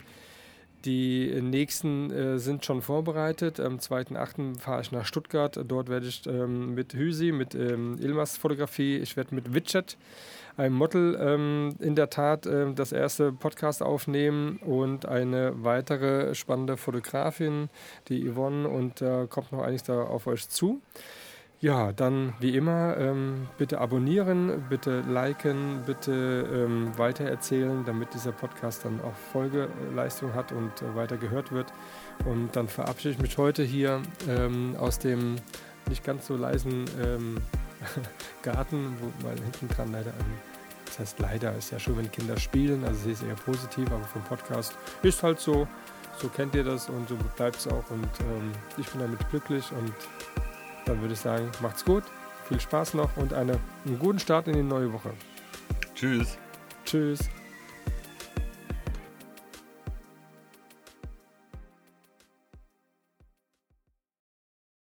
die 0.86 1.40
nächsten 1.42 2.10
äh, 2.10 2.38
sind 2.38 2.64
schon 2.64 2.80
vorbereitet. 2.80 3.58
Am 3.60 3.76
2.8. 3.76 4.60
fahre 4.60 4.80
ich 4.80 4.92
nach 4.92 5.04
Stuttgart. 5.04 5.58
Dort 5.66 5.88
werde 5.88 6.06
ich 6.06 6.24
ähm, 6.26 6.74
mit 6.74 6.94
Hüsi, 6.94 7.32
mit 7.32 7.54
ähm, 7.54 7.98
Ilmas 8.00 8.36
Fotografie, 8.36 8.96
ich 8.96 9.16
werde 9.16 9.34
mit 9.34 9.52
Widget, 9.52 9.98
einem 10.56 10.76
Model, 10.76 11.18
ähm, 11.20 11.74
in 11.80 11.96
der 11.96 12.08
Tat 12.08 12.46
äh, 12.46 12.72
das 12.72 12.92
erste 12.92 13.32
Podcast 13.32 13.82
aufnehmen 13.82 14.58
und 14.58 15.06
eine 15.06 15.52
weitere 15.64 16.34
spannende 16.34 16.76
Fotografin, 16.76 17.68
die 18.08 18.24
Yvonne, 18.30 18.68
und 18.68 19.00
da 19.00 19.24
äh, 19.24 19.26
kommt 19.26 19.52
noch 19.52 19.62
einiges 19.62 19.82
da 19.82 20.02
auf 20.04 20.26
euch 20.26 20.48
zu. 20.48 20.80
Ja, 21.66 21.90
dann 21.90 22.32
wie 22.38 22.56
immer, 22.56 22.96
ähm, 22.96 23.48
bitte 23.58 23.80
abonnieren, 23.80 24.64
bitte 24.68 25.00
liken, 25.00 25.82
bitte 25.84 26.48
ähm, 26.54 26.96
weitererzählen, 26.96 27.84
damit 27.84 28.14
dieser 28.14 28.30
Podcast 28.30 28.84
dann 28.84 29.00
auch 29.00 29.16
Folgeleistung 29.32 30.32
hat 30.32 30.52
und 30.52 30.70
äh, 30.80 30.94
weiter 30.94 31.16
gehört 31.16 31.50
wird. 31.50 31.72
Und 32.24 32.54
dann 32.54 32.68
verabschiede 32.68 33.14
ich 33.14 33.20
mich 33.20 33.36
heute 33.36 33.64
hier 33.64 34.00
ähm, 34.28 34.76
aus 34.78 35.00
dem 35.00 35.34
nicht 35.88 36.04
ganz 36.04 36.28
so 36.28 36.36
leisen 36.36 36.84
ähm, 37.02 37.38
Garten, 38.44 38.96
wo 39.00 39.26
mal 39.26 39.34
hinten 39.34 39.66
dran 39.66 39.90
leider 39.90 40.12
ein 40.12 40.56
das 40.86 41.00
heißt 41.00 41.18
leider, 41.18 41.52
ist 41.56 41.72
ja 41.72 41.80
schon, 41.80 41.98
wenn 41.98 42.12
Kinder 42.12 42.38
spielen, 42.38 42.84
also 42.84 43.00
sie 43.00 43.10
ist 43.10 43.24
eher 43.24 43.34
positiv, 43.34 43.90
aber 43.90 44.04
vom 44.04 44.22
Podcast 44.22 44.72
ist 45.02 45.20
halt 45.24 45.40
so, 45.40 45.66
so 46.16 46.28
kennt 46.28 46.54
ihr 46.54 46.62
das 46.62 46.88
und 46.88 47.08
so 47.08 47.16
bleibt 47.36 47.56
es 47.56 47.66
auch 47.66 47.90
und 47.90 48.08
ähm, 48.20 48.52
ich 48.78 48.86
bin 48.86 49.00
damit 49.00 49.18
glücklich 49.30 49.72
und 49.72 49.92
dann 50.86 51.00
würde 51.00 51.14
ich 51.14 51.20
sagen, 51.20 51.50
macht's 51.60 51.84
gut, 51.84 52.04
viel 52.48 52.60
Spaß 52.60 52.94
noch 52.94 53.16
und 53.16 53.32
eine, 53.32 53.58
einen 53.84 53.98
guten 53.98 54.18
Start 54.18 54.48
in 54.48 54.54
die 54.54 54.62
neue 54.62 54.92
Woche. 54.92 55.10
Tschüss. 55.94 56.38
Tschüss. 56.84 57.28